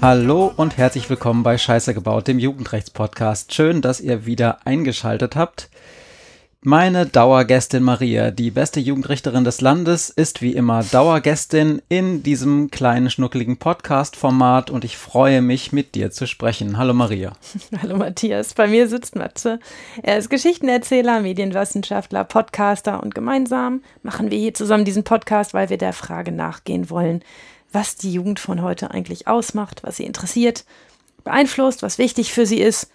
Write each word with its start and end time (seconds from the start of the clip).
Hallo 0.00 0.52
und 0.56 0.78
herzlich 0.78 1.10
willkommen 1.10 1.42
bei 1.42 1.58
Scheiße 1.58 1.92
gebaut, 1.92 2.28
dem 2.28 2.38
Jugendrechtspodcast. 2.38 3.52
Schön, 3.52 3.82
dass 3.82 4.00
ihr 4.00 4.24
wieder 4.24 4.66
eingeschaltet 4.66 5.36
habt. 5.36 5.68
Meine 6.64 7.06
Dauergästin 7.06 7.84
Maria, 7.84 8.32
die 8.32 8.50
beste 8.50 8.80
Jugendrichterin 8.80 9.44
des 9.44 9.60
Landes, 9.60 10.10
ist 10.10 10.42
wie 10.42 10.54
immer 10.54 10.82
Dauergästin 10.82 11.80
in 11.88 12.24
diesem 12.24 12.72
kleinen 12.72 13.10
schnuckeligen 13.10 13.58
Podcast-Format 13.58 14.68
und 14.68 14.84
ich 14.84 14.96
freue 14.96 15.40
mich, 15.40 15.72
mit 15.72 15.94
dir 15.94 16.10
zu 16.10 16.26
sprechen. 16.26 16.76
Hallo 16.76 16.94
Maria. 16.94 17.34
Hallo 17.80 17.96
Matthias, 17.96 18.54
bei 18.54 18.66
mir 18.66 18.88
sitzt 18.88 19.14
Matze. 19.14 19.60
Er 20.02 20.18
ist 20.18 20.30
Geschichtenerzähler, 20.30 21.20
Medienwissenschaftler, 21.20 22.24
Podcaster 22.24 23.04
und 23.04 23.14
gemeinsam 23.14 23.80
machen 24.02 24.32
wir 24.32 24.38
hier 24.38 24.52
zusammen 24.52 24.84
diesen 24.84 25.04
Podcast, 25.04 25.54
weil 25.54 25.70
wir 25.70 25.78
der 25.78 25.92
Frage 25.92 26.32
nachgehen 26.32 26.90
wollen, 26.90 27.22
was 27.70 27.94
die 27.94 28.12
Jugend 28.12 28.40
von 28.40 28.62
heute 28.62 28.90
eigentlich 28.90 29.28
ausmacht, 29.28 29.84
was 29.84 29.98
sie 29.98 30.06
interessiert, 30.06 30.64
beeinflusst, 31.22 31.84
was 31.84 31.98
wichtig 31.98 32.32
für 32.32 32.46
sie 32.46 32.60
ist 32.60 32.90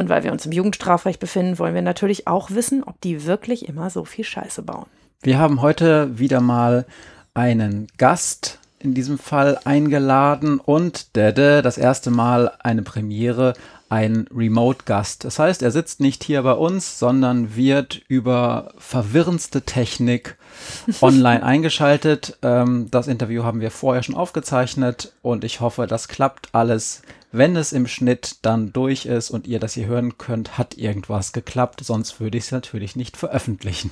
und 0.00 0.08
weil 0.08 0.24
wir 0.24 0.32
uns 0.32 0.46
im 0.46 0.52
Jugendstrafrecht 0.52 1.20
befinden, 1.20 1.58
wollen 1.58 1.74
wir 1.74 1.82
natürlich 1.82 2.26
auch 2.26 2.50
wissen, 2.50 2.82
ob 2.82 2.98
die 3.02 3.26
wirklich 3.26 3.68
immer 3.68 3.90
so 3.90 4.06
viel 4.06 4.24
Scheiße 4.24 4.62
bauen. 4.62 4.86
Wir 5.20 5.38
haben 5.38 5.60
heute 5.60 6.18
wieder 6.18 6.40
mal 6.40 6.86
einen 7.34 7.86
Gast 7.98 8.58
in 8.78 8.94
diesem 8.94 9.18
Fall 9.18 9.58
eingeladen 9.64 10.58
und 10.58 11.14
dede, 11.16 11.60
das 11.60 11.76
erste 11.76 12.10
Mal 12.10 12.50
eine 12.60 12.80
Premiere, 12.80 13.52
ein 13.90 14.26
Remote-Gast. 14.34 15.24
Das 15.24 15.38
heißt, 15.38 15.60
er 15.60 15.70
sitzt 15.70 16.00
nicht 16.00 16.24
hier 16.24 16.42
bei 16.44 16.52
uns, 16.52 16.98
sondern 16.98 17.54
wird 17.54 18.00
über 18.08 18.72
verwirrendste 18.78 19.62
Technik 19.62 20.38
online 21.02 21.42
eingeschaltet. 21.42 22.38
Ähm, 22.40 22.86
das 22.90 23.06
Interview 23.06 23.44
haben 23.44 23.60
wir 23.60 23.70
vorher 23.70 24.02
schon 24.02 24.14
aufgezeichnet 24.14 25.12
und 25.20 25.44
ich 25.44 25.60
hoffe, 25.60 25.86
das 25.86 26.08
klappt 26.08 26.48
alles 26.52 27.02
wenn 27.32 27.56
es 27.56 27.72
im 27.72 27.86
Schnitt 27.86 28.36
dann 28.42 28.72
durch 28.72 29.06
ist 29.06 29.30
und 29.30 29.46
ihr 29.46 29.60
das 29.60 29.74
hier 29.74 29.86
hören 29.86 30.18
könnt, 30.18 30.58
hat 30.58 30.76
irgendwas 30.76 31.32
geklappt, 31.32 31.80
sonst 31.84 32.20
würde 32.20 32.38
ich 32.38 32.44
es 32.44 32.50
natürlich 32.50 32.96
nicht 32.96 33.16
veröffentlichen. 33.16 33.90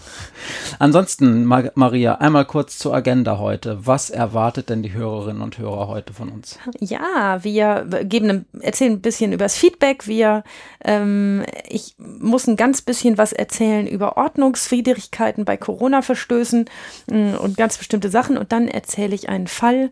Ansonsten, 0.78 1.44
Mar 1.44 1.70
Maria, 1.75 2.16
einmal 2.16 2.44
kurz 2.47 2.78
zur 2.78 2.94
Agenda 2.94 3.39
heute. 3.39 3.86
Was 3.86 4.11
erwartet 4.11 4.70
denn 4.70 4.83
die 4.83 4.92
Hörerinnen 4.92 5.42
und 5.42 5.59
Hörer 5.59 5.86
heute 5.89 6.12
von 6.12 6.31
uns? 6.31 6.59
Ja, 6.81 7.39
wir 7.42 7.86
geben, 8.05 8.47
erzählen 8.61 8.94
ein 8.94 9.00
bisschen 9.00 9.33
über 9.33 9.44
das 9.44 9.56
Feedback. 9.56 10.06
Wir, 10.09 10.42
ähm, 10.84 11.44
ich 11.69 11.94
muss 11.98 12.48
ein 12.48 12.56
ganz 12.56 12.83
bisschen 12.83 13.19
was 13.19 13.33
erzählen 13.33 13.86
über 13.86 14.16
Ordnungswidrigkeiten 14.16 15.44
bei 15.44 15.56
Corona-Verstößen 15.56 16.64
mm, 17.11 17.34
und 17.34 17.56
ganz 17.56 17.78
bestimmte 17.78 18.11
Sachen. 18.11 18.36
Und 18.36 18.50
dann 18.50 18.66
erzähle 18.69 19.14
ich 19.14 19.28
einen 19.28 19.47
Fall, 19.47 19.91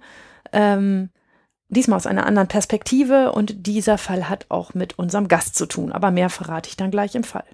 ähm, 0.53 1.11
Diesmal 1.69 1.97
aus 1.97 2.07
einer 2.07 2.27
anderen 2.27 2.49
Perspektive 2.49 3.33
und 3.33 3.67
dieser 3.67 3.99
Fall 3.99 4.29
hat 4.29 4.47
auch 4.49 4.75
mit 4.75 4.99
unserem 4.99 5.27
Gast 5.27 5.57
zu 5.57 5.67
tun, 5.67 5.91
aber 5.93 6.11
mehr 6.11 6.31
verrate 6.31 6.69
ich 6.69 6.77
dann 6.77 6.93
gleich 6.93 7.15
im 7.15 7.25
Fall. 7.25 7.45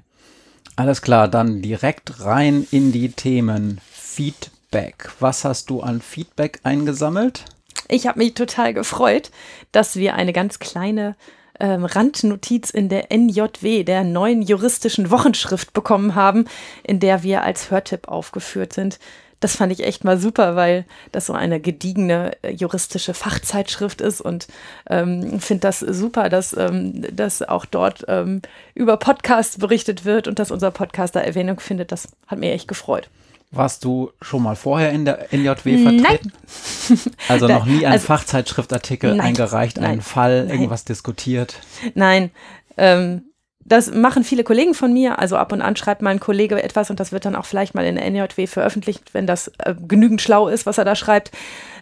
Alles 0.76 1.02
klar, 1.02 1.28
dann 1.28 1.62
direkt 1.62 2.20
rein 2.24 2.66
in 2.70 2.92
die 2.92 3.10
Themen. 3.10 3.80
Feedback. 3.90 5.10
Was 5.20 5.44
hast 5.44 5.70
du 5.70 5.80
an 5.80 6.02
Feedback 6.02 6.60
eingesammelt? 6.62 7.44
Ich 7.88 8.06
habe 8.06 8.18
mich 8.18 8.34
total 8.34 8.74
gefreut, 8.74 9.30
dass 9.70 9.96
wir 9.96 10.14
eine 10.14 10.32
ganz 10.32 10.58
kleine 10.58 11.16
ähm, 11.60 11.84
Randnotiz 11.84 12.70
in 12.70 12.88
der 12.88 13.12
NJW, 13.12 13.84
der 13.84 14.04
neuen 14.04 14.42
juristischen 14.42 15.10
Wochenschrift, 15.10 15.72
bekommen 15.72 16.14
haben, 16.14 16.46
in 16.82 17.00
der 17.00 17.22
wir 17.22 17.42
als 17.42 17.70
Hörtipp 17.70 18.08
aufgeführt 18.08 18.72
sind. 18.72 18.98
Das 19.42 19.56
fand 19.56 19.72
ich 19.72 19.84
echt 19.84 20.04
mal 20.04 20.18
super, 20.18 20.54
weil 20.54 20.84
das 21.10 21.26
so 21.26 21.32
eine 21.32 21.58
gediegene 21.58 22.30
äh, 22.42 22.52
juristische 22.52 23.12
Fachzeitschrift 23.12 24.00
ist 24.00 24.20
und 24.20 24.46
ähm, 24.88 25.40
finde 25.40 25.62
das 25.62 25.80
super, 25.80 26.28
dass, 26.28 26.56
ähm, 26.56 27.04
dass 27.14 27.42
auch 27.42 27.64
dort 27.64 28.04
ähm, 28.06 28.40
über 28.76 28.96
Podcasts 28.96 29.58
berichtet 29.58 30.04
wird 30.04 30.28
und 30.28 30.38
dass 30.38 30.52
unser 30.52 30.70
Podcast 30.70 31.16
da 31.16 31.20
Erwähnung 31.20 31.58
findet. 31.58 31.90
Das 31.90 32.06
hat 32.28 32.38
mir 32.38 32.52
echt 32.52 32.68
gefreut. 32.68 33.10
Warst 33.50 33.84
du 33.84 34.12
schon 34.20 34.44
mal 34.44 34.54
vorher 34.54 34.92
in 34.92 35.04
der 35.04 35.32
NJW 35.32 35.82
vertreten? 35.82 36.02
Nein. 36.02 37.00
Also 37.28 37.48
noch 37.48 37.66
nie 37.66 37.84
einen 37.84 37.94
also, 37.94 38.06
Fachzeitschriftartikel 38.06 39.16
nein, 39.16 39.28
eingereicht, 39.28 39.76
nein, 39.76 39.90
einen 39.90 40.00
Fall, 40.02 40.44
nein. 40.44 40.50
irgendwas 40.50 40.84
diskutiert? 40.84 41.56
Nein. 41.94 42.30
Ähm, 42.76 43.22
das 43.64 43.92
machen 43.92 44.24
viele 44.24 44.44
Kollegen 44.44 44.74
von 44.74 44.92
mir. 44.92 45.18
Also 45.18 45.36
ab 45.36 45.52
und 45.52 45.62
an 45.62 45.76
schreibt 45.76 46.02
mein 46.02 46.20
Kollege 46.20 46.62
etwas 46.62 46.90
und 46.90 47.00
das 47.00 47.12
wird 47.12 47.24
dann 47.24 47.36
auch 47.36 47.44
vielleicht 47.44 47.74
mal 47.74 47.84
in 47.84 47.96
der 47.96 48.10
NJW 48.10 48.46
veröffentlicht, 48.46 49.14
wenn 49.14 49.26
das 49.26 49.48
äh, 49.58 49.74
genügend 49.86 50.20
schlau 50.20 50.48
ist, 50.48 50.66
was 50.66 50.78
er 50.78 50.84
da 50.84 50.96
schreibt. 50.96 51.30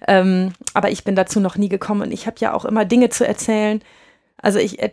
Ähm, 0.06 0.52
aber 0.74 0.90
ich 0.90 1.04
bin 1.04 1.16
dazu 1.16 1.40
noch 1.40 1.56
nie 1.56 1.68
gekommen 1.68 2.02
und 2.02 2.12
ich 2.12 2.26
habe 2.26 2.36
ja 2.40 2.52
auch 2.52 2.64
immer 2.64 2.84
Dinge 2.84 3.08
zu 3.08 3.26
erzählen. 3.26 3.82
Also 4.42 4.58
ich 4.58 4.80
äh, 4.80 4.90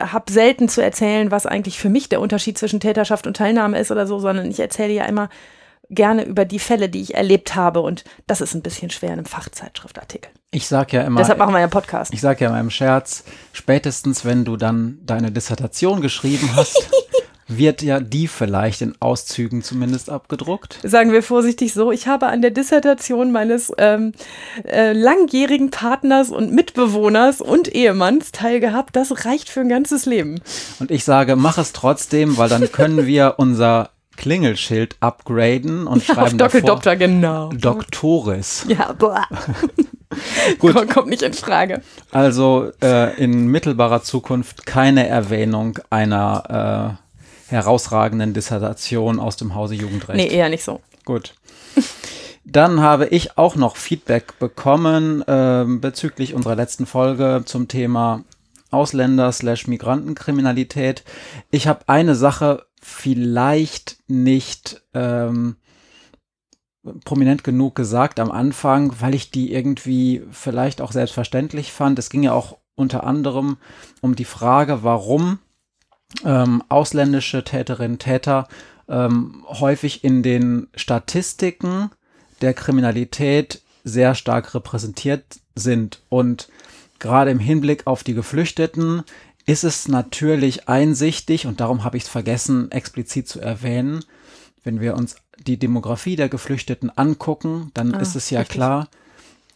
habe 0.00 0.32
selten 0.32 0.68
zu 0.68 0.82
erzählen, 0.82 1.30
was 1.30 1.46
eigentlich 1.46 1.78
für 1.78 1.88
mich 1.90 2.08
der 2.08 2.20
Unterschied 2.20 2.58
zwischen 2.58 2.80
Täterschaft 2.80 3.26
und 3.26 3.36
Teilnahme 3.36 3.78
ist 3.78 3.90
oder 3.90 4.06
so, 4.06 4.18
sondern 4.18 4.50
ich 4.50 4.60
erzähle 4.60 4.92
ja 4.92 5.04
immer 5.04 5.28
gerne 5.90 6.24
über 6.24 6.44
die 6.44 6.58
Fälle, 6.58 6.88
die 6.88 7.00
ich 7.00 7.14
erlebt 7.14 7.54
habe 7.54 7.80
und 7.80 8.04
das 8.26 8.40
ist 8.40 8.54
ein 8.54 8.62
bisschen 8.62 8.90
schwer 8.90 9.10
in 9.10 9.18
einem 9.18 9.24
Fachzeitschriftartikel. 9.24 10.30
Ich 10.50 10.66
sag 10.66 10.94
ja 10.94 11.02
immer. 11.02 11.20
Deshalb 11.20 11.38
machen 11.38 11.52
wir 11.52 11.60
ja 11.60 11.66
Podcast. 11.66 12.14
Ich 12.14 12.22
sag 12.22 12.40
ja 12.40 12.48
immer 12.48 12.60
im 12.60 12.70
Scherz, 12.70 13.24
spätestens 13.52 14.24
wenn 14.24 14.46
du 14.46 14.56
dann 14.56 14.98
deine 15.04 15.30
Dissertation 15.30 16.00
geschrieben 16.00 16.48
hast, 16.56 16.88
wird 17.48 17.82
ja 17.82 18.00
die 18.00 18.28
vielleicht 18.28 18.80
in 18.80 18.94
Auszügen 18.98 19.62
zumindest 19.62 20.08
abgedruckt. 20.08 20.78
Sagen 20.82 21.12
wir 21.12 21.22
vorsichtig 21.22 21.74
so, 21.74 21.92
ich 21.92 22.06
habe 22.06 22.28
an 22.28 22.40
der 22.40 22.50
Dissertation 22.50 23.30
meines 23.30 23.70
ähm, 23.76 24.12
äh, 24.64 24.94
langjährigen 24.94 25.70
Partners 25.70 26.30
und 26.30 26.50
Mitbewohners 26.50 27.42
und 27.42 27.68
Ehemanns 27.68 28.32
teilgehabt. 28.32 28.96
Das 28.96 29.26
reicht 29.26 29.50
für 29.50 29.60
ein 29.60 29.68
ganzes 29.68 30.06
Leben. 30.06 30.40
Und 30.78 30.90
ich 30.90 31.04
sage, 31.04 31.36
mach 31.36 31.58
es 31.58 31.74
trotzdem, 31.74 32.38
weil 32.38 32.48
dann 32.48 32.72
können 32.72 33.04
wir 33.04 33.34
unser 33.38 33.90
Klingelschild 34.16 34.96
upgraden 35.00 35.86
und 35.86 36.06
ja, 36.08 36.14
schreiben 36.14 36.40
auf 36.40 36.52
Doppeldoktor, 36.52 36.96
genau. 36.96 37.50
Doktoris. 37.50 38.64
Ja, 38.66 38.92
boah. 38.92 39.26
Gut. 40.58 40.90
Kommt 40.90 41.08
nicht 41.08 41.22
in 41.22 41.34
Frage. 41.34 41.82
Also 42.10 42.70
äh, 42.82 43.16
in 43.22 43.48
mittelbarer 43.48 44.02
Zukunft 44.02 44.66
keine 44.66 45.08
Erwähnung 45.08 45.78
einer 45.90 46.98
äh, 47.50 47.50
herausragenden 47.50 48.34
Dissertation 48.34 49.18
aus 49.20 49.36
dem 49.36 49.54
Hause 49.54 49.74
Jugendrecht. 49.74 50.16
Nee, 50.16 50.28
eher 50.28 50.48
nicht 50.48 50.64
so. 50.64 50.80
Gut. 51.04 51.34
Dann 52.44 52.80
habe 52.80 53.08
ich 53.08 53.36
auch 53.36 53.56
noch 53.56 53.76
Feedback 53.76 54.38
bekommen 54.38 55.20
äh, 55.22 55.64
bezüglich 55.66 56.34
unserer 56.34 56.54
letzten 56.56 56.86
Folge 56.86 57.42
zum 57.44 57.68
Thema 57.68 58.24
Ausländer-Migrantenkriminalität. 58.70 61.02
Ich 61.50 61.66
habe 61.66 61.80
eine 61.86 62.14
Sache 62.14 62.64
vielleicht 62.80 63.96
nicht 64.08 64.80
ähm, 64.94 65.56
prominent 67.04 67.44
genug 67.44 67.74
gesagt 67.74 68.20
am 68.20 68.30
Anfang, 68.30 68.94
weil 69.00 69.14
ich 69.14 69.30
die 69.30 69.52
irgendwie 69.52 70.22
vielleicht 70.30 70.80
auch 70.80 70.92
selbstverständlich 70.92 71.72
fand. 71.72 71.98
Es 71.98 72.10
ging 72.10 72.22
ja 72.22 72.32
auch 72.32 72.58
unter 72.74 73.04
anderem 73.04 73.56
um 74.00 74.14
die 74.14 74.24
Frage, 74.24 74.82
warum 74.82 75.38
ähm, 76.24 76.62
ausländische 76.68 77.44
Täterinnen 77.44 77.98
Täter 77.98 78.48
ähm, 78.88 79.44
häufig 79.48 80.04
in 80.04 80.22
den 80.22 80.68
Statistiken 80.74 81.90
der 82.40 82.54
Kriminalität 82.54 83.62
sehr 83.84 84.14
stark 84.14 84.54
repräsentiert 84.54 85.40
sind. 85.54 86.02
Und 86.08 86.48
gerade 86.98 87.30
im 87.30 87.38
Hinblick 87.38 87.86
auf 87.86 88.04
die 88.04 88.14
Geflüchteten 88.14 89.02
ist 89.46 89.64
es 89.64 89.88
natürlich 89.88 90.68
einsichtig, 90.68 91.46
und 91.46 91.60
darum 91.60 91.84
habe 91.84 91.96
ich 91.96 92.04
es 92.04 92.08
vergessen, 92.08 92.70
explizit 92.70 93.28
zu 93.28 93.40
erwähnen, 93.40 94.04
wenn 94.62 94.80
wir 94.80 94.94
uns 94.94 95.16
die 95.46 95.58
Demografie 95.58 96.16
der 96.16 96.28
Geflüchteten 96.28 96.90
angucken, 96.96 97.70
dann 97.74 97.94
ah, 97.94 98.00
ist 98.00 98.16
es 98.16 98.30
ja 98.30 98.40
richtig. 98.40 98.54
klar, 98.54 98.88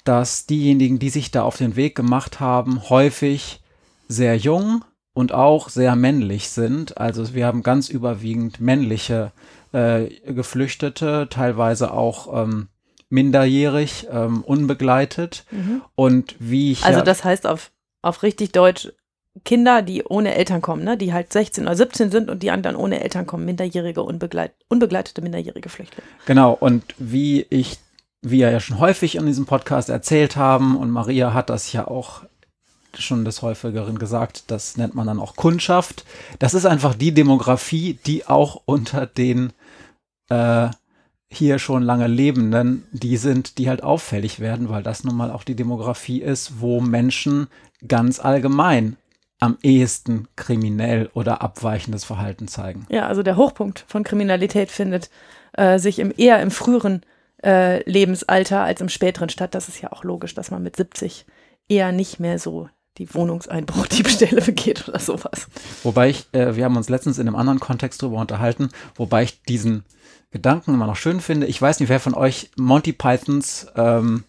dass 0.05 0.47
diejenigen, 0.47 0.99
die 0.99 1.11
sich 1.11 1.31
da 1.31 1.43
auf 1.43 1.57
den 1.57 1.77
Weg 1.77 1.95
gemacht 1.95 2.41
haben, 2.41 2.89
häufig 2.89 3.61
sehr 4.09 4.37
jung 4.37 4.85
und 5.15 5.33
auch 5.33 5.69
sehr 5.69 5.97
männlich 5.97 6.51
sind. 6.51 6.99
Also 6.99 7.35
wir 7.35 7.47
haben 7.47 7.63
ganz 7.63 7.89
überwiegend 7.89 8.61
männliche 8.61 9.33
äh, 9.73 10.09
Geflüchtete, 10.33 11.29
teilweise 11.31 11.93
auch 11.93 12.43
ähm, 12.43 12.69
minderjährig, 13.11 14.09
ähm, 14.11 14.43
unbegleitet. 14.43 15.45
Mhm. 15.51 15.83
Und 15.95 16.37
wie 16.39 16.73
ich. 16.73 16.85
Also 16.85 17.03
das 17.03 17.25
heißt 17.25 17.47
auf, 17.47 17.71
auf 18.01 18.23
richtig 18.23 18.53
Deutsch 18.53 18.93
Kinder, 19.45 19.81
die 19.83 20.05
ohne 20.05 20.35
Eltern 20.35 20.61
kommen, 20.61 20.85
ne? 20.85 20.97
die 20.97 21.13
halt 21.13 21.33
16 21.33 21.65
oder 21.65 21.77
17 21.77 22.11
sind 22.11 22.31
und 22.31 22.43
die 22.43 22.51
anderen 22.51 22.77
ohne 22.77 23.01
Eltern 23.03 23.27
kommen, 23.27 23.47
minderjährige, 23.47 24.03
unbegleit 24.03 24.53
unbegleitete 24.69 25.23
minderjährige 25.23 25.69
Flüchtlinge. 25.69 26.07
Genau, 26.27 26.53
und 26.53 26.85
wie 26.99 27.47
ich, 27.49 27.79
wie 28.21 28.39
wir 28.39 28.51
ja 28.51 28.61
schon 28.61 28.79
häufig 28.79 29.17
in 29.17 29.27
diesem 29.27 29.47
Podcast 29.47 29.89
erzählt 29.89 30.37
haben, 30.37 30.77
und 30.77 30.91
Maria 30.91 31.33
hat 31.33 31.49
das 31.49 31.73
ja 31.73 31.89
auch 31.89 32.23
schon 32.99 33.25
des 33.25 33.41
häufigeren 33.41 33.99
gesagt, 33.99 34.45
das 34.51 34.77
nennt 34.77 34.95
man 34.95 35.07
dann 35.07 35.19
auch 35.19 35.35
Kundschaft. 35.35 36.05
Das 36.39 36.53
ist 36.53 36.67
einfach 36.67 36.95
die 36.95 37.13
Demografie, 37.13 37.99
die 38.05 38.27
auch 38.27 38.61
unter 38.67 39.07
den 39.07 39.55
äh, 40.29 40.69
hier 41.31 41.59
schon 41.59 41.83
lange 41.83 42.07
Lebenden, 42.07 42.87
die 42.93 43.17
sind, 43.17 43.57
die 43.57 43.71
halt 43.71 43.83
auffällig 43.83 44.41
werden, 44.41 44.69
weil 44.69 44.83
das 44.83 45.05
nun 45.05 45.17
mal 45.17 45.31
auch 45.31 45.45
die 45.45 45.55
Demografie 45.55 46.21
ist, 46.21 46.61
wo 46.61 46.83
Menschen 46.83 47.47
ganz 47.89 48.21
allgemein 48.21 48.99
am 49.43 49.59
ehesten 49.65 50.29
kriminell 50.37 51.11
oder 51.15 51.43
abweichendes 51.43 52.05
Verhalten 52.05 52.47
zeigen. 52.47 52.87
Ja, 52.89 53.09
also 53.09 53.25
der 53.25 53.37
Hochpunkt 53.37 53.85
von 53.89 54.05
Kriminalität 54.05 54.71
findet 54.71 55.11
äh, 55.55 55.81
sich 55.81 55.99
im, 55.99 56.15
eher 56.17 56.41
im 56.41 56.53
früheren 56.53 57.03
äh, 57.45 57.83
Lebensalter 57.91 58.61
als 58.63 58.81
im 58.81 58.89
späteren 58.89 59.31
statt. 59.31 59.57
Das 59.57 59.67
ist 59.67 59.83
ja 59.83 59.91
auch 59.91 60.05
logisch, 60.05 60.35
dass 60.37 60.53
man 60.53 60.63
mit 60.63 60.77
70 60.77 61.27
eher 61.69 61.91
nicht 61.91 62.21
mehr 62.21 62.39
so 62.39 62.69
die 62.99 63.13
Wohnungseinbruchdiebstähle 63.13 64.43
begeht 64.47 64.89
oder 64.89 65.01
sowas. 65.01 65.49
Wobei 65.83 66.11
ich, 66.11 66.29
äh, 66.31 66.55
wir 66.55 66.65
haben 66.65 66.77
uns 66.77 66.89
letztens 66.89 67.19
in 67.19 67.27
einem 67.27 67.37
anderen 67.37 67.59
Kontext 67.59 68.01
darüber 68.01 68.21
unterhalten, 68.21 68.69
wobei 68.95 69.25
ich 69.25 69.43
diesen 69.43 69.85
Gedanken 70.31 70.75
immer 70.75 70.87
noch 70.87 70.95
schön 70.95 71.21
finde. 71.21 71.49
Ich 71.49 71.61
weiß 71.61 71.81
nicht, 71.81 71.89
wer 71.89 71.99
von 71.99 72.15
euch 72.15 72.53
Monty 72.57 72.93
Pythons 72.93 73.67
ähm, 73.75 74.23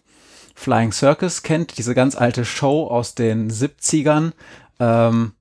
Flying 0.56 0.92
Circus 0.92 1.42
kennt, 1.42 1.78
diese 1.78 1.94
ganz 1.94 2.16
alte 2.16 2.44
Show 2.44 2.86
aus 2.86 3.14
den 3.14 3.50
70ern. 3.50 4.32
Ähm, 4.80 5.32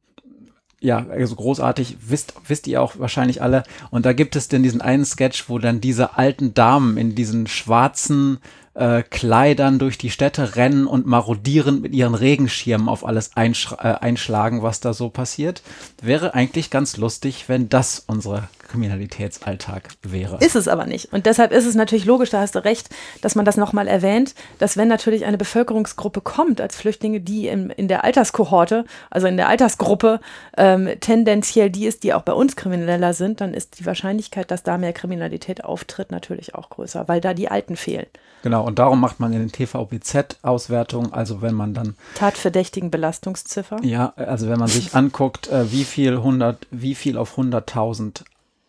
ja, 0.80 1.06
also 1.10 1.36
großartig, 1.36 1.98
wisst, 2.02 2.34
wisst 2.48 2.68
ihr 2.68 2.82
auch 2.82 3.00
wahrscheinlich 3.00 3.42
alle. 3.42 3.64
Und 3.90 4.06
da 4.06 4.12
gibt 4.12 4.36
es 4.36 4.50
denn 4.50 4.64
diesen 4.64 4.82
einen 4.82 5.06
Sketch, 5.06 5.48
wo 5.48 5.58
dann 5.58 5.80
diese 5.80 6.18
alten 6.18 6.54
Damen 6.54 6.98
in 6.98 7.16
diesen 7.16 7.48
schwarzen 7.48 8.40
äh, 8.74 9.04
Kleidern 9.04 9.80
durch 9.80 9.98
die 9.98 10.10
Städte 10.10 10.56
rennen 10.56 10.88
und 10.88 11.06
marodieren 11.06 11.82
mit 11.82 11.94
ihren 11.94 12.16
Regenschirmen 12.16 12.90
auf 12.90 13.06
alles 13.06 13.32
äh, 13.36 13.40
einschlagen, 13.40 14.64
was 14.64 14.80
da 14.80 14.94
so 14.94 15.10
passiert. 15.10 15.62
Wäre 16.02 16.34
eigentlich 16.34 16.70
ganz 16.70 16.98
lustig, 16.98 17.46
wenn 17.48 17.70
das 17.70 18.04
unsere 18.08 18.48
Kriminalitätsalltag 18.74 19.90
wäre. 20.02 20.38
Ist 20.40 20.56
es 20.56 20.68
aber 20.68 20.88
nicht. 20.88 21.14
Und 21.14 21.28
deshalb 21.28 21.52
ist 21.52 21.68
es 21.68 21.76
natürlich 21.76 22.06
logisch, 22.06 22.32
da 22.32 22.40
hast 22.40 22.56
du 22.56 22.64
recht, 22.64 22.90
dass 23.22 23.36
man 23.36 23.46
das 23.46 23.56
nochmal 23.56 23.88
erwähnt, 23.88 24.34
dass 24.58 24.78
wenn 24.78 24.88
natürlich 24.88 25.26
eine 25.26 25.38
Bevölkerungsgruppe 25.38 26.22
kommt 26.22 26.60
als 26.60 26.76
Flüchtlinge, 26.76 27.20
die 27.20 27.48
in, 27.48 27.70
in 27.70 27.88
der 27.88 28.04
Alterskohorte, 28.04 28.86
also 29.12 29.28
in 29.28 29.38
der 29.38 29.48
Altersgruppe 29.48 30.22
ähm, 30.58 30.90
tendenziell 31.02 31.70
die 31.70 31.86
ist, 31.86 32.02
die 32.04 32.16
auch 32.16 32.24
bei 32.24 32.34
uns 32.34 32.56
krimineller 32.56 33.14
sind, 33.14 33.42
dann 33.42 33.54
ist 33.54 33.80
die 33.80 33.86
Wahrscheinlichkeit, 33.86 34.50
dass 34.50 34.64
da 34.64 34.80
mehr 34.80 34.94
Kriminalität 34.94 35.64
auftritt, 35.64 36.12
natürlich 36.12 36.56
auch 36.56 36.72
größer, 36.72 37.08
weil 37.08 37.22
da 37.22 37.36
die 37.36 37.50
Alten 37.50 37.76
fehlen. 37.76 38.08
Genau, 38.42 38.63
und 38.64 38.80
darum 38.80 39.00
macht 39.00 39.20
man 39.20 39.34
in 39.34 39.40
den 39.40 39.52
TVBZ-Auswertungen, 39.52 41.14
also 41.14 41.42
wenn 41.42 41.56
man 41.56 41.74
dann 41.74 41.96
Tatverdächtigen 42.16 42.92
Belastungsziffer. 42.92 43.78
Ja, 43.84 44.14
also 44.16 44.50
wenn 44.50 44.60
man 44.60 44.68
sich 44.68 44.96
anguckt, 44.96 45.50
äh, 45.50 45.72
wie 45.72 45.84
viel 45.84 46.18
100, 46.18 46.68
wie 46.72 46.96
viel 46.96 47.18
auf 47.18 47.38
100.000 47.38 48.24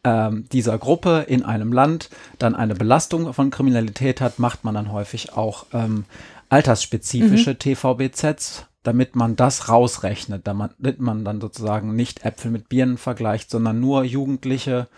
ähm, 0.05 0.47
dieser 0.53 0.79
Gruppe 0.79 1.25
in 1.27 1.43
einem 1.43 1.73
Land 1.73 2.11
dann 2.39 2.55
eine 2.55 2.75
Belastung 2.75 3.33
von 3.33 3.51
Kriminalität 3.51 4.21
hat, 4.21 4.39
macht 4.39 4.65
man 4.65 4.75
dann 4.75 4.93
häufig 4.93 5.33
auch 5.33 5.67
ähm, 5.73 6.05
altersspezifische 6.51 7.51
mhm. 7.51 7.59
TVBZs, 7.59 8.67
damit 8.83 9.17
man 9.17 9.35
das 9.35 9.69
rausrechnet, 9.69 10.47
damit 10.47 11.01
man 11.01 11.25
dann 11.25 11.41
sozusagen 11.41 11.97
nicht 11.97 12.25
Äpfel 12.25 12.51
mit 12.51 12.69
Birnen 12.69 12.99
vergleicht, 12.99 13.51
sondern 13.51 13.81
nur 13.81 14.05
Jugendliche 14.05 14.89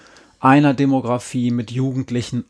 einer 0.40 0.74
Demografie 0.74 1.50
mit 1.50 1.70
Jugendlichen 1.70 2.44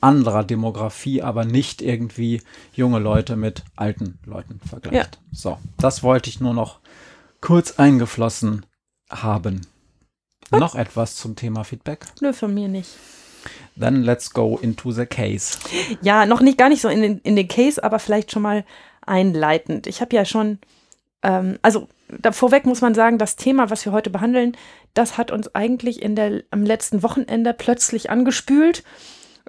anderer 0.00 0.44
Demografie, 0.44 1.22
aber 1.22 1.44
nicht 1.44 1.82
irgendwie 1.82 2.42
junge 2.72 2.98
Leute 2.98 3.36
mit 3.36 3.62
alten 3.76 4.18
Leuten 4.24 4.60
vergleicht. 4.66 5.14
Ja. 5.14 5.20
So, 5.32 5.58
das 5.78 6.02
wollte 6.02 6.30
ich 6.30 6.40
nur 6.40 6.54
noch 6.54 6.80
kurz 7.40 7.72
eingeflossen 7.78 8.64
haben. 9.10 9.66
Gut. 10.50 10.60
Noch 10.60 10.74
etwas 10.74 11.16
zum 11.16 11.36
Thema 11.36 11.64
Feedback? 11.64 12.06
Nö, 12.20 12.32
von 12.32 12.52
mir 12.52 12.68
nicht. 12.68 12.90
Then 13.78 14.02
let's 14.02 14.30
go 14.30 14.58
into 14.60 14.92
the 14.92 15.06
case. 15.06 15.58
Ja, 16.00 16.26
noch 16.26 16.40
nicht, 16.40 16.58
gar 16.58 16.68
nicht 16.68 16.80
so 16.80 16.88
in 16.88 17.02
den, 17.02 17.18
in 17.18 17.36
den 17.36 17.48
Case, 17.48 17.82
aber 17.82 17.98
vielleicht 17.98 18.30
schon 18.32 18.42
mal 18.42 18.64
einleitend. 19.04 19.86
Ich 19.86 20.00
habe 20.00 20.14
ja 20.16 20.24
schon, 20.24 20.58
ähm, 21.22 21.58
also 21.60 21.88
da 22.08 22.32
vorweg 22.32 22.66
muss 22.66 22.80
man 22.80 22.94
sagen, 22.94 23.18
das 23.18 23.36
Thema, 23.36 23.70
was 23.70 23.84
wir 23.84 23.92
heute 23.92 24.10
behandeln, 24.10 24.56
das 24.94 25.18
hat 25.18 25.30
uns 25.30 25.54
eigentlich 25.54 26.02
in 26.02 26.14
der, 26.14 26.42
am 26.50 26.64
letzten 26.64 27.02
Wochenende 27.02 27.52
plötzlich 27.52 28.10
angespült 28.10 28.84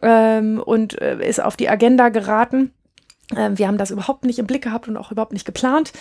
ähm, 0.02 0.62
und 0.64 1.00
äh, 1.02 1.28
ist 1.28 1.42
auf 1.42 1.56
die 1.58 1.70
Agenda 1.70 2.10
geraten. 2.10 2.74
Ähm, 3.36 3.58
wir 3.58 3.68
haben 3.68 3.78
das 3.78 3.92
überhaupt 3.92 4.26
nicht 4.26 4.40
im 4.40 4.48
Blick 4.48 4.64
gehabt 4.64 4.88
und 4.88 4.98
auch 4.98 5.12
überhaupt 5.12 5.34
nicht 5.34 5.46
geplant. 5.46 5.94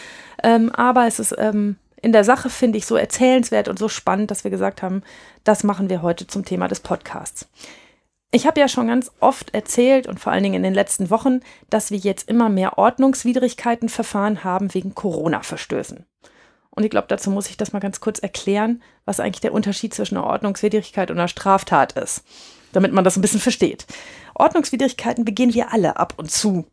Ähm, 0.42 0.70
aber 0.70 1.06
es 1.06 1.18
ist 1.18 1.34
ähm, 1.38 1.76
in 2.02 2.12
der 2.12 2.24
Sache, 2.24 2.50
finde 2.50 2.78
ich, 2.78 2.86
so 2.86 2.96
erzählenswert 2.96 3.68
und 3.68 3.78
so 3.78 3.88
spannend, 3.88 4.30
dass 4.30 4.44
wir 4.44 4.50
gesagt 4.50 4.82
haben, 4.82 5.02
das 5.42 5.64
machen 5.64 5.88
wir 5.88 6.02
heute 6.02 6.26
zum 6.26 6.44
Thema 6.44 6.68
des 6.68 6.80
Podcasts. 6.80 7.48
Ich 8.30 8.46
habe 8.46 8.60
ja 8.60 8.66
schon 8.66 8.88
ganz 8.88 9.12
oft 9.20 9.54
erzählt 9.54 10.08
und 10.08 10.18
vor 10.18 10.32
allen 10.32 10.42
Dingen 10.42 10.56
in 10.56 10.64
den 10.64 10.74
letzten 10.74 11.08
Wochen, 11.08 11.40
dass 11.70 11.92
wir 11.92 11.98
jetzt 11.98 12.28
immer 12.28 12.48
mehr 12.48 12.78
Ordnungswidrigkeitenverfahren 12.78 14.42
haben 14.42 14.74
wegen 14.74 14.94
Corona-Verstößen. 14.94 16.04
Und 16.70 16.82
ich 16.82 16.90
glaube, 16.90 17.06
dazu 17.08 17.30
muss 17.30 17.48
ich 17.48 17.56
das 17.56 17.72
mal 17.72 17.78
ganz 17.78 18.00
kurz 18.00 18.18
erklären, 18.18 18.82
was 19.04 19.20
eigentlich 19.20 19.40
der 19.40 19.54
Unterschied 19.54 19.94
zwischen 19.94 20.16
einer 20.16 20.26
Ordnungswidrigkeit 20.26 21.12
und 21.12 21.18
einer 21.18 21.28
Straftat 21.28 21.92
ist 21.92 22.24
damit 22.74 22.92
man 22.92 23.04
das 23.04 23.16
ein 23.16 23.22
bisschen 23.22 23.40
versteht. 23.40 23.86
Ordnungswidrigkeiten 24.34 25.24
begehen 25.24 25.54
wir 25.54 25.72
alle 25.72 25.96
ab 25.96 26.14
und 26.16 26.30
zu. 26.30 26.66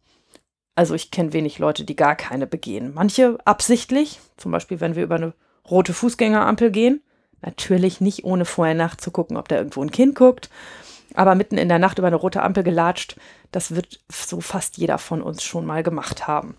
Also 0.76 0.96
ich 0.96 1.12
kenne 1.12 1.34
wenig 1.34 1.60
Leute, 1.60 1.84
die 1.84 1.96
gar 1.96 2.16
keine 2.16 2.48
begehen. 2.48 2.94
Manche 2.94 3.38
absichtlich, 3.46 4.20
zum 4.38 4.52
Beispiel 4.52 4.80
wenn 4.80 4.96
wir 4.96 5.04
über 5.04 5.16
eine 5.16 5.34
rote 5.70 5.94
Fußgängerampel 5.94 6.72
gehen. 6.72 7.02
Natürlich 7.42 8.02
nicht 8.02 8.24
ohne 8.24 8.46
vorher 8.46 8.76
nachzugucken, 8.76 9.38
ob 9.38 9.48
da 9.48 9.58
irgendwo 9.58 9.82
ein 9.82 9.92
Kind 9.92 10.16
guckt. 10.16 10.50
Aber 11.14 11.36
mitten 11.36 11.58
in 11.58 11.70
der 11.70 11.80
Nacht 11.80 11.98
über 11.98 12.08
eine 12.08 12.16
rote 12.16 12.42
Ampel 12.42 12.64
gelatscht, 12.64 13.18
das 13.52 13.76
wird 13.76 14.00
so 14.10 14.40
fast 14.40 14.78
jeder 14.78 14.98
von 14.98 15.22
uns 15.22 15.44
schon 15.44 15.66
mal 15.66 15.84
gemacht 15.84 16.28
haben. 16.28 16.56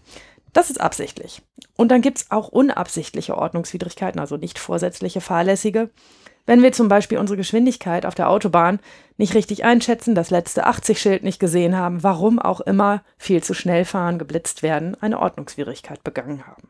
Das 0.53 0.69
ist 0.69 0.81
absichtlich. 0.81 1.41
Und 1.77 1.89
dann 1.89 2.03
gibt 2.03 2.19
es 2.19 2.31
auch 2.31 2.49
unabsichtliche 2.49 3.39
Ordnungswidrigkeiten, 3.39 4.21
also 4.21 4.37
nicht 4.37 4.59
vorsätzliche, 4.59 5.23
fahrlässige. 5.23 5.91
Wenn 6.45 6.63
wir 6.63 6.73
zum 6.73 6.89
Beispiel 6.89 7.19
unsere 7.19 7.37
Geschwindigkeit 7.37 8.05
auf 8.05 8.15
der 8.15 8.29
Autobahn 8.29 8.81
nicht 9.17 9.35
richtig 9.35 9.65
einschätzen, 9.65 10.15
das 10.15 10.31
letzte 10.31 10.67
80-Schild 10.67 11.23
nicht 11.23 11.39
gesehen 11.39 11.77
haben, 11.77 12.03
warum 12.03 12.39
auch 12.39 12.61
immer 12.61 13.05
viel 13.17 13.43
zu 13.43 13.55
schnell 13.55 13.85
fahren, 13.85 14.19
geblitzt 14.19 14.63
werden, 14.63 14.97
eine 15.01 15.21
Ordnungswidrigkeit 15.21 16.03
begangen 16.03 16.47
haben. 16.47 16.69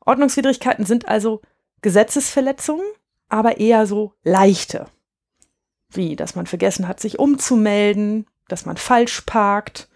Ordnungswidrigkeiten 0.00 0.84
sind 0.84 1.08
also 1.08 1.40
Gesetzesverletzungen, 1.80 2.86
aber 3.28 3.58
eher 3.58 3.86
so 3.86 4.12
leichte. 4.22 4.86
Wie, 5.90 6.16
dass 6.16 6.34
man 6.34 6.46
vergessen 6.46 6.86
hat, 6.86 7.00
sich 7.00 7.18
umzumelden, 7.18 8.26
dass 8.48 8.66
man 8.66 8.76
falsch 8.76 9.22
parkt 9.22 9.88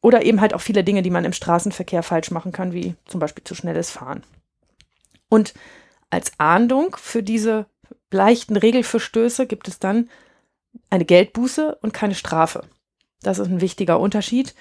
oder 0.00 0.24
eben 0.24 0.40
halt 0.40 0.54
auch 0.54 0.60
viele 0.60 0.82
Dinge, 0.82 1.02
die 1.02 1.10
man 1.10 1.24
im 1.24 1.32
Straßenverkehr 1.32 2.02
falsch 2.02 2.30
machen 2.30 2.52
kann, 2.52 2.72
wie 2.72 2.94
zum 3.06 3.20
Beispiel 3.20 3.44
zu 3.44 3.54
schnelles 3.54 3.90
Fahren. 3.90 4.24
Und 5.28 5.54
als 6.14 6.32
Ahndung 6.38 6.96
für 6.98 7.22
diese 7.22 7.66
leichten 8.10 8.56
Regelverstöße 8.56 9.46
gibt 9.46 9.68
es 9.68 9.80
dann 9.80 10.08
eine 10.88 11.04
Geldbuße 11.04 11.78
und 11.82 11.92
keine 11.92 12.14
Strafe. 12.14 12.62
Das 13.22 13.38
ist 13.38 13.48
ein 13.48 13.60
wichtiger 13.60 13.98
Unterschied. 13.98 14.54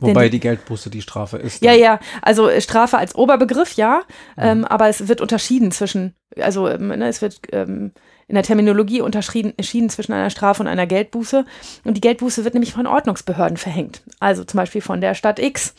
Wobei 0.00 0.28
die 0.28 0.38
Geldbuße 0.38 0.90
die 0.90 1.02
Strafe 1.02 1.38
ist. 1.38 1.62
Ja, 1.62 1.72
ja, 1.72 1.98
also 2.22 2.48
äh, 2.48 2.60
Strafe 2.60 2.98
als 2.98 3.16
Oberbegriff, 3.16 3.72
ja, 3.72 4.02
mhm. 4.36 4.42
ähm, 4.42 4.64
aber 4.64 4.88
es 4.88 5.08
wird 5.08 5.20
unterschieden 5.20 5.72
zwischen, 5.72 6.14
also 6.36 6.68
ähm, 6.68 6.88
ne, 6.88 7.08
es 7.08 7.20
wird 7.20 7.40
ähm, 7.52 7.92
in 8.28 8.34
der 8.34 8.44
Terminologie 8.44 9.00
unterschieden 9.00 9.88
zwischen 9.88 10.12
einer 10.12 10.30
Strafe 10.30 10.62
und 10.62 10.68
einer 10.68 10.86
Geldbuße. 10.86 11.46
Und 11.84 11.94
die 11.94 12.02
Geldbuße 12.02 12.44
wird 12.44 12.54
nämlich 12.54 12.74
von 12.74 12.86
Ordnungsbehörden 12.86 13.56
verhängt. 13.56 14.02
Also 14.20 14.44
zum 14.44 14.58
Beispiel 14.58 14.82
von 14.82 15.00
der 15.00 15.14
Stadt 15.14 15.38
X 15.38 15.74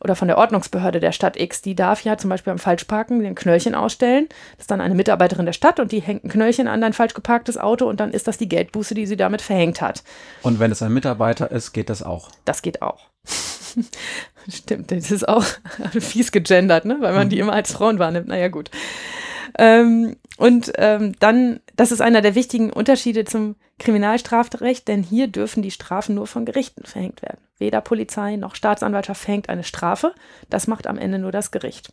oder 0.00 0.16
von 0.16 0.28
der 0.28 0.38
Ordnungsbehörde 0.38 1.00
der 1.00 1.12
Stadt 1.12 1.38
X, 1.38 1.62
die 1.62 1.74
darf 1.74 2.02
ja 2.04 2.16
zum 2.16 2.30
Beispiel 2.30 2.52
beim 2.52 2.58
Falschparken 2.58 3.20
den 3.20 3.34
Knöllchen 3.34 3.74
ausstellen. 3.74 4.28
Das 4.56 4.64
ist 4.64 4.70
dann 4.70 4.80
eine 4.80 4.94
Mitarbeiterin 4.94 5.46
der 5.46 5.52
Stadt 5.52 5.80
und 5.80 5.92
die 5.92 6.00
hängt 6.00 6.24
ein 6.24 6.30
Knöllchen 6.30 6.68
an 6.68 6.80
dein 6.80 6.92
falsch 6.92 7.14
geparktes 7.14 7.58
Auto 7.58 7.88
und 7.88 8.00
dann 8.00 8.12
ist 8.12 8.28
das 8.28 8.38
die 8.38 8.48
Geldbuße, 8.48 8.94
die 8.94 9.06
sie 9.06 9.16
damit 9.16 9.42
verhängt 9.42 9.80
hat. 9.80 10.02
Und 10.42 10.58
wenn 10.58 10.70
es 10.70 10.82
ein 10.82 10.92
Mitarbeiter 10.92 11.50
ist, 11.50 11.72
geht 11.72 11.90
das 11.90 12.02
auch? 12.02 12.30
Das 12.44 12.62
geht 12.62 12.82
auch. 12.82 13.06
Stimmt, 14.48 14.90
das 14.90 15.10
ist 15.10 15.28
auch 15.28 15.44
fies 16.00 16.32
gegendert, 16.32 16.84
ne? 16.84 16.96
weil 17.00 17.12
man 17.12 17.28
die 17.28 17.38
immer 17.38 17.52
als 17.52 17.72
Frauen 17.72 17.98
wahrnimmt. 17.98 18.28
Naja, 18.28 18.48
gut. 18.48 18.70
Ähm, 19.58 20.16
und 20.38 20.72
ähm, 20.76 21.14
dann, 21.18 21.60
das 21.74 21.90
ist 21.90 22.00
einer 22.00 22.22
der 22.22 22.36
wichtigen 22.36 22.72
Unterschiede 22.72 23.24
zum 23.24 23.56
Kriminalstrafrecht, 23.78 24.86
denn 24.86 25.02
hier 25.02 25.26
dürfen 25.26 25.62
die 25.62 25.72
Strafen 25.72 26.14
nur 26.14 26.28
von 26.28 26.44
Gerichten 26.44 26.84
verhängt 26.84 27.22
werden. 27.22 27.40
Weder 27.58 27.80
Polizei 27.80 28.36
noch 28.36 28.54
Staatsanwaltschaft 28.54 29.20
verhängt 29.20 29.48
eine 29.48 29.64
Strafe. 29.64 30.14
Das 30.48 30.68
macht 30.68 30.86
am 30.86 30.96
Ende 30.96 31.18
nur 31.18 31.32
das 31.32 31.50
Gericht. 31.50 31.92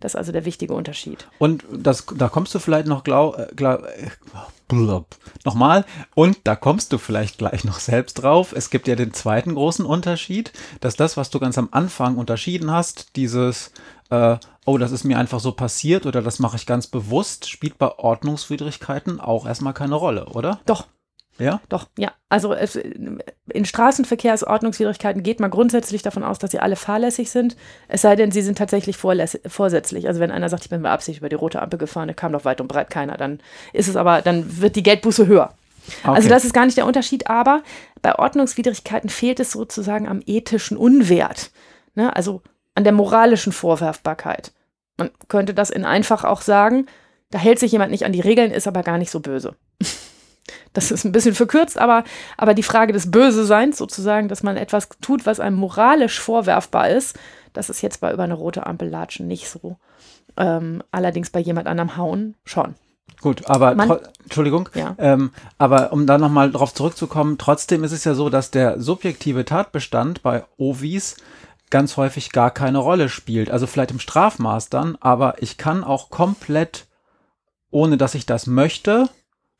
Das 0.00 0.12
ist 0.12 0.16
also 0.16 0.32
der 0.32 0.44
wichtige 0.44 0.74
Unterschied. 0.74 1.28
Und 1.38 1.64
das, 1.72 2.06
da 2.16 2.28
kommst 2.28 2.54
du 2.54 2.58
vielleicht 2.58 2.86
noch 2.86 3.04
glaub, 3.04 3.38
äh, 3.38 3.48
glaub, 3.54 3.84
äh, 3.84 5.00
nochmal. 5.44 5.84
Und 6.14 6.38
da 6.44 6.56
kommst 6.56 6.92
du 6.92 6.98
vielleicht 6.98 7.38
gleich 7.38 7.64
noch 7.64 7.78
selbst 7.78 8.14
drauf. 8.14 8.52
Es 8.52 8.70
gibt 8.70 8.88
ja 8.88 8.96
den 8.96 9.12
zweiten 9.12 9.54
großen 9.54 9.84
Unterschied, 9.84 10.52
dass 10.80 10.96
das, 10.96 11.16
was 11.16 11.30
du 11.30 11.38
ganz 11.38 11.56
am 11.56 11.68
Anfang 11.70 12.16
unterschieden 12.16 12.70
hast, 12.70 13.16
dieses 13.16 13.70
äh, 14.10 14.36
oh, 14.66 14.78
das 14.78 14.92
ist 14.92 15.04
mir 15.04 15.18
einfach 15.18 15.40
so 15.40 15.52
passiert 15.52 16.06
oder 16.06 16.20
das 16.20 16.38
mache 16.38 16.56
ich 16.56 16.66
ganz 16.66 16.86
bewusst, 16.86 17.48
spielt 17.48 17.78
bei 17.78 17.98
Ordnungswidrigkeiten 17.98 19.20
auch 19.20 19.46
erstmal 19.46 19.72
keine 19.72 19.94
Rolle, 19.94 20.26
oder? 20.26 20.60
Doch. 20.66 20.86
Ja? 21.38 21.60
Doch, 21.68 21.88
ja. 21.98 22.12
Also 22.28 22.54
in 22.54 23.64
Straßenverkehrsordnungswidrigkeiten 23.64 25.22
geht 25.22 25.38
man 25.38 25.50
grundsätzlich 25.50 26.02
davon 26.02 26.24
aus, 26.24 26.38
dass 26.38 26.50
sie 26.50 26.58
alle 26.58 26.76
fahrlässig 26.76 27.30
sind. 27.30 27.56
Es 27.88 28.02
sei 28.02 28.16
denn, 28.16 28.30
sie 28.30 28.42
sind 28.42 28.58
tatsächlich 28.58 28.96
vorsätzlich. 28.96 30.08
Also 30.08 30.20
wenn 30.20 30.30
einer 30.30 30.48
sagt, 30.48 30.64
ich 30.64 30.70
bin 30.70 30.82
beabsichtigt 30.82 31.20
über 31.20 31.28
die 31.28 31.36
rote 31.36 31.60
Ampel 31.60 31.78
gefahren, 31.78 32.08
da 32.08 32.14
kam 32.14 32.32
doch 32.32 32.44
weit 32.44 32.60
und 32.60 32.68
breit 32.68 32.90
keiner, 32.90 33.16
dann 33.16 33.40
ist 33.72 33.88
es 33.88 33.96
aber, 33.96 34.22
dann 34.22 34.60
wird 34.60 34.76
die 34.76 34.82
Geldbuße 34.82 35.26
höher. 35.26 35.52
Also 36.02 36.08
okay. 36.08 36.16
Also 36.16 36.28
das 36.30 36.44
ist 36.44 36.52
gar 36.52 36.64
nicht 36.64 36.78
der 36.78 36.86
Unterschied, 36.86 37.28
aber 37.28 37.62
bei 38.02 38.18
Ordnungswidrigkeiten 38.18 39.10
fehlt 39.10 39.38
es 39.38 39.52
sozusagen 39.52 40.08
am 40.08 40.22
ethischen 40.26 40.76
Unwert. 40.76 41.50
Ne? 41.94 42.14
Also 42.16 42.42
an 42.74 42.84
der 42.84 42.92
moralischen 42.92 43.52
Vorwerfbarkeit. 43.52 44.52
Man 44.96 45.10
könnte 45.28 45.54
das 45.54 45.70
in 45.70 45.84
einfach 45.84 46.24
auch 46.24 46.40
sagen, 46.40 46.86
da 47.30 47.38
hält 47.38 47.58
sich 47.58 47.72
jemand 47.72 47.90
nicht 47.90 48.04
an 48.04 48.12
die 48.12 48.20
Regeln, 48.20 48.50
ist 48.50 48.66
aber 48.66 48.82
gar 48.82 48.98
nicht 48.98 49.10
so 49.10 49.20
böse. 49.20 49.54
Das 50.72 50.90
ist 50.90 51.04
ein 51.04 51.12
bisschen 51.12 51.34
verkürzt, 51.34 51.78
aber, 51.78 52.04
aber 52.36 52.54
die 52.54 52.62
Frage 52.62 52.92
des 52.92 53.10
Böseseins 53.10 53.78
sozusagen, 53.78 54.28
dass 54.28 54.42
man 54.42 54.56
etwas 54.56 54.88
tut, 55.00 55.26
was 55.26 55.40
einem 55.40 55.56
moralisch 55.56 56.20
vorwerfbar 56.20 56.90
ist, 56.90 57.18
das 57.52 57.70
ist 57.70 57.82
jetzt 57.82 58.00
bei 58.00 58.12
über 58.12 58.24
eine 58.24 58.34
rote 58.34 58.66
Ampel 58.66 58.88
latschen 58.88 59.26
nicht 59.26 59.48
so. 59.48 59.76
Ähm, 60.36 60.82
allerdings 60.90 61.30
bei 61.30 61.40
jemand 61.40 61.66
anderem 61.66 61.96
hauen 61.96 62.34
schon. 62.44 62.74
Gut, 63.22 63.48
aber 63.48 63.74
Man, 63.74 63.98
Entschuldigung, 64.24 64.68
ja. 64.74 64.94
ähm, 64.98 65.30
aber 65.56 65.92
um 65.92 66.06
da 66.06 66.18
nochmal 66.18 66.52
drauf 66.52 66.74
zurückzukommen, 66.74 67.38
trotzdem 67.38 67.82
ist 67.82 67.92
es 67.92 68.04
ja 68.04 68.14
so, 68.14 68.28
dass 68.28 68.50
der 68.50 68.78
subjektive 68.80 69.44
Tatbestand 69.46 70.22
bei 70.22 70.44
Ovis 70.58 71.16
ganz 71.70 71.96
häufig 71.96 72.30
gar 72.30 72.50
keine 72.50 72.78
Rolle 72.78 73.08
spielt. 73.08 73.50
Also 73.50 73.66
vielleicht 73.66 73.90
im 73.90 74.00
Strafmaß 74.00 74.68
dann, 74.68 74.96
aber 75.00 75.42
ich 75.42 75.56
kann 75.56 75.82
auch 75.82 76.10
komplett, 76.10 76.86
ohne 77.70 77.96
dass 77.96 78.14
ich 78.14 78.26
das 78.26 78.46
möchte, 78.46 79.08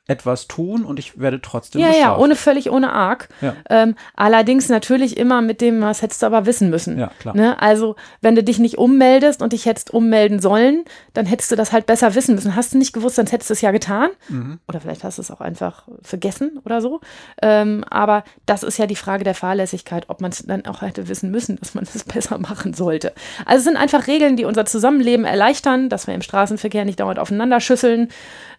etwas 0.08 0.46
tun 0.46 0.84
und 0.84 0.98
ich 0.98 1.18
werde 1.18 1.40
trotzdem 1.42 1.80
Ja, 1.80 1.88
bestraft. 1.88 2.06
ja, 2.06 2.16
ohne 2.18 2.36
völlig 2.36 2.70
ohne 2.70 2.92
arg. 2.92 3.28
Ja. 3.40 3.54
Ähm, 3.68 3.96
allerdings 4.14 4.68
natürlich 4.68 5.16
immer 5.16 5.42
mit 5.42 5.60
dem, 5.60 5.80
was 5.80 6.00
hättest 6.02 6.22
du 6.22 6.26
aber 6.26 6.46
wissen 6.46 6.70
müssen. 6.70 6.98
Ja, 6.98 7.10
klar. 7.18 7.34
Ne? 7.36 7.60
Also, 7.60 7.96
wenn 8.20 8.36
du 8.36 8.44
dich 8.44 8.58
nicht 8.60 8.78
ummeldest 8.78 9.42
und 9.42 9.52
dich 9.52 9.66
hättest 9.66 9.92
ummelden 9.92 10.38
sollen, 10.40 10.84
dann 11.14 11.26
hättest 11.26 11.50
du 11.50 11.56
das 11.56 11.72
halt 11.72 11.86
besser 11.86 12.14
wissen 12.14 12.34
müssen. 12.36 12.54
Hast 12.54 12.72
du 12.74 12.78
nicht 12.78 12.92
gewusst, 12.92 13.18
dann 13.18 13.26
hättest 13.26 13.50
du 13.50 13.54
es 13.54 13.60
ja 13.62 13.72
getan. 13.72 14.10
Mhm. 14.28 14.60
Oder 14.68 14.80
vielleicht 14.80 15.02
hast 15.02 15.18
du 15.18 15.22
es 15.22 15.30
auch 15.32 15.40
einfach 15.40 15.88
vergessen 16.02 16.60
oder 16.64 16.80
so. 16.80 17.00
Ähm, 17.42 17.84
aber 17.90 18.22
das 18.46 18.62
ist 18.62 18.78
ja 18.78 18.86
die 18.86 18.94
Frage 18.96 19.24
der 19.24 19.34
Fahrlässigkeit, 19.34 20.04
ob 20.08 20.20
man 20.20 20.30
es 20.30 20.44
dann 20.46 20.66
auch 20.66 20.82
hätte 20.82 21.08
wissen 21.08 21.30
müssen, 21.32 21.56
dass 21.56 21.74
man 21.74 21.82
es 21.84 22.04
besser 22.04 22.38
machen 22.38 22.74
sollte. 22.74 23.12
Also 23.44 23.58
es 23.58 23.64
sind 23.64 23.76
einfach 23.76 24.06
Regeln, 24.06 24.36
die 24.36 24.44
unser 24.44 24.66
Zusammenleben 24.66 25.24
erleichtern, 25.24 25.88
dass 25.88 26.06
wir 26.06 26.14
im 26.14 26.22
Straßenverkehr 26.22 26.84
nicht 26.84 27.00
dauernd 27.00 27.18
aufeinander 27.18 27.58
schüsseln, 27.60 28.08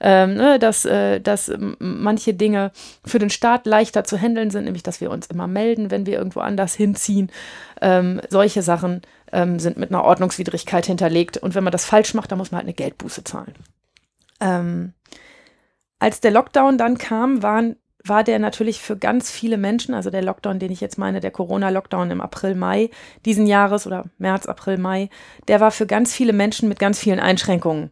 ähm, 0.01 0.33
ne? 0.35 0.59
dass, 0.59 0.83
äh, 0.85 1.19
dass 1.21 1.36
dass 1.37 1.51
manche 1.79 2.33
Dinge 2.33 2.71
für 3.05 3.19
den 3.19 3.29
Staat 3.29 3.65
leichter 3.65 4.03
zu 4.03 4.17
handeln 4.17 4.49
sind, 4.49 4.65
nämlich 4.65 4.83
dass 4.83 5.01
wir 5.01 5.11
uns 5.11 5.27
immer 5.27 5.47
melden, 5.47 5.91
wenn 5.91 6.05
wir 6.05 6.17
irgendwo 6.17 6.39
anders 6.39 6.73
hinziehen. 6.73 7.31
Ähm, 7.81 8.21
solche 8.29 8.61
Sachen 8.61 9.01
ähm, 9.31 9.59
sind 9.59 9.77
mit 9.77 9.91
einer 9.91 10.03
Ordnungswidrigkeit 10.03 10.85
hinterlegt. 10.85 11.37
Und 11.37 11.55
wenn 11.55 11.63
man 11.63 11.71
das 11.71 11.85
falsch 11.85 12.13
macht, 12.13 12.31
dann 12.31 12.37
muss 12.37 12.51
man 12.51 12.57
halt 12.59 12.65
eine 12.65 12.73
Geldbuße 12.73 13.23
zahlen. 13.23 13.53
Ähm, 14.39 14.93
als 15.99 16.21
der 16.21 16.31
Lockdown 16.31 16.77
dann 16.77 16.97
kam, 16.97 17.43
waren, 17.43 17.75
war 18.03 18.23
der 18.23 18.39
natürlich 18.39 18.81
für 18.81 18.97
ganz 18.97 19.31
viele 19.31 19.57
Menschen, 19.57 19.93
also 19.93 20.09
der 20.09 20.21
Lockdown, 20.21 20.59
den 20.59 20.71
ich 20.71 20.79
jetzt 20.79 20.97
meine, 20.97 21.19
der 21.19 21.31
Corona-Lockdown 21.31 22.11
im 22.11 22.21
April, 22.21 22.55
Mai 22.55 22.89
diesen 23.25 23.47
Jahres 23.47 23.85
oder 23.87 24.05
März, 24.17 24.45
April, 24.45 24.77
Mai, 24.77 25.09
der 25.47 25.59
war 25.59 25.71
für 25.71 25.87
ganz 25.87 26.13
viele 26.13 26.33
Menschen 26.33 26.69
mit 26.69 26.79
ganz 26.79 26.99
vielen 26.99 27.19
Einschränkungen 27.19 27.91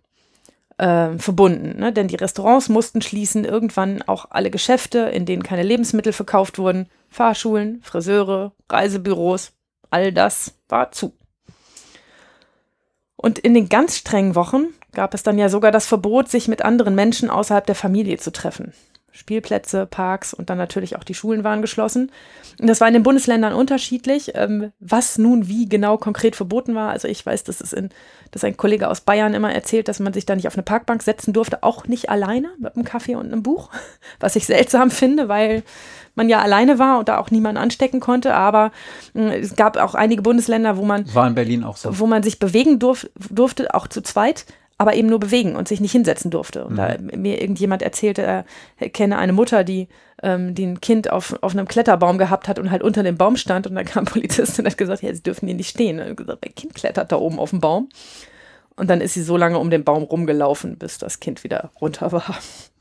äh, 0.77 1.17
verbunden. 1.17 1.79
Ne? 1.79 1.93
Denn 1.93 2.07
die 2.07 2.15
Restaurants 2.15 2.69
mussten 2.69 3.01
schließen, 3.01 3.45
irgendwann 3.45 4.01
auch 4.01 4.27
alle 4.31 4.51
Geschäfte, 4.51 4.99
in 4.99 5.25
denen 5.25 5.43
keine 5.43 5.63
Lebensmittel 5.63 6.13
verkauft 6.13 6.57
wurden, 6.57 6.89
Fahrschulen, 7.09 7.81
Friseure, 7.83 8.51
Reisebüros, 8.69 9.53
all 9.89 10.11
das 10.11 10.55
war 10.67 10.91
zu. 10.91 11.13
Und 13.15 13.39
in 13.39 13.53
den 13.53 13.69
ganz 13.69 13.97
strengen 13.97 14.35
Wochen 14.35 14.67
gab 14.93 15.13
es 15.13 15.23
dann 15.23 15.37
ja 15.37 15.49
sogar 15.49 15.71
das 15.71 15.87
Verbot, 15.87 16.29
sich 16.29 16.47
mit 16.47 16.63
anderen 16.63 16.95
Menschen 16.95 17.29
außerhalb 17.29 17.65
der 17.65 17.75
Familie 17.75 18.17
zu 18.17 18.31
treffen. 18.31 18.73
Spielplätze, 19.15 19.85
Parks 19.85 20.33
und 20.33 20.49
dann 20.49 20.57
natürlich 20.57 20.97
auch 20.97 21.03
die 21.03 21.13
Schulen 21.13 21.43
waren 21.43 21.61
geschlossen. 21.61 22.11
Und 22.59 22.67
das 22.67 22.81
war 22.81 22.87
in 22.87 22.93
den 22.93 23.03
Bundesländern 23.03 23.53
unterschiedlich, 23.53 24.33
ähm, 24.35 24.71
was 24.79 25.17
nun 25.17 25.47
wie 25.47 25.69
genau 25.69 25.97
konkret 25.97 26.35
verboten 26.35 26.75
war. 26.75 26.89
Also 26.89 27.07
ich 27.07 27.25
weiß, 27.25 27.45
dass 27.45 27.61
es 27.61 27.71
in, 27.71 27.89
dass 28.31 28.43
ein 28.43 28.57
Kollege 28.57 28.89
aus 28.89 29.01
Bayern 29.01 29.33
immer 29.33 29.53
erzählt, 29.53 29.87
dass 29.87 29.99
man 29.99 30.13
sich 30.13 30.25
da 30.25 30.35
nicht 30.35 30.47
auf 30.47 30.55
eine 30.55 30.63
Parkbank 30.63 31.01
setzen 31.01 31.31
durfte, 31.33 31.63
auch 31.63 31.87
nicht 31.87 32.09
alleine 32.09 32.49
mit 32.59 32.75
einem 32.75 32.83
Kaffee 32.83 33.15
und 33.15 33.31
einem 33.31 33.41
Buch, 33.41 33.69
was 34.19 34.35
ich 34.35 34.45
seltsam 34.45 34.91
finde, 34.91 35.29
weil 35.29 35.63
man 36.15 36.29
ja 36.29 36.41
alleine 36.41 36.77
war 36.77 36.99
und 36.99 37.09
da 37.09 37.17
auch 37.17 37.31
niemanden 37.31 37.61
anstecken 37.61 38.01
konnte. 38.01 38.35
Aber 38.35 38.71
äh, 39.15 39.39
es 39.39 39.55
gab 39.55 39.77
auch 39.77 39.95
einige 39.95 40.21
Bundesländer, 40.21 40.75
wo 40.75 40.83
man 40.83 41.13
war 41.13 41.27
in 41.27 41.35
Berlin 41.35 41.63
auch 41.63 41.77
so, 41.77 41.99
wo 41.99 42.05
man 42.05 42.21
sich 42.21 42.39
bewegen 42.39 42.79
durf, 42.79 43.09
durfte, 43.29 43.73
auch 43.73 43.87
zu 43.87 44.01
zweit 44.01 44.45
aber 44.77 44.95
eben 44.95 45.07
nur 45.07 45.19
bewegen 45.19 45.55
und 45.55 45.67
sich 45.67 45.79
nicht 45.79 45.93
hinsetzen 45.93 46.31
durfte. 46.31 46.65
Und 46.65 46.73
mhm. 46.73 46.77
da 46.77 46.97
mir 47.17 47.41
irgendjemand 47.41 47.81
erzählte, 47.81 48.21
er 48.21 48.89
kenne 48.89 49.17
eine 49.17 49.31
Mutter, 49.31 49.63
die, 49.63 49.87
ähm, 50.21 50.53
die 50.53 50.65
ein 50.65 50.81
Kind 50.81 51.09
auf, 51.09 51.35
auf 51.41 51.53
einem 51.53 51.67
Kletterbaum 51.67 52.17
gehabt 52.17 52.47
hat 52.47 52.59
und 52.59 52.71
halt 52.71 52.83
unter 52.83 53.03
dem 53.03 53.17
Baum 53.17 53.37
stand 53.37 53.67
und 53.67 53.75
dann 53.75 53.85
kam 53.85 54.03
ein 54.03 54.11
Polizist 54.11 54.59
und 54.59 54.65
hat 54.65 54.77
gesagt, 54.77 55.01
ja, 55.01 55.13
sie 55.13 55.23
dürfen 55.23 55.47
hier 55.47 55.55
nicht 55.55 55.69
stehen. 55.69 55.99
Und 55.99 56.17
gesagt, 56.17 56.43
mein 56.43 56.55
Kind 56.55 56.75
klettert 56.75 57.11
da 57.11 57.17
oben 57.17 57.39
auf 57.39 57.51
dem 57.51 57.61
Baum. 57.61 57.89
Und 58.75 58.89
dann 58.89 58.99
ist 58.99 59.13
sie 59.13 59.23
so 59.23 59.37
lange 59.37 59.59
um 59.59 59.69
den 59.69 59.85
Baum 59.85 60.03
rumgelaufen, 60.03 60.77
bis 60.77 60.97
das 60.97 61.21
Kind 61.21 61.45
wieder 61.45 61.71
runter 61.79 62.11
war. 62.11 62.37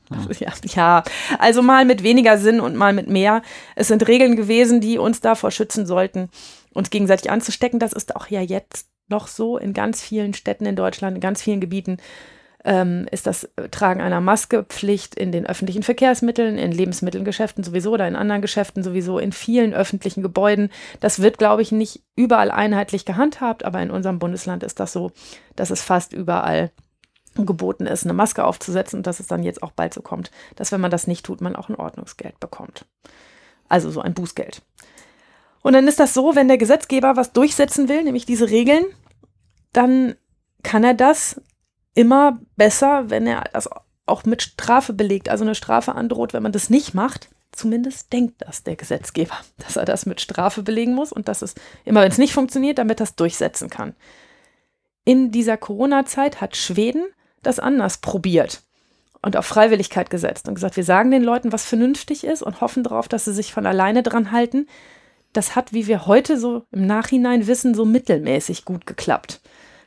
Also, 0.09 0.29
ja, 0.43 0.51
ja, 0.63 1.03
also 1.39 1.61
mal 1.61 1.85
mit 1.85 2.03
weniger 2.03 2.37
Sinn 2.37 2.59
und 2.59 2.75
mal 2.75 2.91
mit 2.91 3.07
mehr. 3.07 3.41
Es 3.75 3.87
sind 3.87 4.05
Regeln 4.05 4.35
gewesen, 4.35 4.81
die 4.81 4.97
uns 4.97 5.21
davor 5.21 5.51
schützen 5.51 5.85
sollten, 5.85 6.29
uns 6.73 6.89
gegenseitig 6.89 7.31
anzustecken. 7.31 7.79
Das 7.79 7.93
ist 7.93 8.17
auch 8.17 8.27
ja 8.27 8.41
jetzt 8.41 8.87
noch 9.07 9.27
so 9.27 9.57
in 9.57 9.73
ganz 9.73 10.01
vielen 10.01 10.33
Städten 10.33 10.65
in 10.65 10.75
Deutschland, 10.75 11.15
in 11.15 11.21
ganz 11.21 11.41
vielen 11.41 11.61
Gebieten 11.61 11.97
ähm, 12.65 13.05
ist 13.11 13.27
das 13.27 13.47
Tragen 13.71 14.01
einer 14.01 14.19
Maske 14.19 14.63
Pflicht 14.63 15.15
in 15.15 15.31
den 15.31 15.45
öffentlichen 15.45 15.83
Verkehrsmitteln, 15.83 16.57
in 16.57 16.71
Lebensmittelgeschäften 16.71 17.63
sowieso 17.63 17.91
oder 17.91 18.07
in 18.07 18.15
anderen 18.15 18.41
Geschäften 18.41 18.83
sowieso, 18.83 19.19
in 19.19 19.31
vielen 19.31 19.73
öffentlichen 19.73 20.23
Gebäuden. 20.23 20.71
Das 20.99 21.21
wird, 21.21 21.37
glaube 21.37 21.61
ich, 21.61 21.71
nicht 21.71 22.01
überall 22.15 22.49
einheitlich 22.49 23.05
gehandhabt, 23.05 23.63
aber 23.63 23.81
in 23.81 23.91
unserem 23.91 24.19
Bundesland 24.19 24.63
ist 24.63 24.79
das 24.79 24.91
so, 24.91 25.11
dass 25.55 25.69
es 25.69 25.83
fast 25.83 26.11
überall 26.11 26.71
geboten 27.35 27.85
ist, 27.85 28.05
eine 28.05 28.13
Maske 28.13 28.43
aufzusetzen 28.43 28.97
und 28.97 29.07
dass 29.07 29.19
es 29.19 29.27
dann 29.27 29.43
jetzt 29.43 29.61
auch 29.61 29.71
bald 29.71 29.93
so 29.93 30.01
kommt, 30.01 30.31
dass 30.55 30.71
wenn 30.71 30.81
man 30.81 30.91
das 30.91 31.05
nicht 31.05 31.25
tut, 31.25 31.41
man 31.41 31.55
auch 31.55 31.69
ein 31.69 31.75
Ordnungsgeld 31.75 32.39
bekommt. 32.39 32.85
Also 33.67 33.91
so 33.91 33.99
ein 33.99 34.13
Bußgeld. 34.13 34.61
Und 35.65 35.73
dann 35.73 35.87
ist 35.87 35.99
das 35.99 36.13
so, 36.13 36.35
wenn 36.35 36.47
der 36.47 36.59
Gesetzgeber 36.59 37.15
was 37.15 37.33
durchsetzen 37.33 37.89
will, 37.89 38.03
nämlich 38.03 38.27
diese 38.27 38.51
Regeln, 38.51 38.85
dann 39.73 40.13
kann 40.61 40.83
er 40.83 40.93
das 40.93 41.41
immer 41.95 42.39
besser, 42.55 43.09
wenn 43.09 43.25
er 43.25 43.45
das 43.51 43.67
auch 44.05 44.25
mit 44.25 44.43
Strafe 44.43 44.93
belegt, 44.93 45.27
also 45.27 45.43
eine 45.43 45.55
Strafe 45.55 45.95
androht, 45.95 46.33
wenn 46.33 46.43
man 46.43 46.51
das 46.51 46.69
nicht 46.69 46.93
macht. 46.93 47.29
Zumindest 47.51 48.13
denkt 48.13 48.43
das 48.43 48.61
der 48.61 48.75
Gesetzgeber, 48.75 49.35
dass 49.57 49.75
er 49.75 49.85
das 49.85 50.05
mit 50.05 50.21
Strafe 50.21 50.61
belegen 50.61 50.93
muss 50.93 51.11
und 51.11 51.27
dass 51.27 51.41
es 51.41 51.55
immer, 51.83 52.01
wenn 52.01 52.11
es 52.11 52.19
nicht 52.19 52.33
funktioniert, 52.33 52.77
damit 52.77 52.99
das 52.99 53.15
durchsetzen 53.15 53.71
kann. 53.71 53.95
In 55.03 55.31
dieser 55.31 55.57
Corona-Zeit 55.57 56.41
hat 56.41 56.55
Schweden 56.55 57.05
das 57.41 57.57
anders 57.57 57.97
probiert 57.97 58.61
und 59.23 59.35
auf 59.35 59.47
Freiwilligkeit 59.47 60.11
gesetzt 60.11 60.47
und 60.47 60.53
gesagt, 60.53 60.77
wir 60.77 60.83
sagen 60.83 61.09
den 61.09 61.23
Leuten, 61.23 61.51
was 61.51 61.65
vernünftig 61.65 62.23
ist 62.23 62.43
und 62.43 62.61
hoffen 62.61 62.83
darauf, 62.83 63.07
dass 63.07 63.25
sie 63.25 63.33
sich 63.33 63.51
von 63.51 63.65
alleine 63.65 64.03
dran 64.03 64.31
halten 64.31 64.67
das 65.37 65.55
hat, 65.55 65.73
wie 65.73 65.87
wir 65.87 66.05
heute 66.05 66.37
so 66.39 66.63
im 66.71 66.85
Nachhinein 66.85 67.47
wissen, 67.47 67.73
so 67.73 67.85
mittelmäßig 67.85 68.65
gut 68.65 68.85
geklappt. 68.85 69.41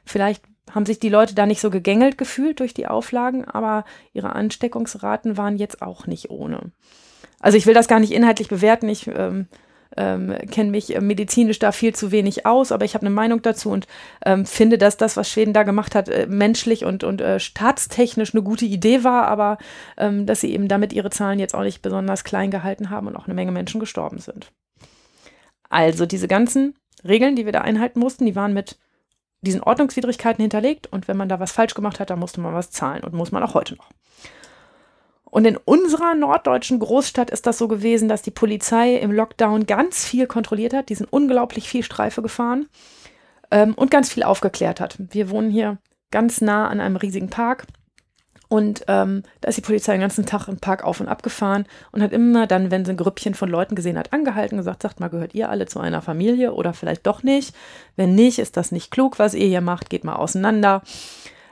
Vielleicht 0.04 0.42
haben 0.70 0.86
sich 0.86 0.98
die 0.98 1.08
Leute 1.08 1.34
da 1.34 1.46
nicht 1.46 1.60
so 1.60 1.70
gegängelt 1.70 2.18
gefühlt 2.18 2.60
durch 2.60 2.74
die 2.74 2.86
Auflagen, 2.86 3.44
aber 3.44 3.84
ihre 4.12 4.34
Ansteckungsraten 4.34 5.36
waren 5.36 5.56
jetzt 5.56 5.82
auch 5.82 6.06
nicht 6.06 6.30
ohne. 6.30 6.72
Also 7.40 7.56
ich 7.56 7.66
will 7.66 7.74
das 7.74 7.88
gar 7.88 8.00
nicht 8.00 8.12
inhaltlich 8.12 8.48
bewerten. 8.48 8.88
Ich 8.88 9.06
ähm, 9.06 9.46
ähm, 9.96 10.34
kenne 10.50 10.70
mich 10.70 10.94
äh, 10.94 11.00
medizinisch 11.00 11.58
da 11.58 11.72
viel 11.72 11.94
zu 11.94 12.12
wenig 12.12 12.46
aus, 12.46 12.72
aber 12.72 12.84
ich 12.84 12.94
habe 12.94 13.06
eine 13.06 13.14
Meinung 13.14 13.42
dazu 13.42 13.70
und 13.70 13.86
ähm, 14.24 14.44
finde, 14.44 14.78
dass 14.78 14.96
das, 14.96 15.16
was 15.16 15.30
Schweden 15.30 15.52
da 15.52 15.62
gemacht 15.62 15.94
hat, 15.94 16.08
äh, 16.08 16.26
menschlich 16.28 16.84
und, 16.84 17.04
und 17.04 17.20
äh, 17.20 17.40
staatstechnisch 17.40 18.34
eine 18.34 18.42
gute 18.42 18.66
Idee 18.66 19.04
war, 19.04 19.26
aber 19.28 19.58
ähm, 19.96 20.26
dass 20.26 20.40
sie 20.40 20.52
eben 20.52 20.68
damit 20.68 20.92
ihre 20.92 21.10
Zahlen 21.10 21.38
jetzt 21.38 21.54
auch 21.54 21.62
nicht 21.62 21.82
besonders 21.82 22.24
klein 22.24 22.50
gehalten 22.50 22.90
haben 22.90 23.06
und 23.06 23.16
auch 23.16 23.26
eine 23.26 23.34
Menge 23.34 23.52
Menschen 23.52 23.80
gestorben 23.80 24.18
sind. 24.18 24.52
Also 25.68 26.06
diese 26.06 26.28
ganzen 26.28 26.74
Regeln, 27.06 27.36
die 27.36 27.44
wir 27.44 27.52
da 27.52 27.60
einhalten 27.60 28.00
mussten, 28.00 28.26
die 28.26 28.36
waren 28.36 28.54
mit 28.54 28.78
diesen 29.40 29.62
Ordnungswidrigkeiten 29.62 30.42
hinterlegt 30.42 30.88
und 30.88 31.06
wenn 31.06 31.16
man 31.16 31.28
da 31.28 31.38
was 31.38 31.52
falsch 31.52 31.74
gemacht 31.74 32.00
hat, 32.00 32.10
dann 32.10 32.18
musste 32.18 32.40
man 32.40 32.54
was 32.54 32.70
zahlen 32.70 33.04
und 33.04 33.14
muss 33.14 33.30
man 33.30 33.42
auch 33.42 33.54
heute 33.54 33.76
noch. 33.76 33.90
Und 35.24 35.46
in 35.46 35.56
unserer 35.58 36.14
norddeutschen 36.14 36.78
Großstadt 36.78 37.30
ist 37.30 37.46
das 37.46 37.58
so 37.58 37.68
gewesen, 37.68 38.08
dass 38.08 38.22
die 38.22 38.30
Polizei 38.30 38.94
im 38.96 39.12
Lockdown 39.12 39.66
ganz 39.66 40.06
viel 40.06 40.26
kontrolliert 40.26 40.72
hat. 40.72 40.88
Die 40.88 40.94
sind 40.94 41.12
unglaublich 41.12 41.68
viel 41.68 41.82
Streife 41.82 42.22
gefahren 42.22 42.66
ähm, 43.50 43.74
und 43.74 43.90
ganz 43.90 44.10
viel 44.10 44.22
aufgeklärt 44.22 44.80
hat. 44.80 44.96
Wir 44.98 45.28
wohnen 45.28 45.50
hier 45.50 45.76
ganz 46.10 46.40
nah 46.40 46.68
an 46.68 46.80
einem 46.80 46.96
riesigen 46.96 47.28
Park 47.28 47.66
Und 48.48 48.84
ähm, 48.88 49.22
da 49.42 49.48
ist 49.48 49.58
die 49.58 49.62
Polizei 49.62 49.92
den 49.92 50.00
ganzen 50.00 50.24
Tag 50.24 50.48
im 50.48 50.56
Park 50.56 50.82
auf 50.82 51.00
und 51.00 51.08
ab 51.08 51.22
gefahren 51.22 51.66
und 51.92 52.02
hat 52.02 52.12
immer 52.12 52.46
dann, 52.46 52.70
wenn 52.70 52.84
sie 52.84 52.92
ein 52.92 52.96
Grüppchen 52.96 53.34
von 53.34 53.50
Leuten 53.50 53.74
gesehen 53.74 53.98
hat, 53.98 54.12
angehalten 54.14 54.54
und 54.54 54.60
gesagt, 54.60 54.82
sagt 54.82 55.00
mal, 55.00 55.08
gehört 55.08 55.34
ihr 55.34 55.50
alle 55.50 55.66
zu 55.66 55.80
einer 55.80 56.00
Familie 56.00 56.54
oder 56.54 56.72
vielleicht 56.72 57.06
doch 57.06 57.22
nicht? 57.22 57.54
Wenn 57.96 58.14
nicht, 58.14 58.38
ist 58.38 58.56
das 58.56 58.72
nicht 58.72 58.90
klug, 58.90 59.18
was 59.18 59.34
ihr 59.34 59.46
hier 59.46 59.60
macht, 59.60 59.90
geht 59.90 60.04
mal 60.04 60.16
auseinander. 60.16 60.82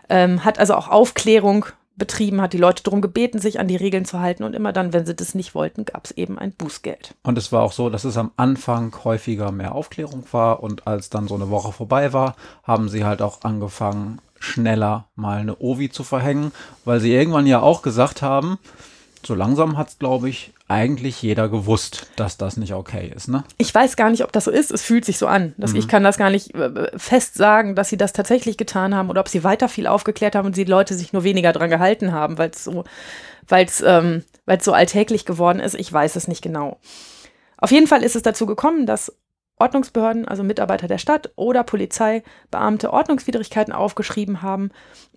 Ähm, 0.08 0.44
hat 0.44 0.58
also 0.58 0.74
auch 0.74 0.88
Aufklärung 0.88 1.66
betrieben, 1.96 2.40
hat 2.40 2.52
die 2.52 2.58
Leute 2.58 2.82
darum 2.82 3.00
gebeten, 3.00 3.38
sich 3.38 3.58
an 3.58 3.68
die 3.68 3.76
Regeln 3.76 4.04
zu 4.04 4.20
halten 4.20 4.44
und 4.44 4.54
immer 4.54 4.72
dann, 4.72 4.92
wenn 4.92 5.06
sie 5.06 5.14
das 5.14 5.34
nicht 5.34 5.54
wollten, 5.54 5.84
gab 5.84 6.04
es 6.04 6.10
eben 6.12 6.38
ein 6.38 6.52
Bußgeld. 6.52 7.14
Und 7.22 7.38
es 7.38 7.52
war 7.52 7.62
auch 7.62 7.72
so, 7.72 7.90
dass 7.90 8.04
es 8.04 8.16
am 8.16 8.32
Anfang 8.36 8.94
häufiger 9.04 9.50
mehr 9.50 9.74
Aufklärung 9.74 10.24
war 10.30 10.62
und 10.62 10.86
als 10.86 11.10
dann 11.10 11.28
so 11.28 11.34
eine 11.34 11.50
Woche 11.50 11.72
vorbei 11.72 12.12
war, 12.12 12.36
haben 12.62 12.88
sie 12.88 13.04
halt 13.04 13.22
auch 13.22 13.42
angefangen, 13.42 14.20
schneller 14.46 15.08
mal 15.14 15.38
eine 15.38 15.58
Ovi 15.58 15.90
zu 15.90 16.04
verhängen, 16.04 16.52
weil 16.84 17.00
sie 17.00 17.12
irgendwann 17.12 17.46
ja 17.46 17.60
auch 17.60 17.82
gesagt 17.82 18.22
haben, 18.22 18.58
so 19.24 19.34
langsam 19.34 19.76
hat 19.76 19.88
es, 19.88 19.98
glaube 19.98 20.28
ich, 20.28 20.52
eigentlich 20.68 21.22
jeder 21.22 21.48
gewusst, 21.48 22.08
dass 22.16 22.38
das 22.38 22.56
nicht 22.56 22.74
okay 22.74 23.12
ist, 23.14 23.28
ne? 23.28 23.44
Ich 23.58 23.74
weiß 23.74 23.96
gar 23.96 24.10
nicht, 24.10 24.24
ob 24.24 24.32
das 24.32 24.44
so 24.44 24.50
ist. 24.50 24.72
Es 24.72 24.82
fühlt 24.82 25.04
sich 25.04 25.18
so 25.18 25.26
an. 25.26 25.54
Dass 25.58 25.72
mhm. 25.72 25.78
Ich 25.78 25.88
kann 25.88 26.02
das 26.02 26.18
gar 26.18 26.30
nicht 26.30 26.54
äh, 26.54 26.90
fest 26.96 27.34
sagen, 27.34 27.74
dass 27.76 27.88
sie 27.88 27.96
das 27.96 28.12
tatsächlich 28.12 28.56
getan 28.56 28.94
haben 28.94 29.10
oder 29.10 29.20
ob 29.20 29.28
sie 29.28 29.44
weiter 29.44 29.68
viel 29.68 29.86
aufgeklärt 29.86 30.34
haben 30.34 30.46
und 30.46 30.56
die 30.56 30.64
Leute 30.64 30.94
sich 30.94 31.12
nur 31.12 31.24
weniger 31.24 31.52
dran 31.52 31.70
gehalten 31.70 32.12
haben, 32.12 32.38
weil 32.38 32.50
es 32.50 32.64
so, 32.64 32.84
weil's, 33.48 33.82
ähm, 33.86 34.24
weil's 34.44 34.64
so 34.64 34.72
alltäglich 34.72 35.24
geworden 35.24 35.60
ist. 35.60 35.74
Ich 35.74 35.92
weiß 35.92 36.16
es 36.16 36.26
nicht 36.26 36.42
genau. 36.42 36.78
Auf 37.58 37.70
jeden 37.70 37.86
Fall 37.86 38.02
ist 38.02 38.16
es 38.16 38.22
dazu 38.22 38.46
gekommen, 38.46 38.86
dass 38.86 39.12
Ordnungsbehörden, 39.58 40.28
also 40.28 40.42
Mitarbeiter 40.42 40.86
der 40.86 40.98
Stadt 40.98 41.30
oder 41.36 41.64
Polizeibeamte 41.64 42.92
Ordnungswidrigkeiten 42.92 43.72
aufgeschrieben 43.72 44.42
haben 44.42 44.70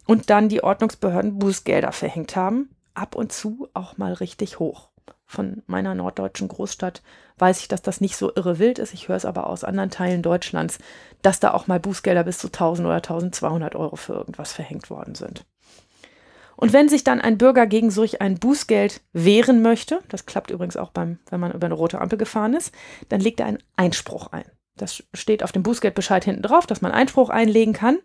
und 0.05 0.29
dann 0.29 0.49
die 0.49 0.63
Ordnungsbehörden 0.63 1.39
Bußgelder 1.39 1.91
verhängt 1.91 2.35
haben. 2.35 2.69
Ab 2.93 3.15
und 3.15 3.31
zu 3.31 3.67
auch 3.73 3.97
mal 3.97 4.13
richtig 4.13 4.59
hoch. 4.59 4.89
Von 5.25 5.61
meiner 5.67 5.93
norddeutschen 5.93 6.47
Großstadt 6.47 7.03
weiß 7.37 7.59
ich, 7.59 7.67
dass 7.67 7.83
das 7.83 8.01
nicht 8.01 8.17
so 8.17 8.31
irre 8.35 8.57
wild 8.57 8.79
ist. 8.79 8.95
Ich 8.95 9.07
höre 9.07 9.15
es 9.15 9.25
aber 9.25 9.47
aus 9.47 9.63
anderen 9.63 9.91
Teilen 9.91 10.23
Deutschlands, 10.23 10.79
dass 11.21 11.39
da 11.39 11.53
auch 11.53 11.67
mal 11.67 11.79
Bußgelder 11.79 12.23
bis 12.23 12.39
zu 12.39 12.47
1000 12.47 12.87
oder 12.87 12.95
1200 12.95 13.75
Euro 13.75 13.95
für 13.95 14.13
irgendwas 14.13 14.53
verhängt 14.53 14.89
worden 14.89 15.13
sind. 15.13 15.45
Und 16.59 16.73
wenn 16.73 16.89
sich 16.89 17.05
dann 17.05 17.21
ein 17.21 17.37
Bürger 17.37 17.67
gegen 17.67 17.89
solch 17.89 18.19
ein 18.19 18.37
Bußgeld 18.37 18.99
wehren 19.13 19.61
möchte, 19.61 20.01
das 20.09 20.25
klappt 20.25 20.51
übrigens 20.51 20.75
auch 20.75 20.89
beim, 20.89 21.17
wenn 21.29 21.39
man 21.39 21.53
über 21.53 21.67
eine 21.67 21.73
rote 21.73 22.01
Ampel 22.01 22.17
gefahren 22.17 22.53
ist, 22.53 22.73
dann 23.07 23.21
legt 23.21 23.39
er 23.39 23.45
einen 23.45 23.63
Einspruch 23.77 24.33
ein. 24.33 24.43
Das 24.75 25.01
steht 25.13 25.41
auf 25.41 25.53
dem 25.53 25.63
Bußgeldbescheid 25.63 26.25
hinten 26.25 26.41
drauf, 26.41 26.67
dass 26.67 26.81
man 26.81 26.91
Einspruch 26.91 27.29
einlegen 27.29 27.71
kann. 27.71 27.99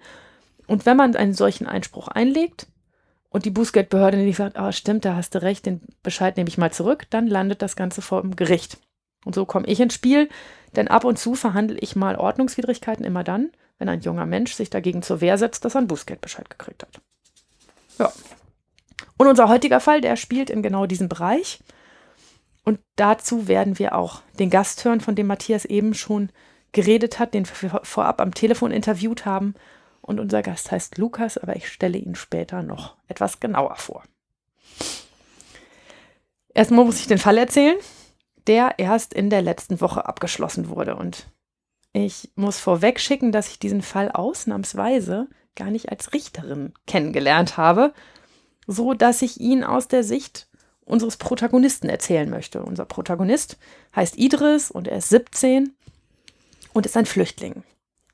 Und 0.69 0.87
wenn 0.87 0.97
man 0.97 1.17
einen 1.17 1.35
solchen 1.35 1.67
Einspruch 1.67 2.07
einlegt 2.07 2.69
und 3.29 3.45
die 3.45 3.51
Bußgeldbehörde 3.51 4.19
nicht 4.19 4.37
sagt, 4.37 4.57
oh, 4.57 4.71
stimmt, 4.71 5.05
da 5.05 5.17
hast 5.17 5.35
du 5.35 5.43
recht, 5.43 5.67
den 5.67 5.81
Bescheid 6.05 6.37
nehme 6.37 6.49
ich 6.49 6.57
mal 6.57 6.71
zurück, 6.71 7.07
dann 7.11 7.27
landet 7.27 7.61
das 7.61 7.75
Ganze 7.75 8.03
vor 8.03 8.23
dem 8.23 8.37
Gericht. 8.37 8.79
Und 9.25 9.35
so 9.35 9.47
komme 9.47 9.67
ich 9.67 9.81
ins 9.81 9.95
Spiel, 9.95 10.29
denn 10.77 10.87
ab 10.87 11.03
und 11.03 11.19
zu 11.19 11.35
verhandle 11.35 11.79
ich 11.81 11.97
mal 11.97 12.15
Ordnungswidrigkeiten 12.15 13.05
immer 13.05 13.25
dann, 13.25 13.51
wenn 13.79 13.89
ein 13.89 14.03
junger 14.03 14.27
Mensch 14.27 14.55
sich 14.55 14.71
dagegen 14.71 15.03
zur 15.03 15.21
Wehr 15.21 15.39
setzt, 15.39 15.65
dass 15.65 15.75
er 15.75 15.79
einen 15.79 15.89
Bußgeldbescheid 15.89 16.49
gekriegt 16.49 16.85
hat. 16.85 17.01
Ja, 17.99 18.13
und 19.25 19.31
unser 19.31 19.49
heutiger 19.49 19.81
Fall, 19.81 20.01
der 20.01 20.17
spielt 20.17 20.51
in 20.51 20.63
genau 20.63 20.87
diesem 20.87 21.09
Bereich. 21.09 21.61
Und 22.65 22.81
dazu 22.97 23.49
werden 23.49 23.79
wir 23.79 23.95
auch 23.95 24.23
den 24.39 24.51
Gast 24.51 24.85
hören, 24.85 25.01
von 25.01 25.15
dem 25.15 25.27
Matthias 25.27 25.65
eben 25.65 25.95
schon 25.95 26.31
geredet 26.73 27.19
hat, 27.19 27.35
den 27.35 27.47
wir 27.47 27.81
vorab 27.83 28.21
am 28.21 28.35
Telefon 28.35 28.71
interviewt 28.71 29.27
haben. 29.27 29.55
Und 30.01 30.21
unser 30.21 30.43
Gast 30.43 30.71
heißt 30.71 30.99
Lukas, 30.99 31.39
aber 31.39 31.57
ich 31.57 31.69
stelle 31.69 31.99
ihn 31.99 32.15
später 32.15 32.63
noch 32.63 32.97
etwas 33.09 33.41
genauer 33.41 33.77
vor. 33.77 34.03
Erstmal 36.53 36.85
muss 36.85 37.01
ich 37.01 37.07
den 37.07 37.19
Fall 37.19 37.39
erzählen, 37.39 37.77
der 38.47 38.79
erst 38.79 39.15
in 39.15 39.31
der 39.31 39.43
letzten 39.43 39.81
Woche 39.81 40.07
abgeschlossen 40.07 40.69
wurde. 40.69 40.97
Und 40.97 41.27
ich 41.93 42.31
muss 42.35 42.59
vorweg 42.59 43.01
schicken, 43.01 43.33
dass 43.33 43.49
ich 43.49 43.59
diesen 43.59 43.83
Fall 43.83 44.11
ausnahmsweise 44.11 45.29
gar 45.57 45.71
nicht 45.71 45.91
als 45.91 46.13
Richterin 46.13 46.75
kennengelernt 46.87 47.57
habe, 47.57 47.95
so 48.67 48.95
dass 48.95 49.23
ich 49.23 49.41
ihn 49.41 49.65
aus 49.65 49.89
der 49.89 50.05
Sicht 50.05 50.49
unseres 50.85 51.17
Protagonisten 51.17 51.89
erzählen 51.89 52.29
möchte. 52.29 52.63
Unser 52.63 52.85
Protagonist 52.85 53.57
heißt 53.97 54.19
Idris 54.19 54.71
und 54.71 54.89
er 54.89 54.99
ist 54.99 55.09
17 55.09 55.73
und 56.73 56.87
ist 56.87 56.97
ein 56.97 57.07
Flüchtling. 57.07 57.63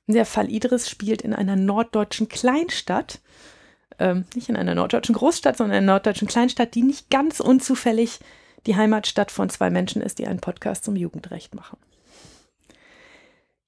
Der 0.07 0.27
Fall 0.27 0.51
Idris 0.51 0.89
spielt 0.89 1.23
in 1.23 1.35
einer 1.35 1.57
norddeutschen 1.57 2.29
Kleinstadt, 2.29 3.21
ähm, 3.99 4.25
nicht 4.35 4.49
in 4.49 4.57
einer 4.57 4.75
norddeutschen 4.75 5.15
Großstadt, 5.15 5.57
sondern 5.57 5.79
in 5.79 5.85
einer 5.85 5.93
norddeutschen 5.93 6.29
Kleinstadt, 6.29 6.75
die 6.75 6.83
nicht 6.83 7.11
ganz 7.11 7.41
unzufällig 7.41 8.21
die 8.67 8.77
Heimatstadt 8.77 9.31
von 9.31 9.49
zwei 9.51 9.71
Menschen 9.71 10.03
ist, 10.03 10.19
die 10.19 10.27
einen 10.27 10.41
Podcast 10.41 10.85
zum 10.85 10.97
Jugendrecht 10.97 11.55
machen. 11.55 11.79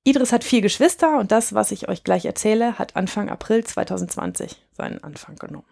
Idris 0.04 0.32
hat 0.32 0.42
vier 0.42 0.62
Geschwister 0.62 1.18
und 1.18 1.30
das, 1.30 1.54
was 1.54 1.70
ich 1.70 1.88
euch 1.88 2.02
gleich 2.02 2.24
erzähle, 2.24 2.78
hat 2.78 2.96
Anfang 2.96 3.30
April 3.30 3.62
2020 3.62 4.60
seinen 4.72 5.02
Anfang 5.04 5.36
genommen. 5.36 5.71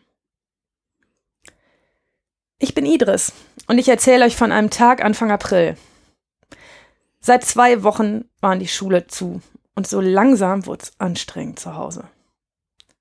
Ich 2.63 2.75
bin 2.75 2.85
Idris 2.85 3.33
und 3.69 3.79
ich 3.79 3.89
erzähle 3.89 4.27
euch 4.27 4.37
von 4.37 4.53
einem 4.53 4.69
Tag 4.69 5.03
Anfang 5.03 5.31
April. 5.31 5.79
Seit 7.19 7.43
zwei 7.43 7.83
Wochen 7.83 8.27
waren 8.43 8.61
die 8.61 8.69
Schule 8.69 9.07
zu 9.07 9.41
und 9.75 9.87
so 9.87 10.03
langsam 10.03 10.67
wurde 10.67 10.83
es 10.83 10.93
anstrengend 10.99 11.59
zu 11.59 11.75
Hause. 11.75 12.05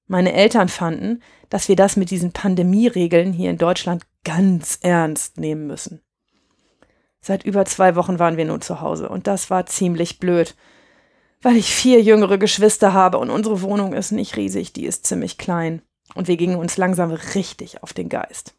Meine 0.07 0.31
Eltern 0.31 0.69
fanden, 0.69 1.21
dass 1.49 1.67
wir 1.67 1.75
das 1.75 1.97
mit 1.97 2.09
diesen 2.09 2.31
Pandemieregeln 2.31 3.33
hier 3.33 3.49
in 3.49 3.57
Deutschland 3.57 4.05
ganz 4.23 4.79
ernst 4.81 5.37
nehmen 5.37 5.67
müssen. 5.67 6.01
Seit 7.19 7.43
über 7.43 7.65
zwei 7.65 7.97
Wochen 7.97 8.17
waren 8.17 8.37
wir 8.37 8.45
nun 8.45 8.61
zu 8.61 8.79
Hause 8.79 9.09
und 9.09 9.27
das 9.27 9.49
war 9.49 9.65
ziemlich 9.65 10.19
blöd, 10.19 10.55
weil 11.41 11.57
ich 11.57 11.75
vier 11.75 12.01
jüngere 12.01 12.37
Geschwister 12.37 12.93
habe 12.93 13.17
und 13.17 13.29
unsere 13.29 13.61
Wohnung 13.61 13.91
ist 13.91 14.11
nicht 14.11 14.37
riesig, 14.37 14.71
die 14.71 14.85
ist 14.85 15.05
ziemlich 15.05 15.37
klein 15.37 15.81
und 16.15 16.29
wir 16.29 16.37
gingen 16.37 16.55
uns 16.55 16.77
langsam 16.77 17.11
richtig 17.11 17.83
auf 17.83 17.91
den 17.91 18.07
Geist. 18.07 18.55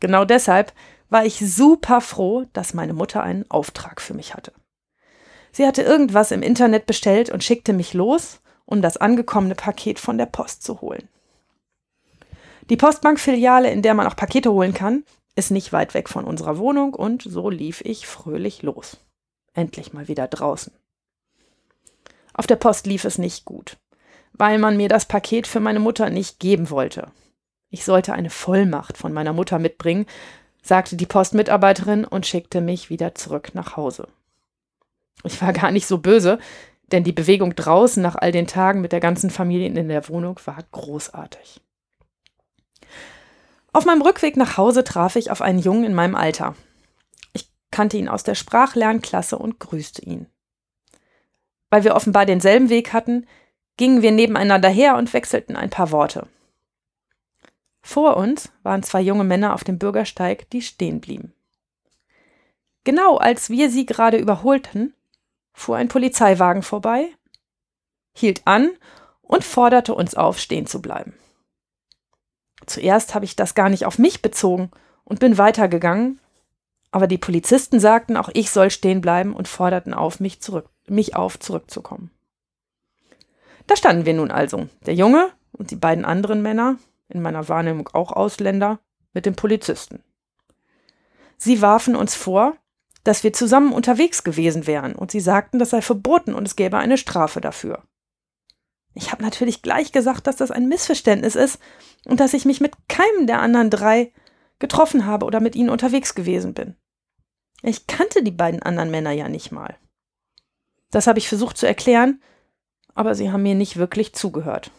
Genau 0.00 0.24
deshalb 0.24 0.72
war 1.10 1.24
ich 1.24 1.38
super 1.38 2.00
froh, 2.00 2.44
dass 2.52 2.74
meine 2.74 2.92
Mutter 2.92 3.22
einen 3.22 3.50
Auftrag 3.50 4.00
für 4.00 4.14
mich 4.14 4.34
hatte. 4.34 4.52
Sie 5.52 5.66
hatte 5.66 5.82
irgendwas 5.82 6.30
im 6.30 6.42
Internet 6.42 6.86
bestellt 6.86 7.30
und 7.30 7.42
schickte 7.42 7.72
mich 7.72 7.94
los, 7.94 8.40
um 8.64 8.82
das 8.82 8.96
angekommene 8.96 9.54
Paket 9.54 9.98
von 9.98 10.18
der 10.18 10.26
Post 10.26 10.62
zu 10.62 10.80
holen. 10.80 11.08
Die 12.68 12.76
Postbankfiliale, 12.76 13.70
in 13.70 13.80
der 13.80 13.94
man 13.94 14.06
auch 14.06 14.16
Pakete 14.16 14.52
holen 14.52 14.74
kann, 14.74 15.04
ist 15.36 15.50
nicht 15.50 15.72
weit 15.72 15.94
weg 15.94 16.08
von 16.08 16.24
unserer 16.24 16.58
Wohnung 16.58 16.92
und 16.94 17.22
so 17.22 17.48
lief 17.48 17.80
ich 17.80 18.06
fröhlich 18.06 18.62
los. 18.62 18.98
Endlich 19.54 19.92
mal 19.92 20.08
wieder 20.08 20.28
draußen. 20.28 20.72
Auf 22.34 22.46
der 22.46 22.56
Post 22.56 22.86
lief 22.86 23.04
es 23.04 23.18
nicht 23.18 23.44
gut, 23.44 23.78
weil 24.32 24.58
man 24.58 24.76
mir 24.76 24.88
das 24.88 25.06
Paket 25.06 25.46
für 25.46 25.60
meine 25.60 25.80
Mutter 25.80 26.10
nicht 26.10 26.38
geben 26.38 26.70
wollte. 26.70 27.10
Ich 27.70 27.84
sollte 27.84 28.12
eine 28.12 28.30
Vollmacht 28.30 28.96
von 28.96 29.12
meiner 29.12 29.32
Mutter 29.32 29.58
mitbringen, 29.58 30.06
sagte 30.62 30.96
die 30.96 31.06
Postmitarbeiterin 31.06 32.04
und 32.04 32.26
schickte 32.26 32.60
mich 32.60 32.90
wieder 32.90 33.14
zurück 33.14 33.54
nach 33.54 33.76
Hause. 33.76 34.08
Ich 35.24 35.40
war 35.42 35.52
gar 35.52 35.70
nicht 35.70 35.86
so 35.86 35.98
böse, 35.98 36.38
denn 36.92 37.04
die 37.04 37.12
Bewegung 37.12 37.54
draußen 37.54 38.02
nach 38.02 38.16
all 38.16 38.32
den 38.32 38.46
Tagen 38.46 38.80
mit 38.80 38.92
der 38.92 39.00
ganzen 39.00 39.30
Familie 39.30 39.66
in 39.66 39.88
der 39.88 40.08
Wohnung 40.08 40.40
war 40.44 40.58
großartig. 40.72 41.60
Auf 43.72 43.84
meinem 43.84 44.02
Rückweg 44.02 44.36
nach 44.36 44.56
Hause 44.56 44.84
traf 44.84 45.16
ich 45.16 45.30
auf 45.30 45.42
einen 45.42 45.58
Jungen 45.58 45.84
in 45.84 45.94
meinem 45.94 46.14
Alter. 46.14 46.54
Ich 47.34 47.50
kannte 47.70 47.98
ihn 47.98 48.08
aus 48.08 48.22
der 48.22 48.34
Sprachlernklasse 48.34 49.36
und 49.38 49.60
grüßte 49.60 50.02
ihn. 50.02 50.26
Weil 51.70 51.84
wir 51.84 51.94
offenbar 51.94 52.24
denselben 52.24 52.70
Weg 52.70 52.94
hatten, 52.94 53.26
gingen 53.76 54.00
wir 54.00 54.10
nebeneinander 54.10 54.70
her 54.70 54.96
und 54.96 55.12
wechselten 55.12 55.54
ein 55.54 55.70
paar 55.70 55.90
Worte. 55.90 56.26
Vor 57.88 58.18
uns 58.18 58.52
waren 58.62 58.82
zwei 58.82 59.00
junge 59.00 59.24
Männer 59.24 59.54
auf 59.54 59.64
dem 59.64 59.78
Bürgersteig, 59.78 60.50
die 60.50 60.60
stehen 60.60 61.00
blieben. 61.00 61.32
Genau 62.84 63.16
als 63.16 63.48
wir 63.48 63.70
sie 63.70 63.86
gerade 63.86 64.18
überholten, 64.18 64.92
fuhr 65.54 65.78
ein 65.78 65.88
Polizeiwagen 65.88 66.62
vorbei, 66.62 67.08
hielt 68.12 68.46
an 68.46 68.72
und 69.22 69.42
forderte 69.42 69.94
uns 69.94 70.14
auf, 70.14 70.38
stehen 70.38 70.66
zu 70.66 70.82
bleiben. 70.82 71.14
Zuerst 72.66 73.14
habe 73.14 73.24
ich 73.24 73.36
das 73.36 73.54
gar 73.54 73.70
nicht 73.70 73.86
auf 73.86 73.98
mich 73.98 74.20
bezogen 74.20 74.70
und 75.04 75.18
bin 75.18 75.38
weitergegangen, 75.38 76.20
aber 76.90 77.06
die 77.06 77.16
Polizisten 77.16 77.80
sagten, 77.80 78.18
auch 78.18 78.28
ich 78.34 78.50
soll 78.50 78.70
stehen 78.70 79.00
bleiben 79.00 79.32
und 79.32 79.48
forderten 79.48 79.94
auf, 79.94 80.20
mich, 80.20 80.42
zurück, 80.42 80.68
mich 80.86 81.16
auf, 81.16 81.38
zurückzukommen. 81.38 82.10
Da 83.66 83.76
standen 83.76 84.04
wir 84.04 84.12
nun 84.12 84.30
also, 84.30 84.68
der 84.84 84.94
Junge 84.94 85.30
und 85.52 85.70
die 85.70 85.76
beiden 85.76 86.04
anderen 86.04 86.42
Männer, 86.42 86.76
in 87.08 87.22
meiner 87.22 87.48
Wahrnehmung 87.48 87.88
auch 87.92 88.12
Ausländer, 88.12 88.80
mit 89.14 89.26
dem 89.26 89.34
Polizisten. 89.34 90.02
Sie 91.38 91.62
warfen 91.62 91.96
uns 91.96 92.14
vor, 92.14 92.56
dass 93.04 93.24
wir 93.24 93.32
zusammen 93.32 93.72
unterwegs 93.72 94.22
gewesen 94.22 94.66
wären 94.66 94.94
und 94.94 95.10
sie 95.10 95.20
sagten, 95.20 95.58
das 95.58 95.70
sei 95.70 95.80
verboten 95.80 96.34
und 96.34 96.46
es 96.46 96.56
gäbe 96.56 96.78
eine 96.78 96.98
Strafe 96.98 97.40
dafür. 97.40 97.82
Ich 98.94 99.12
habe 99.12 99.22
natürlich 99.22 99.62
gleich 99.62 99.92
gesagt, 99.92 100.26
dass 100.26 100.36
das 100.36 100.50
ein 100.50 100.68
Missverständnis 100.68 101.36
ist 101.36 101.58
und 102.04 102.20
dass 102.20 102.34
ich 102.34 102.44
mich 102.44 102.60
mit 102.60 102.74
keinem 102.88 103.26
der 103.26 103.40
anderen 103.40 103.70
drei 103.70 104.12
getroffen 104.58 105.06
habe 105.06 105.24
oder 105.24 105.40
mit 105.40 105.54
ihnen 105.54 105.70
unterwegs 105.70 106.14
gewesen 106.14 106.52
bin. 106.52 106.76
Ich 107.62 107.86
kannte 107.86 108.22
die 108.22 108.32
beiden 108.32 108.62
anderen 108.62 108.90
Männer 108.90 109.12
ja 109.12 109.28
nicht 109.28 109.52
mal. 109.52 109.76
Das 110.90 111.06
habe 111.06 111.18
ich 111.18 111.28
versucht 111.28 111.56
zu 111.56 111.66
erklären, 111.66 112.20
aber 112.94 113.14
sie 113.14 113.30
haben 113.30 113.42
mir 113.42 113.54
nicht 113.54 113.76
wirklich 113.76 114.14
zugehört. 114.14 114.70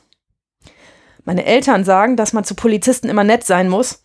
Meine 1.25 1.45
Eltern 1.45 1.84
sagen, 1.84 2.15
dass 2.15 2.34
man 2.34 2.43
zu 2.43 2.55
Polizisten 2.55 3.10
immer 3.10 3.23
nett 3.23 3.45
sein 3.45 3.69
muss, 3.69 4.03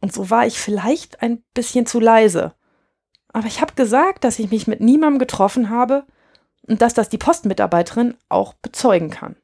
und 0.00 0.12
so 0.12 0.28
war 0.28 0.46
ich 0.46 0.58
vielleicht 0.58 1.22
ein 1.22 1.42
bisschen 1.54 1.86
zu 1.86 1.98
leise. 1.98 2.54
Aber 3.32 3.46
ich 3.46 3.60
habe 3.60 3.74
gesagt, 3.74 4.24
dass 4.24 4.38
ich 4.38 4.50
mich 4.50 4.66
mit 4.66 4.80
niemandem 4.80 5.18
getroffen 5.18 5.70
habe 5.70 6.04
und 6.66 6.82
dass 6.82 6.94
das 6.94 7.08
die 7.08 7.18
Postmitarbeiterin 7.18 8.14
auch 8.28 8.54
bezeugen 8.54 9.10
kann. 9.10 9.36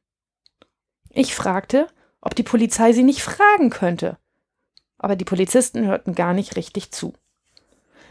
Ich 1.09 1.35
fragte, 1.35 1.89
ob 2.21 2.35
die 2.35 2.43
Polizei 2.43 2.93
sie 2.93 3.03
nicht 3.03 3.23
fragen 3.23 3.71
könnte, 3.71 4.19
aber 4.99 5.17
die 5.17 5.25
Polizisten 5.25 5.87
hörten 5.87 6.15
gar 6.15 6.35
nicht 6.35 6.57
richtig 6.57 6.93
zu. 6.93 7.15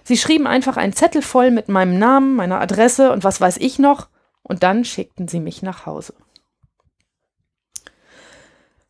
Sie 0.04 0.18
schrieben 0.18 0.48
einfach 0.48 0.76
einen 0.76 0.94
Zettel 0.94 1.22
voll 1.22 1.52
mit 1.52 1.70
meinem 1.70 2.00
Namen, 2.00 2.36
meiner 2.36 2.60
Adresse 2.60 3.12
und 3.12 3.24
was 3.24 3.40
weiß 3.40 3.58
ich 3.58 3.80
noch, 3.80 4.10
und 4.42 4.64
dann 4.64 4.84
schickten 4.84 5.28
sie 5.28 5.40
mich 5.40 5.62
nach 5.62 5.86
Hause. 5.86 6.16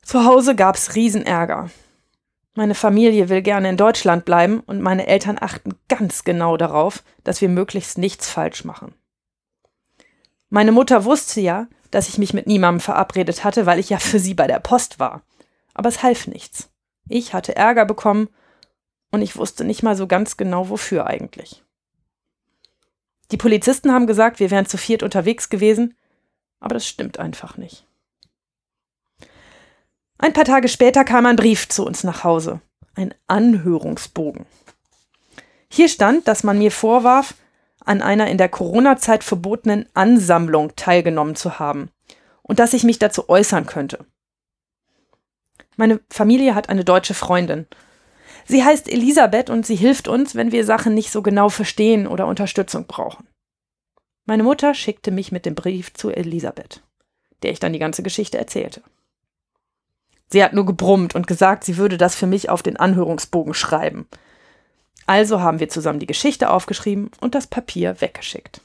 Zu 0.10 0.26
Hause 0.26 0.56
gab's 0.56 0.95
Riesenärger. 0.95 1.69
Meine 2.56 2.74
Familie 2.74 3.30
will 3.30 3.43
gerne 3.43 3.69
in 3.69 3.78
Deutschland 3.78 4.26
bleiben 4.26 4.60
und 4.62 4.82
meine 4.82 5.06
Eltern 5.06 5.38
achten 5.39 5.76
ganz 5.88 6.24
genau 6.24 6.58
darauf, 6.58 7.04
dass 7.24 7.41
wir 7.41 7.48
möglichst 7.48 8.00
nichts 8.00 8.28
falsch 8.28 8.65
machen. 8.65 8.95
Meine 10.50 10.72
Mutter 10.72 11.06
wusste 11.06 11.41
ja, 11.41 11.67
dass 11.91 12.10
ich 12.10 12.17
mich 12.17 12.34
mit 12.34 12.48
niemandem 12.48 12.80
verabredet 12.80 13.43
hatte, 13.43 13.67
weil 13.67 13.78
ich 13.78 13.91
ja 13.91 14.00
für 14.00 14.17
sie 14.17 14.34
bei 14.34 14.48
der 14.48 14.60
Post 14.60 15.00
war. 15.00 15.22
Aber 15.76 15.89
es 15.89 16.02
half 16.02 16.26
nichts. 16.26 16.72
Ich 17.08 17.36
hatte 17.36 17.56
Ärger 17.56 17.86
bekommen 17.86 18.30
und 19.12 19.22
ich 19.22 19.38
wusste 19.38 19.63
nicht 19.63 19.84
mal 19.84 19.95
so 19.95 20.08
ganz 20.08 20.38
genau, 20.38 20.69
wofür 20.69 21.06
eigentlich. 21.06 21.63
Die 23.30 23.38
Polizisten 23.38 23.91
haben 23.91 24.08
gesagt, 24.08 24.39
wir 24.39 24.50
wären 24.50 24.65
zu 24.65 24.78
viert 24.80 25.04
unterwegs 25.04 25.50
gewesen, 25.50 25.95
aber 26.60 26.74
das 26.74 26.88
stimmt 26.88 27.19
einfach 27.19 27.58
nicht. 27.58 27.86
Ein 30.19 30.34
paar 30.34 30.45
Tage 30.45 30.67
später 30.67 31.03
kam 31.03 31.25
ein 31.25 31.36
Brief 31.36 31.67
zu 31.67 31.86
uns 31.86 32.03
nach 32.03 32.23
Hause, 32.23 32.62
ein 32.93 33.15
Anhörungsbogen. 33.27 34.45
Hier 35.71 35.89
stand, 35.89 36.27
dass 36.27 36.43
man 36.43 36.60
mir 36.60 36.71
vorwarf, 36.71 37.34
an 37.84 38.01
einer 38.03 38.27
in 38.27 38.38
der 38.38 38.49
Corona-Zeit 38.49 39.23
verbotenen 39.23 39.88
Ansammlung 39.95 40.75
teilgenommen 40.75 41.36
zu 41.36 41.58
haben 41.58 41.89
und 42.43 42.60
dass 42.60 42.73
ich 42.73 42.84
mich 42.84 42.99
dazu 42.99 43.29
äußern 43.29 43.65
könnte. 43.65 44.05
Meine 45.75 45.99
Familie 46.12 46.53
hat 46.53 46.69
eine 46.69 46.84
deutsche 46.84 47.15
Freundin 47.15 47.65
Sie 48.49 48.63
heißt 48.63 48.91
Elisabeth 48.91 49.51
und 49.51 49.63
sie 49.63 49.75
hilft 49.75 50.08
uns, 50.08 50.34
wenn 50.34 50.51
wir 50.51 50.65
Sachen 50.65 50.95
nicht 50.95 51.12
so 51.12 51.21
genau 51.21 51.49
verstehen 51.49 52.08
oder 52.08 52.25
Unterstützung 52.25 52.88
brauchen. 52.88 53.27
Meine 54.25 54.41
Mutter 54.41 54.73
schickte 54.73 55.12
mich 55.12 55.32
mit 55.32 55.45
dem 55.45 55.53
Brief 55.53 55.93
zu 55.93 56.10
Elisabeth, 56.10 56.82
der 57.43 57.51
ich 57.51 57.60
dann 57.60 57.73
die 57.73 57.79
ganze 57.79 58.01
Geschichte 58.01 58.39
erzählte. 58.39 58.82
Sie 60.32 60.44
hat 60.44 60.54
nur 60.54 60.65
gebrummt 60.65 61.15
und 61.15 61.28
gesagt, 61.28 61.63
sie 61.63 61.78
würde 61.78 61.98
das 61.98 62.15
für 62.15 62.28
mich 62.28 62.50
auf 62.50 62.62
den 62.62 62.78
Anhörungsbogen 62.78 63.54
schreiben. 63.54 64.08
Also 65.08 65.42
haben 65.42 65.60
wir 65.60 65.70
zusammen 65.70 66.00
die 66.00 66.06
Geschichte 66.06 66.52
aufgeschrieben 66.52 67.10
und 67.20 67.34
das 67.34 67.48
Papier 67.48 68.00
weggeschickt. 68.00 68.62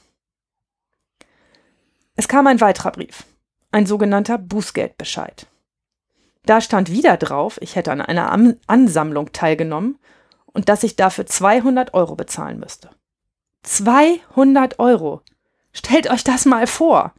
Es 2.15 2.27
kam 2.27 2.47
ein 2.47 2.61
weiterer 2.61 2.91
Brief, 2.91 3.23
ein 3.71 3.87
sogenannter 3.87 4.37
Bußgeldbescheid. 4.37 5.47
Da 6.45 6.61
stand 6.61 6.91
wieder 6.91 7.17
drauf, 7.17 7.57
ich 7.61 7.75
hätte 7.75 7.91
an 7.91 8.01
einer 8.01 8.31
Ansammlung 8.67 9.33
teilgenommen 9.33 9.97
und 10.45 10.69
dass 10.69 10.83
ich 10.83 10.95
dafür 10.95 11.25
200 11.25 11.95
Euro 11.95 12.15
bezahlen 12.15 12.59
müsste. 12.59 12.91
200 13.63 14.77
Euro! 14.77 15.21
Stellt 15.73 16.09
euch 16.09 16.23
das 16.23 16.45
mal 16.45 16.67
vor! 16.67 17.13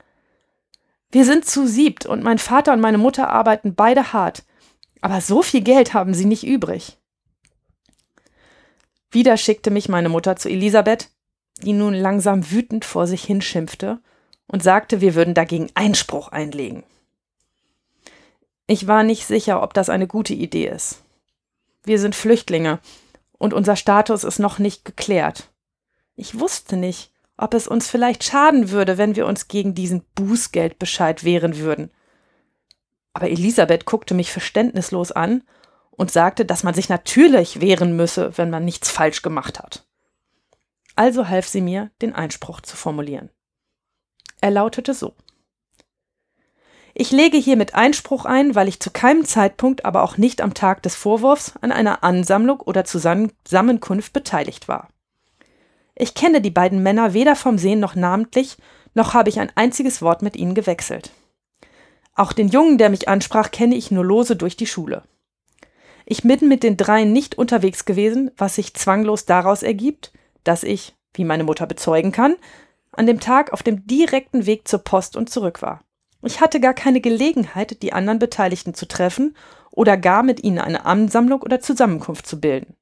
Wir 1.11 1.25
sind 1.25 1.45
zu 1.45 1.67
siebt 1.67 2.07
und 2.07 2.23
mein 2.23 2.39
Vater 2.39 2.73
und 2.73 2.81
meine 2.81 2.99
Mutter 2.99 3.29
arbeiten 3.29 3.75
beide 3.75 4.13
hart. 4.13 4.45
Aber 5.01 5.21
so 5.21 5.43
viel 5.43 5.61
Geld 5.61 5.95
haben 5.95 6.15
sie 6.15 6.25
nicht 6.25 6.45
übrig. 6.45 6.99
Wieder 9.11 9.37
schickte 9.37 9.71
mich 9.71 9.89
meine 9.89 10.09
Mutter 10.09 10.37
zu 10.37 10.49
Elisabeth, 10.49 11.11
die 11.63 11.73
nun 11.73 11.95
langsam 11.95 12.51
wütend 12.51 12.85
vor 12.85 13.07
sich 13.07 13.25
hinschimpfte 13.25 14.01
und 14.47 14.63
sagte, 14.63 15.01
wir 15.01 15.15
würden 15.15 15.35
dagegen 15.35 15.71
Einspruch 15.75 16.29
einlegen. 16.29 16.85
Ich 18.67 18.87
war 18.87 19.05
nicht 19.05 19.27
sicher, 19.27 19.63
ob 19.63 19.75
das 19.75 19.89
eine 19.89 20.07
gute 20.07 20.35
Idee 20.35 20.67
ist. 20.69 21.03
Wir 21.85 22.01
sind 22.01 22.15
Flüchtlinge 22.17 22.81
und 23.39 23.55
unser 23.55 23.77
Status 23.77 24.25
ist 24.25 24.39
noch 24.39 24.59
nicht 24.59 24.85
geklärt. 24.85 25.51
Ich 26.17 26.39
wusste 26.41 26.77
nicht, 26.77 27.13
ob 27.37 27.55
es 27.55 27.69
uns 27.69 27.89
vielleicht 27.89 28.25
schaden 28.25 28.71
würde, 28.71 28.99
wenn 28.99 29.17
wir 29.17 29.27
uns 29.27 29.49
gegen 29.49 29.75
diesen 29.75 30.03
Bußgeldbescheid 30.15 31.25
wehren 31.25 31.59
würden. 31.59 31.91
Aber 33.13 33.31
Elisabeth 33.31 33.85
guckte 33.85 34.15
mich 34.15 34.33
verständnislos 34.33 35.13
an 35.13 35.43
und 35.91 36.11
sagte, 36.11 36.45
dass 36.45 36.65
man 36.65 36.75
sich 36.75 36.89
natürlich 36.89 37.61
wehren 37.61 37.97
müsse, 37.97 38.37
wenn 38.37 38.51
man 38.51 38.65
nichts 38.65 38.91
falsch 38.91 39.23
gemacht 39.23 39.59
hat. 39.59 39.87
Also 40.95 41.29
half 41.29 41.47
sie 41.47 41.61
mir, 41.61 41.91
den 42.03 42.15
Einspruch 42.15 42.61
zu 42.61 42.77
formulieren. 42.77 43.31
Er 44.41 44.51
lautete 44.51 44.95
so 44.95 45.15
ich 46.99 47.11
lege 47.11 47.37
hiermit 47.37 47.75
Einspruch 47.75 48.25
ein, 48.25 48.55
weil 48.55 48.69
ich 48.69 48.81
zu 48.81 48.91
keinem 48.91 49.27
Zeitpunkt, 49.27 49.85
aber 49.85 50.03
auch 50.03 50.17
nicht 50.17 50.41
am 50.41 50.55
Tag 50.55 50.83
des 50.83 50.95
Vorwurfs 50.95 51.53
an 51.61 51.71
einer 51.71 52.03
Ansammlung 52.03 52.61
oder 52.61 52.87
Zusammenkunft 52.87 54.15
beteiligt 54.15 54.67
war. 54.67 54.89
Ich 55.97 56.15
kenne 56.15 56.41
die 56.41 56.51
beiden 56.51 56.83
Männer 56.83 57.15
weder 57.15 57.35
vom 57.35 57.57
Sehen 57.57 57.81
noch 57.81 57.95
namentlich, 57.95 58.59
noch 58.95 59.15
habe 59.15 59.31
ich 59.31 59.41
ein 59.41 59.51
einziges 59.55 60.03
Wort 60.03 60.23
mit 60.23 60.37
ihnen 60.37 60.55
gewechselt. 60.55 61.11
Auch 62.15 62.33
den 62.33 62.49
Jungen, 62.49 62.79
der 62.79 62.91
mich 62.91 63.09
ansprach, 63.09 63.51
kenne 63.51 63.75
ich 63.75 63.91
nur 63.91 64.05
lose 64.05 64.37
durch 64.37 64.57
die 64.57 64.67
Schule. 64.67 65.03
Ich 66.05 66.23
bin 66.23 66.49
mit 66.49 66.63
den 66.63 66.77
dreien 66.77 67.13
nicht 67.13 67.37
unterwegs 67.37 67.85
gewesen, 67.85 68.31
was 68.37 68.55
sich 68.55 68.75
zwanglos 68.75 69.25
daraus 69.25 69.63
ergibt, 69.63 70.13
dass 70.45 70.63
ich, 70.63 70.95
wie 71.15 71.25
meine 71.25 71.45
Mutter 71.45 71.67
bezeugen 71.67 72.13
kann, 72.13 72.37
an 72.93 73.07
dem 73.07 73.19
Tag 73.19 73.53
auf 73.53 73.63
dem 73.63 73.87
direkten 73.87 74.47
Weg 74.47 74.69
zur 74.69 74.81
Post 74.81 75.17
und 75.17 75.31
zurück 75.31 75.63
war. 75.63 75.83
Ich 76.23 76.41
hatte 76.41 76.61
gar 76.61 76.75
keine 76.75 77.01
Gelegenheit, 77.01 77.83
die 77.83 77.93
anderen 77.93 78.19
Beteiligten 78.19 78.75
zu 78.75 78.87
treffen 78.87 79.37
oder 79.71 79.97
gar 79.97 80.23
mit 80.23 80.43
ihnen 80.43 80.59
eine 80.59 80.85
Ansammlung 80.87 81.43
oder 81.43 81.61
Zusammenkunft 81.61 82.27
zu 82.27 82.41
bilden. 82.41 82.75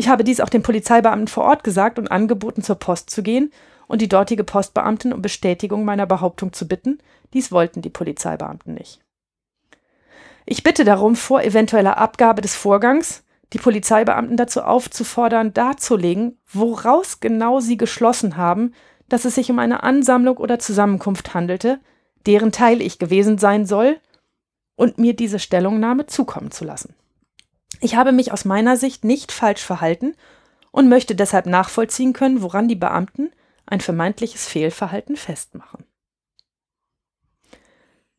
Ich 0.00 0.08
habe 0.08 0.24
dies 0.24 0.40
auch 0.40 0.48
den 0.48 0.62
Polizeibeamten 0.62 1.28
vor 1.28 1.44
Ort 1.44 1.62
gesagt 1.62 1.98
und 1.98 2.10
angeboten, 2.10 2.62
zur 2.62 2.76
Post 2.76 3.10
zu 3.10 3.22
gehen 3.22 3.52
und 3.86 4.00
die 4.00 4.08
dortige 4.08 4.44
Postbeamtin 4.44 5.12
um 5.12 5.20
Bestätigung 5.20 5.84
meiner 5.84 6.06
Behauptung 6.06 6.54
zu 6.54 6.66
bitten. 6.66 7.00
Dies 7.34 7.52
wollten 7.52 7.82
die 7.82 7.90
Polizeibeamten 7.90 8.72
nicht. 8.72 9.02
Ich 10.46 10.62
bitte 10.62 10.84
darum, 10.84 11.16
vor 11.16 11.42
eventueller 11.42 11.98
Abgabe 11.98 12.40
des 12.40 12.56
Vorgangs 12.56 13.24
die 13.52 13.58
Polizeibeamten 13.58 14.38
dazu 14.38 14.62
aufzufordern, 14.62 15.52
darzulegen, 15.52 16.38
woraus 16.50 17.20
genau 17.20 17.60
sie 17.60 17.76
geschlossen 17.76 18.38
haben, 18.38 18.72
dass 19.10 19.26
es 19.26 19.34
sich 19.34 19.50
um 19.50 19.58
eine 19.58 19.82
Ansammlung 19.82 20.38
oder 20.38 20.58
Zusammenkunft 20.58 21.34
handelte, 21.34 21.78
deren 22.24 22.52
Teil 22.52 22.80
ich 22.80 22.98
gewesen 22.98 23.36
sein 23.36 23.66
soll, 23.66 23.98
und 24.76 24.96
mir 24.96 25.14
diese 25.14 25.38
Stellungnahme 25.38 26.06
zukommen 26.06 26.50
zu 26.52 26.64
lassen. 26.64 26.94
Ich 27.80 27.96
habe 27.96 28.12
mich 28.12 28.32
aus 28.32 28.44
meiner 28.44 28.76
Sicht 28.76 29.04
nicht 29.04 29.32
falsch 29.32 29.62
verhalten 29.62 30.14
und 30.70 30.88
möchte 30.88 31.14
deshalb 31.14 31.46
nachvollziehen 31.46 32.12
können, 32.12 32.42
woran 32.42 32.68
die 32.68 32.76
Beamten 32.76 33.32
ein 33.66 33.80
vermeintliches 33.80 34.46
Fehlverhalten 34.46 35.16
festmachen. 35.16 35.84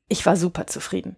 Ich 0.08 0.26
war 0.26 0.36
super 0.36 0.68
zufrieden. 0.68 1.16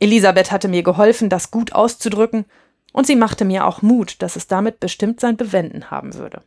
Elisabeth 0.00 0.50
hatte 0.50 0.68
mir 0.68 0.82
geholfen, 0.82 1.28
das 1.28 1.50
gut 1.50 1.74
auszudrücken, 1.74 2.44
und 2.92 3.06
sie 3.06 3.16
machte 3.16 3.44
mir 3.44 3.66
auch 3.66 3.80
Mut, 3.80 4.20
dass 4.20 4.36
es 4.36 4.48
damit 4.48 4.80
bestimmt 4.80 5.20
sein 5.20 5.36
Bewenden 5.36 5.90
haben 5.90 6.14
würde. 6.14 6.42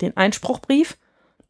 Den 0.00 0.16
Einspruchbrief 0.16 0.98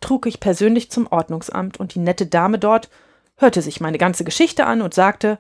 trug 0.01 0.27
ich 0.27 0.39
persönlich 0.39 0.91
zum 0.91 1.07
Ordnungsamt 1.07 1.81
und 1.81 1.95
die 1.95 1.99
nette 1.99 2.27
Dame 2.27 2.59
dort 2.59 2.91
hörte 3.37 3.63
sich 3.63 3.81
meine 3.81 3.99
ganze 3.99 4.25
Geschichte 4.25 4.67
an 4.67 4.83
und 4.83 4.95
sagte, 4.95 5.39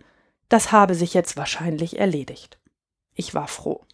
das 0.48 0.72
habe 0.72 0.94
sich 0.94 1.14
jetzt 1.14 1.36
wahrscheinlich 1.36 1.98
erledigt. 1.98 2.58
Ich 3.14 3.34
war 3.34 3.48
froh. 3.48 3.84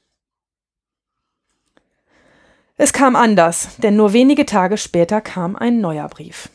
Es 2.77 2.93
kam 2.93 3.17
anders, 3.17 3.77
denn 3.79 3.97
nur 3.97 4.13
wenige 4.13 4.47
Tage 4.47 4.79
später 4.79 5.21
kam 5.21 5.57
ein 5.57 5.81
neuer 5.81 6.09
Brief. 6.09 6.49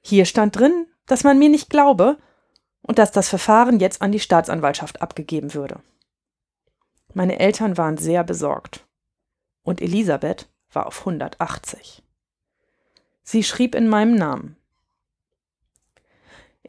Hier 0.00 0.24
stand 0.24 0.56
drin, 0.56 0.86
dass 1.06 1.24
man 1.24 1.38
mir 1.38 1.48
nicht 1.48 1.70
glaube 1.70 2.18
und 2.82 2.98
dass 2.98 3.10
das 3.10 3.28
Verfahren 3.28 3.80
jetzt 3.80 4.00
an 4.00 4.12
die 4.12 4.20
Staatsanwaltschaft 4.20 5.02
abgegeben 5.02 5.54
würde. 5.54 5.80
Meine 7.14 7.40
Eltern 7.40 7.76
waren 7.76 7.98
sehr 7.98 8.22
besorgt 8.24 8.86
und 9.62 9.80
Elisabeth 9.80 10.48
war 10.72 10.86
auf 10.86 11.00
180. 11.00 12.02
Sie 13.24 13.42
schrieb 13.42 13.74
in 13.74 13.88
meinem 13.88 14.14
Namen 14.14 14.56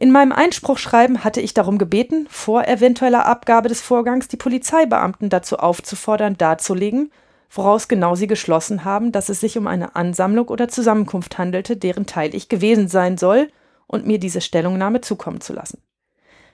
In 0.04 0.12
meinem 0.12 0.34
Einspruchschreiben 0.34 1.24
hatte 1.24 1.40
ich 1.40 1.54
darum 1.54 1.78
gebeten, 1.78 2.28
vor 2.30 2.68
eventueller 2.68 3.26
Abgabe 3.26 3.70
des 3.70 3.80
Vorgangs 3.80 4.28
die 4.28 4.36
Polizeibeamten 4.36 5.30
dazu 5.30 5.60
aufzufordern, 5.60 6.38
darzulegen, 6.38 7.10
woraus 7.50 7.88
genau 7.88 8.14
sie 8.14 8.28
geschlossen 8.28 8.84
haben, 8.84 9.14
dass 9.14 9.30
es 9.30 9.40
sich 9.40 9.58
um 9.58 9.66
eine 9.66 9.96
Ansammlung 9.96 10.50
oder 10.50 10.68
Zusammenkunft 10.68 11.38
handelte, 11.38 11.78
deren 11.78 12.06
Teil 12.06 12.36
ich 12.36 12.50
gewesen 12.50 12.90
sein 12.90 13.18
soll, 13.18 13.50
und 13.88 14.06
mir 14.06 14.20
diese 14.20 14.42
Stellungnahme 14.42 15.00
zukommen 15.00 15.40
zu 15.40 15.54
lassen. 15.54 15.82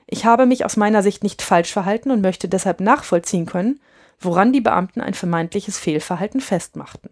Ich 0.05 0.25
habe 0.25 0.45
mich 0.45 0.63
aus 0.63 0.77
meiner 0.77 1.01
Sicht 1.01 1.23
nicht 1.23 1.41
falsch 1.41 1.73
verhalten 1.73 2.11
und 2.11 2.21
möchte 2.21 2.49
deshalb 2.49 2.81
nachvollziehen 2.81 3.47
können, 3.47 3.79
woran 4.19 4.53
die 4.53 4.61
Beamten 4.61 5.01
ein 5.01 5.15
vermeintliches 5.15 5.79
Fehlverhalten 5.79 6.39
festmachten. 6.39 7.09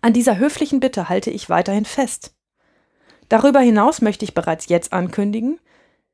An 0.00 0.14
dieser 0.14 0.38
höflichen 0.38 0.80
Bitte 0.80 1.10
halte 1.10 1.30
ich 1.30 1.50
weiterhin 1.50 1.84
fest. 1.84 2.35
Darüber 3.28 3.60
hinaus 3.60 4.00
möchte 4.00 4.24
ich 4.24 4.34
bereits 4.34 4.68
jetzt 4.68 4.92
ankündigen, 4.92 5.58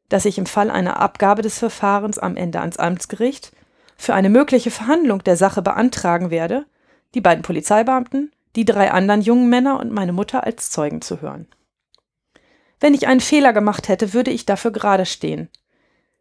dass 0.09 0.25
ich 0.25 0.39
im 0.39 0.47
Fall 0.47 0.71
einer 0.71 1.01
Abgabe 1.01 1.43
des 1.43 1.59
Verfahrens 1.59 2.19
am 2.19 2.37
Ende 2.37 2.61
ans 2.61 2.77
Amtsgericht 2.77 3.53
für 3.97 4.15
eine 4.15 4.31
mögliche 4.31 4.71
Verhandlung 4.71 5.23
der 5.25 5.37
Sache 5.37 5.63
beantragen 5.63 6.31
werde, 6.31 6.67
die 7.15 7.21
beiden 7.21 7.43
Polizeibeamten, 7.43 8.33
die 8.57 8.65
drei 8.65 8.91
anderen 8.91 9.23
jungen 9.23 9.49
Männer 9.49 9.81
und 9.81 9.93
meine 9.93 10.13
Mutter 10.13 10.45
als 10.45 10.71
Zeugen 10.71 11.03
zu 11.03 11.21
hören. 11.21 11.47
Wenn 12.81 12.95
ich 12.95 13.07
einen 13.07 13.21
Fehler 13.21 13.53
gemacht 13.53 13.89
hätte, 13.89 14.13
würde 14.13 14.31
ich 14.31 14.45
dafür 14.45 14.73
gerade 14.73 15.07
stehen. 15.07 15.49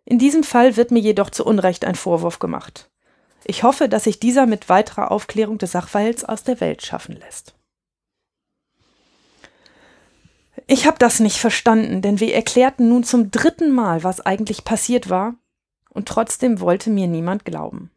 In 0.06 0.20
diesem 0.20 0.44
Fall 0.44 0.78
wird 0.78 0.92
mir 0.92 1.00
jedoch 1.00 1.30
zu 1.30 1.46
Unrecht 1.46 1.86
ein 1.86 1.96
Vorwurf 1.96 2.40
gemacht. 2.40 2.90
Ich 3.46 3.64
hoffe, 3.64 3.90
dass 3.90 4.04
sich 4.04 4.20
dieser 4.20 4.46
mit 4.46 4.70
weiterer 4.70 5.12
Aufklärung 5.12 5.58
des 5.58 5.72
Sachverhalts 5.72 6.24
aus 6.24 6.44
der 6.44 6.60
Welt 6.62 6.84
schaffen 6.84 7.16
lässt. 7.16 7.56
Ich 10.72 10.88
habe 10.88 10.98
das 10.98 11.20
nicht 11.20 11.38
verstanden, 11.38 12.02
denn 12.02 12.22
wir 12.22 12.34
erklärten 12.34 12.88
nun 12.88 13.04
zum 13.04 13.30
dritten 13.30 13.72
Mal, 13.72 14.06
was 14.06 14.22
eigentlich 14.22 14.64
passiert 14.64 15.10
war, 15.10 15.36
und 15.90 16.08
trotzdem 16.08 16.62
wollte 16.62 16.90
mir 16.90 17.08
niemand 17.08 17.44
glauben. 17.44 17.92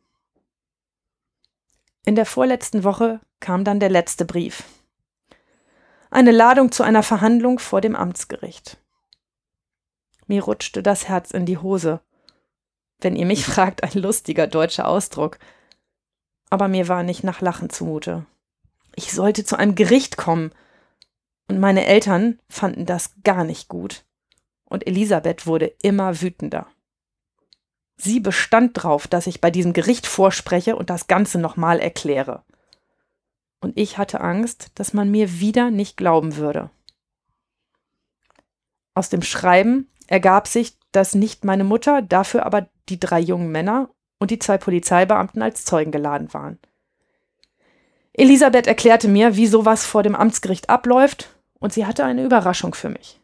In 2.05 2.17
der 2.17 2.27
vorletzten 2.27 2.83
Woche 2.83 3.21
kam 3.39 3.63
dann 3.63 3.79
der 3.79 3.91
letzte 3.91 4.25
Brief. 4.25 4.65
Eine 6.11 6.33
Ladung 6.33 6.73
zu 6.73 6.83
einer 6.83 7.05
Verhandlung 7.05 7.61
vor 7.61 7.81
dem 7.81 7.95
Amtsgericht. 7.95 8.77
Mir 10.27 10.43
rutschte 10.43 10.83
das 10.83 11.07
Herz 11.07 11.31
in 11.31 11.47
die 11.47 11.59
Hose. 11.59 12.01
Wenn 12.99 13.15
ihr 13.15 13.27
mich 13.27 13.45
fragt, 13.47 13.85
ein 13.85 14.03
lustiger 14.03 14.49
deutscher 14.49 14.89
Ausdruck. 14.89 15.39
Aber 16.51 16.67
mir 16.67 16.89
war 16.89 17.05
nicht 17.05 17.23
nach 17.23 17.41
Lachen 17.41 17.71
zumute. 17.71 18.27
Ich 18.97 19.13
sollte 19.13 19.45
zu 19.45 19.57
einem 19.57 19.77
Gericht 19.77 20.17
kommen, 20.17 20.51
und 21.49 21.61
meine 21.61 21.87
Eltern 21.87 22.39
fanden 22.49 22.87
das 22.87 23.15
gar 23.23 23.45
nicht 23.45 23.69
gut. 23.69 24.05
Und 24.65 24.87
Elisabeth 24.87 25.47
wurde 25.47 25.67
immer 25.83 26.21
wütender. 26.21 26.67
Sie 27.97 28.19
bestand 28.19 28.83
drauf, 28.83 29.07
dass 29.07 29.27
ich 29.27 29.41
bei 29.41 29.51
diesem 29.51 29.73
Gericht 29.73 30.07
vorspreche 30.07 30.77
und 30.77 30.91
das 30.91 31.07
Ganze 31.07 31.39
nochmal 31.39 31.79
erkläre. 31.79 32.43
Und 33.61 33.79
ich 33.79 33.99
hatte 33.99 34.21
Angst, 34.21 34.73
dass 34.75 34.93
man 34.93 35.11
mir 35.11 35.41
wieder 35.41 35.71
nicht 35.71 35.97
glauben 35.97 36.37
würde. 36.37 36.71
Aus 38.95 39.09
dem 39.11 39.23
Schreiben 39.23 39.89
ergab 40.07 40.49
sich, 40.49 40.77
dass 40.93 41.15
nicht 41.15 41.45
meine 41.45 41.65
Mutter, 41.65 42.03
dafür 42.03 42.47
aber 42.47 42.69
die 42.89 43.01
drei 43.01 43.21
jungen 43.21 43.51
Männer 43.51 43.91
und 44.19 44.31
die 44.31 44.39
zwei 44.39 44.59
Polizeibeamten 44.59 45.43
als 45.43 45.65
Zeugen 45.65 45.93
geladen 45.93 46.33
waren. 46.33 46.59
Elisabeth 48.13 48.67
erklärte 48.67 49.09
mir, 49.09 49.37
wie 49.37 49.47
sowas 49.47 49.85
vor 49.85 50.03
dem 50.03 50.15
Amtsgericht 50.15 50.71
abläuft 50.71 51.34
und 51.65 51.73
sie 51.73 51.87
hatte 51.87 52.05
eine 52.05 52.23
Überraschung 52.23 52.75
für 52.75 52.91
mich. 52.91 53.23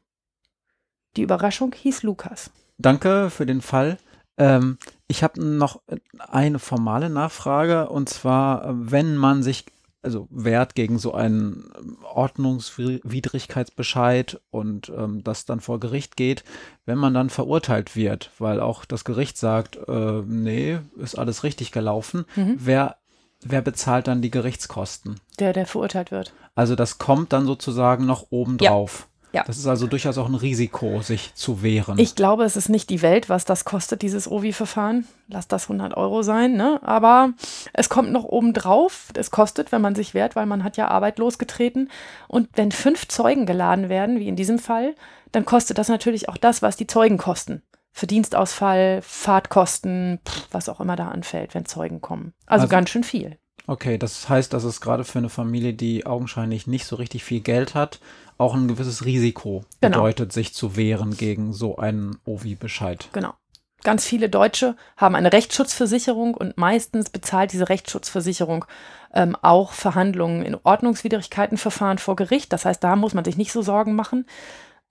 Die 1.19 1.21
Überraschung 1.21 1.75
hieß 1.75 2.05
Lukas. 2.05 2.51
Danke 2.79 3.29
für 3.29 3.45
den 3.45 3.61
Fall. 3.61 3.99
Ähm, 4.39 4.79
ich 5.09 5.23
habe 5.23 5.45
noch 5.45 5.83
eine 6.19 6.59
formale 6.59 7.11
Nachfrage 7.11 7.91
und 7.91 8.09
zwar, 8.09 8.65
wenn 8.73 9.15
man 9.15 9.43
sich 9.43 9.67
also 10.03 10.27
wehrt 10.31 10.75
gegen 10.75 10.99
so 10.99 11.13
einen 11.13 11.71
Ordnungswidrigkeitsbescheid 12.03 14.41
und 14.49 14.91
ähm, 14.97 15.23
das 15.23 15.45
dann 15.45 15.61
vor 15.61 15.79
Gericht 15.79 16.17
geht, 16.17 16.43
wenn 16.87 16.97
man 16.97 17.13
dann 17.13 17.29
verurteilt 17.29 17.95
wird, 17.95 18.31
weil 18.39 18.61
auch 18.61 18.87
das 18.87 19.05
Gericht 19.05 19.37
sagt, 19.37 19.77
äh, 19.87 20.23
nee, 20.27 20.79
ist 20.97 21.19
alles 21.19 21.45
richtig 21.45 21.73
gelaufen, 21.73 22.25
mhm. 22.37 22.55
wer 22.57 22.97
wer 23.43 23.63
bezahlt 23.63 24.09
dann 24.09 24.23
die 24.23 24.31
Gerichtskosten? 24.31 25.21
Der, 25.39 25.53
der 25.53 25.67
verurteilt 25.67 26.11
wird. 26.11 26.33
Also 26.55 26.75
das 26.75 26.99
kommt 26.99 27.33
dann 27.33 27.47
sozusagen 27.47 28.07
noch 28.07 28.27
obendrauf. 28.31 29.01
Ja. 29.01 29.07
Ja. 29.33 29.45
Das 29.47 29.59
ist 29.59 29.67
also 29.67 29.87
durchaus 29.87 30.19
auch 30.19 30.29
ein 30.29 30.35
Risiko, 30.35 31.03
sich 31.03 31.33
zu 31.35 31.63
wehren. 31.63 31.99
Ich 31.99 32.17
glaube, 32.17 32.45
es 32.45 32.57
ist 32.57 32.69
nicht 32.69 32.91
die 32.91 33.01
Welt, 33.01 33.29
was 33.29 33.45
das 33.45 33.65
kostet, 33.65 34.03
dieses 34.03 34.29
OVI-Verfahren. 34.29 35.07
Lass 35.29 35.47
das 35.47 35.65
100 35.65 35.97
Euro 35.97 36.23
sein, 36.23 36.55
ne? 36.55 36.81
Aber 36.83 37.33
es 37.73 37.89
kommt 37.89 38.11
noch 38.11 38.25
obendrauf. 38.25 39.11
Es 39.15 39.31
kostet, 39.31 39.71
wenn 39.71 39.81
man 39.81 39.95
sich 39.95 40.15
wehrt, 40.15 40.35
weil 40.35 40.47
man 40.47 40.65
hat 40.65 40.77
ja 40.77 40.89
Arbeit 40.89 41.21
losgetreten. 41.21 41.91
Und 42.27 42.49
wenn 42.55 42.73
fünf 42.73 43.07
Zeugen 43.07 43.47
geladen 43.47 43.89
werden, 43.89 44.19
wie 44.19 44.27
in 44.27 44.37
diesem 44.37 44.59
Fall, 44.59 44.97
dann 45.31 45.45
kostet 45.45 45.79
das 45.79 45.89
natürlich 45.89 46.29
auch 46.29 46.37
das, 46.37 46.61
was 46.61 46.77
die 46.77 46.89
Zeugen 46.89 47.17
kosten. 47.17 47.63
Verdienstausfall, 47.93 49.01
Fahrtkosten, 49.03 50.21
pff, 50.27 50.49
was 50.53 50.69
auch 50.69 50.81
immer 50.81 50.97
da 50.97 51.09
anfällt, 51.09 51.55
wenn 51.55 51.67
Zeugen 51.67 52.01
kommen. 52.01 52.33
Also, 52.47 52.63
also 52.63 52.71
ganz 52.71 52.91
schön 52.91 53.05
viel. 53.05 53.39
Okay, 53.67 53.99
das 53.99 54.29
heißt, 54.29 54.53
dass 54.53 54.65
es 54.65 54.81
gerade 54.81 55.05
für 55.05 55.19
eine 55.19 55.29
Familie, 55.29 55.75
die 55.75 56.07
augenscheinlich 56.07 56.67
nicht 56.67 56.87
so 56.87 56.97
richtig 56.97 57.25
viel 57.25 57.41
Geld 57.41 57.75
hat, 57.75 58.01
auch 58.39 58.55
ein 58.55 58.69
gewisses 58.69 59.05
Risiko 59.05 59.65
genau. 59.81 59.99
bedeutet, 59.99 60.33
sich 60.33 60.55
zu 60.55 60.77
wehren 60.77 61.17
gegen 61.17 61.53
so 61.53 61.77
einen 61.77 62.19
OVI-Bescheid. 62.25 63.09
Genau. 63.13 63.35
Ganz 63.83 64.05
viele 64.05 64.29
Deutsche 64.29 64.77
haben 64.97 65.15
eine 65.15 65.33
Rechtsschutzversicherung 65.33 66.35
und 66.35 66.59
meistens 66.59 67.09
bezahlt 67.11 67.53
diese 67.53 67.69
Rechtsschutzversicherung 67.69 68.67
ähm, 69.15 69.37
auch 69.41 69.73
Verhandlungen 69.73 70.43
in 70.43 70.57
Ordnungswidrigkeitenverfahren 70.63 71.99
vor 71.99 72.17
Gericht. 72.17 72.53
Das 72.53 72.65
heißt, 72.65 72.83
da 72.85 72.97
muss 72.97 73.15
man 73.15 73.25
sich 73.25 73.37
nicht 73.39 73.53
so 73.53 73.63
Sorgen 73.63 73.95
machen. 73.95 74.27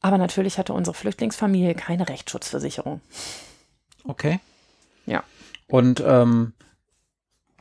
Aber 0.02 0.18
natürlich 0.18 0.58
hatte 0.58 0.74
unsere 0.74 0.96
Flüchtlingsfamilie 0.96 1.76
keine 1.76 2.08
Rechtsschutzversicherung. 2.08 3.02
Okay. 4.04 4.40
Ja. 5.06 5.24
Und 5.68 6.02
ähm, 6.06 6.54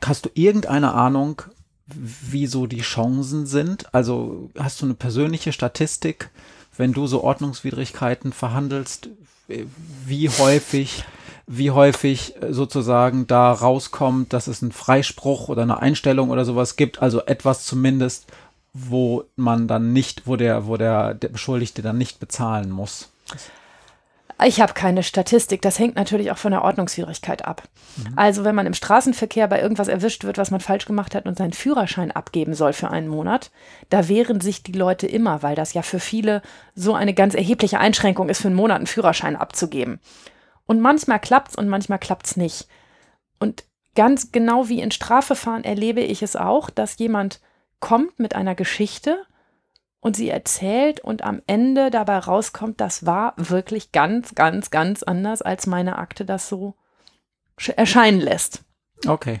hast 0.03 0.25
du 0.25 0.29
irgendeine 0.33 0.93
Ahnung, 0.93 1.41
wie 1.85 2.47
so 2.47 2.67
die 2.67 2.81
Chancen 2.81 3.45
sind? 3.45 3.93
Also 3.93 4.49
hast 4.57 4.81
du 4.81 4.85
eine 4.85 4.93
persönliche 4.93 5.51
Statistik, 5.51 6.29
wenn 6.77 6.93
du 6.93 7.07
so 7.07 7.23
Ordnungswidrigkeiten 7.23 8.31
verhandelst, 8.31 9.09
wie 10.05 10.29
häufig, 10.29 11.03
wie 11.47 11.71
häufig 11.71 12.35
sozusagen 12.49 13.27
da 13.27 13.51
rauskommt, 13.51 14.33
dass 14.33 14.47
es 14.47 14.61
einen 14.61 14.71
Freispruch 14.71 15.49
oder 15.49 15.63
eine 15.63 15.79
Einstellung 15.79 16.29
oder 16.29 16.45
sowas 16.45 16.75
gibt, 16.75 17.01
also 17.01 17.25
etwas 17.25 17.65
zumindest, 17.65 18.27
wo 18.73 19.23
man 19.35 19.67
dann 19.67 19.93
nicht, 19.93 20.27
wo 20.27 20.35
der, 20.35 20.67
wo 20.67 20.77
der, 20.77 21.13
der 21.13 21.29
Beschuldigte 21.29 21.81
dann 21.81 21.97
nicht 21.97 22.19
bezahlen 22.19 22.69
muss. 22.69 23.11
Ich 24.45 24.61
habe 24.61 24.73
keine 24.73 25.03
Statistik. 25.03 25.61
Das 25.61 25.79
hängt 25.79 25.95
natürlich 25.95 26.31
auch 26.31 26.37
von 26.37 26.51
der 26.51 26.63
Ordnungswidrigkeit 26.63 27.43
ab. 27.45 27.63
Mhm. 27.97 28.13
Also 28.15 28.45
wenn 28.45 28.55
man 28.55 28.67
im 28.67 28.73
Straßenverkehr 28.73 29.47
bei 29.47 29.61
irgendwas 29.61 29.89
erwischt 29.89 30.23
wird, 30.23 30.37
was 30.37 30.49
man 30.49 30.61
falsch 30.61 30.85
gemacht 30.85 31.13
hat 31.13 31.25
und 31.25 31.37
seinen 31.37 31.51
Führerschein 31.51 32.11
abgeben 32.11 32.53
soll 32.53 32.71
für 32.71 32.89
einen 32.89 33.09
Monat, 33.09 33.51
da 33.89 34.07
wehren 34.07 34.39
sich 34.39 34.63
die 34.63 34.71
Leute 34.71 35.07
immer, 35.07 35.43
weil 35.43 35.55
das 35.55 35.73
ja 35.73 35.81
für 35.81 35.99
viele 35.99 36.41
so 36.73 36.93
eine 36.93 37.13
ganz 37.13 37.33
erhebliche 37.33 37.79
Einschränkung 37.79 38.29
ist, 38.29 38.41
für 38.41 38.47
einen 38.47 38.55
Monat 38.55 38.77
einen 38.77 38.87
Führerschein 38.87 39.35
abzugeben. 39.35 39.99
Und 40.65 40.79
manchmal 40.79 41.19
klappt's 41.19 41.55
und 41.55 41.67
manchmal 41.67 41.99
klappt's 41.99 42.37
nicht. 42.37 42.67
Und 43.39 43.65
ganz 43.95 44.31
genau 44.31 44.69
wie 44.69 44.81
in 44.81 44.91
Strafverfahren 44.91 45.65
erlebe 45.65 45.99
ich 45.99 46.21
es 46.21 46.37
auch, 46.37 46.69
dass 46.69 46.97
jemand 46.97 47.41
kommt 47.79 48.19
mit 48.19 48.35
einer 48.35 48.55
Geschichte 48.55 49.25
und 49.99 50.15
sie 50.15 50.29
erzählt 50.29 51.01
und 51.01 51.23
am 51.23 51.41
Ende 51.47 51.89
dabei 51.89 52.19
rauskommt, 52.19 52.79
das 52.79 53.05
war 53.05 53.33
wirklich 53.37 53.91
ganz, 53.91 54.35
ganz, 54.35 54.71
ganz 54.71 55.03
anders, 55.03 55.41
als 55.41 55.67
meine 55.67 55.97
Akte 55.97 56.25
das 56.25 56.47
so 56.47 56.75
erscheinen 57.75 58.21
lässt. 58.21 58.63
Okay. 59.05 59.39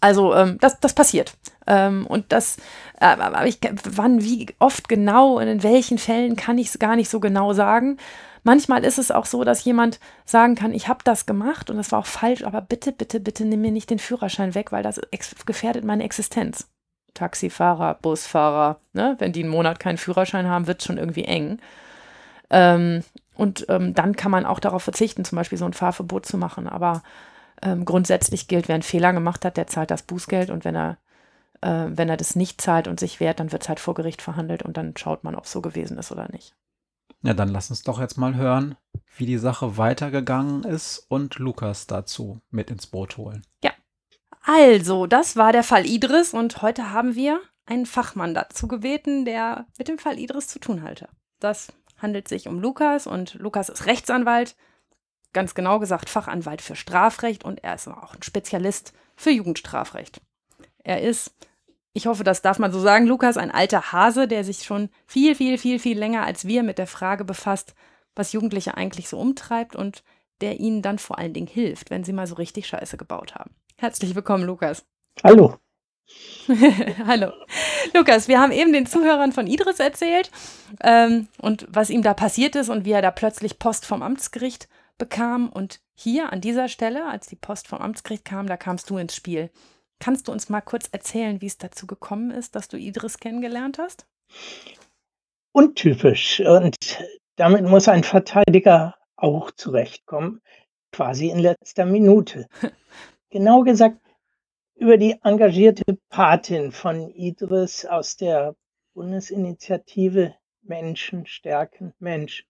Also 0.00 0.34
ähm, 0.34 0.58
das, 0.60 0.78
das 0.80 0.92
passiert. 0.92 1.34
Ähm, 1.66 2.06
und 2.06 2.30
das, 2.30 2.58
äh, 3.00 3.06
aber 3.06 3.46
ich, 3.46 3.58
wann, 3.84 4.22
wie 4.22 4.54
oft 4.58 4.88
genau 4.88 5.38
und 5.38 5.48
in 5.48 5.62
welchen 5.62 5.98
Fällen 5.98 6.36
kann 6.36 6.58
ich 6.58 6.68
es 6.68 6.78
gar 6.78 6.94
nicht 6.94 7.08
so 7.08 7.20
genau 7.20 7.52
sagen. 7.52 7.96
Manchmal 8.42 8.84
ist 8.84 8.98
es 8.98 9.10
auch 9.10 9.24
so, 9.24 9.42
dass 9.44 9.64
jemand 9.64 9.98
sagen 10.26 10.54
kann, 10.54 10.74
ich 10.74 10.88
habe 10.88 11.00
das 11.04 11.24
gemacht 11.24 11.70
und 11.70 11.78
das 11.78 11.90
war 11.90 12.00
auch 12.00 12.06
falsch, 12.06 12.44
aber 12.44 12.60
bitte, 12.60 12.92
bitte, 12.92 13.18
bitte 13.18 13.46
nimm 13.46 13.62
mir 13.62 13.72
nicht 13.72 13.88
den 13.88 13.98
Führerschein 13.98 14.54
weg, 14.54 14.70
weil 14.70 14.82
das 14.82 15.00
gefährdet 15.46 15.84
meine 15.84 16.04
Existenz. 16.04 16.68
Taxifahrer, 17.14 17.94
Busfahrer, 17.94 18.78
ne? 18.92 19.16
wenn 19.18 19.32
die 19.32 19.42
einen 19.42 19.50
Monat 19.52 19.78
keinen 19.80 19.98
Führerschein 19.98 20.48
haben, 20.48 20.66
wird 20.66 20.80
es 20.80 20.86
schon 20.86 20.98
irgendwie 20.98 21.24
eng. 21.24 21.58
Ähm, 22.50 23.02
und 23.36 23.66
ähm, 23.68 23.94
dann 23.94 24.16
kann 24.16 24.30
man 24.30 24.46
auch 24.46 24.60
darauf 24.60 24.82
verzichten, 24.82 25.24
zum 25.24 25.36
Beispiel 25.36 25.58
so 25.58 25.64
ein 25.64 25.72
Fahrverbot 25.72 26.26
zu 26.26 26.38
machen. 26.38 26.68
Aber 26.68 27.02
ähm, 27.62 27.84
grundsätzlich 27.84 28.48
gilt, 28.48 28.68
wer 28.68 28.74
einen 28.74 28.82
Fehler 28.82 29.12
gemacht 29.12 29.44
hat, 29.44 29.56
der 29.56 29.66
zahlt 29.66 29.90
das 29.90 30.02
Bußgeld 30.02 30.50
und 30.50 30.64
wenn 30.64 30.76
er, 30.76 30.98
äh, 31.62 31.86
wenn 31.88 32.08
er 32.08 32.16
das 32.16 32.36
nicht 32.36 32.60
zahlt 32.60 32.88
und 32.88 33.00
sich 33.00 33.20
wehrt, 33.20 33.40
dann 33.40 33.52
wird 33.52 33.62
es 33.62 33.68
halt 33.68 33.80
vor 33.80 33.94
Gericht 33.94 34.22
verhandelt 34.22 34.62
und 34.62 34.76
dann 34.76 34.96
schaut 34.96 35.24
man, 35.24 35.34
ob 35.34 35.44
es 35.44 35.52
so 35.52 35.60
gewesen 35.62 35.98
ist 35.98 36.12
oder 36.12 36.28
nicht. 36.30 36.54
Ja, 37.22 37.32
dann 37.32 37.48
lass 37.48 37.70
uns 37.70 37.82
doch 37.82 38.00
jetzt 38.00 38.18
mal 38.18 38.34
hören, 38.34 38.76
wie 39.16 39.24
die 39.24 39.38
Sache 39.38 39.78
weitergegangen 39.78 40.64
ist 40.64 41.06
und 41.08 41.38
Lukas 41.38 41.86
dazu 41.86 42.40
mit 42.50 42.70
ins 42.70 42.86
Boot 42.86 43.16
holen. 43.16 43.42
Ja. 43.62 43.70
Also, 44.46 45.06
das 45.06 45.36
war 45.36 45.52
der 45.52 45.62
Fall 45.62 45.86
Idris 45.86 46.34
und 46.34 46.60
heute 46.60 46.90
haben 46.90 47.14
wir 47.14 47.40
einen 47.64 47.86
Fachmann 47.86 48.34
dazu 48.34 48.68
gebeten, 48.68 49.24
der 49.24 49.66
mit 49.78 49.88
dem 49.88 49.98
Fall 49.98 50.18
Idris 50.18 50.48
zu 50.48 50.58
tun 50.58 50.82
hatte. 50.82 51.08
Das 51.40 51.72
handelt 51.96 52.28
sich 52.28 52.46
um 52.46 52.60
Lukas 52.60 53.06
und 53.06 53.34
Lukas 53.34 53.70
ist 53.70 53.86
Rechtsanwalt, 53.86 54.54
ganz 55.32 55.54
genau 55.54 55.78
gesagt 55.78 56.10
Fachanwalt 56.10 56.60
für 56.60 56.76
Strafrecht 56.76 57.42
und 57.42 57.64
er 57.64 57.74
ist 57.74 57.88
auch 57.88 58.14
ein 58.14 58.22
Spezialist 58.22 58.92
für 59.16 59.30
Jugendstrafrecht. 59.30 60.20
Er 60.82 61.00
ist, 61.00 61.34
ich 61.94 62.06
hoffe, 62.06 62.22
das 62.22 62.42
darf 62.42 62.58
man 62.58 62.70
so 62.70 62.80
sagen, 62.80 63.06
Lukas, 63.06 63.38
ein 63.38 63.50
alter 63.50 63.92
Hase, 63.92 64.28
der 64.28 64.44
sich 64.44 64.64
schon 64.64 64.90
viel, 65.06 65.34
viel, 65.34 65.56
viel, 65.56 65.78
viel 65.78 65.98
länger 65.98 66.22
als 66.22 66.46
wir 66.46 66.62
mit 66.62 66.76
der 66.76 66.86
Frage 66.86 67.24
befasst, 67.24 67.74
was 68.14 68.32
Jugendliche 68.32 68.76
eigentlich 68.76 69.08
so 69.08 69.18
umtreibt 69.18 69.74
und 69.74 70.04
der 70.42 70.60
ihnen 70.60 70.82
dann 70.82 70.98
vor 70.98 71.18
allen 71.18 71.32
Dingen 71.32 71.46
hilft, 71.46 71.88
wenn 71.88 72.04
sie 72.04 72.12
mal 72.12 72.26
so 72.26 72.34
richtig 72.34 72.66
Scheiße 72.66 72.98
gebaut 72.98 73.34
haben. 73.36 73.54
Herzlich 73.76 74.14
willkommen, 74.14 74.44
Lukas. 74.44 74.86
Hallo. 75.22 75.56
Hallo. 77.06 77.32
Lukas, 77.92 78.28
wir 78.28 78.40
haben 78.40 78.52
eben 78.52 78.72
den 78.72 78.86
Zuhörern 78.86 79.32
von 79.32 79.46
Idris 79.46 79.80
erzählt 79.80 80.30
ähm, 80.82 81.28
und 81.38 81.66
was 81.68 81.90
ihm 81.90 82.02
da 82.02 82.14
passiert 82.14 82.56
ist 82.56 82.68
und 82.68 82.84
wie 82.84 82.92
er 82.92 83.02
da 83.02 83.10
plötzlich 83.10 83.58
Post 83.58 83.84
vom 83.86 84.02
Amtsgericht 84.02 84.68
bekam. 84.96 85.48
Und 85.48 85.80
hier 85.94 86.32
an 86.32 86.40
dieser 86.40 86.68
Stelle, 86.68 87.06
als 87.08 87.26
die 87.26 87.36
Post 87.36 87.68
vom 87.68 87.80
Amtsgericht 87.80 88.24
kam, 88.24 88.46
da 88.46 88.56
kamst 88.56 88.90
du 88.90 88.96
ins 88.96 89.14
Spiel. 89.14 89.50
Kannst 89.98 90.28
du 90.28 90.32
uns 90.32 90.48
mal 90.48 90.60
kurz 90.60 90.88
erzählen, 90.92 91.40
wie 91.40 91.46
es 91.46 91.58
dazu 91.58 91.86
gekommen 91.86 92.30
ist, 92.30 92.54
dass 92.54 92.68
du 92.68 92.76
Idris 92.76 93.18
kennengelernt 93.18 93.78
hast? 93.78 94.06
Untypisch. 95.52 96.40
Und 96.40 96.76
damit 97.36 97.64
muss 97.64 97.88
ein 97.88 98.04
Verteidiger 98.04 98.96
auch 99.16 99.50
zurechtkommen, 99.50 100.40
quasi 100.92 101.30
in 101.30 101.38
letzter 101.38 101.86
Minute. 101.86 102.48
genau 103.34 103.64
gesagt, 103.64 103.98
über 104.76 104.96
die 104.96 105.18
engagierte 105.24 105.98
Patin 106.08 106.70
von 106.70 107.10
Idris 107.10 107.84
aus 107.84 108.16
der 108.16 108.54
Bundesinitiative 108.94 110.36
Menschen 110.62 111.26
stärken 111.26 111.92
Mensch. 111.98 112.46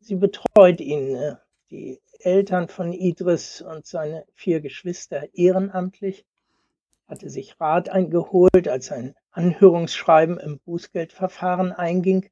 Sie 0.00 0.14
betreut 0.14 0.80
ihn, 0.80 1.14
äh, 1.16 1.36
die 1.70 2.00
Eltern 2.18 2.68
von 2.68 2.94
Idris 2.94 3.60
und 3.60 3.86
seine 3.86 4.24
vier 4.32 4.62
Geschwister 4.62 5.28
ehrenamtlich, 5.34 6.24
hatte 7.06 7.28
sich 7.28 7.60
Rat 7.60 7.90
eingeholt, 7.90 8.68
als 8.68 8.90
ein 8.90 9.14
Anhörungsschreiben 9.32 10.40
im 10.40 10.60
Bußgeldverfahren 10.60 11.72
einging, 11.72 12.30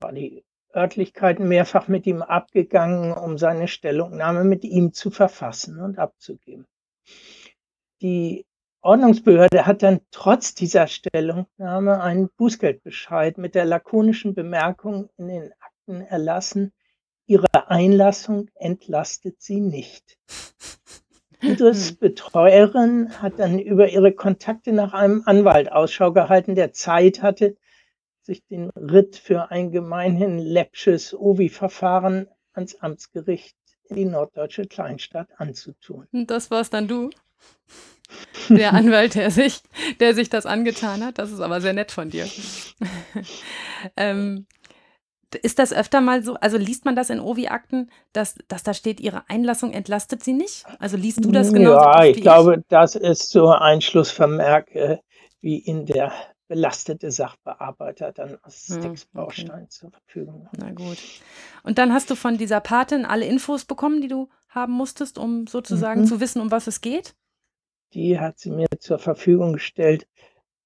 war 0.00 0.12
die 0.12 0.44
Örtlichkeit 0.74 1.40
mehrfach 1.40 1.88
mit 1.88 2.06
ihm 2.06 2.22
abgegangen, 2.22 3.12
um 3.12 3.38
seine 3.38 3.68
Stellungnahme 3.68 4.44
mit 4.44 4.64
ihm 4.64 4.92
zu 4.92 5.10
verfassen 5.10 5.80
und 5.80 5.98
abzugeben 5.98 6.66
die 8.02 8.46
Ordnungsbehörde 8.80 9.66
hat 9.66 9.82
dann 9.82 10.00
trotz 10.10 10.54
dieser 10.54 10.86
Stellungnahme 10.86 12.00
einen 12.00 12.30
Bußgeldbescheid 12.36 13.38
mit 13.38 13.54
der 13.54 13.64
lakonischen 13.64 14.34
Bemerkung 14.34 15.10
in 15.16 15.28
den 15.28 15.52
Akten 15.60 16.00
erlassen, 16.00 16.72
ihre 17.26 17.68
Einlassung 17.68 18.48
entlastet 18.54 19.42
sie 19.42 19.60
nicht. 19.60 20.16
Idris 21.40 21.96
Betreuerin 21.96 23.20
hat 23.20 23.38
dann 23.38 23.58
über 23.58 23.88
ihre 23.88 24.12
Kontakte 24.12 24.72
nach 24.72 24.92
einem 24.92 25.22
Anwalt 25.26 25.70
Ausschau 25.70 26.12
gehalten, 26.12 26.54
der 26.54 26.72
Zeit 26.72 27.22
hatte, 27.22 27.56
sich 28.28 28.46
den 28.46 28.70
Ritt 28.70 29.16
für 29.16 29.50
ein 29.50 29.72
gemeinhin 29.72 30.38
läppsches 30.38 31.14
Ovi-Verfahren 31.14 32.28
ans 32.52 32.76
Amtsgericht 32.76 33.56
in 33.88 33.96
die 33.96 34.04
norddeutsche 34.04 34.66
Kleinstadt 34.66 35.28
anzutun. 35.38 36.06
Das 36.12 36.50
war's 36.50 36.70
dann 36.70 36.86
du? 36.86 37.10
Der 38.50 38.74
Anwalt, 38.74 39.14
der 39.14 39.30
sich, 39.30 39.62
der 40.00 40.14
sich 40.14 40.28
das 40.28 40.46
angetan 40.46 41.04
hat. 41.04 41.18
Das 41.18 41.32
ist 41.32 41.40
aber 41.40 41.60
sehr 41.60 41.72
nett 41.72 41.90
von 41.90 42.10
dir. 42.10 42.26
ähm, 43.96 44.46
ist 45.42 45.58
das 45.58 45.72
öfter 45.72 46.00
mal 46.00 46.22
so, 46.22 46.34
also 46.34 46.56
liest 46.58 46.84
man 46.84 46.96
das 46.96 47.10
in 47.10 47.20
Ovi-Akten, 47.20 47.90
dass, 48.12 48.36
dass 48.48 48.62
da 48.62 48.74
steht, 48.74 49.00
ihre 49.00 49.28
Einlassung 49.28 49.72
entlastet 49.72 50.22
sie 50.22 50.32
nicht? 50.32 50.64
Also 50.78 50.96
liest 50.96 51.24
du 51.24 51.32
das 51.32 51.52
genau? 51.52 51.72
Ja, 51.72 52.04
ich 52.04 52.20
glaube, 52.20 52.62
das 52.68 52.94
ist 52.94 53.30
so 53.30 53.48
ein 53.48 53.80
Schlussvermerk, 53.80 54.74
äh, 54.74 54.98
wie 55.40 55.58
in 55.58 55.86
der 55.86 56.12
belastete 56.48 57.10
Sachbearbeiter 57.10 58.12
dann 58.12 58.38
als 58.42 58.68
hm, 58.68 58.80
Textbaustein 58.80 59.50
okay. 59.50 59.68
zur 59.68 59.90
Verfügung 59.90 60.46
hat. 60.46 60.58
Na 60.58 60.72
gut. 60.72 60.98
Und 61.62 61.78
dann 61.78 61.92
hast 61.92 62.10
du 62.10 62.14
von 62.14 62.38
dieser 62.38 62.60
Patin 62.60 63.04
alle 63.04 63.26
Infos 63.26 63.64
bekommen, 63.64 64.00
die 64.00 64.08
du 64.08 64.28
haben 64.48 64.72
musstest, 64.72 65.18
um 65.18 65.46
sozusagen 65.46 66.02
mhm. 66.02 66.06
zu 66.06 66.20
wissen, 66.20 66.40
um 66.40 66.50
was 66.50 66.66
es 66.66 66.80
geht? 66.80 67.14
die 67.94 68.18
hat 68.18 68.38
sie 68.38 68.50
mir 68.50 68.66
zur 68.78 68.98
Verfügung 68.98 69.54
gestellt 69.54 70.06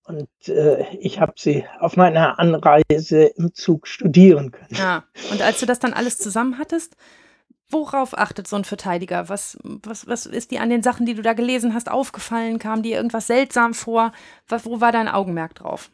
und 0.05 0.29
äh, 0.49 0.85
ich 0.97 1.21
habe 1.21 1.35
sie 1.37 1.65
auf 1.79 1.97
meiner 1.97 2.39
Anreise 2.39 3.25
im 3.37 3.55
Zug 3.55 3.87
studieren 3.87 4.51
können. 4.51 4.75
Ja, 4.75 5.05
und 5.31 5.43
als 5.43 5.61
du 5.61 5.67
das 5.67 5.79
dann 5.79 5.93
alles 5.93 6.19
zusammen 6.19 6.59
hattest, 6.59 6.97
worauf 7.73 8.17
achtet 8.17 8.47
so 8.47 8.57
ein 8.57 8.65
Verteidiger? 8.65 9.29
Was, 9.29 9.59
was, 9.63 10.07
was 10.07 10.27
ist 10.27 10.51
dir 10.51 10.61
an 10.61 10.71
den 10.71 10.83
Sachen, 10.83 11.07
die 11.07 11.15
du 11.15 11.23
da 11.23 11.33
gelesen 11.33 11.75
hast, 11.75 11.91
aufgefallen? 11.91 12.59
Kam 12.59 12.83
dir 12.83 12.97
irgendwas 12.97 13.27
seltsam 13.27 13.75
vor? 13.75 14.13
Was, 14.49 14.65
wo 14.67 14.81
war 14.81 14.93
dein 14.93 15.09
Augenmerk 15.09 15.55
drauf? 15.55 15.91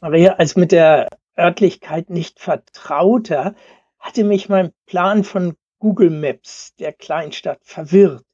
Maria, 0.00 0.34
als 0.34 0.56
mit 0.56 0.72
der 0.72 1.08
Örtlichkeit 1.38 2.10
nicht 2.10 2.40
vertrauter, 2.40 3.54
hatte 3.98 4.24
mich 4.24 4.48
mein 4.48 4.72
Plan 4.86 5.24
von 5.24 5.56
Google 5.78 6.10
Maps 6.10 6.74
der 6.76 6.92
Kleinstadt 6.92 7.60
verwirrt. 7.62 8.24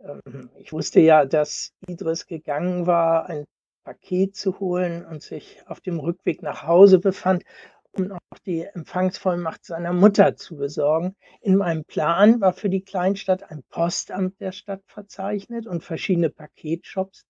Ähm, 0.00 0.50
ich 0.56 0.72
wusste 0.72 1.00
ja, 1.00 1.24
dass 1.24 1.72
Idris 1.86 2.26
gegangen 2.26 2.86
war, 2.86 3.26
ein 3.26 3.44
Paket 3.84 4.36
zu 4.36 4.60
holen 4.60 5.04
und 5.04 5.22
sich 5.22 5.62
auf 5.66 5.80
dem 5.80 5.98
Rückweg 5.98 6.42
nach 6.42 6.66
Hause 6.66 6.98
befand, 6.98 7.44
um 7.92 8.12
auch 8.12 8.38
die 8.46 8.62
Empfangsvollmacht 8.62 9.64
seiner 9.64 9.92
Mutter 9.92 10.36
zu 10.36 10.56
besorgen. 10.56 11.16
In 11.40 11.56
meinem 11.56 11.84
Plan 11.84 12.40
war 12.40 12.52
für 12.52 12.70
die 12.70 12.82
Kleinstadt 12.82 13.50
ein 13.50 13.62
Postamt 13.68 14.40
der 14.40 14.52
Stadt 14.52 14.82
verzeichnet 14.86 15.66
und 15.66 15.82
verschiedene 15.82 16.30
Paketshops, 16.30 17.24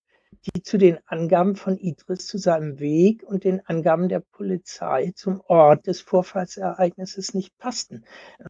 die 0.55 0.61
zu 0.61 0.77
den 0.77 0.97
Angaben 1.05 1.55
von 1.55 1.77
Idris 1.77 2.27
zu 2.27 2.37
seinem 2.37 2.79
Weg 2.79 3.23
und 3.23 3.43
den 3.43 3.65
Angaben 3.65 4.09
der 4.09 4.21
Polizei 4.21 5.11
zum 5.15 5.41
Ort 5.47 5.87
des 5.87 6.01
Vorfallsereignisses 6.01 7.33
nicht 7.33 7.57
passten. 7.57 8.05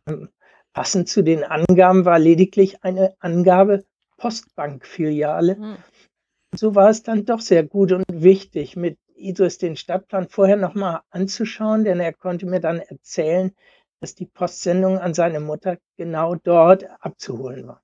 Ähm, 0.08 0.30
passend 0.74 1.10
zu 1.10 1.24
den 1.24 1.44
Angaben 1.44 2.06
war 2.06 2.20
lediglich 2.20 2.84
eine 2.84 3.16
Angabe 3.20 3.84
Postbankfiliale. 4.18 5.56
Mhm. 5.56 5.78
So 6.54 6.76
war 6.76 6.90
es 6.90 7.02
dann 7.02 7.26
doch 7.26 7.40
sehr 7.40 7.64
gut 7.64 7.92
und 7.92 8.04
wichtig, 8.10 8.76
mit 8.76 8.98
Idris 9.22 9.58
den 9.58 9.76
Stadtplan 9.76 10.28
vorher 10.30 10.58
nochmal 10.58 11.02
anzuschauen, 11.10 11.84
denn 11.84 12.00
er 12.00 12.14
konnte 12.14 12.46
mir 12.46 12.60
dann 12.60 12.80
erzählen, 12.80 13.52
dass 14.02 14.16
die 14.16 14.26
Postsendung 14.26 14.98
an 14.98 15.14
seine 15.14 15.40
Mutter 15.40 15.78
genau 15.96 16.34
dort 16.34 16.86
abzuholen 17.02 17.68
war. 17.68 17.82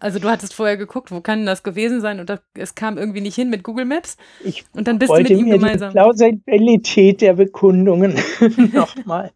Also 0.00 0.18
du 0.18 0.28
hattest 0.30 0.54
vorher 0.54 0.78
geguckt, 0.78 1.12
wo 1.12 1.20
kann 1.20 1.44
das 1.44 1.62
gewesen 1.62 2.00
sein 2.00 2.20
und 2.20 2.30
das, 2.30 2.40
es 2.54 2.74
kam 2.74 2.96
irgendwie 2.96 3.20
nicht 3.20 3.34
hin 3.34 3.50
mit 3.50 3.62
Google 3.62 3.84
Maps. 3.84 4.16
Ich 4.42 4.64
und 4.72 4.88
dann 4.88 4.98
bist 4.98 5.10
wollte 5.10 5.34
du 5.34 5.34
mit 5.34 5.40
ihm 5.40 5.48
mir 5.48 5.58
gemeinsam. 5.58 5.90
die 5.90 5.98
Plausibilität 5.98 7.20
der 7.20 7.34
Bekundungen 7.34 8.18
nochmal 8.72 9.30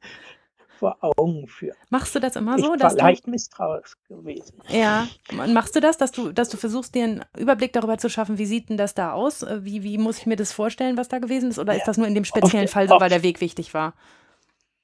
vor 0.83 0.97
Augen 1.01 1.47
führen. 1.47 1.77
Machst 1.90 2.12
du 2.12 2.18
das 2.18 2.35
immer 2.35 2.59
so? 2.59 2.75
Ich 2.75 2.81
war 2.83 2.92
leicht 2.95 3.29
misstrauisch 3.29 3.95
gewesen. 4.09 4.61
Ja, 4.68 5.07
und 5.31 5.55
machst 5.55 5.77
du 5.77 5.81
das, 5.81 5.97
dass 5.97 6.11
du, 6.11 6.33
dass 6.33 6.49
du 6.49 6.57
versuchst, 6.57 6.97
dir 6.97 7.05
einen 7.05 7.25
Überblick 7.38 7.73
darüber 7.73 7.99
zu 7.99 8.09
schaffen, 8.09 8.37
wie 8.37 8.47
sieht 8.47 8.68
denn 8.68 8.77
das 8.77 8.92
da 8.92 9.12
aus? 9.12 9.45
Äh, 9.45 9.64
wie, 9.64 9.85
wie 9.85 9.97
muss 9.97 10.18
ich 10.18 10.27
mir 10.27 10.35
das 10.35 10.53
vorstellen, 10.53 10.97
was 10.97 11.07
da 11.07 11.21
gewesen 11.21 11.51
ist? 11.51 11.61
Oder 11.61 11.75
ja, 11.75 11.79
ist 11.79 11.87
das 11.87 11.98
nur 11.98 12.09
in 12.09 12.17
dem 12.17 12.25
speziellen 12.25 12.65
oft, 12.65 12.73
Fall 12.73 12.88
so, 12.88 12.98
weil 12.98 13.11
der 13.11 13.23
Weg 13.23 13.40
wichtig 13.40 13.75
war? 13.75 13.94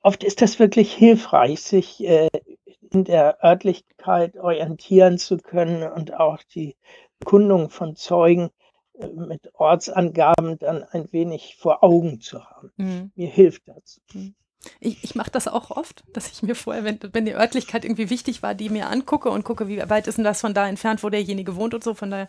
Oft 0.00 0.22
ist 0.22 0.40
das 0.40 0.60
wirklich 0.60 0.94
hilfreich, 0.94 1.62
sich 1.62 2.04
äh, 2.04 2.28
in 2.92 3.02
der 3.02 3.42
Örtlichkeit 3.42 4.36
orientieren 4.36 5.18
zu 5.18 5.38
können 5.38 5.82
und 5.82 6.14
auch 6.14 6.38
die 6.54 6.76
Kundung 7.24 7.70
von 7.70 7.96
Zeugen 7.96 8.50
äh, 9.00 9.08
mit 9.08 9.52
Ortsangaben 9.54 10.60
dann 10.60 10.84
ein 10.84 11.10
wenig 11.10 11.56
vor 11.58 11.82
Augen 11.82 12.20
zu 12.20 12.44
haben. 12.44 12.70
Mhm. 12.76 13.10
Mir 13.16 13.28
hilft 13.28 13.66
das. 13.66 14.00
Mhm. 14.14 14.36
Ich, 14.80 15.02
ich 15.04 15.14
mache 15.14 15.30
das 15.30 15.48
auch 15.48 15.70
oft, 15.70 16.04
dass 16.12 16.30
ich 16.30 16.42
mir 16.42 16.54
vorher, 16.54 16.84
wenn, 16.84 16.98
wenn 17.12 17.24
die 17.24 17.34
Örtlichkeit 17.34 17.84
irgendwie 17.84 18.10
wichtig 18.10 18.42
war, 18.42 18.54
die 18.54 18.70
mir 18.70 18.88
angucke 18.88 19.30
und 19.30 19.44
gucke, 19.44 19.68
wie 19.68 19.78
weit 19.88 20.06
ist 20.06 20.18
denn 20.18 20.24
das 20.24 20.40
von 20.40 20.54
da 20.54 20.68
entfernt, 20.68 21.02
wo 21.02 21.10
derjenige 21.10 21.56
wohnt 21.56 21.74
und 21.74 21.84
so. 21.84 21.94
Von 21.94 22.10
daher 22.10 22.28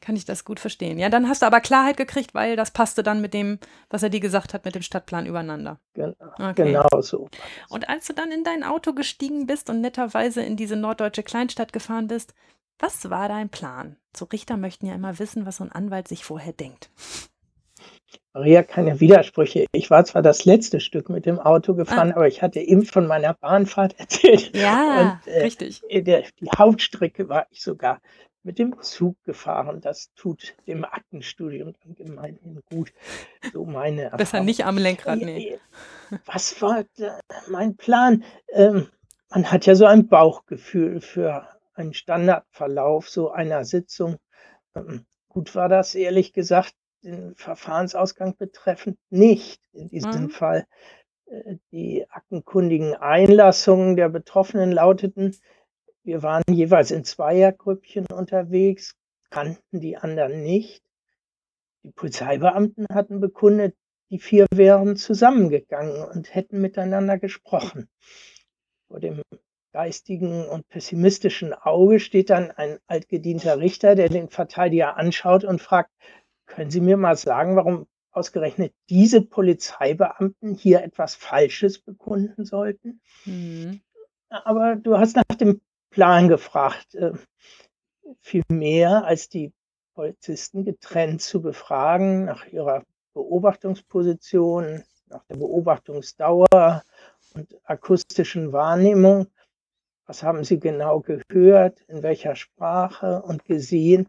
kann 0.00 0.16
ich 0.16 0.24
das 0.24 0.44
gut 0.44 0.60
verstehen. 0.60 0.98
Ja, 0.98 1.08
dann 1.08 1.28
hast 1.28 1.42
du 1.42 1.46
aber 1.46 1.60
Klarheit 1.60 1.96
gekriegt, 1.96 2.34
weil 2.34 2.56
das 2.56 2.70
passte 2.70 3.02
dann 3.02 3.20
mit 3.20 3.34
dem, 3.34 3.58
was 3.90 4.02
er 4.02 4.10
dir 4.10 4.20
gesagt 4.20 4.54
hat, 4.54 4.64
mit 4.64 4.74
dem 4.74 4.82
Stadtplan 4.82 5.26
übereinander. 5.26 5.78
Genau, 5.94 6.14
okay. 6.38 6.72
genau 6.72 7.00
so. 7.00 7.28
Und 7.68 7.88
als 7.88 8.06
du 8.06 8.12
dann 8.12 8.30
in 8.30 8.44
dein 8.44 8.64
Auto 8.64 8.92
gestiegen 8.92 9.46
bist 9.46 9.70
und 9.70 9.80
netterweise 9.80 10.42
in 10.42 10.56
diese 10.56 10.76
norddeutsche 10.76 11.22
Kleinstadt 11.22 11.72
gefahren 11.72 12.08
bist, 12.08 12.34
was 12.78 13.08
war 13.08 13.28
dein 13.28 13.48
Plan? 13.48 13.96
So 14.14 14.26
Richter 14.26 14.56
möchten 14.56 14.86
ja 14.86 14.94
immer 14.94 15.18
wissen, 15.18 15.46
was 15.46 15.56
so 15.56 15.64
ein 15.64 15.72
Anwalt 15.72 16.08
sich 16.08 16.24
vorher 16.24 16.52
denkt. 16.52 16.90
Maria, 18.32 18.62
keine 18.62 19.00
Widersprüche. 19.00 19.66
Ich 19.72 19.90
war 19.90 20.04
zwar 20.04 20.22
das 20.22 20.44
letzte 20.44 20.80
Stück 20.80 21.08
mit 21.08 21.26
dem 21.26 21.38
Auto 21.38 21.74
gefahren, 21.74 22.12
ah. 22.12 22.16
aber 22.16 22.28
ich 22.28 22.42
hatte 22.42 22.60
eben 22.60 22.84
von 22.84 23.06
meiner 23.06 23.34
Bahnfahrt 23.34 23.94
erzählt. 23.98 24.54
Ja, 24.56 25.20
und, 25.24 25.32
äh, 25.32 25.42
richtig. 25.42 25.82
Der, 25.90 26.24
die 26.40 26.48
Hauptstrecke 26.56 27.28
war 27.28 27.46
ich 27.50 27.62
sogar 27.62 28.00
mit 28.42 28.58
dem 28.58 28.80
Zug 28.80 29.16
gefahren. 29.24 29.80
Das 29.80 30.12
tut 30.14 30.54
dem 30.66 30.84
Aktenstudium 30.84 31.74
dann 31.82 31.94
gemeinhin 31.96 32.62
gut. 32.70 32.92
So 33.52 33.64
meine 33.64 34.02
Erfahrung. 34.02 34.18
Besser 34.18 34.42
nicht 34.42 34.64
am 34.64 34.78
Lenkrad, 34.78 35.18
nee. 35.18 35.58
Was 36.24 36.62
war 36.62 36.84
mein 37.48 37.76
Plan? 37.76 38.24
Ähm, 38.52 38.88
man 39.30 39.50
hat 39.50 39.66
ja 39.66 39.74
so 39.74 39.84
ein 39.84 40.06
Bauchgefühl 40.06 41.00
für 41.00 41.48
einen 41.74 41.92
Standardverlauf 41.92 43.08
so 43.08 43.30
einer 43.30 43.64
Sitzung. 43.64 44.16
Ähm, 44.74 45.04
gut 45.28 45.54
war 45.54 45.68
das, 45.68 45.94
ehrlich 45.94 46.32
gesagt, 46.32 46.74
den 47.06 47.34
Verfahrensausgang 47.36 48.36
betreffend 48.36 48.98
nicht 49.10 49.62
in 49.72 49.88
diesem 49.88 50.24
mhm. 50.24 50.30
Fall. 50.30 50.66
Äh, 51.26 51.56
die 51.70 52.04
aktenkundigen 52.10 52.94
Einlassungen 52.94 53.96
der 53.96 54.08
Betroffenen 54.08 54.72
lauteten, 54.72 55.36
wir 56.02 56.22
waren 56.22 56.42
jeweils 56.50 56.90
in 56.90 57.04
Zweiergrüppchen 57.04 58.06
unterwegs, 58.12 58.94
kannten 59.30 59.80
die 59.80 59.96
anderen 59.96 60.42
nicht. 60.42 60.82
Die 61.82 61.90
Polizeibeamten 61.90 62.86
hatten 62.92 63.20
bekundet, 63.20 63.74
die 64.10 64.18
vier 64.18 64.46
wären 64.52 64.96
zusammengegangen 64.96 66.04
und 66.04 66.34
hätten 66.34 66.60
miteinander 66.60 67.18
gesprochen. 67.18 67.88
Vor 68.88 69.00
dem 69.00 69.22
geistigen 69.72 70.46
und 70.46 70.68
pessimistischen 70.68 71.52
Auge 71.52 72.00
steht 72.00 72.30
dann 72.30 72.50
ein 72.50 72.78
altgedienter 72.86 73.58
Richter, 73.58 73.94
der 73.94 74.08
den 74.08 74.28
Verteidiger 74.28 74.96
anschaut 74.96 75.44
und 75.44 75.60
fragt, 75.60 75.90
können 76.46 76.70
Sie 76.70 76.80
mir 76.80 76.96
mal 76.96 77.16
sagen, 77.16 77.56
warum 77.56 77.86
ausgerechnet 78.10 78.72
diese 78.88 79.20
Polizeibeamten 79.20 80.54
hier 80.54 80.82
etwas 80.82 81.14
Falsches 81.14 81.78
bekunden 81.78 82.44
sollten? 82.44 83.00
Mhm. 83.24 83.80
Aber 84.28 84.76
du 84.76 84.98
hast 84.98 85.16
nach 85.16 85.36
dem 85.38 85.60
Plan 85.90 86.28
gefragt. 86.28 86.94
Äh, 86.94 87.12
viel 88.20 88.42
mehr 88.48 89.04
als 89.04 89.28
die 89.28 89.52
Polizisten 89.94 90.64
getrennt 90.64 91.22
zu 91.22 91.42
befragen 91.42 92.24
nach 92.24 92.46
ihrer 92.46 92.82
Beobachtungsposition, 93.14 94.84
nach 95.06 95.24
der 95.24 95.36
Beobachtungsdauer 95.36 96.82
und 97.34 97.56
akustischen 97.64 98.52
Wahrnehmung. 98.52 99.28
Was 100.06 100.22
haben 100.22 100.44
sie 100.44 100.60
genau 100.60 101.00
gehört, 101.00 101.80
in 101.88 102.02
welcher 102.02 102.36
Sprache 102.36 103.22
und 103.22 103.44
gesehen, 103.44 104.08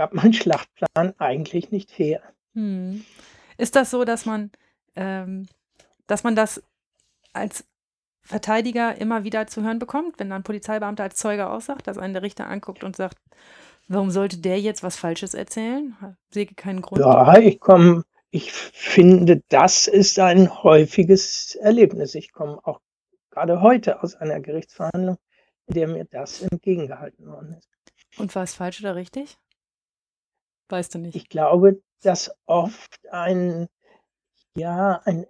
gab 0.00 0.14
mein 0.14 0.32
Schlachtplan 0.32 1.12
eigentlich 1.18 1.70
nicht 1.70 1.90
her. 1.98 2.22
Hm. 2.54 3.04
Ist 3.58 3.76
das 3.76 3.90
so, 3.90 4.06
dass 4.06 4.24
man, 4.24 4.50
ähm, 4.96 5.46
dass 6.06 6.24
man 6.24 6.34
das 6.34 6.62
als 7.34 7.66
Verteidiger 8.22 8.96
immer 8.98 9.24
wieder 9.24 9.46
zu 9.46 9.62
hören 9.62 9.78
bekommt, 9.78 10.18
wenn 10.18 10.30
dann 10.30 10.40
ein 10.40 10.44
Polizeibeamter 10.44 11.02
als 11.02 11.16
Zeuge 11.16 11.50
aussagt, 11.50 11.86
dass 11.86 11.98
einen 11.98 12.14
der 12.14 12.22
Richter 12.22 12.48
anguckt 12.48 12.82
und 12.82 12.96
sagt, 12.96 13.18
warum 13.88 14.10
sollte 14.10 14.38
der 14.38 14.58
jetzt 14.58 14.82
was 14.82 14.96
Falsches 14.96 15.34
erzählen? 15.34 15.94
Sehe 16.30 16.46
keinen 16.46 16.80
Grund. 16.80 17.02
Ja, 17.02 17.36
ich 17.36 17.60
komme, 17.60 18.04
ich 18.30 18.52
finde, 18.52 19.42
das 19.50 19.86
ist 19.86 20.18
ein 20.18 20.62
häufiges 20.62 21.56
Erlebnis. 21.56 22.14
Ich 22.14 22.32
komme 22.32 22.58
auch 22.64 22.80
gerade 23.28 23.60
heute 23.60 24.02
aus 24.02 24.14
einer 24.14 24.40
Gerichtsverhandlung, 24.40 25.18
in 25.66 25.74
der 25.74 25.88
mir 25.88 26.06
das 26.06 26.40
entgegengehalten 26.40 27.26
worden 27.26 27.56
ist. 27.58 27.68
Und 28.16 28.34
war 28.34 28.44
es 28.44 28.54
falsch 28.54 28.80
oder 28.80 28.96
richtig? 28.96 29.36
Weißt 30.70 30.94
du 30.94 30.98
nicht. 30.98 31.16
Ich 31.16 31.28
glaube, 31.28 31.80
dass 32.02 32.30
oft 32.46 33.00
ein, 33.10 33.68
ja, 34.56 35.00
ein 35.04 35.26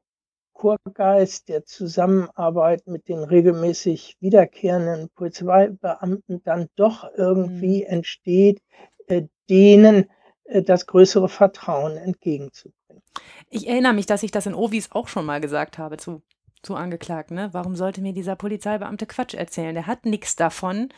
Chorgeist 0.53 1.49
der 1.49 1.65
Zusammenarbeit 1.65 2.87
mit 2.87 3.09
den 3.09 3.25
regelmäßig 3.25 4.17
wiederkehrenden 4.21 5.09
Polizeibeamten 5.15 6.43
dann 6.45 6.69
doch 6.77 7.09
irgendwie 7.17 7.83
mhm. 7.83 7.91
entsteht, 7.91 8.61
äh, 9.07 9.23
denen 9.49 10.11
äh, 10.45 10.63
das 10.63 10.87
größere 10.87 11.31
Vertrauen 11.31 11.97
entgegenzubringen. 11.97 13.03
Ich 13.49 13.67
erinnere 13.69 13.95
mich, 13.95 14.07
dass 14.07 14.23
ich 14.23 14.31
das 14.31 14.47
in 14.47 14.55
Ovis 14.55 14.93
auch 14.93 15.09
schon 15.09 15.25
mal 15.25 15.41
gesagt 15.41 15.79
habe 15.79 15.97
zu, 15.97 16.23
zu 16.63 16.75
Angeklagten. 16.75 17.37
Ne? 17.37 17.49
Warum 17.53 17.75
sollte 17.75 18.03
mir 18.03 18.13
dieser 18.13 18.37
Polizeibeamte 18.37 19.07
Quatsch 19.07 19.35
erzählen? 19.35 19.75
Der 19.75 19.87
hat 19.87 20.05
nichts 20.05 20.37
davon, 20.37 20.91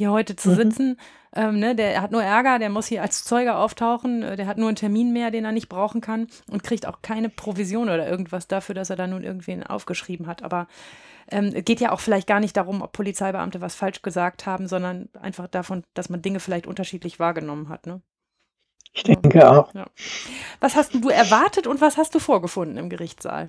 hier 0.00 0.10
heute 0.10 0.34
zu 0.34 0.50
mhm. 0.50 0.54
sitzen. 0.54 0.96
Ähm, 1.36 1.60
ne, 1.60 1.76
der 1.76 2.00
hat 2.00 2.10
nur 2.10 2.22
Ärger, 2.22 2.58
der 2.58 2.70
muss 2.70 2.86
hier 2.86 3.02
als 3.02 3.22
Zeuge 3.22 3.54
auftauchen, 3.54 4.22
äh, 4.22 4.36
der 4.36 4.46
hat 4.46 4.56
nur 4.56 4.68
einen 4.68 4.76
Termin 4.76 5.12
mehr, 5.12 5.30
den 5.30 5.44
er 5.44 5.52
nicht 5.52 5.68
brauchen 5.68 6.00
kann 6.00 6.26
und 6.50 6.64
kriegt 6.64 6.86
auch 6.86 7.02
keine 7.02 7.28
Provision 7.28 7.88
oder 7.88 8.08
irgendwas 8.08 8.48
dafür, 8.48 8.74
dass 8.74 8.90
er 8.90 8.96
da 8.96 9.06
nun 9.06 9.22
irgendwen 9.22 9.62
aufgeschrieben 9.62 10.26
hat. 10.26 10.42
Aber 10.42 10.66
ähm, 11.30 11.52
geht 11.64 11.80
ja 11.80 11.92
auch 11.92 12.00
vielleicht 12.00 12.26
gar 12.26 12.40
nicht 12.40 12.56
darum, 12.56 12.80
ob 12.80 12.92
Polizeibeamte 12.92 13.60
was 13.60 13.74
falsch 13.74 14.00
gesagt 14.00 14.46
haben, 14.46 14.66
sondern 14.66 15.10
einfach 15.20 15.46
davon, 15.46 15.84
dass 15.94 16.08
man 16.08 16.22
Dinge 16.22 16.40
vielleicht 16.40 16.66
unterschiedlich 16.66 17.20
wahrgenommen 17.20 17.68
hat. 17.68 17.86
Ne? 17.86 18.00
Ich 18.94 19.02
denke 19.02 19.48
auch. 19.48 19.72
Ja. 19.74 19.86
Was 20.60 20.74
hast 20.76 20.94
du 20.94 21.10
erwartet 21.10 21.66
und 21.66 21.80
was 21.80 21.98
hast 21.98 22.14
du 22.14 22.18
vorgefunden 22.18 22.78
im 22.78 22.88
Gerichtssaal 22.88 23.48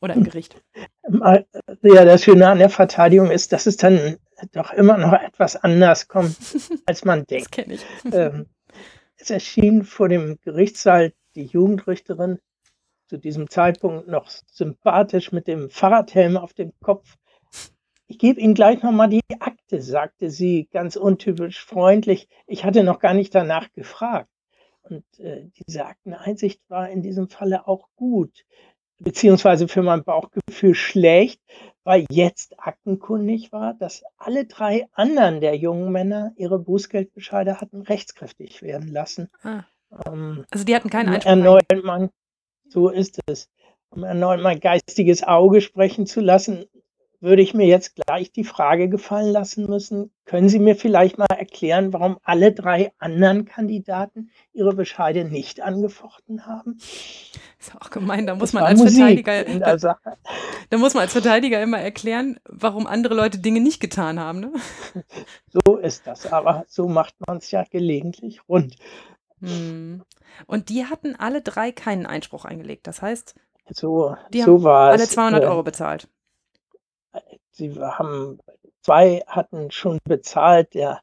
oder 0.00 0.14
im 0.14 0.24
Gericht? 0.24 0.60
Ja, 1.82 2.04
das 2.04 2.24
Schöne 2.24 2.48
an 2.48 2.58
der 2.58 2.70
Verteidigung 2.70 3.30
ist, 3.30 3.52
dass 3.52 3.66
es 3.66 3.76
dann 3.76 4.16
doch 4.52 4.72
immer 4.72 4.98
noch 4.98 5.12
etwas 5.12 5.56
anders 5.56 6.08
kommt, 6.08 6.36
als 6.86 7.04
man 7.04 7.24
denkt. 7.26 7.58
Das 7.58 7.66
ich. 7.66 7.86
Ähm, 8.12 8.46
es 9.16 9.30
erschien 9.30 9.84
vor 9.84 10.08
dem 10.08 10.38
Gerichtssaal 10.42 11.12
die 11.34 11.44
Jugendrichterin, 11.44 12.38
zu 13.10 13.18
diesem 13.18 13.50
Zeitpunkt 13.50 14.06
noch 14.06 14.28
sympathisch 14.28 15.32
mit 15.32 15.48
dem 15.48 15.68
Fahrradhelm 15.68 16.36
auf 16.36 16.54
dem 16.54 16.72
Kopf. 16.80 17.16
Ich 18.06 18.18
gebe 18.18 18.40
Ihnen 18.40 18.54
gleich 18.54 18.82
nochmal 18.82 19.08
die 19.08 19.20
Akte, 19.40 19.82
sagte 19.82 20.30
sie 20.30 20.68
ganz 20.70 20.94
untypisch 20.96 21.64
freundlich. 21.64 22.28
Ich 22.46 22.64
hatte 22.64 22.84
noch 22.84 23.00
gar 23.00 23.14
nicht 23.14 23.34
danach 23.34 23.72
gefragt. 23.72 24.30
Und 24.82 25.04
äh, 25.18 25.48
diese 25.66 25.86
Akteneinsicht 25.86 26.60
war 26.68 26.88
in 26.88 27.02
diesem 27.02 27.28
Falle 27.28 27.66
auch 27.66 27.88
gut, 27.96 28.44
beziehungsweise 28.98 29.68
für 29.68 29.82
mein 29.82 30.04
Bauchgefühl 30.04 30.74
schlecht, 30.74 31.40
weil 31.84 32.06
jetzt 32.10 32.58
aktenkundig 32.58 33.52
war, 33.52 33.74
dass 33.74 34.02
alle 34.18 34.46
drei 34.46 34.86
anderen 34.92 35.40
der 35.40 35.56
jungen 35.56 35.90
Männer 35.92 36.32
ihre 36.36 36.58
Bußgeldbescheide 36.58 37.60
hatten 37.60 37.82
rechtskräftig 37.82 38.62
werden 38.62 38.88
lassen. 38.88 39.30
Ah. 39.42 39.64
Ähm, 40.06 40.44
also 40.50 40.64
die 40.64 40.74
hatten 40.74 40.90
keinen 40.90 41.08
Einspruch. 41.08 41.30
Erneut 41.30 41.64
mein, 41.82 42.10
so 42.68 42.88
ist 42.88 43.20
es. 43.26 43.48
Um 43.90 44.04
erneut 44.04 44.40
mein 44.40 44.60
geistiges 44.60 45.24
Auge 45.24 45.60
sprechen 45.60 46.06
zu 46.06 46.20
lassen, 46.20 46.66
würde 47.20 47.42
ich 47.42 47.52
mir 47.52 47.66
jetzt 47.66 47.96
gleich 47.96 48.32
die 48.32 48.44
Frage 48.44 48.88
gefallen 48.88 49.30
lassen 49.30 49.66
müssen, 49.66 50.10
können 50.24 50.48
Sie 50.48 50.58
mir 50.58 50.74
vielleicht 50.74 51.18
mal 51.18 51.26
erklären, 51.26 51.92
warum 51.92 52.18
alle 52.22 52.52
drei 52.52 52.92
anderen 52.98 53.44
Kandidaten 53.44 54.30
ihre 54.52 54.74
Bescheide 54.74 55.24
nicht 55.24 55.60
angefochten 55.60 56.46
haben? 56.46 56.78
Ist 57.58 57.76
auch 57.78 57.90
gemein, 57.90 58.26
da 58.26 58.34
muss 58.34 58.52
man 58.52 58.64
als 58.64 58.80
Musik 58.80 59.26
Verteidiger 59.26 59.76
da, 59.76 59.98
da, 60.70 60.78
muss 60.78 60.94
man 60.94 61.02
als 61.02 61.12
Verteidiger 61.12 61.62
immer 61.62 61.78
erklären, 61.78 62.40
warum 62.48 62.86
andere 62.86 63.14
Leute 63.14 63.38
Dinge 63.38 63.60
nicht 63.60 63.80
getan 63.80 64.18
haben. 64.18 64.40
Ne? 64.40 64.52
So 65.48 65.76
ist 65.76 66.06
das, 66.06 66.32
aber 66.32 66.64
so 66.68 66.88
macht 66.88 67.14
man 67.26 67.38
es 67.38 67.50
ja 67.50 67.64
gelegentlich 67.64 68.48
rund. 68.48 68.76
Hm. 69.40 70.02
Und 70.46 70.68
die 70.68 70.86
hatten 70.86 71.16
alle 71.16 71.42
drei 71.42 71.72
keinen 71.72 72.06
Einspruch 72.06 72.44
eingelegt. 72.44 72.86
Das 72.86 73.02
heißt, 73.02 73.34
so, 73.68 74.16
die 74.32 74.42
so 74.42 74.64
haben 74.64 74.66
alle 74.66 75.08
200 75.08 75.44
Euro 75.44 75.62
bezahlt 75.64 76.08
sie 77.50 77.74
haben, 77.74 78.38
zwei 78.82 79.22
hatten 79.26 79.70
schon 79.70 79.98
bezahlt, 80.04 80.74
der 80.74 81.00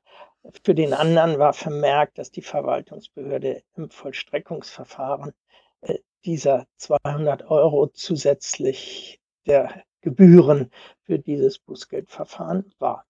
für 0.64 0.76
den 0.76 0.94
anderen 0.94 1.40
war 1.40 1.54
vermerkt, 1.54 2.18
dass 2.18 2.32
die 2.32 2.42
Verwaltungsbehörde 2.42 3.64
im 3.76 3.90
Vollstreckungsverfahren 3.90 5.34
äh, 5.82 5.96
dieser 6.26 6.68
200 6.78 7.50
Euro 7.50 7.88
zusätzlich 7.88 9.20
der 9.46 9.84
Gebühren 10.02 10.72
für 11.04 11.20
dieses 11.20 11.60
Bußgeldverfahren 11.60 12.74
war. 12.80 13.06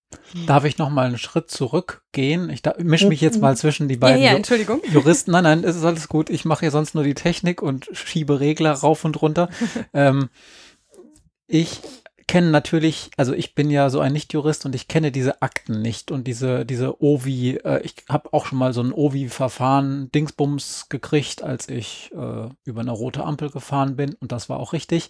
Darf 0.45 0.63
ich 0.63 0.77
noch 0.77 0.89
mal 0.89 1.05
einen 1.05 1.17
Schritt 1.17 1.51
zurückgehen? 1.51 2.49
Ich 2.49 2.61
mische 2.79 3.07
mich 3.07 3.21
jetzt 3.21 3.41
mal 3.41 3.57
zwischen 3.57 3.87
die 3.87 3.97
beiden 3.97 4.21
ja, 4.21 4.31
ja, 4.31 4.37
Entschuldigung. 4.37 4.81
Juristen. 4.85 5.31
Nein, 5.31 5.43
nein, 5.43 5.63
es 5.63 5.75
ist 5.75 5.83
alles 5.83 6.07
gut. 6.07 6.29
Ich 6.29 6.45
mache 6.45 6.65
ja 6.65 6.71
sonst 6.71 6.95
nur 6.95 7.03
die 7.03 7.13
Technik 7.13 7.61
und 7.61 7.89
schiebe 7.91 8.39
Regler 8.39 8.71
rauf 8.71 9.03
und 9.03 9.21
runter. 9.21 9.49
ähm, 9.93 10.29
ich 11.47 11.81
kenne 12.27 12.51
natürlich, 12.51 13.09
also 13.17 13.33
ich 13.33 13.55
bin 13.55 13.69
ja 13.71 13.89
so 13.89 13.99
ein 13.99 14.13
Nicht-Jurist 14.13 14.65
und 14.65 14.75
ich 14.75 14.87
kenne 14.87 15.11
diese 15.11 15.41
Akten 15.41 15.81
nicht 15.81 16.11
und 16.11 16.27
diese, 16.27 16.65
diese 16.65 17.01
OVI, 17.01 17.57
äh, 17.63 17.81
ich 17.83 17.95
habe 18.09 18.33
auch 18.33 18.45
schon 18.45 18.59
mal 18.59 18.73
so 18.73 18.81
ein 18.81 18.91
OVI-Verfahren 18.91 20.11
Dingsbums 20.11 20.89
gekriegt, 20.89 21.41
als 21.41 21.69
ich 21.69 22.11
äh, 22.13 22.49
über 22.65 22.81
eine 22.81 22.91
rote 22.91 23.23
Ampel 23.23 23.49
gefahren 23.49 23.95
bin 23.95 24.13
und 24.15 24.31
das 24.31 24.49
war 24.49 24.59
auch 24.59 24.73
richtig. 24.73 25.09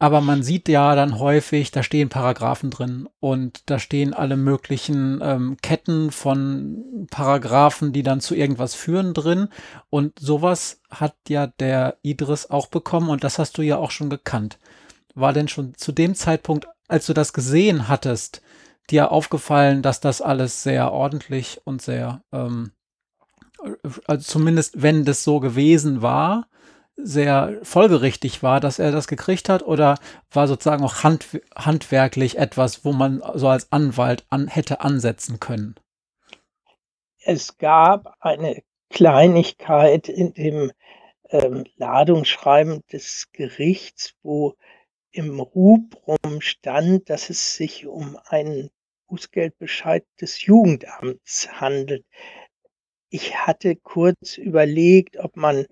Aber 0.00 0.20
man 0.20 0.42
sieht 0.42 0.68
ja 0.68 0.94
dann 0.96 1.18
häufig, 1.18 1.70
da 1.70 1.82
stehen 1.82 2.08
Paragraphen 2.08 2.70
drin 2.70 3.08
und 3.20 3.62
da 3.70 3.78
stehen 3.78 4.12
alle 4.12 4.36
möglichen 4.36 5.20
ähm, 5.22 5.56
Ketten 5.62 6.10
von 6.10 7.06
Paragraphen, 7.10 7.92
die 7.92 8.02
dann 8.02 8.20
zu 8.20 8.34
irgendwas 8.34 8.74
führen 8.74 9.14
drin. 9.14 9.48
Und 9.90 10.18
sowas 10.18 10.82
hat 10.90 11.14
ja 11.28 11.46
der 11.46 11.96
Idris 12.02 12.50
auch 12.50 12.66
bekommen 12.66 13.08
und 13.08 13.24
das 13.24 13.38
hast 13.38 13.56
du 13.56 13.62
ja 13.62 13.78
auch 13.78 13.92
schon 13.92 14.10
gekannt. 14.10 14.58
War 15.14 15.32
denn 15.32 15.48
schon 15.48 15.74
zu 15.74 15.92
dem 15.92 16.14
Zeitpunkt, 16.14 16.66
als 16.88 17.06
du 17.06 17.12
das 17.12 17.32
gesehen 17.32 17.88
hattest, 17.88 18.42
dir 18.90 19.12
aufgefallen, 19.12 19.82
dass 19.82 20.00
das 20.00 20.20
alles 20.20 20.62
sehr 20.62 20.92
ordentlich 20.92 21.60
und 21.64 21.80
sehr, 21.80 22.22
ähm, 22.32 22.72
also 24.06 24.22
zumindest 24.22 24.82
wenn 24.82 25.04
das 25.04 25.24
so 25.24 25.40
gewesen 25.40 26.02
war, 26.02 26.46
sehr 26.96 27.58
folgerichtig 27.62 28.42
war, 28.42 28.60
dass 28.60 28.78
er 28.78 28.92
das 28.92 29.08
gekriegt 29.08 29.48
hat 29.48 29.62
oder 29.62 29.98
war 30.30 30.46
sozusagen 30.46 30.84
auch 30.84 31.02
hand, 31.02 31.40
handwerklich 31.56 32.38
etwas, 32.38 32.84
wo 32.84 32.92
man 32.92 33.22
so 33.34 33.48
als 33.48 33.72
Anwalt 33.72 34.24
an, 34.30 34.46
hätte 34.46 34.80
ansetzen 34.80 35.40
können? 35.40 35.74
Es 37.18 37.58
gab 37.58 38.14
eine 38.20 38.62
Kleinigkeit 38.90 40.08
in 40.08 40.34
dem 40.34 40.70
ähm, 41.30 41.64
Ladungsschreiben 41.76 42.82
des 42.92 43.28
Gerichts, 43.32 44.14
wo 44.22 44.54
im 45.14 45.38
Rubrum 45.38 46.40
stand, 46.40 47.08
dass 47.08 47.30
es 47.30 47.54
sich 47.54 47.86
um 47.86 48.18
einen 48.26 48.70
Bußgeldbescheid 49.06 50.04
des 50.20 50.44
Jugendamts 50.44 51.48
handelt. 51.52 52.04
Ich 53.10 53.36
hatte 53.36 53.76
kurz 53.76 54.38
überlegt, 54.38 55.18
ob 55.18 55.36
man 55.36 55.66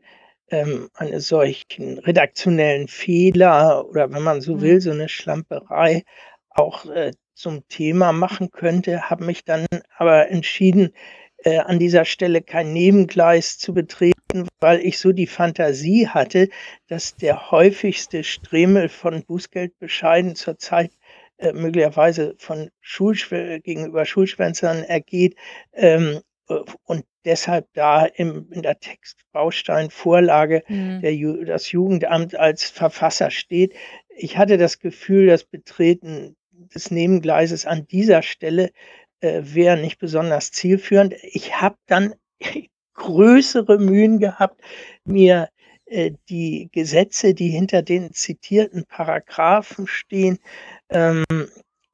ähm, 0.50 0.90
einen 0.94 1.20
solchen 1.20 1.98
redaktionellen 1.98 2.86
Fehler 2.86 3.84
oder 3.88 4.12
wenn 4.12 4.22
man 4.22 4.40
so 4.40 4.60
will, 4.60 4.76
mhm. 4.76 4.80
so 4.80 4.90
eine 4.92 5.08
Schlamperei 5.08 6.04
auch 6.50 6.86
äh, 6.86 7.12
zum 7.34 7.66
Thema 7.68 8.12
machen 8.12 8.52
könnte, 8.52 9.10
habe 9.10 9.24
mich 9.24 9.44
dann 9.44 9.66
aber 9.96 10.28
entschieden, 10.28 10.94
äh, 11.38 11.58
an 11.58 11.80
dieser 11.80 12.04
Stelle 12.04 12.42
kein 12.42 12.72
Nebengleis 12.72 13.58
zu 13.58 13.74
betreten, 13.74 14.11
weil 14.60 14.80
ich 14.80 14.98
so 14.98 15.12
die 15.12 15.26
Fantasie 15.26 16.08
hatte, 16.08 16.48
dass 16.88 17.16
der 17.16 17.50
häufigste 17.50 18.24
Stremel 18.24 18.88
von 18.88 19.24
Bußgeldbescheiden 19.24 20.34
zurzeit 20.34 20.92
äh, 21.38 21.52
möglicherweise 21.52 22.34
von 22.38 22.70
Schulschw 22.80 23.60
gegenüber 23.60 24.04
Schulschwänzern 24.04 24.84
ergeht 24.84 25.36
ähm, 25.72 26.20
und 26.84 27.04
deshalb 27.24 27.68
da 27.72 28.04
im, 28.04 28.48
in 28.50 28.62
der 28.62 28.78
Textbausteinvorlage 28.78 30.62
mhm. 30.68 31.00
der, 31.00 31.44
das 31.44 31.70
Jugendamt 31.72 32.34
als 32.34 32.70
Verfasser 32.70 33.30
steht. 33.30 33.74
Ich 34.16 34.36
hatte 34.38 34.58
das 34.58 34.78
Gefühl, 34.78 35.26
das 35.26 35.44
Betreten 35.44 36.36
des 36.74 36.90
Nebengleises 36.90 37.66
an 37.66 37.86
dieser 37.86 38.22
Stelle 38.22 38.70
äh, 39.20 39.40
wäre 39.42 39.76
nicht 39.76 39.98
besonders 39.98 40.52
zielführend. 40.52 41.14
Ich 41.22 41.60
habe 41.60 41.76
dann 41.86 42.14
größere 42.94 43.78
Mühen 43.78 44.18
gehabt, 44.18 44.60
mir 45.04 45.48
äh, 45.86 46.12
die 46.28 46.68
Gesetze, 46.72 47.34
die 47.34 47.48
hinter 47.48 47.82
den 47.82 48.12
zitierten 48.12 48.84
Paragraphen 48.86 49.86
stehen, 49.86 50.38
ähm, 50.90 51.24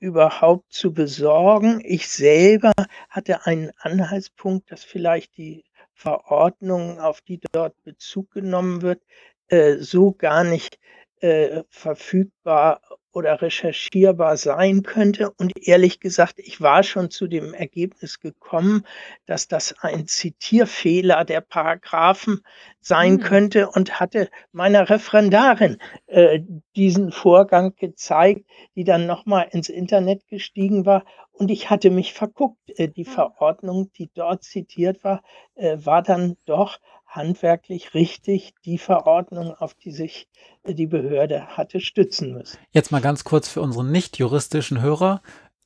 überhaupt 0.01 0.73
zu 0.73 0.93
besorgen. 0.93 1.81
Ich 1.85 2.09
selber 2.09 2.73
hatte 3.09 3.47
einen 3.47 3.73
Anhaltspunkt, 3.79 4.71
dass 4.71 4.85
vielleicht 4.85 5.37
die 5.37 5.65
Verordnung, 5.95 7.01
auf 7.01 7.21
die 7.21 7.41
dort 7.53 7.75
Bezug 7.83 8.31
genommen 8.31 8.83
wird, 8.83 9.03
äh, 9.49 9.77
so 9.79 10.13
gar 10.13 10.45
nicht 10.45 10.79
äh, 11.21 11.65
verfügbar 11.69 12.81
oder 13.19 13.43
recherchierbar 13.43 14.37
sein 14.37 14.85
könnte. 14.85 15.31
Und 15.31 15.53
ehrlich 15.67 15.99
gesagt, 15.99 16.39
ich 16.39 16.61
war 16.61 16.85
schon 16.85 17.11
zu 17.11 17.27
dem 17.27 17.53
Ergebnis 17.53 18.21
gekommen, 18.21 18.85
dass 19.27 19.49
das 19.49 19.75
ein 19.81 20.07
Zitierfehler 20.07 21.25
der 21.25 21.41
Paragraphen 21.41 22.43
sein 22.81 23.15
mhm. 23.15 23.21
könnte 23.21 23.69
und 23.71 23.99
hatte 23.99 24.31
meiner 24.53 24.89
Referendarin 24.89 25.79
äh, 26.07 26.39
diesen 26.77 27.11
Vorgang 27.11 27.75
gezeigt, 27.75 28.47
die 28.77 28.85
dann 28.85 29.07
nochmal 29.07 29.49
ins 29.51 29.69
Internet 29.69 30.29
gestiegen 30.29 30.87
war. 30.87 31.05
Und 31.33 31.51
ich 31.51 31.71
hatte 31.71 31.91
mich 31.91 32.15
verguckt. 32.15 32.71
Äh, 32.79 32.89
die 32.89 33.05
hm. 33.05 33.13
Verordnung, 33.13 33.91
die 33.99 34.11
dort 34.15 34.45
zitiert 34.45 35.03
war, 35.03 35.23
äh, 35.57 35.77
war 35.81 36.03
dann 36.03 36.37
doch 36.47 36.79
handwerklich 37.09 37.95
richtig 37.95 38.55
die 38.65 38.79
Verordnung, 38.79 39.55
auf 39.55 39.75
die 39.75 39.91
sich 39.91 40.29
äh, 40.65 40.75
die 40.75 40.87
Behörde 40.87 41.57
hatte 41.57 41.81
stützen 41.81 42.35
müssen. 42.35 42.59
Jetzt 42.71 42.93
mal 42.93 43.01
ganz 43.01 43.25
kurz 43.25 43.49
für 43.49 43.63
unsere 43.63 43.85
nicht 43.85 44.19
juristischen 44.19 44.81
Hörer. 44.81 45.23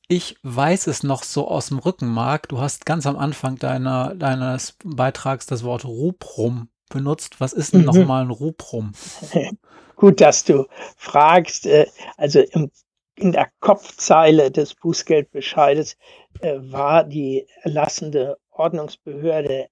Ich 0.07 0.37
weiß 0.43 0.87
es 0.87 1.03
noch 1.03 1.23
so 1.23 1.47
aus 1.47 1.67
dem 1.67 1.79
Rückenmark. 1.79 2.49
Du 2.49 2.59
hast 2.59 2.85
ganz 2.85 3.05
am 3.05 3.17
Anfang 3.17 3.57
deiner, 3.57 4.15
deines 4.15 4.77
Beitrags 4.83 5.45
das 5.45 5.63
Wort 5.63 5.85
Rubrum 5.85 6.69
benutzt. 6.89 7.39
Was 7.39 7.53
ist 7.53 7.73
denn 7.73 7.81
mhm. 7.81 7.87
nochmal 7.87 8.23
ein 8.23 8.31
Rubrum? 8.31 8.93
Gut, 9.95 10.21
dass 10.21 10.43
du 10.43 10.65
fragst. 10.97 11.65
Äh, 11.65 11.87
also 12.17 12.39
im, 12.39 12.71
in 13.15 13.31
der 13.31 13.49
Kopfzeile 13.59 14.51
des 14.51 14.75
Bußgeldbescheides 14.75 15.97
äh, 16.39 16.57
war 16.59 17.03
die 17.03 17.47
erlassende 17.61 18.37
Ordnungsbehörde 18.49 19.67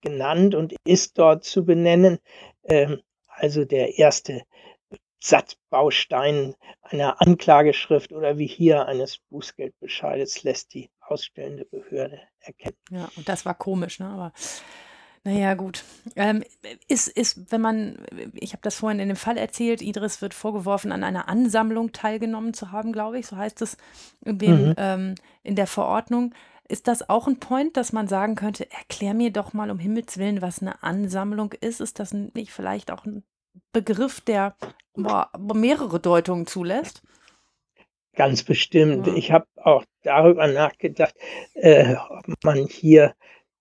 genannt 0.00 0.54
und 0.54 0.74
ist 0.84 1.18
dort 1.18 1.44
zu 1.44 1.64
benennen. 1.64 2.18
Ähm, 2.64 3.00
also 3.26 3.64
der 3.64 3.98
erste 3.98 4.42
Satzbaustein 5.22 6.54
einer 6.82 7.20
Anklageschrift 7.20 8.12
oder 8.12 8.38
wie 8.38 8.46
hier 8.46 8.86
eines 8.86 9.18
Bußgeldbescheides 9.30 10.42
lässt 10.42 10.74
die 10.74 10.90
ausstellende 11.00 11.66
Behörde 11.66 12.20
erkennen. 12.40 12.76
Ja, 12.90 13.08
und 13.16 13.28
das 13.28 13.44
war 13.44 13.54
komisch, 13.54 13.98
ne? 13.98 14.08
Aber 14.08 14.32
naja, 15.22 15.52
gut. 15.52 15.84
Ähm, 16.16 16.42
ist, 16.88 17.08
ist, 17.08 17.52
wenn 17.52 17.60
man, 17.60 17.98
ich 18.32 18.52
habe 18.52 18.62
das 18.62 18.76
vorhin 18.76 19.00
in 19.00 19.08
dem 19.08 19.16
Fall 19.18 19.36
erzählt, 19.36 19.82
Idris 19.82 20.22
wird 20.22 20.32
vorgeworfen, 20.32 20.92
an 20.92 21.04
einer 21.04 21.28
Ansammlung 21.28 21.92
teilgenommen 21.92 22.54
zu 22.54 22.72
haben, 22.72 22.90
glaube 22.92 23.18
ich, 23.18 23.26
so 23.26 23.36
heißt 23.36 23.60
es 23.60 23.76
in, 24.24 24.38
dem, 24.38 24.68
mhm. 24.68 24.74
ähm, 24.78 25.14
in 25.42 25.56
der 25.56 25.66
Verordnung. 25.66 26.34
Ist 26.70 26.86
das 26.86 27.08
auch 27.08 27.26
ein 27.26 27.40
Point, 27.40 27.76
dass 27.76 27.92
man 27.92 28.06
sagen 28.06 28.36
könnte, 28.36 28.70
erklär 28.70 29.12
mir 29.12 29.32
doch 29.32 29.52
mal 29.52 29.72
um 29.72 29.80
Himmels 29.80 30.18
Willen, 30.18 30.40
was 30.40 30.62
eine 30.62 30.84
Ansammlung 30.84 31.52
ist? 31.52 31.80
Ist 31.80 31.98
das 31.98 32.12
nicht 32.12 32.52
vielleicht 32.52 32.92
auch 32.92 33.04
ein 33.04 33.24
Begriff, 33.72 34.20
der 34.20 34.54
boah, 34.94 35.32
mehrere 35.36 35.98
Deutungen 35.98 36.46
zulässt? 36.46 37.02
Ganz 38.14 38.44
bestimmt. 38.44 39.08
Ja. 39.08 39.14
Ich 39.14 39.32
habe 39.32 39.48
auch 39.56 39.84
darüber 40.02 40.46
nachgedacht, 40.46 41.16
äh, 41.54 41.96
ob 41.96 42.26
man 42.44 42.68
hier 42.68 43.16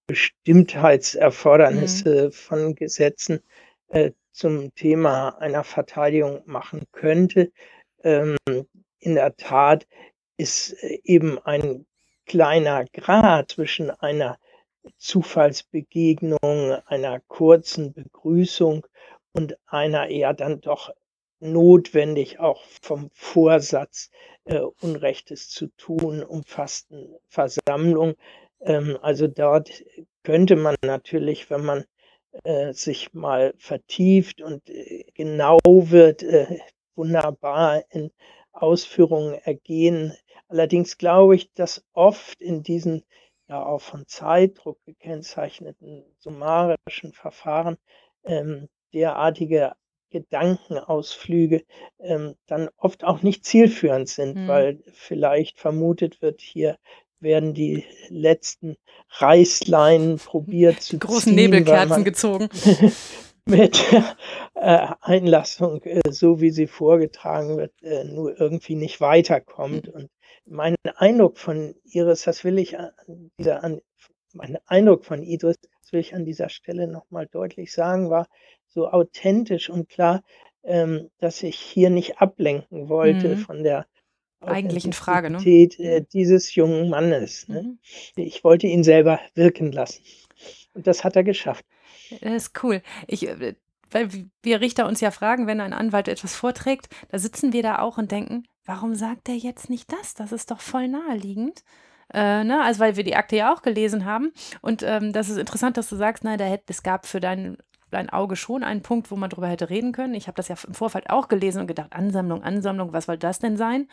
Bestimmtheitserfordernisse 0.05 2.27
mhm. 2.27 2.31
von 2.31 2.75
Gesetzen 2.75 3.39
äh, 3.87 4.11
zum 4.33 4.75
Thema 4.75 5.29
einer 5.39 5.63
Verteidigung 5.63 6.43
machen 6.45 6.83
könnte. 6.91 7.51
Ähm, 8.03 8.37
in 8.99 9.15
der 9.15 9.35
Tat 9.35 9.87
ist 10.37 10.73
äh, 10.83 10.99
eben 11.03 11.39
ein 11.39 11.87
kleiner 12.29 12.85
Grad 12.85 13.51
zwischen 13.51 13.89
einer 13.89 14.37
Zufallsbegegnung, 14.97 16.77
einer 16.85 17.19
kurzen 17.21 17.91
Begrüßung 17.91 18.85
und 19.33 19.57
einer 19.65 20.07
eher 20.07 20.33
dann 20.33 20.61
doch 20.61 20.91
notwendig 21.39 22.39
auch 22.39 22.61
vom 22.81 23.09
Vorsatz 23.13 24.11
äh, 24.45 24.59
Unrechtes 24.59 25.49
zu 25.49 25.67
tun 25.75 26.23
umfassten 26.23 27.15
Versammlung. 27.27 28.15
Ähm, 28.61 28.97
also 29.01 29.27
dort 29.27 29.83
könnte 30.23 30.55
man 30.55 30.75
natürlich, 30.83 31.49
wenn 31.49 31.65
man 31.65 31.85
äh, 32.43 32.73
sich 32.73 33.13
mal 33.13 33.55
vertieft 33.57 34.41
und 34.41 34.69
äh, 34.69 35.05
genau 35.15 35.59
wird, 35.65 36.21
äh, 36.21 36.59
wunderbar 36.95 37.83
in 37.89 38.11
Ausführungen 38.51 39.33
ergehen. 39.33 40.13
Allerdings 40.49 40.97
glaube 40.97 41.35
ich, 41.35 41.53
dass 41.53 41.85
oft 41.93 42.41
in 42.41 42.63
diesen 42.63 43.03
ja 43.47 43.65
auch 43.65 43.81
von 43.81 44.05
Zeitdruck 44.07 44.83
gekennzeichneten 44.85 46.03
summarischen 46.19 47.13
Verfahren 47.13 47.77
ähm, 48.23 48.67
derartige 48.93 49.73
Gedankenausflüge 50.11 51.63
ähm, 51.99 52.35
dann 52.47 52.69
oft 52.77 53.03
auch 53.03 53.21
nicht 53.21 53.45
zielführend 53.45 54.09
sind, 54.09 54.35
mhm. 54.35 54.47
weil 54.47 54.83
vielleicht 54.91 55.59
vermutet 55.59 56.21
wird, 56.21 56.41
hier 56.41 56.77
werden 57.19 57.53
die 57.53 57.83
letzten 58.09 58.77
Reißleinen 59.09 60.17
probiert 60.17 60.81
zu 60.81 60.93
die 60.93 60.99
großen 60.99 61.35
ziehen, 61.35 61.35
Nebelkerzen 61.35 62.03
gezogen. 62.03 62.49
mit 63.45 63.83
äh, 64.53 64.87
Einlassung, 65.01 65.81
äh, 65.83 66.01
so 66.09 66.39
wie 66.39 66.51
sie 66.51 66.67
vorgetragen 66.67 67.57
wird, 67.57 67.73
äh, 67.81 68.03
nur 68.03 68.39
irgendwie 68.39 68.75
nicht 68.75 69.01
weiterkommt. 69.01 69.87
Mhm. 69.87 69.93
Und 69.93 70.09
mein 70.49 70.75
Eindruck 70.95 71.37
von 71.37 71.75
Iris, 71.85 72.23
das 72.23 72.43
will 72.43 72.57
ich 72.59 72.77
an 72.77 72.91
dieser, 73.37 73.63
an, 73.63 73.81
mein 74.33 74.57
Eindruck 74.65 75.05
von 75.05 75.23
Idris, 75.23 75.57
das 75.81 75.93
will 75.93 75.99
ich 75.99 76.13
an 76.13 76.25
dieser 76.25 76.49
Stelle 76.49 76.87
nochmal 76.87 77.27
deutlich 77.27 77.71
sagen, 77.71 78.09
war 78.09 78.27
so 78.67 78.89
authentisch 78.89 79.69
und 79.69 79.89
klar, 79.89 80.23
ähm, 80.63 81.09
dass 81.19 81.41
ich 81.43 81.57
hier 81.57 81.89
nicht 81.89 82.19
ablenken 82.19 82.89
wollte 82.89 83.29
Mhm. 83.29 83.37
von 83.37 83.63
der 83.63 83.85
Eigentlichen 84.41 84.93
Frage, 84.93 85.29
ne? 85.29 85.37
Äh, 85.45 86.05
dieses 86.13 86.55
jungen 86.55 86.89
Mannes, 86.89 87.47
ne? 87.49 87.63
Mhm. 87.63 87.79
Ich 88.15 88.43
wollte 88.43 88.67
ihn 88.67 88.83
selber 88.85 89.19
wirken 89.35 89.71
lassen. 89.71 90.01
Und 90.73 90.87
das 90.87 91.03
hat 91.03 91.15
er 91.17 91.23
geschafft. 91.23 91.65
Das 92.21 92.33
ist 92.33 92.63
cool. 92.63 92.81
Ich, 93.07 93.27
äh, 93.27 93.55
weil 93.91 94.09
wir 94.43 94.61
Richter 94.61 94.87
uns 94.87 95.01
ja 95.01 95.11
fragen, 95.11 95.47
wenn 95.47 95.59
ein 95.59 95.73
Anwalt 95.73 96.07
etwas 96.07 96.35
vorträgt, 96.35 96.87
da 97.09 97.19
sitzen 97.19 97.53
wir 97.53 97.63
da 97.63 97.79
auch 97.79 97.97
und 97.97 98.11
denken, 98.11 98.45
warum 98.69 98.93
sagt 98.93 99.27
er 99.29 99.35
jetzt 99.35 99.69
nicht 99.71 99.91
das? 99.91 100.13
Das 100.13 100.31
ist 100.31 100.51
doch 100.51 100.61
voll 100.61 100.87
naheliegend. 100.87 101.63
Äh, 102.13 102.43
ne? 102.43 102.61
Also 102.63 102.79
weil 102.79 102.95
wir 102.95 103.03
die 103.03 103.15
Akte 103.15 103.35
ja 103.35 103.51
auch 103.51 103.63
gelesen 103.63 104.05
haben. 104.05 104.31
Und 104.61 104.83
ähm, 104.83 105.11
das 105.11 105.27
ist 105.27 105.37
interessant, 105.37 105.75
dass 105.75 105.89
du 105.89 105.95
sagst, 105.95 106.23
nein, 106.23 106.37
da 106.37 106.45
hätte, 106.45 106.65
es 106.67 106.83
gab 106.83 107.07
für 107.07 107.19
dein, 107.19 107.57
dein 107.89 108.11
Auge 108.11 108.35
schon 108.35 108.63
einen 108.63 108.83
Punkt, 108.83 109.09
wo 109.09 109.15
man 109.15 109.31
drüber 109.31 109.47
hätte 109.47 109.71
reden 109.71 109.91
können. 109.91 110.13
Ich 110.13 110.27
habe 110.27 110.35
das 110.35 110.49
ja 110.49 110.55
im 110.67 110.75
Vorfeld 110.75 111.09
auch 111.09 111.29
gelesen 111.29 111.61
und 111.61 111.67
gedacht, 111.67 111.93
Ansammlung, 111.93 112.43
Ansammlung, 112.43 112.93
was 112.93 113.05
soll 113.05 113.17
das 113.17 113.39
denn 113.39 113.57
sein? 113.57 113.87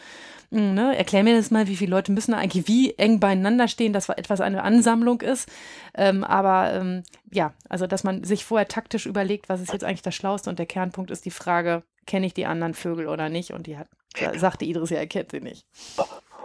Hm, 0.52 0.74
ne? 0.74 0.94
Erklär 0.94 1.24
mir 1.24 1.34
das 1.34 1.50
mal, 1.50 1.68
wie 1.68 1.76
viele 1.76 1.92
Leute 1.92 2.12
müssen 2.12 2.32
da 2.32 2.36
eigentlich 2.36 2.68
wie 2.68 2.92
eng 2.98 3.18
beieinander 3.18 3.68
stehen, 3.68 3.94
dass 3.94 4.10
etwas 4.10 4.42
eine 4.42 4.62
Ansammlung 4.62 5.22
ist. 5.22 5.50
Ähm, 5.94 6.22
aber 6.22 6.74
ähm, 6.74 7.02
ja, 7.32 7.54
also 7.70 7.86
dass 7.86 8.04
man 8.04 8.24
sich 8.24 8.44
vorher 8.44 8.68
taktisch 8.68 9.06
überlegt, 9.06 9.48
was 9.48 9.62
ist 9.62 9.72
jetzt 9.72 9.84
eigentlich 9.84 10.02
das 10.02 10.14
Schlauste 10.14 10.50
und 10.50 10.58
der 10.58 10.66
Kernpunkt 10.66 11.10
ist 11.10 11.24
die 11.24 11.30
Frage, 11.30 11.82
kenne 12.06 12.26
ich 12.26 12.34
die 12.34 12.46
anderen 12.46 12.74
Vögel 12.74 13.08
oder 13.08 13.28
nicht? 13.28 13.52
Und 13.52 13.66
die 13.66 13.76
hat, 13.76 13.88
sagte 14.36 14.64
Idris, 14.64 14.90
ja, 14.90 14.98
er 14.98 15.06
kennt 15.06 15.30
sie 15.32 15.40
nicht. 15.40 15.66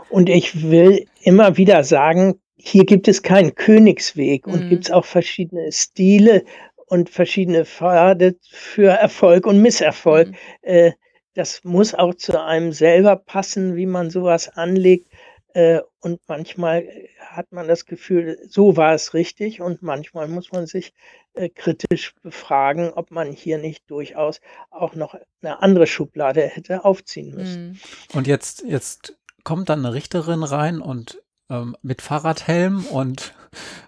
Und 0.09 0.29
ich 0.29 0.69
will 0.69 1.05
immer 1.21 1.57
wieder 1.57 1.83
sagen, 1.83 2.39
hier 2.55 2.85
gibt 2.85 3.07
es 3.07 3.23
keinen 3.23 3.55
Königsweg 3.55 4.45
und 4.47 4.65
Mhm. 4.65 4.69
gibt 4.69 4.85
es 4.85 4.91
auch 4.91 5.05
verschiedene 5.05 5.71
Stile 5.71 6.43
und 6.87 7.09
verschiedene 7.09 7.65
Pfade 7.65 8.35
für 8.49 8.89
Erfolg 8.91 9.47
und 9.47 9.61
Misserfolg. 9.61 10.29
Mhm. 10.29 10.35
Äh, 10.61 10.91
das 11.33 11.63
muss 11.63 11.93
auch 11.95 12.13
zu 12.15 12.43
einem 12.43 12.73
selber 12.73 13.15
passen, 13.15 13.75
wie 13.77 13.85
man 13.85 14.09
sowas 14.09 14.49
anlegt. 14.49 15.07
Äh, 15.53 15.81
und 15.99 16.21
manchmal 16.27 16.87
hat 17.19 17.51
man 17.51 17.67
das 17.67 17.85
Gefühl, 17.85 18.39
so 18.47 18.77
war 18.77 18.93
es 18.93 19.13
richtig. 19.13 19.61
Und 19.61 19.81
manchmal 19.81 20.27
muss 20.27 20.51
man 20.51 20.65
sich 20.65 20.93
äh, 21.33 21.49
kritisch 21.49 22.13
befragen, 22.21 22.91
ob 22.93 23.11
man 23.11 23.31
hier 23.31 23.57
nicht 23.57 23.89
durchaus 23.89 24.41
auch 24.69 24.95
noch 24.95 25.15
eine 25.41 25.61
andere 25.61 25.87
Schublade 25.87 26.41
hätte 26.41 26.85
aufziehen 26.85 27.35
müssen. 27.35 27.69
Mhm. 27.69 27.79
Und 28.13 28.27
jetzt, 28.27 28.63
jetzt 28.65 29.17
kommt 29.43 29.69
dann 29.69 29.85
eine 29.85 29.93
Richterin 29.93 30.43
rein 30.43 30.81
und 30.81 31.21
ähm, 31.51 31.77
mit 31.83 32.01
Fahrradhelm 32.01 32.85
und 32.85 33.35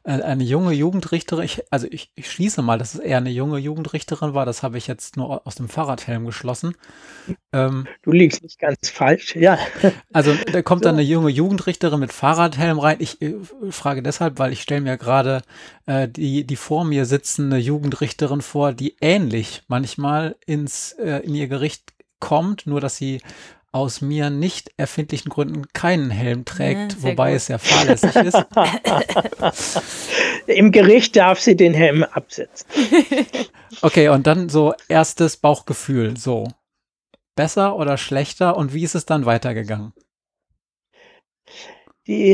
äh, 0.04 0.22
eine 0.22 0.44
junge 0.44 0.74
Jugendrichterin. 0.74 1.46
Ich, 1.46 1.64
also 1.72 1.88
ich, 1.90 2.12
ich 2.16 2.30
schließe 2.30 2.62
mal, 2.62 2.78
dass 2.78 2.94
es 2.96 3.00
eher 3.00 3.18
eine 3.18 3.32
junge 3.32 3.60
Jugendrichterin 3.60 4.34
war. 4.34 4.46
Das 4.46 4.64
habe 4.64 4.78
ich 4.78 4.88
jetzt 4.88 5.18
nur 5.18 5.48
aus 5.48 5.56
dem 5.56 5.70
Fahrradhelm 5.70 6.26
geschlossen. 6.26 6.76
Ähm, 7.54 7.90
Du 8.02 8.12
liegst 8.12 8.44
nicht 8.44 8.60
ganz 8.60 8.90
falsch, 8.90 9.36
ja. 9.36 9.58
also 10.14 10.36
da 10.52 10.62
kommt 10.62 10.86
dann 10.86 10.96
So. 10.96 11.00
eine 11.00 11.04
junge 11.08 11.30
Jugendrichterin 11.30 12.00
mit 12.02 12.14
Fahrradhelm 12.14 12.80
rein. 12.80 12.98
Ich 13.00 13.22
äh, 13.22 13.36
frage 13.70 14.04
deshalb, 14.04 14.40
weil 14.40 14.54
ich 14.54 14.62
stelle 14.62 14.82
mir 14.82 14.98
gerade 14.98 15.42
äh, 15.86 16.10
die, 16.10 16.46
die 16.46 16.56
vor 16.58 16.84
mir 16.86 17.06
sitzende 17.06 17.58
Jugendrichterin 17.58 18.42
vor, 18.42 18.74
die 18.74 18.98
ähnlich 19.02 19.64
manchmal 19.70 20.36
ins, 20.46 20.94
äh, 20.94 21.20
in 21.20 21.36
ihr 21.36 21.48
Gericht 21.48 21.94
kommt, 22.20 22.68
nur 22.68 22.82
dass 22.82 22.98
sie 22.98 23.22
aus 23.74 24.02
mir 24.02 24.30
nicht 24.30 24.72
erfindlichen 24.78 25.30
Gründen 25.30 25.68
keinen 25.74 26.12
Helm 26.12 26.46
trägt, 26.46 26.94
Ja, 26.94 27.04
wobei 27.04 27.32
gut. 27.32 27.38
es 27.38 27.48
ja 27.50 27.58
fahrlässig 27.58 28.16
ist. 28.16 28.38
Im 30.48 30.72
Gericht 30.72 31.16
darf 31.16 31.40
sie 31.40 31.56
den 31.56 31.74
Helm 31.74 32.04
absetzen. 32.04 32.68
Okay, 33.82 34.10
und 34.10 34.28
dann 34.28 34.50
so 34.50 34.76
erstes 34.88 35.36
Bauchgefühl, 35.38 36.16
so. 36.16 36.48
Besser 37.36 37.76
oder 37.76 37.98
schlechter 37.98 38.56
und 38.56 38.72
wie 38.76 38.84
ist 38.84 38.94
es 38.94 39.08
dann 39.08 39.26
weitergegangen? 39.26 39.94
Die 42.06 42.34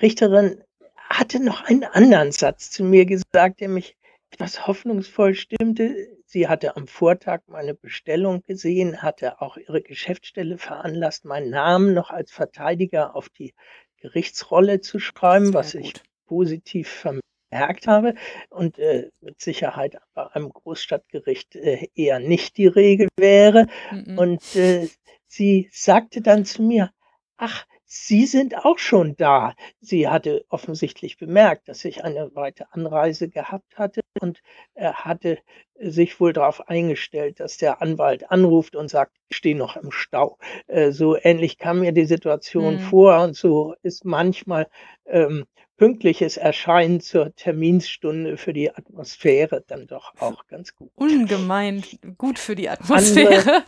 Richterin 0.00 0.64
hatte 0.96 1.38
noch 1.44 1.64
einen 1.64 1.84
anderen 1.84 2.32
Satz 2.32 2.70
zu 2.70 2.82
mir 2.82 3.04
gesagt, 3.04 3.60
der 3.60 3.68
mich 3.68 3.96
etwas 4.30 4.66
hoffnungsvoll 4.66 5.34
stimmte. 5.34 5.94
Sie 6.30 6.46
hatte 6.46 6.76
am 6.76 6.86
Vortag 6.86 7.40
meine 7.46 7.72
Bestellung 7.72 8.42
gesehen, 8.42 9.00
hatte 9.00 9.40
auch 9.40 9.56
ihre 9.56 9.80
Geschäftsstelle 9.80 10.58
veranlasst, 10.58 11.24
meinen 11.24 11.48
Namen 11.48 11.94
noch 11.94 12.10
als 12.10 12.30
Verteidiger 12.30 13.16
auf 13.16 13.30
die 13.30 13.54
Gerichtsrolle 13.96 14.82
zu 14.82 14.98
schreiben, 14.98 15.54
was 15.54 15.70
Sehr 15.70 15.80
ich 15.80 15.94
gut. 15.94 16.02
positiv 16.26 16.90
vermerkt 16.90 17.86
habe 17.86 18.14
und 18.50 18.78
äh, 18.78 19.08
mit 19.22 19.40
Sicherheit 19.40 19.96
bei 20.12 20.26
einem 20.26 20.50
Großstadtgericht 20.50 21.56
äh, 21.56 21.88
eher 21.94 22.18
nicht 22.18 22.58
die 22.58 22.66
Regel 22.66 23.08
wäre. 23.16 23.66
Mhm. 23.90 24.18
Und 24.18 24.54
äh, 24.54 24.86
sie 25.26 25.70
sagte 25.72 26.20
dann 26.20 26.44
zu 26.44 26.62
mir, 26.62 26.92
ach, 27.38 27.64
Sie 27.90 28.26
sind 28.26 28.54
auch 28.66 28.78
schon 28.78 29.16
da. 29.16 29.54
Sie 29.80 30.08
hatte 30.08 30.44
offensichtlich 30.50 31.16
bemerkt, 31.16 31.68
dass 31.68 31.84
ich 31.86 32.04
eine 32.04 32.34
weite 32.36 32.70
Anreise 32.72 33.28
gehabt 33.30 33.78
hatte 33.78 34.02
und 34.20 34.42
er 34.74 35.04
hatte 35.06 35.38
sich 35.74 36.20
wohl 36.20 36.32
darauf 36.34 36.68
eingestellt, 36.68 37.40
dass 37.40 37.56
der 37.56 37.80
Anwalt 37.80 38.30
anruft 38.30 38.76
und 38.76 38.88
sagt, 38.90 39.16
ich 39.30 39.36
stehe 39.38 39.56
noch 39.56 39.76
im 39.76 39.90
Stau. 39.90 40.38
Äh, 40.66 40.90
so 40.92 41.16
ähnlich 41.16 41.56
kam 41.58 41.80
mir 41.80 41.92
die 41.92 42.04
Situation 42.04 42.78
Mhm. 42.78 42.78
vor 42.78 43.22
und 43.22 43.34
so 43.36 43.74
ist 43.82 44.04
manchmal 44.04 44.68
ähm, 45.06 45.46
pünktliches 45.78 46.36
Erscheinen 46.36 47.00
zur 47.00 47.34
Terminstunde 47.36 48.36
für 48.36 48.52
die 48.52 48.74
Atmosphäre 48.74 49.64
dann 49.66 49.86
doch 49.86 50.12
auch 50.18 50.46
ganz 50.48 50.74
gut. 50.74 50.90
Ungemein 50.96 51.84
gut 52.18 52.38
für 52.40 52.56
die 52.56 52.68
Atmosphäre. 52.68 53.62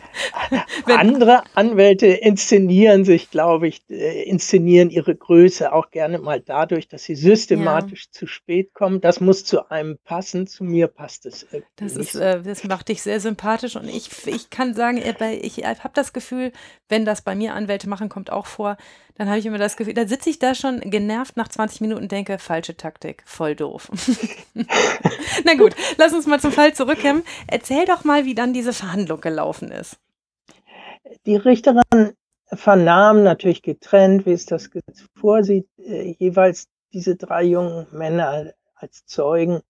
Wenn, 0.87 0.97
Andere 0.97 1.45
Anwälte 1.55 2.09
inszenieren 2.09 3.05
sich, 3.05 3.31
glaube 3.31 3.69
ich, 3.69 3.83
äh, 3.89 4.25
inszenieren 4.25 4.91
ihre 4.91 5.15
Größe 5.15 5.73
auch 5.73 5.91
gerne 5.91 6.19
mal 6.19 6.41
dadurch, 6.41 6.89
dass 6.89 7.05
sie 7.05 7.15
systematisch 7.15 8.11
zu 8.11 8.27
spät 8.27 8.75
kommen. 8.75 9.01
Das 9.01 9.21
muss 9.21 9.45
zu 9.45 9.71
einem 9.71 9.97
passen. 10.05 10.49
Zu 10.49 10.65
mir 10.65 10.89
passt 10.89 11.27
es 11.27 11.45
irgendwie 11.45 11.69
Das 11.77 11.97
ist, 11.97 12.17
äh, 12.17 12.43
das 12.43 12.65
macht 12.65 12.89
dich 12.89 13.03
sehr 13.03 13.21
sympathisch 13.21 13.77
und 13.77 13.89
ich, 13.89 14.11
ich 14.27 14.51
kann 14.51 14.75
sagen, 14.75 14.99
äh, 14.99 15.35
ich 15.37 15.59
habe 15.59 15.95
das 15.95 16.13
Gefühl, 16.13 16.51
wenn 16.89 17.05
das 17.05 17.23
bei 17.23 17.37
mir 17.37 17.55
Anwälte 17.55 17.89
machen, 17.89 18.09
kommt 18.09 18.31
auch 18.31 18.47
vor, 18.47 18.77
dann 19.21 19.29
habe 19.29 19.39
ich 19.39 19.45
immer 19.45 19.59
das 19.59 19.77
Gefühl, 19.77 19.93
da 19.93 20.07
sitze 20.07 20.31
ich 20.31 20.39
da 20.39 20.55
schon 20.55 20.81
genervt 20.81 21.37
nach 21.37 21.49
20 21.49 21.83
Minuten 21.83 22.05
und 22.05 22.11
denke, 22.11 22.39
falsche 22.39 22.75
Taktik, 22.75 23.23
voll 23.27 23.55
doof. 23.55 23.91
Na 25.45 25.55
gut, 25.59 25.77
lass 25.99 26.15
uns 26.15 26.27
mal 26.27 26.41
zum 26.41 26.53
Fall 26.53 26.73
zurückkommen. 26.73 27.23
Erzähl 27.47 27.85
doch 27.85 28.03
mal, 28.05 28.25
wie 28.25 28.35
dann 28.35 28.55
diese 28.55 28.73
Verhandlung 28.73 29.21
gelaufen 29.21 29.73
ist. 29.73 29.99
Die 31.27 31.37
Richterin 31.37 32.15
vernahm 32.47 33.23
natürlich 33.23 33.61
getrennt, 33.61 34.25
wie 34.25 34.33
es 34.33 34.47
das 34.47 34.71
vorsieht, 35.15 35.69
äh, 35.77 36.15
jeweils 36.19 36.69
diese 36.95 37.17
drei 37.17 37.43
jungen 37.43 37.89
Männer 37.93 38.55
als 38.75 39.05
Zeugen 39.05 39.61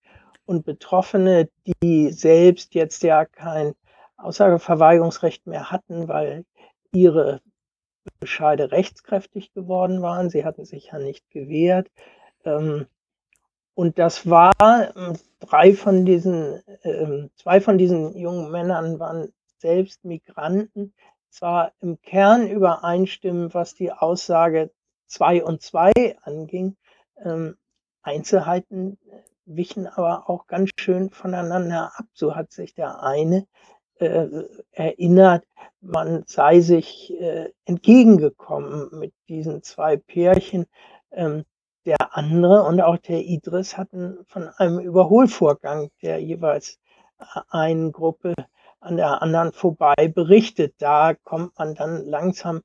und 0.44 0.64
Betroffene, 0.64 1.48
die 1.82 2.12
selbst 2.12 2.76
jetzt 2.76 3.02
ja 3.02 3.24
kein 3.24 3.72
Aussageverweigerungsrecht 4.16 5.48
mehr 5.48 5.72
hatten, 5.72 6.06
weil 6.06 6.44
ihre 6.92 7.40
Bescheide 8.18 8.70
rechtskräftig 8.72 9.52
geworden 9.52 10.02
waren. 10.02 10.30
Sie 10.30 10.44
hatten 10.44 10.64
sich 10.64 10.86
ja 10.92 10.98
nicht 10.98 11.30
gewehrt. 11.30 11.90
Ähm, 12.44 12.86
und 13.74 13.98
das 13.98 14.28
war, 14.28 14.52
ähm, 14.60 15.18
drei 15.38 15.74
von 15.74 16.04
diesen, 16.04 16.62
ähm, 16.82 17.30
zwei 17.36 17.60
von 17.60 17.78
diesen 17.78 18.16
jungen 18.16 18.50
Männern 18.50 18.98
waren 18.98 19.32
selbst 19.58 20.04
Migranten, 20.04 20.94
zwar 21.30 21.72
im 21.80 22.00
Kern 22.02 22.48
übereinstimmen, 22.48 23.54
was 23.54 23.74
die 23.74 23.92
Aussage 23.92 24.70
zwei 25.06 25.44
und 25.44 25.62
zwei 25.62 25.92
anging. 26.22 26.76
Einzelheiten 28.02 28.98
wichen 29.44 29.86
aber 29.86 30.30
auch 30.30 30.46
ganz 30.46 30.70
schön 30.78 31.10
voneinander 31.10 31.92
ab. 31.94 32.06
So 32.14 32.34
hat 32.34 32.52
sich 32.52 32.74
der 32.74 33.02
eine 33.02 33.46
äh, 34.00 34.44
erinnert, 34.72 35.44
man 35.80 36.24
sei 36.26 36.60
sich 36.60 37.12
äh, 37.20 37.50
entgegengekommen 37.64 38.88
mit 38.92 39.12
diesen 39.28 39.62
zwei 39.62 39.96
Pärchen. 39.96 40.66
Ähm, 41.12 41.44
der 41.86 42.14
andere 42.14 42.64
und 42.64 42.80
auch 42.82 42.98
der 42.98 43.24
Idris 43.24 43.78
hatten 43.78 44.18
von 44.26 44.48
einem 44.58 44.80
Überholvorgang 44.80 45.90
der 46.02 46.18
jeweils 46.22 46.78
einen 47.48 47.92
Gruppe 47.92 48.34
an 48.80 48.96
der 48.96 49.22
anderen 49.22 49.52
vorbei 49.52 50.08
berichtet. 50.14 50.74
Da 50.78 51.14
kommt 51.14 51.58
man 51.58 51.74
dann 51.74 52.04
langsam 52.04 52.62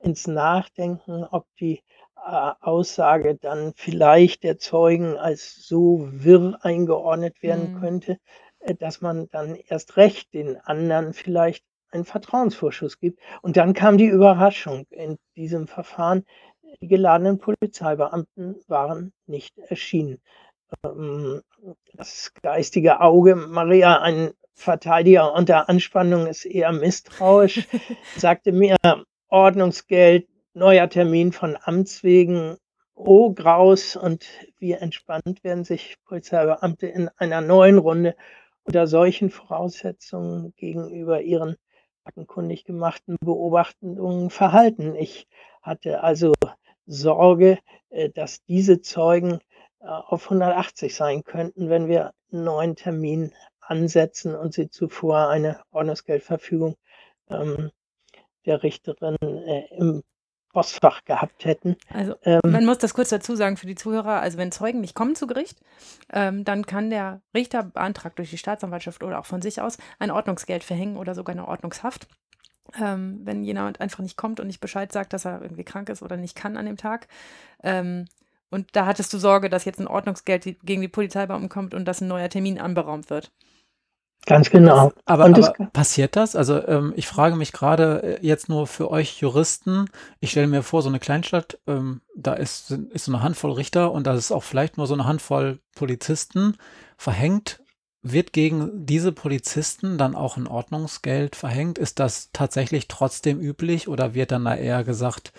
ins 0.00 0.26
Nachdenken, 0.26 1.24
ob 1.24 1.46
die 1.60 1.82
äh, 2.16 2.52
Aussage 2.60 3.36
dann 3.36 3.72
vielleicht 3.76 4.42
der 4.42 4.58
Zeugen 4.58 5.16
als 5.16 5.66
so 5.66 6.08
wirr 6.10 6.58
eingeordnet 6.62 7.42
werden 7.42 7.72
Hm. 7.74 7.80
könnte, 7.80 8.18
dass 8.74 9.00
man 9.00 9.28
dann 9.30 9.56
erst 9.68 9.96
recht 9.96 10.32
den 10.34 10.58
anderen 10.58 11.12
vielleicht 11.12 11.64
einen 11.90 12.04
Vertrauensvorschuss 12.04 12.98
gibt. 12.98 13.20
Und 13.42 13.56
dann 13.56 13.72
kam 13.72 13.98
die 13.98 14.06
Überraschung 14.06 14.86
in 14.90 15.18
diesem 15.36 15.66
Verfahren. 15.66 16.24
Die 16.80 16.88
geladenen 16.88 17.38
Polizeibeamten 17.38 18.56
waren 18.66 19.12
nicht 19.26 19.56
erschienen. 19.58 20.20
Ähm, 20.84 21.42
Das 21.94 22.32
geistige 22.42 23.00
Auge 23.00 23.36
Maria, 23.36 24.00
ein 24.00 24.32
Verteidiger 24.54 25.32
unter 25.34 25.68
Anspannung 25.68 26.26
ist 26.26 26.44
eher 26.44 26.72
misstrauisch, 26.72 27.68
sagte 28.16 28.52
mir 28.52 28.76
Ordnungsgeld, 29.28 30.28
neuer 30.54 30.88
Termin 30.88 31.32
von 31.32 31.56
Amts 31.62 32.02
wegen, 32.02 32.56
oh 32.94 33.32
Graus 33.32 33.96
und 33.96 34.26
wie 34.58 34.72
entspannt 34.72 35.44
werden 35.44 35.64
sich 35.64 35.96
Polizeibeamte 36.06 36.86
in 36.86 37.10
einer 37.16 37.42
neuen 37.42 37.78
Runde 37.78 38.16
unter 38.66 38.86
solchen 38.86 39.30
Voraussetzungen 39.30 40.52
gegenüber 40.56 41.22
ihren 41.22 41.56
aktenkundig 42.04 42.64
gemachten 42.64 43.16
Beobachtungen 43.20 44.30
verhalten. 44.30 44.94
Ich 44.94 45.26
hatte 45.62 46.02
also 46.02 46.32
Sorge, 46.86 47.58
äh, 47.90 48.10
dass 48.10 48.44
diese 48.44 48.80
Zeugen 48.80 49.40
äh, 49.80 49.86
auf 49.86 50.24
180 50.24 50.94
sein 50.94 51.24
könnten, 51.24 51.68
wenn 51.68 51.88
wir 51.88 52.12
einen 52.32 52.44
neuen 52.44 52.76
Termin 52.76 53.32
ansetzen 53.60 54.34
und 54.34 54.54
sie 54.54 54.70
zuvor 54.70 55.28
eine 55.28 55.60
Ordnungsgeldverfügung 55.72 56.76
ähm, 57.28 57.70
der 58.44 58.62
Richterin 58.62 59.16
äh, 59.20 59.66
im 59.76 60.02
Postfach 60.56 61.04
gehabt 61.04 61.44
hätten. 61.44 61.76
Also 61.92 62.14
ähm, 62.22 62.40
man 62.42 62.64
muss 62.64 62.78
das 62.78 62.94
kurz 62.94 63.10
dazu 63.10 63.36
sagen 63.36 63.58
für 63.58 63.66
die 63.66 63.74
Zuhörer, 63.74 64.22
also 64.22 64.38
wenn 64.38 64.50
Zeugen 64.50 64.80
nicht 64.80 64.94
kommen 64.94 65.14
zu 65.14 65.26
Gericht, 65.26 65.60
ähm, 66.10 66.44
dann 66.44 66.64
kann 66.64 66.88
der 66.88 67.20
Richter 67.34 67.62
beantragt 67.62 68.18
durch 68.18 68.30
die 68.30 68.38
Staatsanwaltschaft 68.38 69.02
oder 69.02 69.18
auch 69.18 69.26
von 69.26 69.42
sich 69.42 69.60
aus 69.60 69.76
ein 69.98 70.10
Ordnungsgeld 70.10 70.64
verhängen 70.64 70.96
oder 70.96 71.14
sogar 71.14 71.34
eine 71.34 71.46
Ordnungshaft. 71.46 72.08
Ähm, 72.80 73.20
wenn 73.24 73.44
jemand 73.44 73.82
einfach 73.82 73.98
nicht 73.98 74.16
kommt 74.16 74.40
und 74.40 74.46
nicht 74.46 74.60
Bescheid 74.60 74.90
sagt, 74.90 75.12
dass 75.12 75.26
er 75.26 75.42
irgendwie 75.42 75.62
krank 75.62 75.90
ist 75.90 76.02
oder 76.02 76.16
nicht 76.16 76.34
kann 76.34 76.56
an 76.56 76.64
dem 76.64 76.78
Tag. 76.78 77.06
Ähm, 77.62 78.06
und 78.48 78.74
da 78.74 78.86
hattest 78.86 79.12
du 79.12 79.18
Sorge, 79.18 79.50
dass 79.50 79.66
jetzt 79.66 79.78
ein 79.78 79.86
Ordnungsgeld 79.86 80.56
gegen 80.64 80.80
die 80.80 80.88
Polizeibeamten 80.88 81.50
kommt 81.50 81.74
und 81.74 81.84
dass 81.84 82.00
ein 82.00 82.08
neuer 82.08 82.30
Termin 82.30 82.58
anberaumt 82.58 83.10
wird. 83.10 83.30
Ganz 84.26 84.50
genau. 84.50 84.92
Aber, 85.04 85.24
aber 85.24 85.30
das 85.30 85.52
passiert 85.72 86.16
das? 86.16 86.34
Also 86.34 86.66
ähm, 86.66 86.92
ich 86.96 87.06
frage 87.06 87.36
mich 87.36 87.52
gerade 87.52 88.02
äh, 88.02 88.26
jetzt 88.26 88.48
nur 88.48 88.66
für 88.66 88.90
euch 88.90 89.20
Juristen, 89.20 89.86
ich 90.18 90.32
stelle 90.32 90.48
mir 90.48 90.62
vor, 90.62 90.82
so 90.82 90.88
eine 90.88 90.98
Kleinstadt, 90.98 91.58
ähm, 91.68 92.00
da 92.16 92.34
ist, 92.34 92.72
ist 92.72 93.04
so 93.04 93.12
eine 93.12 93.22
Handvoll 93.22 93.52
Richter 93.52 93.92
und 93.92 94.06
da 94.06 94.14
ist 94.14 94.32
auch 94.32 94.42
vielleicht 94.42 94.78
nur 94.78 94.88
so 94.88 94.94
eine 94.94 95.06
Handvoll 95.06 95.60
Polizisten. 95.76 96.56
Verhängt, 96.98 97.60
wird 98.02 98.32
gegen 98.32 98.84
diese 98.86 99.12
Polizisten 99.12 99.96
dann 99.96 100.14
auch 100.16 100.36
ein 100.36 100.48
Ordnungsgeld 100.48 101.36
verhängt? 101.36 101.78
Ist 101.78 102.00
das 102.00 102.30
tatsächlich 102.32 102.88
trotzdem 102.88 103.40
üblich 103.40 103.86
oder 103.86 104.14
wird 104.14 104.32
dann 104.32 104.44
da 104.44 104.56
eher 104.56 104.82
gesagt, 104.82 105.32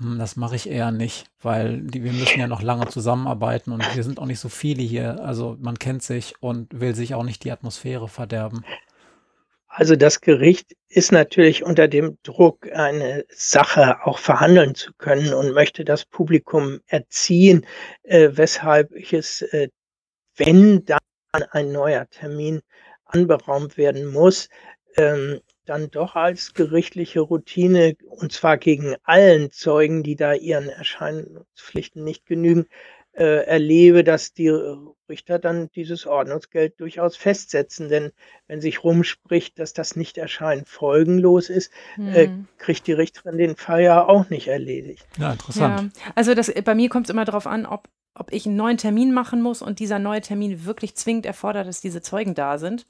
das 0.00 0.36
mache 0.36 0.56
ich 0.56 0.68
eher 0.68 0.90
nicht, 0.92 1.26
weil 1.42 1.82
die, 1.82 2.02
wir 2.02 2.12
müssen 2.12 2.40
ja 2.40 2.46
noch 2.46 2.62
lange 2.62 2.88
zusammenarbeiten 2.88 3.70
und 3.70 3.84
wir 3.94 4.02
sind 4.02 4.18
auch 4.18 4.26
nicht 4.26 4.40
so 4.40 4.48
viele 4.48 4.82
hier. 4.82 5.22
Also 5.22 5.56
man 5.60 5.78
kennt 5.78 6.02
sich 6.02 6.34
und 6.40 6.80
will 6.80 6.94
sich 6.94 7.14
auch 7.14 7.22
nicht 7.22 7.44
die 7.44 7.52
Atmosphäre 7.52 8.08
verderben. 8.08 8.64
Also 9.68 9.96
das 9.96 10.20
Gericht 10.20 10.74
ist 10.88 11.12
natürlich 11.12 11.62
unter 11.62 11.86
dem 11.86 12.18
Druck, 12.22 12.72
eine 12.72 13.24
Sache 13.28 13.98
auch 14.04 14.18
verhandeln 14.18 14.74
zu 14.74 14.92
können 14.94 15.32
und 15.32 15.52
möchte 15.52 15.84
das 15.84 16.04
Publikum 16.04 16.80
erziehen, 16.86 17.66
äh, 18.02 18.30
weshalb 18.32 18.92
ich 18.92 19.12
es, 19.12 19.42
äh, 19.42 19.68
wenn 20.36 20.84
dann 20.86 20.98
ein 21.52 21.70
neuer 21.72 22.08
Termin 22.10 22.62
anberaumt 23.04 23.76
werden 23.76 24.06
muss, 24.06 24.48
ähm, 24.96 25.40
dann 25.64 25.90
doch 25.90 26.16
als 26.16 26.54
gerichtliche 26.54 27.20
Routine, 27.20 27.96
und 28.08 28.32
zwar 28.32 28.58
gegen 28.58 28.96
allen 29.04 29.50
Zeugen, 29.50 30.02
die 30.02 30.16
da 30.16 30.34
ihren 30.34 30.68
Erscheinungspflichten 30.68 32.02
nicht 32.02 32.26
genügen, 32.26 32.66
äh, 33.12 33.44
erlebe, 33.44 34.04
dass 34.04 34.32
die 34.32 34.48
Richter 35.08 35.38
dann 35.38 35.68
dieses 35.74 36.06
Ordnungsgeld 36.06 36.78
durchaus 36.80 37.16
festsetzen. 37.16 37.88
Denn 37.88 38.12
wenn 38.46 38.60
sich 38.60 38.84
rumspricht, 38.84 39.58
dass 39.58 39.72
das 39.72 39.96
Nicht-Erscheinen 39.96 40.64
folgenlos 40.64 41.50
ist, 41.50 41.72
äh, 41.96 41.96
hm. 41.96 42.14
äh, 42.14 42.28
kriegt 42.58 42.86
die 42.86 42.92
Richterin 42.92 43.36
den 43.36 43.56
Fall 43.56 43.82
ja 43.82 44.06
auch 44.06 44.30
nicht 44.30 44.48
erledigt. 44.48 45.06
Ja, 45.18 45.32
interessant. 45.32 45.92
Ja, 45.96 46.12
also 46.14 46.34
das, 46.34 46.52
bei 46.64 46.74
mir 46.74 46.88
kommt 46.88 47.06
es 47.06 47.10
immer 47.10 47.24
darauf 47.24 47.46
an, 47.46 47.66
ob, 47.66 47.88
ob 48.14 48.32
ich 48.32 48.46
einen 48.46 48.56
neuen 48.56 48.76
Termin 48.76 49.12
machen 49.12 49.42
muss 49.42 49.60
und 49.60 49.80
dieser 49.80 49.98
neue 49.98 50.20
Termin 50.20 50.64
wirklich 50.64 50.94
zwingend 50.94 51.26
erfordert, 51.26 51.66
dass 51.66 51.80
diese 51.80 52.02
Zeugen 52.02 52.34
da 52.34 52.58
sind. 52.58 52.86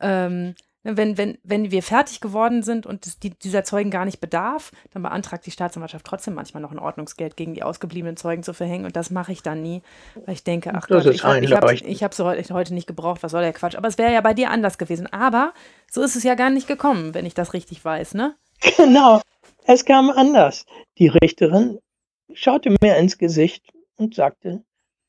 Ähm, 0.00 0.54
wenn, 0.94 1.18
wenn, 1.18 1.38
wenn 1.42 1.70
wir 1.70 1.82
fertig 1.82 2.20
geworden 2.20 2.62
sind 2.62 2.86
und 2.86 3.06
es 3.06 3.18
die, 3.18 3.30
dieser 3.30 3.64
Zeugen 3.64 3.90
gar 3.90 4.04
nicht 4.04 4.20
bedarf, 4.20 4.72
dann 4.92 5.02
beantragt 5.02 5.46
die 5.46 5.50
Staatsanwaltschaft 5.50 6.06
trotzdem 6.06 6.34
manchmal 6.34 6.62
noch 6.62 6.70
ein 6.70 6.78
Ordnungsgeld 6.78 7.36
gegen 7.36 7.54
die 7.54 7.62
ausgebliebenen 7.62 8.16
Zeugen 8.16 8.42
zu 8.42 8.52
verhängen. 8.52 8.84
Und 8.84 8.94
das 8.94 9.10
mache 9.10 9.32
ich 9.32 9.42
dann 9.42 9.62
nie, 9.62 9.82
weil 10.24 10.34
ich 10.34 10.44
denke, 10.44 10.72
ach 10.74 10.86
das 10.86 11.04
Gott, 11.04 11.14
ich 11.14 11.24
habe 11.24 11.40
ich 11.74 12.02
hab, 12.02 12.38
ich 12.38 12.50
heute 12.50 12.74
nicht 12.74 12.86
gebraucht, 12.86 13.22
was 13.22 13.32
soll 13.32 13.42
der 13.42 13.52
Quatsch. 13.52 13.74
Aber 13.74 13.88
es 13.88 13.98
wäre 13.98 14.12
ja 14.12 14.20
bei 14.20 14.34
dir 14.34 14.50
anders 14.50 14.78
gewesen. 14.78 15.06
Aber 15.12 15.52
so 15.90 16.02
ist 16.02 16.16
es 16.16 16.22
ja 16.22 16.34
gar 16.34 16.50
nicht 16.50 16.68
gekommen, 16.68 17.14
wenn 17.14 17.26
ich 17.26 17.34
das 17.34 17.52
richtig 17.52 17.84
weiß, 17.84 18.14
ne? 18.14 18.36
Genau, 18.76 19.20
es 19.64 19.84
kam 19.84 20.10
anders. 20.10 20.64
Die 20.98 21.08
Richterin 21.08 21.78
schaute 22.32 22.74
mir 22.80 22.96
ins 22.96 23.18
Gesicht 23.18 23.72
und 23.96 24.14
sagte, 24.14 24.62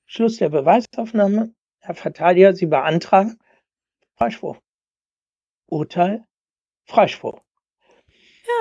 Schluss 0.05 0.37
der 0.37 0.49
Beweisaufnahme, 0.49 1.53
Herr 1.79 1.95
Verteidiger, 1.95 2.53
Sie 2.53 2.65
beantragen 2.65 3.37
Freispruch. 4.17 4.57
Urteil, 5.67 6.25
Freispruch. 6.85 7.41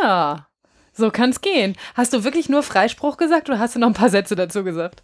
Ja, 0.02 0.48
so 0.92 1.10
kann 1.10 1.30
es 1.30 1.40
gehen. 1.40 1.76
Hast 1.94 2.12
du 2.12 2.24
wirklich 2.24 2.48
nur 2.48 2.62
Freispruch 2.62 3.16
gesagt 3.16 3.48
oder 3.48 3.58
hast 3.58 3.74
du 3.74 3.78
noch 3.78 3.88
ein 3.88 3.94
paar 3.94 4.10
Sätze 4.10 4.34
dazu 4.34 4.64
gesagt? 4.64 5.02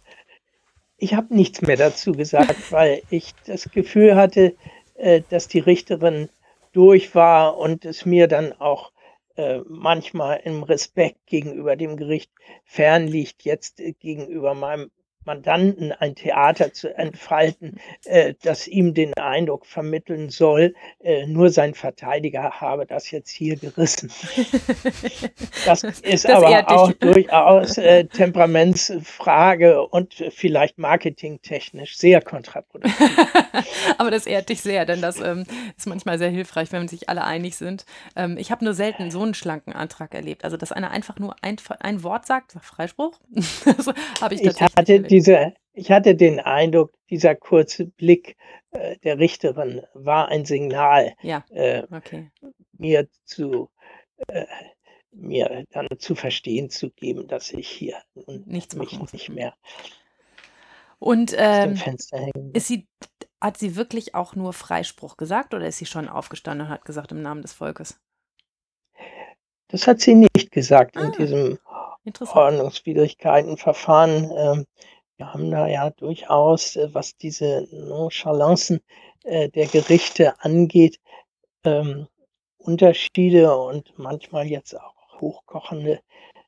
Ich 0.97 1.13
habe 1.13 1.33
nichts 1.35 1.61
mehr 1.61 1.77
dazu 1.77 2.11
gesagt, 2.11 2.55
weil 2.71 3.01
ich 3.09 3.33
das 3.45 3.69
Gefühl 3.71 4.15
hatte, 4.15 4.55
äh, 4.95 5.21
dass 5.29 5.47
die 5.47 5.59
Richterin 5.59 6.29
durch 6.71 7.15
war 7.15 7.57
und 7.57 7.85
es 7.85 8.05
mir 8.05 8.27
dann 8.27 8.53
auch 8.53 8.91
äh, 9.35 9.59
manchmal 9.67 10.41
im 10.43 10.63
Respekt 10.63 11.25
gegenüber 11.25 11.75
dem 11.75 11.97
Gericht 11.97 12.31
fernliegt, 12.65 13.43
jetzt 13.43 13.79
äh, 13.79 13.93
gegenüber 13.93 14.53
meinem 14.53 14.91
Mandanten 15.25 15.91
ein 15.91 16.15
Theater 16.15 16.73
zu 16.73 16.95
entfalten, 16.95 17.79
äh, 18.05 18.33
das 18.41 18.67
ihm 18.67 18.93
den 18.93 19.13
Eindruck 19.15 19.65
vermitteln 19.65 20.29
soll, 20.29 20.75
äh, 21.01 21.25
nur 21.25 21.49
sein 21.49 21.73
Verteidiger 21.73 22.61
habe 22.61 22.85
das 22.85 23.11
jetzt 23.11 23.29
hier 23.29 23.55
gerissen. 23.55 24.11
Das 25.65 25.83
ist 25.83 26.25
das 26.25 26.25
aber 26.25 26.69
auch 26.69 26.91
durchaus 26.93 27.77
äh, 27.77 28.05
Temperamentsfrage 28.05 29.81
und 29.87 30.13
vielleicht 30.29 30.77
marketingtechnisch 30.77 31.97
sehr 31.97 32.21
kontraproduktiv. 32.21 32.93
aber 33.97 34.11
das 34.11 34.25
ehrt 34.25 34.49
dich 34.49 34.61
sehr, 34.61 34.85
denn 34.85 35.01
das 35.01 35.19
ähm, 35.21 35.45
ist 35.77 35.87
manchmal 35.87 36.17
sehr 36.17 36.29
hilfreich, 36.29 36.71
wenn 36.71 36.87
sich 36.87 37.07
alle 37.07 37.23
einig 37.23 37.55
sind. 37.55 37.85
Ähm, 38.15 38.37
ich 38.37 38.51
habe 38.51 38.65
nur 38.65 38.73
selten 38.73 39.11
so 39.11 39.21
einen 39.21 39.33
schlanken 39.33 39.73
Antrag 39.73 40.13
erlebt. 40.13 40.43
Also, 40.43 40.57
dass 40.57 40.71
einer 40.71 40.91
einfach 40.91 41.17
nur 41.17 41.35
ein, 41.41 41.57
ein 41.79 42.03
Wort 42.03 42.25
sagt, 42.25 42.55
Freispruch, 42.61 43.19
habe 44.21 44.35
ich 44.35 44.41
tatsächlich 44.41 45.12
ich 45.12 45.12
diese, 45.13 45.53
ich 45.73 45.91
hatte 45.91 46.15
den 46.15 46.39
Eindruck, 46.39 46.93
dieser 47.09 47.35
kurze 47.35 47.85
Blick 47.85 48.35
äh, 48.71 48.97
der 49.03 49.19
Richterin 49.19 49.83
war 49.93 50.29
ein 50.29 50.45
Signal, 50.45 51.13
ja. 51.21 51.45
äh, 51.51 51.83
okay. 51.91 52.31
mir 52.77 53.07
zu 53.23 53.69
äh, 54.27 54.45
mir 55.11 55.65
dann 55.69 55.87
zu 55.99 56.15
verstehen 56.15 56.71
zu 56.71 56.89
geben, 56.89 57.27
dass 57.27 57.51
ich 57.51 57.69
hier 57.69 57.97
Nichts 58.45 58.75
mich 58.75 58.99
nicht 59.13 59.29
mehr 59.29 59.53
und 60.97 61.35
ähm, 61.37 61.79
ist 62.53 62.67
sie, 62.67 62.87
hat 63.39 63.57
sie 63.57 63.75
wirklich 63.75 64.15
auch 64.15 64.35
nur 64.35 64.53
Freispruch 64.53 65.17
gesagt 65.17 65.53
oder 65.53 65.67
ist 65.67 65.77
sie 65.77 65.85
schon 65.85 66.07
aufgestanden 66.07 66.65
und 66.67 66.73
hat 66.73 66.85
gesagt 66.85 67.11
im 67.11 67.21
Namen 67.21 67.43
des 67.43 67.53
Volkes? 67.53 67.99
Das 69.67 69.85
hat 69.85 69.99
sie 69.99 70.15
nicht 70.15 70.51
gesagt 70.51 70.97
ah, 70.97 71.01
in 71.01 71.11
diesem 71.11 71.59
Ordnungswidrigkeitenverfahren. 72.05 74.31
Ähm, 74.35 74.65
wir 75.23 75.33
haben 75.33 75.51
da 75.51 75.67
ja 75.67 75.89
durchaus, 75.89 76.75
äh, 76.75 76.93
was 76.93 77.15
diese 77.15 77.65
Nonchalancen 77.71 78.81
äh, 79.23 79.47
der 79.49 79.67
Gerichte 79.67 80.39
angeht, 80.41 80.99
ähm, 81.63 82.07
Unterschiede 82.57 83.55
und 83.57 83.93
manchmal 83.97 84.47
jetzt 84.47 84.75
auch 84.75 85.21
hochkochende 85.21 86.01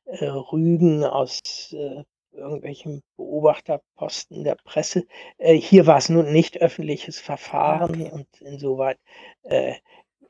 äh, 0.06 0.26
Rügen 0.26 1.06
aus 1.06 1.40
äh, 1.72 2.04
irgendwelchen 2.34 3.02
Beobachterposten 3.16 4.44
der 4.44 4.56
Presse. 4.56 5.06
Äh, 5.38 5.56
hier 5.56 5.88
war 5.88 5.98
es 5.98 6.10
nun 6.10 6.34
nicht 6.34 6.62
öffentliches 6.62 7.20
Verfahren 7.20 8.02
okay. 8.02 8.12
und 8.12 8.42
insoweit 8.42 9.00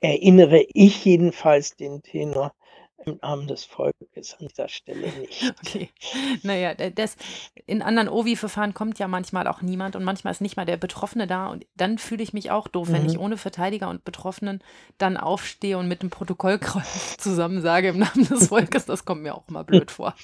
erinnere 0.01 0.65
ich 0.73 1.03
jedenfalls 1.05 1.75
den 1.77 2.03
Tenor 2.03 2.53
im 3.05 3.19
Namen 3.21 3.47
des 3.47 3.65
Volkes 3.65 4.35
an 4.39 4.47
dieser 4.47 4.67
Stelle 4.67 5.07
nicht. 5.19 5.53
Okay. 5.61 5.89
Naja, 6.43 6.73
das, 6.73 7.17
in 7.65 7.81
anderen 7.81 8.09
OVI-Verfahren 8.09 8.73
kommt 8.73 8.99
ja 8.99 9.07
manchmal 9.07 9.47
auch 9.47 9.61
niemand 9.61 9.95
und 9.95 10.03
manchmal 10.03 10.31
ist 10.31 10.41
nicht 10.41 10.57
mal 10.57 10.65
der 10.65 10.77
Betroffene 10.77 11.27
da 11.27 11.47
und 11.47 11.65
dann 11.75 11.97
fühle 11.97 12.23
ich 12.23 12.33
mich 12.33 12.51
auch 12.51 12.67
doof, 12.67 12.89
mhm. 12.89 12.93
wenn 12.93 13.05
ich 13.05 13.19
ohne 13.19 13.37
Verteidiger 13.37 13.89
und 13.89 14.05
Betroffenen 14.05 14.63
dann 14.97 15.17
aufstehe 15.17 15.77
und 15.77 15.87
mit 15.87 16.01
dem 16.01 16.09
Protokollkreuz 16.09 17.17
zusammen 17.17 17.61
sage 17.61 17.89
im 17.89 17.99
Namen 17.99 18.27
des 18.27 18.47
Volkes. 18.47 18.85
Das 18.85 19.05
kommt 19.05 19.23
mir 19.23 19.35
auch 19.35 19.47
immer 19.47 19.63
blöd 19.63 19.91
vor. 19.91 20.15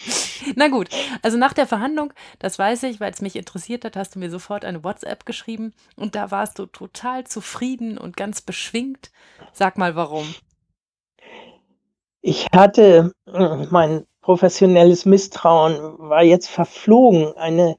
Na 0.56 0.68
gut, 0.70 0.90
also 1.22 1.38
nach 1.38 1.54
der 1.54 1.68
Verhandlung, 1.68 2.14
das 2.40 2.58
weiß 2.58 2.84
ich, 2.84 3.00
weil 3.00 3.12
es 3.12 3.22
mich 3.22 3.36
interessiert 3.36 3.86
hat, 3.86 3.96
hast 3.96 4.16
du 4.16 4.20
mir 4.20 4.30
sofort 4.30 4.66
eine 4.66 4.84
WhatsApp 4.84 5.26
geschrieben 5.26 5.74
und 5.96 6.16
da 6.16 6.32
warst 6.32 6.58
du 6.58 6.66
total 6.66 7.26
zufrieden 7.26 7.98
und 7.98 8.18
ganz 8.18 8.42
beschwingt. 8.42 9.12
Sag 9.54 9.78
mal 9.78 9.96
warum. 9.96 10.34
Ich 12.24 12.46
hatte 12.54 13.14
äh, 13.26 13.66
mein 13.72 14.06
professionelles 14.22 15.06
Misstrauen 15.06 15.98
war 15.98 16.22
jetzt 16.22 16.50
verflogen. 16.50 17.36
Eine 17.36 17.78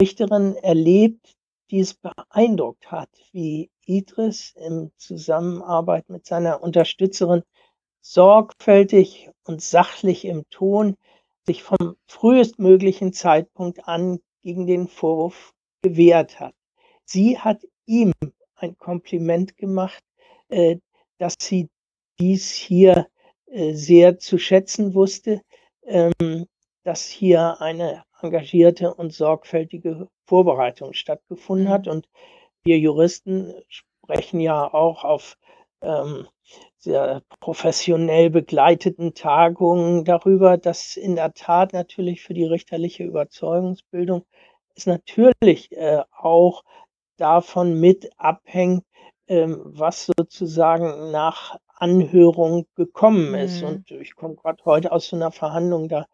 Richterin 0.00 0.56
erlebt, 0.56 1.38
die 1.70 1.80
es 1.80 1.94
beeindruckt 1.94 2.90
hat, 2.90 3.08
wie 3.32 3.70
Idris 3.86 4.54
in 4.56 4.92
Zusammenarbeit 4.98 6.10
mit 6.10 6.26
seiner 6.26 6.62
Unterstützerin 6.62 7.42
sorgfältig 8.02 9.30
und 9.44 9.62
sachlich 9.62 10.26
im 10.26 10.44
Ton 10.50 10.96
sich 11.46 11.62
vom 11.62 11.96
frühestmöglichen 12.06 13.14
Zeitpunkt 13.14 13.88
an 13.88 14.20
gegen 14.42 14.66
den 14.66 14.88
Vorwurf 14.88 15.54
gewehrt 15.80 16.38
hat. 16.40 16.54
Sie 17.06 17.38
hat 17.38 17.62
ihm 17.86 18.12
ein 18.54 18.76
Kompliment 18.76 19.56
gemacht, 19.56 20.04
äh, 20.48 20.76
dass 21.16 21.36
sie 21.40 21.70
dies 22.18 22.52
hier 22.52 23.06
sehr 23.72 24.18
zu 24.18 24.38
schätzen 24.38 24.94
wusste, 24.94 25.42
ähm, 25.84 26.46
dass 26.84 27.06
hier 27.06 27.60
eine 27.60 28.04
engagierte 28.20 28.94
und 28.94 29.12
sorgfältige 29.12 30.08
Vorbereitung 30.26 30.92
stattgefunden 30.92 31.68
hat. 31.68 31.86
Mhm. 31.86 31.92
Und 31.92 32.08
wir 32.64 32.78
Juristen 32.78 33.54
sprechen 33.68 34.40
ja 34.40 34.72
auch 34.72 35.04
auf 35.04 35.36
ähm, 35.80 36.26
sehr 36.78 37.22
professionell 37.40 38.30
begleiteten 38.30 39.14
Tagungen 39.14 40.04
darüber, 40.04 40.56
dass 40.56 40.96
in 40.96 41.16
der 41.16 41.34
Tat 41.34 41.72
natürlich 41.72 42.22
für 42.22 42.34
die 42.34 42.46
richterliche 42.46 43.04
Überzeugungsbildung 43.04 44.24
es 44.74 44.86
natürlich 44.86 45.72
äh, 45.72 46.02
auch 46.16 46.64
davon 47.16 47.78
mit 47.80 48.10
abhängt, 48.16 48.84
ähm, 49.26 49.60
was 49.64 50.06
sozusagen 50.06 51.10
nach 51.10 51.58
Anhörung 51.80 52.66
gekommen 52.74 53.34
ist. 53.34 53.62
Mhm. 53.62 53.68
Und 53.68 53.90
ich 53.90 54.14
komme 54.14 54.36
gerade 54.36 54.64
heute 54.64 54.92
aus 54.92 55.08
so 55.08 55.16
einer 55.16 55.30
Verhandlung, 55.30 55.88
da 55.88 56.06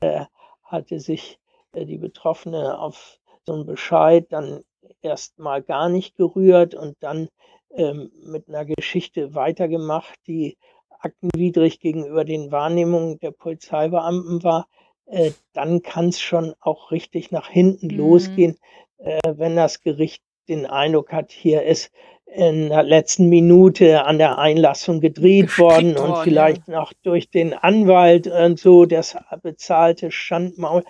äh, 0.00 0.24
hatte 0.62 1.00
sich 1.00 1.38
äh, 1.72 1.84
die 1.84 1.98
Betroffene 1.98 2.78
auf 2.78 3.18
so 3.44 3.54
einen 3.54 3.66
Bescheid 3.66 4.26
dann 4.30 4.62
erst 5.02 5.38
mal 5.38 5.62
gar 5.62 5.88
nicht 5.88 6.16
gerührt 6.16 6.74
und 6.74 6.96
dann 7.00 7.28
ähm, 7.70 8.10
mit 8.24 8.48
einer 8.48 8.64
Geschichte 8.64 9.34
weitergemacht, 9.34 10.18
die 10.26 10.56
aktenwidrig 11.00 11.80
gegenüber 11.80 12.24
den 12.24 12.50
Wahrnehmungen 12.50 13.18
der 13.20 13.30
Polizeibeamten 13.30 14.42
war, 14.42 14.66
äh, 15.06 15.32
dann 15.52 15.82
kann 15.82 16.08
es 16.08 16.20
schon 16.20 16.54
auch 16.60 16.90
richtig 16.90 17.30
nach 17.30 17.48
hinten 17.48 17.88
mhm. 17.88 17.96
losgehen, 17.96 18.58
äh, 18.98 19.20
wenn 19.24 19.56
das 19.56 19.80
Gericht 19.80 20.22
den 20.48 20.66
Eindruck 20.66 21.12
hat, 21.12 21.32
hier 21.32 21.62
ist 21.62 21.90
in 22.26 22.68
der 22.68 22.82
letzten 22.82 23.28
Minute 23.28 24.04
an 24.04 24.18
der 24.18 24.38
Einlassung 24.38 25.00
gedreht 25.00 25.58
worden 25.58 25.96
und 25.96 26.18
vielleicht 26.18 26.68
ja. 26.68 26.80
noch 26.80 26.92
durch 27.02 27.30
den 27.30 27.54
Anwalt 27.54 28.26
und 28.26 28.58
so, 28.58 28.84
das 28.84 29.16
bezahlte 29.42 30.10
Schandmaul. 30.10 30.84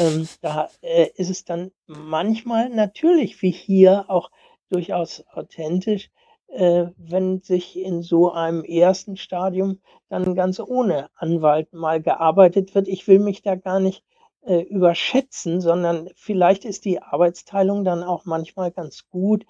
Ähm, 0.00 0.28
da 0.40 0.70
äh, 0.82 1.08
ist 1.14 1.30
es 1.30 1.44
dann 1.44 1.70
manchmal 1.86 2.70
natürlich 2.70 3.42
wie 3.42 3.50
hier 3.50 4.06
auch 4.08 4.30
durchaus 4.70 5.24
authentisch, 5.32 6.10
äh, 6.48 6.86
wenn 6.96 7.42
sich 7.42 7.78
in 7.78 8.02
so 8.02 8.32
einem 8.32 8.64
ersten 8.64 9.16
Stadium 9.16 9.80
dann 10.08 10.34
ganz 10.34 10.58
ohne 10.58 11.10
Anwalt 11.14 11.72
mal 11.72 12.00
gearbeitet 12.00 12.74
wird. 12.74 12.88
Ich 12.88 13.06
will 13.06 13.18
mich 13.18 13.42
da 13.42 13.54
gar 13.54 13.78
nicht 13.78 14.02
äh, 14.40 14.62
überschätzen, 14.62 15.60
sondern 15.60 16.08
vielleicht 16.16 16.64
ist 16.64 16.86
die 16.86 17.02
Arbeitsteilung 17.02 17.84
dann 17.84 18.02
auch 18.02 18.24
manchmal 18.24 18.70
ganz 18.70 19.08
gut. 19.10 19.44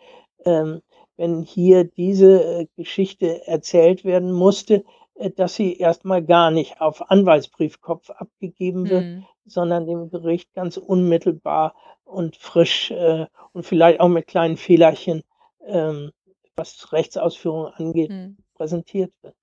Ähm, 0.44 0.82
wenn 1.18 1.42
hier 1.42 1.84
diese 1.84 2.42
äh, 2.42 2.66
Geschichte 2.76 3.46
erzählt 3.46 4.04
werden 4.04 4.32
musste, 4.32 4.84
äh, 5.16 5.30
dass 5.30 5.54
sie 5.54 5.76
erstmal 5.76 6.24
gar 6.24 6.50
nicht 6.50 6.80
auf 6.80 7.10
Anwaltsbriefkopf 7.10 8.08
abgegeben 8.10 8.88
wird, 8.88 9.04
mhm. 9.04 9.26
sondern 9.44 9.86
dem 9.86 10.08
Gericht 10.08 10.54
ganz 10.54 10.78
unmittelbar 10.78 11.74
und 12.04 12.36
frisch 12.36 12.90
äh, 12.92 13.26
und 13.52 13.66
vielleicht 13.66 14.00
auch 14.00 14.08
mit 14.08 14.26
kleinen 14.26 14.56
Fehlerchen, 14.56 15.22
ähm, 15.66 16.12
was 16.56 16.92
Rechtsausführung 16.92 17.66
angeht, 17.66 18.10
mhm. 18.10 18.38
präsentiert 18.54 19.12
wird. 19.22 19.34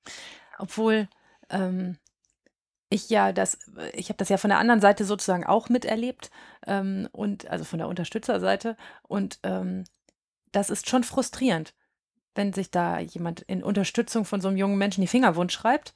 Obwohl 0.58 1.08
ähm, 1.50 1.98
ich 2.90 3.10
ja 3.10 3.34
das, 3.34 3.60
ich 3.94 4.10
habe 4.10 4.18
das 4.18 4.30
ja 4.30 4.38
von 4.38 4.50
der 4.50 4.60
anderen 4.60 4.82
Seite 4.82 5.04
sozusagen 5.04 5.44
auch 5.46 5.70
miterlebt 5.70 6.32
ähm, 6.66 7.10
und 7.12 7.50
also 7.50 7.66
von 7.66 7.80
der 7.80 7.90
Unterstützerseite 7.90 8.78
und 9.04 9.40
ähm, 9.44 9.84
das 10.56 10.70
ist 10.70 10.90
schon 10.90 11.04
frustrierend, 11.04 11.74
wenn 12.34 12.54
sich 12.54 12.72
da 12.72 13.00
jemand 13.00 13.42
in 13.42 13.64
Unterstützung 13.64 14.26
von 14.26 14.42
so 14.42 14.48
einem 14.48 14.58
jungen 14.58 14.78
Menschen 14.78 15.02
die 15.02 15.08
Fingerwund 15.08 15.52
schreibt, 15.52 15.94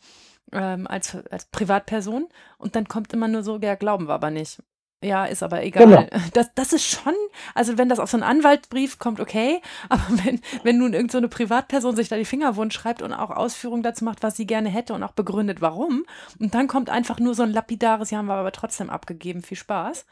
ähm, 0.51 0.87
als, 0.87 1.15
als 1.29 1.45
Privatperson. 1.45 2.27
Und 2.57 2.75
dann 2.75 2.87
kommt 2.87 3.13
immer 3.13 3.27
nur 3.27 3.43
so, 3.43 3.57
ja, 3.59 3.75
glauben 3.75 4.07
wir 4.07 4.13
aber 4.13 4.31
nicht. 4.31 4.61
Ja, 5.01 5.23
ist 5.25 5.43
aber 5.43 5.63
egal. 5.63 5.85
Genau. 5.85 6.05
Das, 6.33 6.53
das 6.55 6.73
ist 6.73 6.85
schon, 6.85 7.13
also 7.55 7.77
wenn 7.77 7.87
das 7.87 7.99
auf 7.99 8.09
so 8.09 8.17
einen 8.17 8.23
Anwaltbrief 8.23 8.99
kommt, 8.99 9.21
okay, 9.21 9.61
aber 9.89 10.03
wenn, 10.23 10.41
wenn 10.63 10.77
nun 10.77 10.93
irgendeine 10.93 11.27
so 11.27 11.29
Privatperson 11.29 11.95
sich 11.95 12.09
da 12.09 12.17
die 12.17 12.25
Fingerwund 12.25 12.73
schreibt 12.73 13.01
und 13.01 13.13
auch 13.13 13.31
Ausführungen 13.31 13.83
dazu 13.83 14.03
macht, 14.03 14.23
was 14.23 14.35
sie 14.35 14.45
gerne 14.45 14.69
hätte 14.69 14.93
und 14.93 15.03
auch 15.03 15.13
begründet, 15.13 15.61
warum, 15.61 16.05
und 16.37 16.53
dann 16.53 16.67
kommt 16.67 16.89
einfach 16.89 17.19
nur 17.19 17.33
so 17.33 17.43
ein 17.43 17.53
lapidares, 17.53 18.11
ja, 18.11 18.17
haben 18.17 18.25
wir 18.27 18.35
aber 18.35 18.51
trotzdem 18.51 18.89
abgegeben, 18.89 19.41
viel 19.41 19.57
Spaß. 19.57 20.05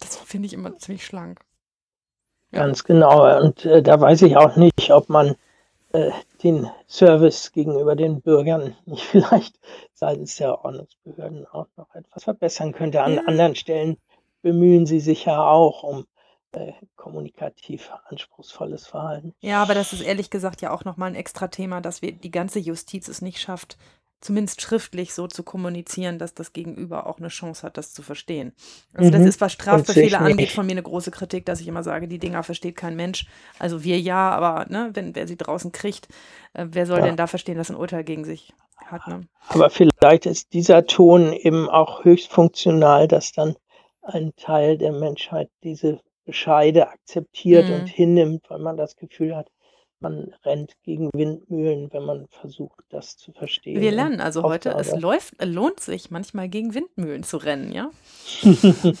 Das 0.00 0.16
finde 0.16 0.46
ich 0.46 0.52
immer 0.52 0.76
ziemlich 0.76 1.06
schlank. 1.06 1.40
Ganz 2.54 2.84
genau. 2.84 3.40
Und 3.40 3.64
äh, 3.64 3.82
da 3.82 4.00
weiß 4.00 4.22
ich 4.22 4.36
auch 4.36 4.56
nicht, 4.56 4.90
ob 4.90 5.08
man 5.08 5.34
äh, 5.92 6.10
den 6.42 6.70
Service 6.88 7.52
gegenüber 7.52 7.96
den 7.96 8.20
Bürgern 8.20 8.76
nicht 8.86 9.04
vielleicht 9.04 9.58
seitens 9.92 10.36
der 10.36 10.64
Ordnungsbehörden 10.64 11.46
auch 11.46 11.66
noch 11.76 11.94
etwas 11.94 12.24
verbessern 12.24 12.72
könnte. 12.72 13.02
An 13.02 13.14
ja. 13.14 13.22
anderen 13.26 13.54
Stellen 13.54 13.96
bemühen 14.42 14.86
sie 14.86 15.00
sich 15.00 15.24
ja 15.24 15.42
auch 15.42 15.82
um 15.82 16.06
äh, 16.52 16.72
kommunikativ 16.96 17.90
anspruchsvolles 18.08 18.86
Verhalten. 18.86 19.34
Ja, 19.40 19.62
aber 19.62 19.74
das 19.74 19.92
ist 19.92 20.02
ehrlich 20.02 20.30
gesagt 20.30 20.60
ja 20.60 20.70
auch 20.70 20.84
nochmal 20.84 21.10
ein 21.10 21.16
extra 21.16 21.48
Thema, 21.48 21.80
dass 21.80 22.02
wir 22.02 22.12
die 22.12 22.30
ganze 22.30 22.58
Justiz 22.58 23.08
es 23.08 23.22
nicht 23.22 23.40
schafft, 23.40 23.76
zumindest 24.24 24.62
schriftlich 24.62 25.12
so 25.12 25.26
zu 25.26 25.42
kommunizieren, 25.42 26.18
dass 26.18 26.32
das 26.32 26.54
Gegenüber 26.54 27.06
auch 27.06 27.18
eine 27.18 27.28
Chance 27.28 27.62
hat, 27.62 27.76
das 27.76 27.92
zu 27.92 28.02
verstehen. 28.02 28.52
Also 28.94 29.10
das 29.10 29.20
mhm. 29.20 29.26
ist, 29.26 29.40
was 29.42 29.52
Strafbefehle 29.52 30.18
angeht, 30.18 30.50
von 30.50 30.64
mir 30.64 30.72
eine 30.72 30.82
große 30.82 31.10
Kritik, 31.10 31.44
dass 31.44 31.60
ich 31.60 31.68
immer 31.68 31.82
sage, 31.82 32.08
die 32.08 32.18
Dinger 32.18 32.42
versteht 32.42 32.74
kein 32.74 32.96
Mensch. 32.96 33.26
Also 33.58 33.84
wir 33.84 34.00
ja, 34.00 34.30
aber 34.30 34.64
ne, 34.70 34.90
wenn 34.94 35.14
wer 35.14 35.28
sie 35.28 35.36
draußen 35.36 35.72
kriegt, 35.72 36.08
äh, 36.54 36.66
wer 36.70 36.86
soll 36.86 37.00
ja. 37.00 37.04
denn 37.04 37.16
da 37.16 37.26
verstehen, 37.26 37.58
dass 37.58 37.68
ein 37.68 37.76
Urteil 37.76 38.02
gegen 38.02 38.24
sich 38.24 38.54
hat? 38.86 39.06
Ne? 39.06 39.28
Aber 39.48 39.68
vielleicht 39.68 40.24
ist 40.24 40.54
dieser 40.54 40.86
Ton 40.86 41.34
eben 41.34 41.68
auch 41.68 42.04
höchst 42.04 42.32
funktional, 42.32 43.06
dass 43.06 43.32
dann 43.32 43.56
ein 44.00 44.32
Teil 44.36 44.78
der 44.78 44.92
Menschheit 44.92 45.50
diese 45.62 46.00
Bescheide 46.24 46.88
akzeptiert 46.88 47.68
mhm. 47.68 47.74
und 47.74 47.86
hinnimmt, 47.88 48.48
weil 48.48 48.60
man 48.60 48.78
das 48.78 48.96
Gefühl 48.96 49.36
hat, 49.36 49.48
man 50.00 50.34
rennt 50.44 50.72
gegen 50.82 51.10
Windmühlen, 51.14 51.92
wenn 51.92 52.04
man 52.04 52.26
versucht, 52.28 52.84
das 52.90 53.16
zu 53.16 53.32
verstehen. 53.32 53.80
Wir 53.80 53.92
lernen 53.92 54.20
also 54.20 54.42
heute, 54.42 54.70
es 54.78 54.94
läuft, 54.94 55.42
lohnt 55.42 55.80
sich 55.80 56.10
manchmal 56.10 56.48
gegen 56.48 56.74
Windmühlen 56.74 57.22
zu 57.22 57.38
rennen, 57.38 57.72
ja? 57.72 57.90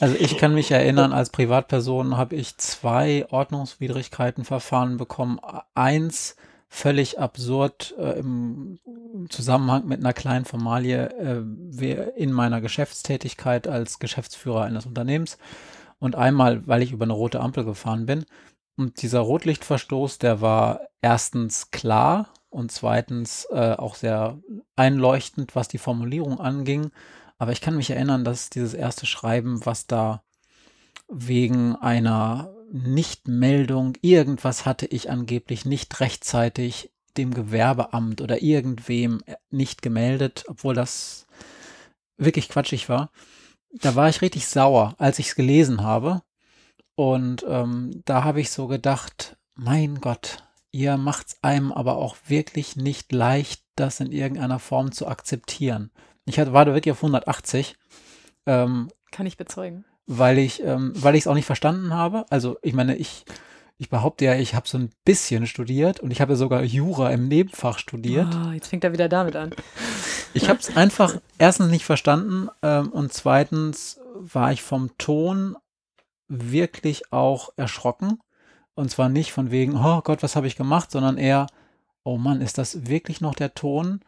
Also 0.00 0.16
ich 0.18 0.38
kann 0.38 0.54
mich 0.54 0.70
erinnern, 0.70 1.12
als 1.12 1.30
Privatperson 1.30 2.16
habe 2.16 2.36
ich 2.36 2.56
zwei 2.56 3.26
Ordnungswidrigkeitenverfahren 3.30 4.96
bekommen. 4.96 5.38
Eins 5.74 6.36
völlig 6.74 7.20
absurd 7.20 7.94
äh, 7.98 8.18
im 8.18 8.80
Zusammenhang 9.28 9.86
mit 9.86 10.00
einer 10.00 10.12
kleinen 10.12 10.44
Formalie 10.44 11.06
äh, 11.06 12.10
in 12.16 12.32
meiner 12.32 12.60
Geschäftstätigkeit 12.60 13.68
als 13.68 14.00
Geschäftsführer 14.00 14.62
eines 14.62 14.84
Unternehmens 14.84 15.38
und 16.00 16.16
einmal, 16.16 16.66
weil 16.66 16.82
ich 16.82 16.90
über 16.90 17.04
eine 17.04 17.12
rote 17.12 17.40
Ampel 17.40 17.64
gefahren 17.64 18.06
bin. 18.06 18.24
Und 18.76 19.02
dieser 19.02 19.20
Rotlichtverstoß, 19.20 20.18
der 20.18 20.40
war 20.40 20.80
erstens 21.00 21.70
klar 21.70 22.32
und 22.50 22.72
zweitens 22.72 23.46
äh, 23.50 23.74
auch 23.74 23.94
sehr 23.94 24.38
einleuchtend, 24.76 25.54
was 25.54 25.68
die 25.68 25.78
Formulierung 25.78 26.40
anging. 26.40 26.90
Aber 27.38 27.52
ich 27.52 27.60
kann 27.60 27.76
mich 27.76 27.90
erinnern, 27.90 28.24
dass 28.24 28.50
dieses 28.50 28.74
erste 28.74 29.06
Schreiben, 29.06 29.64
was 29.66 29.86
da 29.86 30.22
wegen 31.08 31.76
einer 31.76 32.54
Nichtmeldung, 32.72 33.94
irgendwas 34.00 34.66
hatte 34.66 34.86
ich 34.86 35.10
angeblich 35.10 35.64
nicht 35.64 36.00
rechtzeitig 36.00 36.92
dem 37.16 37.32
Gewerbeamt 37.32 38.20
oder 38.20 38.42
irgendwem 38.42 39.22
nicht 39.50 39.82
gemeldet, 39.82 40.44
obwohl 40.48 40.74
das 40.74 41.26
wirklich 42.16 42.48
quatschig 42.48 42.88
war. 42.88 43.10
Da 43.70 43.94
war 43.94 44.08
ich 44.08 44.22
richtig 44.22 44.46
sauer, 44.46 44.94
als 44.98 45.18
ich 45.18 45.28
es 45.28 45.34
gelesen 45.34 45.82
habe. 45.82 46.22
Und 46.96 47.44
ähm, 47.48 48.02
da 48.04 48.24
habe 48.24 48.40
ich 48.40 48.50
so 48.50 48.66
gedacht, 48.66 49.36
mein 49.54 50.00
Gott, 50.00 50.44
ihr 50.70 50.96
macht 50.96 51.28
es 51.28 51.36
einem 51.42 51.72
aber 51.72 51.96
auch 51.96 52.16
wirklich 52.26 52.76
nicht 52.76 53.12
leicht, 53.12 53.62
das 53.76 54.00
in 54.00 54.12
irgendeiner 54.12 54.58
Form 54.58 54.92
zu 54.92 55.08
akzeptieren. 55.08 55.90
Ich 56.26 56.38
hatte, 56.38 56.52
war 56.52 56.64
da 56.64 56.74
wirklich 56.74 56.92
auf 56.92 56.98
180. 56.98 57.76
Ähm, 58.46 58.88
Kann 59.10 59.26
ich 59.26 59.36
bezeugen. 59.36 59.84
Weil 60.06 60.38
ich, 60.38 60.62
ähm, 60.62 60.92
weil 60.96 61.14
ich 61.14 61.22
es 61.22 61.26
auch 61.26 61.34
nicht 61.34 61.46
verstanden 61.46 61.94
habe. 61.94 62.26
Also 62.30 62.58
ich 62.62 62.74
meine, 62.74 62.96
ich, 62.96 63.24
ich 63.78 63.88
behaupte 63.88 64.24
ja, 64.24 64.34
ich 64.34 64.54
habe 64.54 64.68
so 64.68 64.78
ein 64.78 64.90
bisschen 65.04 65.46
studiert 65.46 66.00
und 66.00 66.10
ich 66.10 66.20
habe 66.20 66.32
ja 66.32 66.36
sogar 66.36 66.62
Jura 66.62 67.10
im 67.10 67.28
Nebenfach 67.28 67.78
studiert. 67.78 68.28
Oh, 68.34 68.52
jetzt 68.52 68.68
fängt 68.68 68.84
er 68.84 68.92
wieder 68.92 69.08
damit 69.08 69.36
an. 69.36 69.54
Ich 70.34 70.48
habe 70.48 70.58
es 70.58 70.76
einfach 70.76 71.16
erstens 71.38 71.70
nicht 71.70 71.84
verstanden 71.84 72.48
ähm, 72.62 72.90
und 72.90 73.12
zweitens 73.12 74.00
war 74.16 74.52
ich 74.52 74.62
vom 74.62 74.96
Ton 74.98 75.56
wirklich 76.28 77.12
auch 77.12 77.50
erschrocken. 77.56 78.20
Und 78.74 78.90
zwar 78.90 79.08
nicht 79.08 79.32
von 79.32 79.50
wegen, 79.50 79.76
oh 79.76 80.00
Gott, 80.02 80.22
was 80.22 80.36
habe 80.36 80.46
ich 80.46 80.56
gemacht, 80.56 80.90
sondern 80.90 81.16
eher, 81.16 81.46
oh 82.02 82.16
Mann, 82.18 82.40
ist 82.40 82.58
das 82.58 82.88
wirklich 82.88 83.20
noch 83.20 83.34
der 83.34 83.54
Ton, 83.54 84.00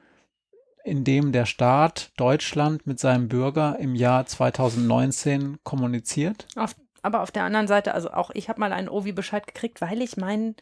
in 0.84 1.04
dem 1.04 1.32
der 1.32 1.46
Staat 1.46 2.12
Deutschland 2.16 2.86
mit 2.86 2.98
seinem 3.00 3.28
Bürger 3.28 3.78
im 3.78 3.94
Jahr 3.94 4.26
2019 4.26 5.58
kommuniziert? 5.62 6.46
Auf, 6.56 6.74
aber 7.02 7.22
auf 7.22 7.30
der 7.30 7.44
anderen 7.44 7.68
Seite, 7.68 7.94
also 7.94 8.10
auch 8.10 8.30
ich 8.34 8.48
habe 8.48 8.60
mal 8.60 8.72
einen 8.72 8.88
Ovi-Bescheid 8.88 9.46
gekriegt, 9.46 9.80
weil 9.80 10.02
ich 10.02 10.16
meinen 10.16 10.56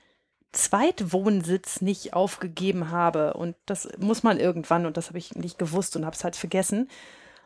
Zweitwohnsitz 0.55 1.81
nicht 1.81 2.15
aufgegeben 2.15 2.91
habe. 2.91 3.35
Und 3.35 3.57
das 3.67 3.89
muss 3.99 4.23
man 4.23 4.39
irgendwann, 4.39 4.87
und 4.87 4.97
das 4.97 5.09
habe 5.09 5.19
ich 5.19 5.35
nicht 5.35 5.59
gewusst 5.59 5.97
und 5.97 6.07
habe 6.07 6.17
es 6.17 6.25
halt 6.25 6.37
vergessen. 6.37 6.89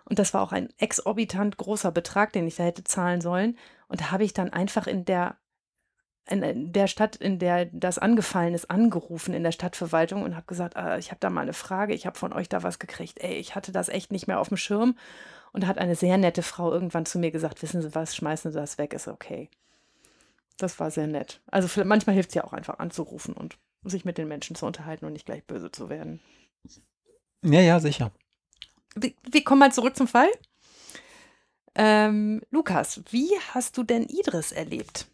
Und 0.04 0.18
das 0.18 0.32
war 0.32 0.42
auch 0.42 0.52
ein 0.52 0.68
exorbitant 0.78 1.56
großer 1.56 1.90
Betrag, 1.90 2.32
den 2.32 2.46
ich 2.46 2.56
da 2.56 2.64
hätte 2.64 2.84
zahlen 2.84 3.20
sollen. 3.20 3.58
Und 3.88 4.00
da 4.00 4.10
habe 4.10 4.24
ich 4.24 4.32
dann 4.32 4.52
einfach 4.52 4.86
in 4.86 5.04
der 5.04 5.36
in 6.30 6.72
der 6.72 6.88
Stadt, 6.88 7.16
in 7.16 7.38
der 7.38 7.66
das 7.66 7.98
angefallen 7.98 8.54
ist, 8.54 8.70
angerufen 8.70 9.32
in 9.32 9.42
der 9.42 9.52
Stadtverwaltung 9.52 10.22
und 10.22 10.36
habe 10.36 10.46
gesagt, 10.46 10.76
äh, 10.76 10.98
ich 10.98 11.10
habe 11.10 11.20
da 11.20 11.30
mal 11.30 11.40
eine 11.40 11.54
Frage, 11.54 11.94
ich 11.94 12.06
habe 12.06 12.18
von 12.18 12.32
euch 12.32 12.48
da 12.50 12.62
was 12.62 12.78
gekriegt. 12.78 13.18
Ey, 13.20 13.36
ich 13.36 13.54
hatte 13.54 13.72
das 13.72 13.88
echt 13.88 14.12
nicht 14.12 14.26
mehr 14.26 14.38
auf 14.38 14.48
dem 14.48 14.58
Schirm. 14.58 14.96
Und 15.52 15.62
da 15.62 15.68
hat 15.68 15.78
eine 15.78 15.96
sehr 15.96 16.18
nette 16.18 16.42
Frau 16.42 16.70
irgendwann 16.70 17.06
zu 17.06 17.18
mir 17.18 17.30
gesagt, 17.30 17.62
wissen 17.62 17.80
Sie 17.80 17.94
was, 17.94 18.14
schmeißen 18.14 18.52
Sie 18.52 18.58
das 18.58 18.76
weg, 18.76 18.92
ist 18.92 19.08
okay. 19.08 19.48
Das 20.58 20.78
war 20.78 20.90
sehr 20.90 21.06
nett. 21.06 21.40
Also 21.46 21.82
manchmal 21.84 22.14
hilft 22.14 22.30
es 22.30 22.34
ja 22.34 22.44
auch 22.44 22.52
einfach 22.52 22.78
anzurufen 22.78 23.34
und 23.34 23.56
sich 23.84 24.04
mit 24.04 24.18
den 24.18 24.28
Menschen 24.28 24.56
zu 24.56 24.66
unterhalten 24.66 25.06
und 25.06 25.14
nicht 25.14 25.24
gleich 25.24 25.44
böse 25.44 25.70
zu 25.70 25.88
werden. 25.88 26.20
Ja, 27.42 27.60
ja, 27.60 27.80
sicher. 27.80 28.10
Wir, 28.94 29.12
wir 29.30 29.44
kommen 29.44 29.60
mal 29.60 29.72
zurück 29.72 29.96
zum 29.96 30.08
Fall. 30.08 30.28
Ähm, 31.80 32.42
Lukas, 32.50 33.00
wie 33.12 33.30
hast 33.54 33.78
du 33.78 33.84
denn 33.84 34.02
Idris 34.02 34.50
erlebt? 34.50 35.06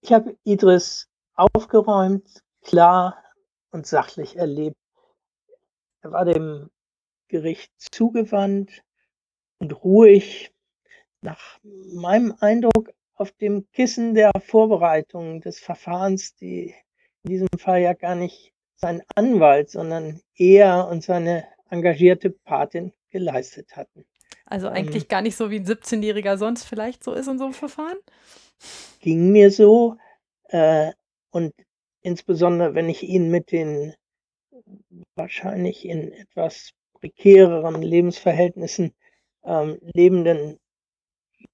Ich 0.00 0.12
habe 0.12 0.36
Idris 0.44 1.08
aufgeräumt, 1.34 2.44
klar 2.62 3.24
und 3.72 3.88
sachlich 3.88 4.36
erlebt. 4.36 4.76
Er 6.02 6.12
war 6.12 6.24
dem 6.24 6.70
Gericht 7.26 7.72
zugewandt 7.76 8.84
und 9.58 9.72
ruhig. 9.82 10.52
Nach 11.22 11.58
meinem 11.62 12.36
Eindruck 12.38 12.92
auf 13.16 13.32
dem 13.32 13.68
Kissen 13.72 14.14
der 14.14 14.30
Vorbereitung 14.40 15.40
des 15.40 15.58
Verfahrens, 15.58 16.36
die 16.36 16.72
in 17.24 17.30
diesem 17.30 17.48
Fall 17.58 17.80
ja 17.80 17.94
gar 17.94 18.14
nicht 18.14 18.52
sein 18.76 19.02
Anwalt, 19.16 19.70
sondern 19.70 20.20
er 20.36 20.86
und 20.86 21.02
seine 21.02 21.48
engagierte 21.68 22.30
Patin 22.30 22.92
geleistet 23.10 23.74
hatten. 23.74 24.06
Also 24.46 24.68
eigentlich 24.68 25.04
ähm, 25.04 25.08
gar 25.08 25.22
nicht 25.22 25.36
so 25.36 25.50
wie 25.50 25.56
ein 25.56 25.66
17-Jähriger 25.66 26.38
sonst 26.38 26.64
vielleicht 26.64 27.02
so 27.02 27.12
ist 27.12 27.26
in 27.26 27.38
so 27.38 27.44
einem 27.44 27.54
Verfahren? 27.54 27.98
Ging 29.00 29.32
mir 29.32 29.50
so. 29.50 29.96
Äh, 30.48 30.92
und 31.30 31.52
insbesondere, 32.02 32.74
wenn 32.74 32.88
ich 32.88 33.02
ihn 33.02 33.30
mit 33.30 33.50
den 33.50 33.94
wahrscheinlich 35.16 35.84
in 35.84 36.12
etwas 36.12 36.70
prekäreren 36.94 37.82
Lebensverhältnissen 37.82 38.94
ähm, 39.44 39.78
lebenden 39.82 40.58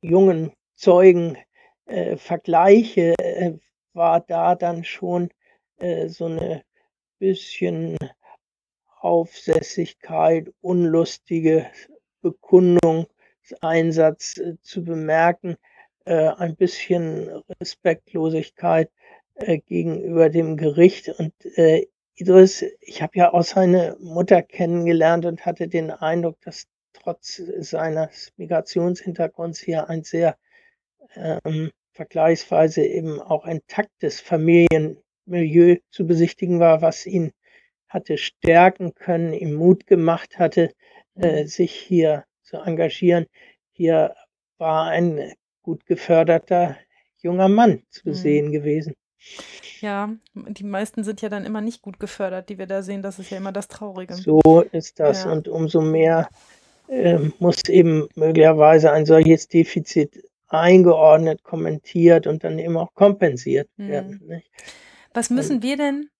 jungen 0.02 0.52
Zeugen 0.74 1.38
äh, 1.86 2.16
vergleiche, 2.16 3.14
äh, 3.18 3.52
war 3.94 4.20
da 4.20 4.54
dann 4.54 4.84
schon 4.84 5.30
äh, 5.78 6.08
so 6.08 6.26
eine 6.26 6.62
bisschen 7.18 7.96
Aufsässigkeit, 9.00 10.52
unlustige 10.60 11.70
Bekundungseinsatz 12.22 14.38
äh, 14.38 14.54
zu 14.62 14.84
bemerken, 14.84 15.56
äh, 16.04 16.28
ein 16.28 16.56
bisschen 16.56 17.42
Respektlosigkeit 17.60 18.90
äh, 19.34 19.58
gegenüber 19.58 20.30
dem 20.30 20.56
Gericht. 20.56 21.08
Und 21.08 21.32
äh, 21.56 21.86
Idris, 22.14 22.64
ich 22.80 23.02
habe 23.02 23.18
ja 23.18 23.32
auch 23.32 23.44
seine 23.44 23.96
Mutter 24.00 24.42
kennengelernt 24.42 25.24
und 25.26 25.46
hatte 25.46 25.68
den 25.68 25.90
Eindruck, 25.90 26.40
dass 26.42 26.66
trotz 26.92 27.42
seines 27.58 28.32
Migrationshintergrunds 28.36 29.60
hier 29.60 29.88
ein 29.88 30.04
sehr 30.04 30.36
ähm, 31.16 31.70
vergleichsweise 31.92 32.84
eben 32.84 33.20
auch 33.20 33.46
intaktes 33.46 34.20
Familienmilieu 34.20 35.76
zu 35.90 36.06
besichtigen 36.06 36.60
war, 36.60 36.82
was 36.82 37.06
ihn 37.06 37.32
hatte 37.88 38.16
stärken 38.16 38.94
können, 38.94 39.34
ihm 39.34 39.54
Mut 39.54 39.86
gemacht 39.86 40.38
hatte, 40.38 40.72
äh, 41.14 41.46
sich 41.46 41.72
hier 41.72 42.24
zu 42.42 42.58
engagieren. 42.58 43.26
Hier 43.72 44.14
war 44.58 44.86
ein 44.88 45.32
gut 45.62 45.86
geförderter 45.86 46.76
junger 47.18 47.48
Mann 47.48 47.82
zu 47.90 48.10
mhm. 48.10 48.14
sehen 48.14 48.52
gewesen. 48.52 48.94
Ja, 49.80 50.10
die 50.34 50.64
meisten 50.64 51.04
sind 51.04 51.22
ja 51.22 51.28
dann 51.28 51.44
immer 51.44 51.60
nicht 51.60 51.82
gut 51.82 52.00
gefördert, 52.00 52.48
die 52.48 52.58
wir 52.58 52.66
da 52.66 52.82
sehen. 52.82 53.02
Das 53.02 53.18
ist 53.18 53.30
ja 53.30 53.36
immer 53.36 53.52
das 53.52 53.68
Traurige. 53.68 54.14
So 54.14 54.62
ist 54.72 54.98
das. 54.98 55.24
Ja. 55.24 55.32
Und 55.32 55.48
umso 55.48 55.80
mehr 55.80 56.28
äh, 56.88 57.18
muss 57.38 57.68
eben 57.68 58.08
möglicherweise 58.14 58.92
ein 58.92 59.06
solches 59.06 59.48
Defizit 59.48 60.24
eingeordnet, 60.48 61.42
kommentiert 61.42 62.26
und 62.26 62.44
dann 62.44 62.58
eben 62.58 62.76
auch 62.76 62.92
kompensiert 62.94 63.68
mhm. 63.76 63.88
werden. 63.88 64.20
Nicht? 64.26 64.50
Was 65.14 65.30
müssen 65.30 65.62
wir 65.62 65.76
denn 65.76 66.10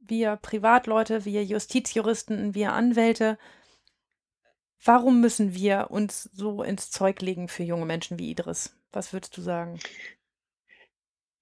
wir 0.00 0.36
Privatleute, 0.36 1.24
wir 1.24 1.44
Justizjuristen, 1.44 2.54
wir 2.54 2.72
Anwälte, 2.72 3.38
warum 4.84 5.20
müssen 5.20 5.54
wir 5.54 5.88
uns 5.90 6.24
so 6.32 6.62
ins 6.62 6.90
Zeug 6.90 7.20
legen 7.20 7.48
für 7.48 7.62
junge 7.62 7.86
Menschen 7.86 8.18
wie 8.18 8.30
Idris? 8.30 8.76
Was 8.92 9.12
würdest 9.12 9.36
du 9.36 9.42
sagen? 9.42 9.78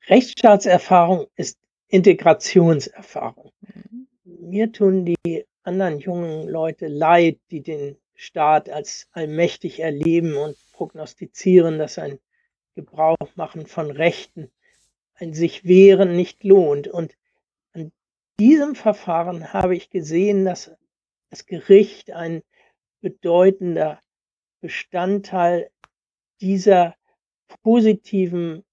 Rechtsstaatserfahrung 0.09 1.27
ist 1.37 1.59
Integrationserfahrung. 1.89 3.53
Mhm. 3.61 4.07
Mir 4.25 4.73
tun 4.73 5.05
die 5.05 5.47
anderen 5.63 5.99
jungen 5.99 6.49
Leute 6.49 6.89
leid, 6.89 7.39
die 7.51 7.63
den 7.63 7.97
Staat 8.15 8.69
als 8.69 9.09
allmächtig 9.13 9.81
erleben 9.81 10.37
und 10.37 10.57
prognostizieren, 10.73 11.79
dass 11.79 11.99
ein 11.99 12.19
Gebrauch 12.75 13.17
machen 13.35 13.67
von 13.67 13.91
Rechten, 13.91 14.51
ein 15.15 15.35
sich 15.35 15.65
wehren 15.65 16.17
nicht 16.17 16.45
lohnt. 16.45 16.89
Und 16.89 17.15
diesem 18.39 18.75
Verfahren 18.75 19.53
habe 19.53 19.77
ich 19.77 19.91
gesehen, 19.91 20.45
dass 20.47 20.73
das 21.29 21.45
Gericht 21.47 22.11
ein 22.11 22.43
bedeutender 23.01 24.01
Bestandteil 24.61 25.71
dieser 26.41 26.95
positiven 27.63 28.65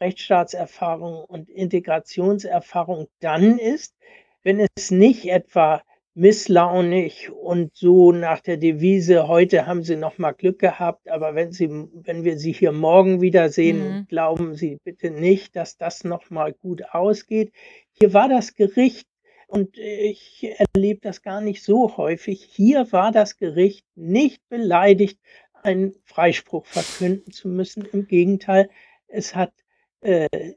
Rechtsstaatserfahrung 0.00 1.24
und 1.24 1.48
Integrationserfahrung 1.48 3.08
dann 3.20 3.58
ist, 3.58 3.94
wenn 4.42 4.66
es 4.76 4.90
nicht 4.90 5.26
etwa 5.26 5.82
misslaunig 6.14 7.30
und 7.30 7.74
so 7.74 8.12
nach 8.12 8.40
der 8.40 8.58
Devise, 8.58 9.28
heute 9.28 9.66
haben 9.66 9.82
Sie 9.82 9.96
noch 9.96 10.18
mal 10.18 10.32
Glück 10.32 10.58
gehabt, 10.58 11.08
aber 11.08 11.34
wenn 11.34 11.52
Sie, 11.52 11.70
wenn 11.70 12.24
wir 12.24 12.38
Sie 12.38 12.52
hier 12.52 12.72
morgen 12.72 13.22
wiedersehen, 13.22 14.00
mhm. 14.00 14.06
glauben 14.08 14.54
Sie 14.54 14.78
bitte 14.84 15.10
nicht, 15.10 15.56
dass 15.56 15.78
das 15.78 16.04
noch 16.04 16.28
mal 16.28 16.52
gut 16.52 16.82
ausgeht. 16.92 17.52
Hier 17.92 18.12
war 18.12 18.28
das 18.28 18.54
Gericht 18.54 19.06
und 19.52 19.76
ich 19.76 20.48
erlebe 20.74 21.00
das 21.02 21.20
gar 21.20 21.42
nicht 21.42 21.62
so 21.62 21.98
häufig. 21.98 22.42
Hier 22.42 22.90
war 22.90 23.12
das 23.12 23.36
Gericht 23.36 23.84
nicht 23.94 24.40
beleidigt, 24.48 25.20
einen 25.52 25.94
Freispruch 26.04 26.64
verkünden 26.64 27.32
zu 27.32 27.48
müssen. 27.48 27.84
Im 27.92 28.06
Gegenteil, 28.06 28.70
es 29.08 29.34
hat 29.34 29.52
äh, 30.00 30.54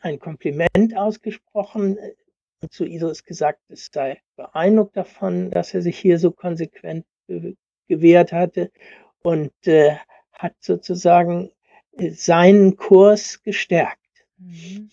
ein 0.00 0.18
Kompliment 0.18 0.96
ausgesprochen 0.96 1.98
und 2.62 2.72
zu 2.72 2.86
Idris 2.86 3.22
gesagt, 3.22 3.60
es 3.68 3.90
sei 3.92 4.22
beeindruckt 4.36 4.96
davon, 4.96 5.50
dass 5.50 5.74
er 5.74 5.82
sich 5.82 5.98
hier 5.98 6.18
so 6.18 6.30
konsequent 6.30 7.04
gewehrt 7.86 8.32
hatte 8.32 8.72
und 9.20 9.52
äh, 9.66 9.96
hat 10.32 10.54
sozusagen 10.58 11.52
äh, 11.98 12.12
seinen 12.12 12.76
Kurs 12.76 13.42
gestärkt. 13.42 13.98
Mhm. 14.38 14.88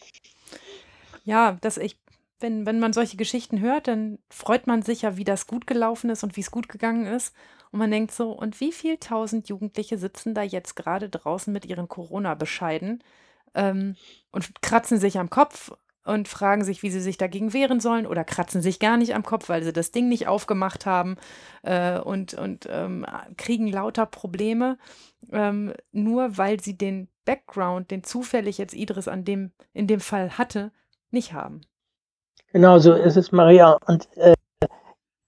Ja, 1.23 1.57
das 1.61 1.77
ich 1.77 1.95
wenn, 2.39 2.65
wenn 2.65 2.79
man 2.79 2.93
solche 2.93 3.17
Geschichten 3.17 3.59
hört, 3.59 3.87
dann 3.87 4.19
freut 4.29 4.67
man 4.67 4.81
sich 4.81 5.01
ja, 5.01 5.17
wie 5.17 5.23
das 5.23 5.47
gut 5.47 5.67
gelaufen 5.67 6.09
ist 6.09 6.23
und 6.23 6.37
wie 6.37 6.41
es 6.41 6.51
gut 6.51 6.69
gegangen 6.69 7.05
ist. 7.05 7.35
Und 7.71 7.79
man 7.79 7.91
denkt 7.91 8.11
so, 8.11 8.31
und 8.31 8.59
wie 8.59 8.71
viel 8.71 8.97
tausend 8.97 9.49
Jugendliche 9.49 9.97
sitzen 9.97 10.33
da 10.33 10.41
jetzt 10.41 10.75
gerade 10.75 11.09
draußen 11.09 11.51
mit 11.53 11.65
ihren 11.65 11.87
Corona-Bescheiden 11.87 13.03
ähm, 13.55 13.95
und 14.31 14.61
kratzen 14.61 14.99
sich 14.99 15.19
am 15.19 15.29
Kopf 15.29 15.71
und 16.05 16.27
fragen 16.27 16.63
sich, 16.63 16.81
wie 16.81 16.89
sie 16.89 17.01
sich 17.01 17.17
dagegen 17.17 17.53
wehren 17.53 17.79
sollen 17.79 18.07
oder 18.07 18.23
kratzen 18.23 18.61
sich 18.61 18.79
gar 18.79 18.97
nicht 18.97 19.13
am 19.13 19.23
Kopf, 19.23 19.49
weil 19.49 19.63
sie 19.63 19.73
das 19.73 19.91
Ding 19.91 20.07
nicht 20.09 20.27
aufgemacht 20.27 20.85
haben 20.85 21.17
äh, 21.61 21.99
und, 21.99 22.33
und 22.33 22.67
ähm, 22.69 23.05
kriegen 23.37 23.67
lauter 23.67 24.05
Probleme, 24.05 24.77
ähm, 25.31 25.73
nur 25.91 26.37
weil 26.37 26.59
sie 26.59 26.77
den 26.77 27.09
Background, 27.25 27.91
den 27.91 28.03
zufällig 28.03 28.57
jetzt 28.57 28.73
Idris 28.73 29.07
an 29.07 29.23
dem, 29.25 29.51
in 29.73 29.85
dem 29.85 29.99
Fall 29.99 30.37
hatte, 30.37 30.71
nicht 31.11 31.33
haben. 31.33 31.61
Genau 32.51 32.79
so 32.79 32.93
ist 32.93 33.15
es, 33.15 33.31
Maria. 33.31 33.77
Und 33.85 34.07
äh, 34.17 34.33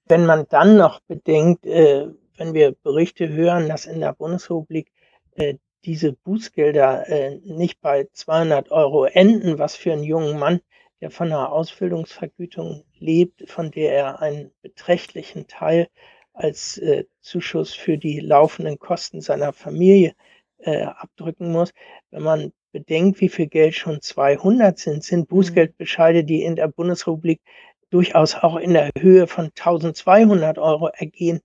wenn 0.06 0.26
man 0.26 0.48
dann 0.50 0.76
noch 0.78 1.00
bedenkt, 1.02 1.66
äh, 1.66 2.08
wenn 2.38 2.54
wir 2.54 2.72
Berichte 2.72 3.30
hören, 3.30 3.70
dass 3.70 3.86
in 3.86 4.00
der 4.00 4.14
Bundesrepublik 4.14 4.92
äh, 5.36 5.56
diese 5.86 6.14
Bußgelder 6.14 7.08
äh, 7.10 7.38
nicht 7.44 7.80
bei 7.82 8.08
200 8.12 8.72
Euro 8.72 9.06
enden, 9.06 9.60
was 9.60 9.76
für 9.76 9.94
einen 9.94 10.04
jungen 10.04 10.40
Mann, 10.40 10.62
der 11.00 11.12
von 11.12 11.28
einer 11.28 11.52
Ausbildungsvergütung 11.52 12.84
lebt, 12.98 13.50
von 13.50 13.72
der 13.72 13.94
er 13.94 14.22
einen 14.22 14.52
beträchtlichen 14.62 15.48
Teil 15.48 15.90
als 16.34 16.78
äh, 16.80 17.06
Zuschuss 17.22 17.74
für 17.74 17.98
die 17.98 18.20
laufenden 18.20 18.80
Kosten 18.80 19.22
seiner 19.22 19.54
Familie 19.54 20.16
äh, 20.58 20.84
abdrücken 20.84 21.52
muss. 21.52 21.72
Wenn 22.10 22.24
man 22.24 22.54
bedenkt, 22.72 23.22
wie 23.22 23.30
viel 23.30 23.48
Geld 23.48 23.76
schon 23.76 24.02
200 24.02 24.78
sind, 24.78 25.04
sind 25.04 25.22
mhm. 25.22 25.28
Bußgeldbescheide, 25.28 26.24
die 26.24 26.44
in 26.44 26.56
der 26.56 26.68
Bundesrepublik 26.68 27.42
durchaus 27.90 28.36
auch 28.36 28.56
in 28.56 28.74
der 28.74 28.90
Höhe 28.98 29.28
von 29.28 29.46
1200 29.46 30.58
Euro 30.58 30.88
ergehen, 30.88 31.42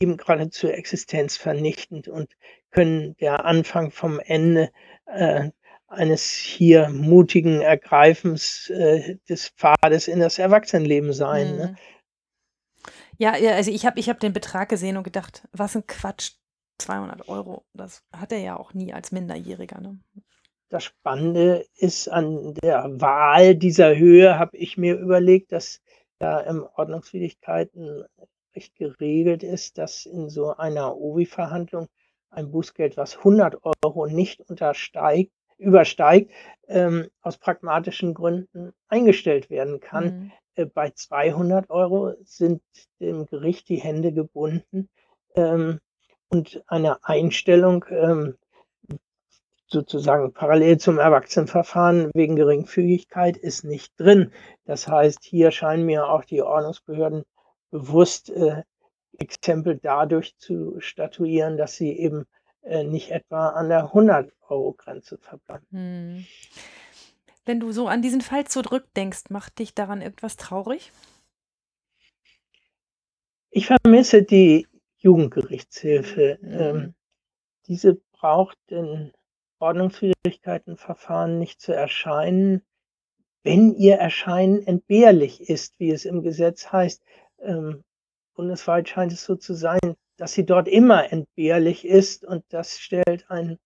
eben 0.00 0.16
geradezu 0.16 0.68
existenzvernichtend 0.68 2.08
und 2.08 2.36
können 2.70 3.16
der 3.16 3.46
Anfang 3.46 3.90
vom 3.90 4.20
Ende 4.20 4.70
äh, 5.06 5.50
eines 5.88 6.30
hier 6.30 6.88
mutigen 6.90 7.62
Ergreifens 7.62 8.68
äh, 8.70 9.16
des 9.28 9.48
Pfades 9.48 10.08
in 10.08 10.20
das 10.20 10.38
Erwachsenenleben 10.38 11.12
sein. 11.12 11.46
Ne? 11.46 11.52
Mhm. 11.52 11.58
Ne? 11.58 11.76
Ja, 13.18 13.32
also 13.32 13.70
ich 13.70 13.86
habe 13.86 13.98
ich 13.98 14.10
hab 14.10 14.20
den 14.20 14.34
Betrag 14.34 14.68
gesehen 14.68 14.98
und 14.98 15.04
gedacht, 15.04 15.48
was 15.52 15.74
ein 15.74 15.86
Quatsch, 15.86 16.32
200 16.78 17.28
Euro, 17.28 17.64
das 17.72 18.04
hat 18.12 18.32
er 18.32 18.38
ja 18.38 18.56
auch 18.58 18.74
nie 18.74 18.92
als 18.92 19.10
Minderjähriger. 19.10 19.80
Ne? 19.80 19.98
Das 20.68 20.84
Spannende 20.84 21.64
ist 21.76 22.08
an 22.08 22.54
der 22.54 23.00
Wahl 23.00 23.54
dieser 23.54 23.96
Höhe, 23.96 24.38
habe 24.38 24.56
ich 24.56 24.76
mir 24.76 24.98
überlegt, 24.98 25.52
dass 25.52 25.80
da 26.18 26.40
im 26.40 26.66
Ordnungswidrigkeiten 26.74 28.04
recht 28.54 28.74
geregelt 28.76 29.42
ist, 29.42 29.78
dass 29.78 30.06
in 30.06 30.28
so 30.28 30.56
einer 30.56 30.96
OVI-Verhandlung 30.96 31.88
ein 32.30 32.50
Bußgeld, 32.50 32.96
was 32.96 33.18
100 33.18 33.58
Euro 33.84 34.06
nicht 34.06 34.40
untersteigt, 34.40 35.32
übersteigt, 35.58 36.32
ähm, 36.68 37.08
aus 37.22 37.38
pragmatischen 37.38 38.14
Gründen 38.14 38.72
eingestellt 38.88 39.50
werden 39.50 39.80
kann. 39.80 40.04
Mhm. 40.04 40.32
Äh, 40.54 40.66
bei 40.66 40.90
200 40.90 41.70
Euro 41.70 42.14
sind 42.24 42.62
dem 43.00 43.26
Gericht 43.26 43.68
die 43.68 43.76
Hände 43.76 44.12
gebunden 44.12 44.88
ähm, 45.34 45.80
und 46.28 46.62
eine 46.66 47.04
Einstellung 47.04 47.84
ähm, 47.90 48.36
sozusagen 49.68 50.32
parallel 50.32 50.78
zum 50.78 50.98
Erwachsenenverfahren 50.98 52.10
wegen 52.14 52.36
Geringfügigkeit 52.36 53.36
ist 53.36 53.64
nicht 53.64 53.98
drin. 53.98 54.32
Das 54.64 54.86
heißt, 54.86 55.24
hier 55.24 55.50
scheinen 55.50 55.86
mir 55.86 56.08
auch 56.08 56.24
die 56.24 56.42
Ordnungsbehörden 56.42 57.24
bewusst 57.70 58.30
äh, 58.30 58.62
Exempel 59.18 59.78
dadurch 59.82 60.36
zu 60.36 60.76
statuieren, 60.78 61.56
dass 61.56 61.74
sie 61.74 61.92
eben 61.92 62.26
äh, 62.62 62.84
nicht 62.84 63.10
etwa 63.10 63.50
an 63.50 63.68
der 63.68 63.92
100-Euro-Grenze 63.92 65.18
verbleiben. 65.18 65.66
Hm. 65.70 66.26
Wenn 67.44 67.60
du 67.60 67.70
so 67.72 67.86
an 67.86 68.02
diesen 68.02 68.20
Fall 68.20 68.44
zurückdenkst, 68.44 69.30
macht 69.30 69.58
dich 69.58 69.74
daran 69.74 70.02
etwas 70.02 70.36
traurig? 70.36 70.92
Ich 73.50 73.66
vermisse 73.66 74.22
die 74.22 74.66
Jugendgerichtshilfe. 74.98 76.38
Mhm. 76.42 76.60
Ähm, 76.60 76.94
diese 77.68 77.94
braucht 78.12 78.58
in 78.66 79.12
Ordnungswidrigkeitenverfahren 79.58 81.38
nicht 81.38 81.60
zu 81.60 81.72
erscheinen, 81.72 82.62
wenn 83.42 83.74
ihr 83.74 83.96
Erscheinen 83.96 84.66
entbehrlich 84.66 85.48
ist, 85.48 85.78
wie 85.78 85.90
es 85.90 86.04
im 86.04 86.22
Gesetz 86.22 86.72
heißt. 86.72 87.02
Ähm, 87.40 87.84
bundesweit 88.34 88.88
scheint 88.88 89.12
es 89.12 89.24
so 89.24 89.36
zu 89.36 89.54
sein, 89.54 89.78
dass 90.16 90.32
sie 90.32 90.44
dort 90.44 90.68
immer 90.68 91.12
entbehrlich 91.12 91.84
ist 91.84 92.24
und 92.24 92.44
das 92.48 92.78
stellt 92.78 93.30
ein 93.30 93.58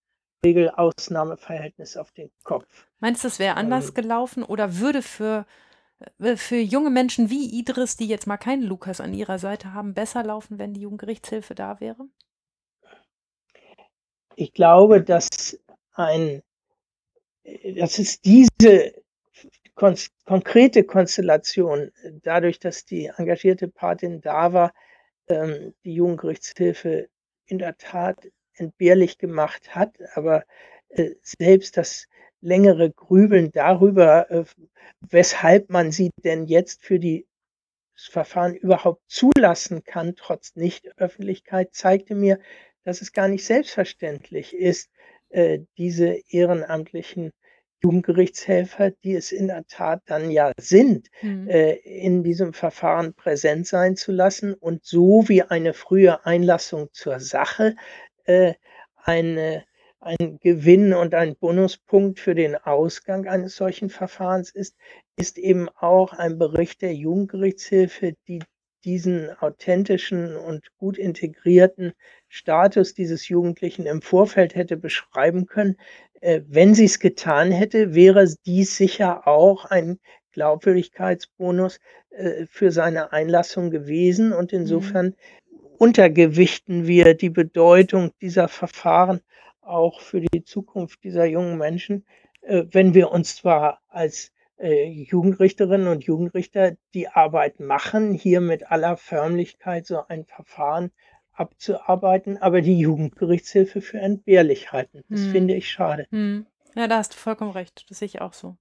Regelausnahmeverhältnis 0.45 1.97
auf 1.97 2.11
den 2.11 2.31
Kopf. 2.43 2.87
Meinst 2.99 3.23
du, 3.23 3.27
es 3.27 3.39
wäre 3.39 3.57
anders 3.57 3.89
ähm, 3.89 3.93
gelaufen 3.95 4.43
oder 4.43 4.77
würde 4.77 5.01
für, 5.01 5.45
äh, 6.19 6.35
für 6.35 6.57
junge 6.57 6.89
Menschen 6.89 7.29
wie 7.29 7.59
Idris, 7.59 7.95
die 7.95 8.07
jetzt 8.07 8.27
mal 8.27 8.37
keinen 8.37 8.63
Lukas 8.63 9.01
an 9.01 9.13
ihrer 9.13 9.39
Seite 9.39 9.73
haben, 9.73 9.93
besser 9.93 10.23
laufen, 10.23 10.57
wenn 10.57 10.73
die 10.73 10.81
Jugendgerichtshilfe 10.81 11.55
da 11.55 11.79
wäre? 11.79 12.07
Ich 14.35 14.53
glaube, 14.53 15.03
dass 15.03 15.59
ein, 15.93 16.41
dass 17.75 17.99
es 17.99 18.21
diese 18.21 18.93
kon 19.75 19.95
konkrete 20.25 20.83
Konstellation, 20.83 21.91
dadurch, 22.23 22.59
dass 22.59 22.85
die 22.85 23.07
engagierte 23.17 23.67
Patin 23.67 24.21
da 24.21 24.53
war, 24.53 24.73
ähm, 25.27 25.73
die 25.83 25.95
Jugendgerichtshilfe 25.95 27.09
in 27.45 27.57
der 27.57 27.77
Tat 27.77 28.27
entbehrlich 28.55 29.17
gemacht 29.17 29.75
hat, 29.75 29.97
aber 30.13 30.43
äh, 30.89 31.11
selbst 31.21 31.77
das 31.77 32.07
längere 32.41 32.91
Grübeln 32.91 33.51
darüber, 33.51 34.29
äh, 34.29 34.45
weshalb 35.01 35.69
man 35.69 35.91
sie 35.91 36.11
denn 36.23 36.45
jetzt 36.45 36.83
für 36.83 36.99
die 36.99 37.27
das 37.95 38.05
Verfahren 38.05 38.55
überhaupt 38.55 39.01
zulassen 39.07 39.83
kann, 39.83 40.15
trotz 40.15 40.55
Nichtöffentlichkeit, 40.55 41.73
zeigte 41.73 42.15
mir, 42.15 42.39
dass 42.83 43.01
es 43.01 43.13
gar 43.13 43.27
nicht 43.27 43.45
selbstverständlich 43.45 44.55
ist, 44.55 44.89
äh, 45.31 45.59
diese 45.77 46.19
ehrenamtlichen 46.29 47.31
Jugendgerichtshelfer, 47.83 48.91
die 49.03 49.15
es 49.15 49.31
in 49.31 49.47
der 49.47 49.65
Tat 49.67 50.03
dann 50.05 50.29
ja 50.29 50.51
sind, 50.59 51.09
mhm. 51.21 51.47
äh, 51.49 51.73
in 51.73 52.23
diesem 52.23 52.53
Verfahren 52.53 53.13
präsent 53.13 53.67
sein 53.67 53.95
zu 53.95 54.11
lassen 54.11 54.53
und 54.53 54.85
so 54.85 55.27
wie 55.27 55.41
eine 55.41 55.73
frühe 55.73 56.25
Einlassung 56.25 56.89
zur 56.91 57.19
Sache 57.19 57.75
äh, 58.25 58.53
eine, 58.95 59.65
ein 59.99 60.37
Gewinn 60.41 60.93
und 60.93 61.15
ein 61.15 61.35
Bonuspunkt 61.35 62.19
für 62.19 62.35
den 62.35 62.55
Ausgang 62.55 63.27
eines 63.27 63.55
solchen 63.55 63.89
Verfahrens 63.89 64.51
ist, 64.51 64.75
ist 65.15 65.37
eben 65.37 65.69
auch 65.69 66.13
ein 66.13 66.37
Bericht 66.37 66.81
der 66.81 66.93
Jugendgerichtshilfe, 66.93 68.13
die 68.27 68.43
diesen 68.83 69.29
authentischen 69.39 70.35
und 70.35 70.75
gut 70.77 70.97
integrierten 70.97 71.93
Status 72.27 72.93
dieses 72.93 73.27
Jugendlichen 73.27 73.85
im 73.85 74.01
Vorfeld 74.01 74.55
hätte 74.55 74.77
beschreiben 74.77 75.45
können. 75.45 75.77
Äh, 76.21 76.41
wenn 76.47 76.73
sie 76.73 76.85
es 76.85 76.99
getan 76.99 77.51
hätte, 77.51 77.93
wäre 77.93 78.27
dies 78.45 78.77
sicher 78.77 79.27
auch 79.27 79.65
ein 79.65 79.99
Glaubwürdigkeitsbonus 80.31 81.79
äh, 82.11 82.45
für 82.49 82.71
seine 82.71 83.11
Einlassung 83.11 83.69
gewesen. 83.71 84.33
Und 84.33 84.51
mhm. 84.51 84.59
insofern 84.59 85.15
untergewichten 85.77 86.87
wir 86.87 87.13
die 87.15 87.29
Bedeutung 87.29 88.11
dieser 88.21 88.47
Verfahren 88.47 89.21
auch 89.61 90.01
für 90.01 90.21
die 90.21 90.43
Zukunft 90.43 91.03
dieser 91.03 91.25
jungen 91.25 91.57
Menschen, 91.57 92.05
äh, 92.41 92.65
wenn 92.71 92.93
wir 92.93 93.11
uns 93.11 93.35
zwar 93.35 93.81
als 93.89 94.31
äh, 94.61 94.87
Jugendrichterinnen 94.87 95.87
und 95.87 96.03
Jugendrichter 96.03 96.75
die 96.93 97.07
Arbeit 97.07 97.59
machen, 97.59 98.13
hier 98.13 98.41
mit 98.41 98.71
aller 98.71 98.97
Förmlichkeit 98.97 99.85
so 99.85 100.05
ein 100.07 100.25
Verfahren 100.25 100.91
abzuarbeiten, 101.33 102.37
aber 102.37 102.61
die 102.61 102.77
Jugendgerichtshilfe 102.77 103.81
für 103.81 103.99
entbehrlich 103.99 104.71
halten. 104.71 105.03
Das 105.09 105.21
hm. 105.21 105.31
finde 105.31 105.55
ich 105.55 105.69
schade. 105.69 106.05
Hm. 106.11 106.45
Ja, 106.75 106.87
da 106.87 106.97
hast 106.97 107.13
du 107.13 107.17
vollkommen 107.17 107.51
recht. 107.51 107.85
Das 107.89 107.99
sehe 107.99 108.05
ich 108.05 108.21
auch 108.21 108.33
so. 108.33 108.57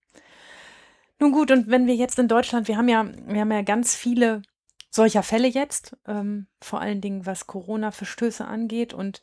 Nun 1.19 1.33
gut, 1.33 1.51
und 1.51 1.69
wenn 1.69 1.87
wir 1.87 1.95
jetzt 1.95 2.19
in 2.19 2.29
Deutschland, 2.29 2.67
wir 2.67 2.77
haben 2.77 2.89
ja, 2.89 3.07
wir 3.27 3.41
haben 3.41 3.53
ja 3.53 3.63
ganz 3.63 3.95
viele 3.95 4.43
solcher 4.91 5.23
Fälle 5.23 5.49
jetzt, 5.49 5.97
ähm, 6.07 6.47
vor 6.61 6.81
allen 6.81 7.01
Dingen 7.01 7.27
was 7.27 7.47
Corona-Verstöße 7.47 8.45
angeht. 8.45 8.95
Und 8.95 9.23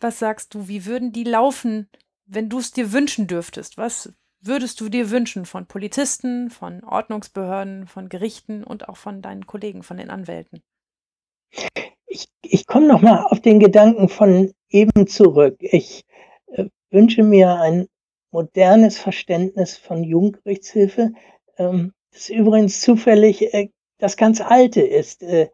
was 0.00 0.18
sagst 0.18 0.54
du, 0.54 0.66
wie 0.66 0.86
würden 0.86 1.12
die 1.12 1.24
laufen, 1.24 1.88
wenn 2.26 2.48
du 2.48 2.58
es 2.58 2.72
dir 2.72 2.92
wünschen 2.92 3.26
dürftest? 3.26 3.76
Was 3.76 4.12
würdest 4.40 4.80
du 4.80 4.88
dir 4.88 5.10
wünschen 5.10 5.46
von 5.46 5.66
Polizisten, 5.66 6.50
von 6.50 6.82
Ordnungsbehörden, 6.84 7.86
von 7.86 8.08
Gerichten 8.08 8.64
und 8.64 8.88
auch 8.88 8.96
von 8.96 9.22
deinen 9.22 9.46
Kollegen, 9.46 9.82
von 9.82 9.96
den 9.96 10.10
Anwälten? 10.10 10.62
Ich, 12.06 12.28
ich 12.42 12.66
komme 12.66 12.86
nochmal 12.88 13.24
auf 13.24 13.40
den 13.40 13.60
Gedanken 13.60 14.08
von 14.08 14.52
eben 14.68 15.06
zurück. 15.06 15.56
Ich 15.60 16.04
äh, 16.48 16.66
wünsche 16.90 17.22
mir 17.22 17.54
ein 17.60 17.86
modernes 18.30 18.98
Verständnis 18.98 19.76
von 19.76 20.04
Jugendgerichtshilfe, 20.04 21.12
ähm, 21.58 21.92
das 22.12 22.28
übrigens 22.28 22.80
zufällig 22.80 23.54
äh, 23.54 23.70
das 23.98 24.16
ganz 24.16 24.40
alte 24.40 24.80
ist. 24.80 25.22
Äh, 25.22 25.50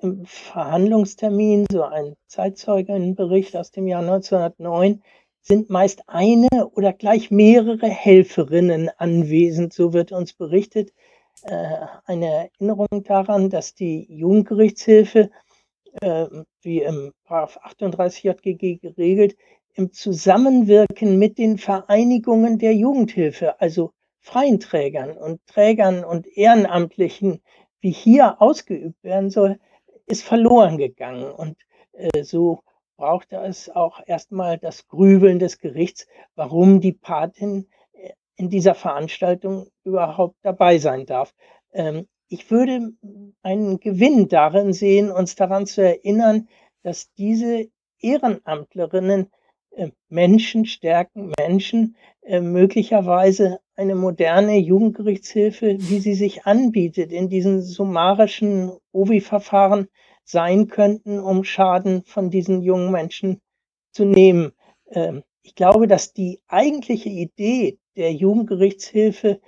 im 0.00 0.24
Verhandlungstermin, 0.26 1.66
so 1.70 1.82
ein 1.82 2.14
Zeitzeugenbericht 2.28 3.56
aus 3.56 3.70
dem 3.70 3.88
Jahr 3.88 4.02
1909, 4.02 5.02
sind 5.42 5.70
meist 5.70 6.02
eine 6.08 6.48
oder 6.74 6.92
gleich 6.92 7.30
mehrere 7.30 7.88
Helferinnen 7.88 8.90
anwesend, 8.96 9.72
so 9.72 9.92
wird 9.92 10.12
uns 10.12 10.32
berichtet. 10.34 10.92
Äh, 11.42 11.86
eine 12.04 12.50
Erinnerung 12.60 13.04
daran, 13.04 13.50
dass 13.50 13.74
die 13.74 14.06
Jugendgerichtshilfe, 14.12 15.30
äh, 16.00 16.26
wie 16.62 16.82
im 16.82 17.12
38 17.26 18.24
JGG 18.24 18.78
geregelt, 18.78 19.36
im 19.74 19.92
Zusammenwirken 19.92 21.18
mit 21.18 21.38
den 21.38 21.56
Vereinigungen 21.56 22.58
der 22.58 22.74
Jugendhilfe, 22.74 23.60
also 23.60 23.92
freien 24.20 24.60
Trägern 24.60 25.16
und 25.16 25.40
Trägern 25.46 26.04
und 26.04 26.26
Ehrenamtlichen, 26.26 27.40
wie 27.80 27.92
hier 27.92 28.42
ausgeübt 28.42 29.02
werden 29.04 29.30
soll, 29.30 29.58
ist 30.06 30.24
verloren 30.24 30.78
gegangen. 30.78 31.30
Und 31.30 31.56
äh, 31.92 32.24
so 32.24 32.60
brauchte 32.98 33.36
es 33.36 33.70
auch 33.70 34.00
erstmal 34.06 34.58
das 34.58 34.88
Grübeln 34.88 35.38
des 35.38 35.58
Gerichts, 35.58 36.06
warum 36.34 36.80
die 36.80 36.92
Patin 36.92 37.68
äh, 37.92 38.10
in 38.36 38.50
dieser 38.50 38.74
Veranstaltung 38.74 39.68
überhaupt 39.84 40.36
dabei 40.42 40.78
sein 40.78 41.06
darf. 41.06 41.32
Ähm, 41.72 42.06
ich 42.28 42.50
würde 42.50 42.92
einen 43.42 43.80
Gewinn 43.80 44.28
darin 44.28 44.74
sehen, 44.74 45.10
uns 45.10 45.34
daran 45.36 45.64
zu 45.66 45.80
erinnern, 45.80 46.48
dass 46.82 47.10
diese 47.14 47.68
Ehrenamtlerinnen 48.00 49.30
äh, 49.70 49.90
Menschen 50.08 50.66
stärken, 50.66 51.32
Menschen 51.38 51.96
äh, 52.22 52.40
möglicherweise 52.40 53.60
eine 53.76 53.94
moderne 53.94 54.56
Jugendgerichtshilfe, 54.58 55.76
wie 55.78 56.00
sie 56.00 56.14
sich 56.14 56.46
anbietet, 56.46 57.12
in 57.12 57.28
diesen 57.28 57.62
summarischen 57.62 58.72
OVI-Verfahren 58.92 59.88
sein 60.28 60.68
könnten, 60.68 61.18
um 61.18 61.42
Schaden 61.42 62.04
von 62.04 62.30
diesen 62.30 62.60
jungen 62.60 62.90
Menschen 62.92 63.40
zu 63.92 64.04
nehmen. 64.04 64.52
Ähm, 64.90 65.24
ich 65.42 65.54
glaube, 65.54 65.86
dass 65.86 66.12
die 66.12 66.40
eigentliche 66.48 67.08
Idee 67.08 67.78
der 67.96 68.12
Jugendgerichtshilfe 68.12 69.40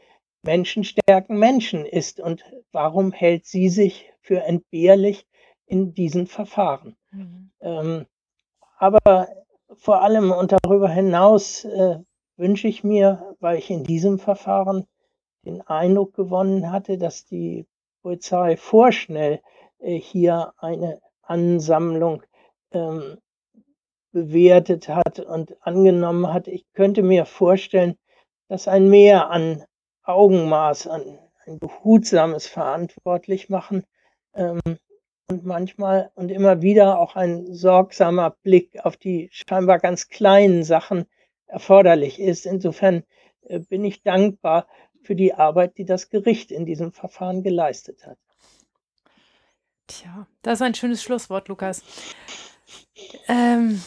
Menschen 0.43 0.85
stärken 0.85 1.39
Menschen 1.39 1.85
ist. 1.85 2.19
Und 2.19 2.44
warum 2.73 3.12
hält 3.12 3.44
sie 3.44 3.69
sich 3.69 4.11
für 4.23 4.43
entbehrlich 4.43 5.27
in 5.66 5.93
diesen 5.93 6.27
Verfahren? 6.27 6.97
Mhm. 7.11 7.51
Ähm, 7.61 8.07
aber 8.78 9.28
vor 9.74 10.02
allem 10.02 10.32
und 10.32 10.52
darüber 10.52 10.89
hinaus 10.89 11.65
äh, 11.66 11.98
wünsche 12.36 12.69
ich 12.69 12.82
mir, 12.82 13.36
weil 13.40 13.59
ich 13.59 13.70
in 13.70 13.85
diesem 13.85 14.19
Verfahren 14.19 14.86
den 15.44 15.61
Eindruck 15.61 16.15
gewonnen 16.15 16.73
hatte, 16.73 16.97
dass 16.97 17.27
die 17.27 17.66
Polizei 18.02 18.57
vorschnell 18.57 19.43
hier 19.82 20.52
eine 20.59 21.01
Ansammlung 21.23 22.23
ähm, 22.73 23.19
bewertet 24.12 24.89
hat 24.89 25.20
und 25.20 25.57
angenommen 25.65 26.32
hat. 26.32 26.48
Ich 26.48 26.65
könnte 26.73 27.02
mir 27.02 27.24
vorstellen, 27.24 27.97
dass 28.48 28.69
ein 28.69 28.89
Mehr 28.89 29.31
an 29.31 29.65
Augenmaß, 30.02 30.89
an 30.89 31.19
ein 31.47 31.59
behutsames 31.59 32.47
Verantwortlichmachen 32.47 33.85
ähm, 34.35 34.61
und 35.28 35.44
manchmal 35.44 36.11
und 36.15 36.31
immer 36.31 36.61
wieder 36.62 36.98
auch 36.98 37.15
ein 37.15 37.52
sorgsamer 37.55 38.36
Blick 38.43 38.85
auf 38.85 38.97
die 38.97 39.28
scheinbar 39.32 39.78
ganz 39.78 40.09
kleinen 40.09 40.65
Sachen 40.65 41.07
erforderlich 41.47 42.19
ist. 42.19 42.47
Insofern 42.47 43.05
äh, 43.43 43.61
bin 43.61 43.85
ich 43.85 44.02
dankbar 44.02 44.66
für 45.02 45.15
die 45.15 45.35
Arbeit, 45.35 45.78
die 45.78 45.85
das 45.85 46.11
Gericht 46.11 46.51
in 46.51 46.66
diesem 46.66 46.93
Verfahren 46.93 47.43
geleistet 47.43 48.07
hat. 48.07 48.19
Tja, 49.91 50.27
das 50.43 50.61
ist 50.61 50.62
ein 50.62 50.75
schönes 50.75 51.03
Schlusswort, 51.03 51.49
Lukas. 51.49 51.83
Ähm, 53.27 53.83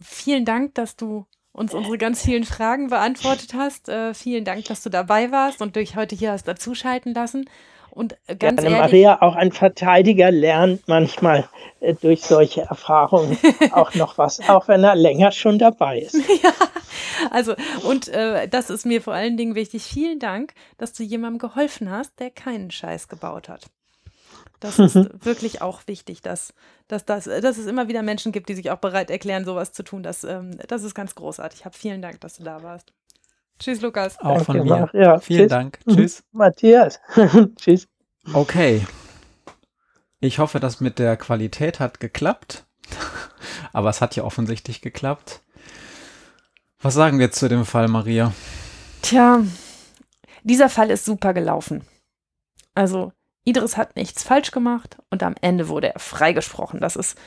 vielen 0.00 0.44
Dank, 0.44 0.76
dass 0.76 0.94
du 0.94 1.26
uns 1.52 1.74
unsere 1.74 1.98
ganz 1.98 2.22
vielen 2.22 2.44
Fragen 2.44 2.88
beantwortet 2.88 3.52
hast. 3.54 3.88
Äh, 3.88 4.14
vielen 4.14 4.44
Dank, 4.44 4.64
dass 4.66 4.82
du 4.82 4.90
dabei 4.90 5.32
warst 5.32 5.60
und 5.60 5.74
dich 5.74 5.96
heute 5.96 6.14
hier 6.14 6.32
hast 6.32 6.46
dazuschalten 6.46 7.14
lassen. 7.14 7.48
Und 7.90 8.16
äh, 8.26 8.36
ganz 8.36 8.62
ja, 8.62 8.70
ehrlich, 8.70 8.80
Maria, 8.80 9.22
auch 9.22 9.34
ein 9.34 9.50
Verteidiger 9.50 10.30
lernt 10.30 10.86
manchmal 10.86 11.48
äh, 11.80 11.94
durch 11.94 12.22
solche 12.22 12.62
Erfahrungen 12.62 13.36
auch 13.72 13.94
noch 13.94 14.16
was, 14.18 14.48
auch 14.48 14.68
wenn 14.68 14.84
er 14.84 14.94
länger 14.94 15.32
schon 15.32 15.58
dabei 15.58 15.98
ist. 15.98 16.14
ja, 16.42 16.52
also 17.30 17.54
und 17.82 18.06
äh, 18.06 18.48
das 18.48 18.70
ist 18.70 18.86
mir 18.86 19.02
vor 19.02 19.14
allen 19.14 19.36
Dingen 19.36 19.56
wichtig. 19.56 19.82
Vielen 19.82 20.20
Dank, 20.20 20.54
dass 20.78 20.92
du 20.92 21.02
jemandem 21.02 21.38
geholfen 21.50 21.90
hast, 21.90 22.20
der 22.20 22.30
keinen 22.30 22.70
Scheiß 22.70 23.08
gebaut 23.08 23.48
hat. 23.48 23.66
Das 24.62 24.78
ist 24.78 24.94
wirklich 25.24 25.60
auch 25.60 25.82
wichtig, 25.86 26.22
dass, 26.22 26.54
dass, 26.86 27.04
dass, 27.04 27.24
dass 27.24 27.58
es 27.58 27.66
immer 27.66 27.88
wieder 27.88 28.02
Menschen 28.02 28.30
gibt, 28.30 28.48
die 28.48 28.54
sich 28.54 28.70
auch 28.70 28.78
bereit 28.78 29.10
erklären, 29.10 29.44
sowas 29.44 29.72
zu 29.72 29.82
tun. 29.82 30.04
Das, 30.04 30.22
ähm, 30.22 30.56
das 30.68 30.84
ist 30.84 30.94
ganz 30.94 31.16
großartig. 31.16 31.64
Hab 31.64 31.74
vielen 31.74 32.00
Dank, 32.00 32.20
dass 32.20 32.36
du 32.36 32.44
da 32.44 32.62
warst. 32.62 32.92
Tschüss, 33.58 33.80
Lukas. 33.80 34.18
Auch 34.20 34.44
Danke, 34.44 34.44
von 34.44 34.64
mir. 34.64 34.90
Ja, 34.92 35.18
Vielen 35.18 35.40
tschüss. 35.40 35.50
Dank. 35.50 35.78
Tschüss. 35.88 36.22
Matthias. 36.30 37.00
tschüss. 37.56 37.88
Okay. 38.32 38.86
Ich 40.20 40.38
hoffe, 40.38 40.60
das 40.60 40.80
mit 40.80 41.00
der 41.00 41.16
Qualität 41.16 41.80
hat 41.80 41.98
geklappt. 41.98 42.64
Aber 43.72 43.90
es 43.90 44.00
hat 44.00 44.14
ja 44.14 44.22
offensichtlich 44.22 44.80
geklappt. 44.80 45.42
Was 46.80 46.94
sagen 46.94 47.18
wir 47.18 47.32
zu 47.32 47.48
dem 47.48 47.64
Fall, 47.64 47.88
Maria? 47.88 48.32
Tja, 49.02 49.42
dieser 50.44 50.68
Fall 50.68 50.90
ist 50.90 51.04
super 51.04 51.34
gelaufen. 51.34 51.84
Also, 52.74 53.12
Idris 53.44 53.76
hat 53.76 53.96
nichts 53.96 54.22
falsch 54.22 54.50
gemacht 54.50 54.98
und 55.10 55.22
am 55.22 55.34
Ende 55.40 55.68
wurde 55.68 55.92
er 55.94 55.98
freigesprochen. 55.98 56.80
Das 56.80 56.96
ist 56.96 57.18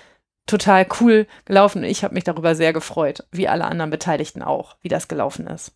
total 0.46 0.88
cool 1.00 1.28
gelaufen. 1.46 1.84
Ich 1.84 2.04
habe 2.04 2.14
mich 2.14 2.24
darüber 2.24 2.56
sehr 2.56 2.74
gefreut, 2.74 3.26
wie 3.32 3.48
alle 3.48 3.66
anderen 3.66 3.90
Beteiligten 3.92 4.42
auch, 4.42 4.78
wie 4.82 4.90
das 4.90 5.08
gelaufen 5.08 5.48
ist. 5.48 5.76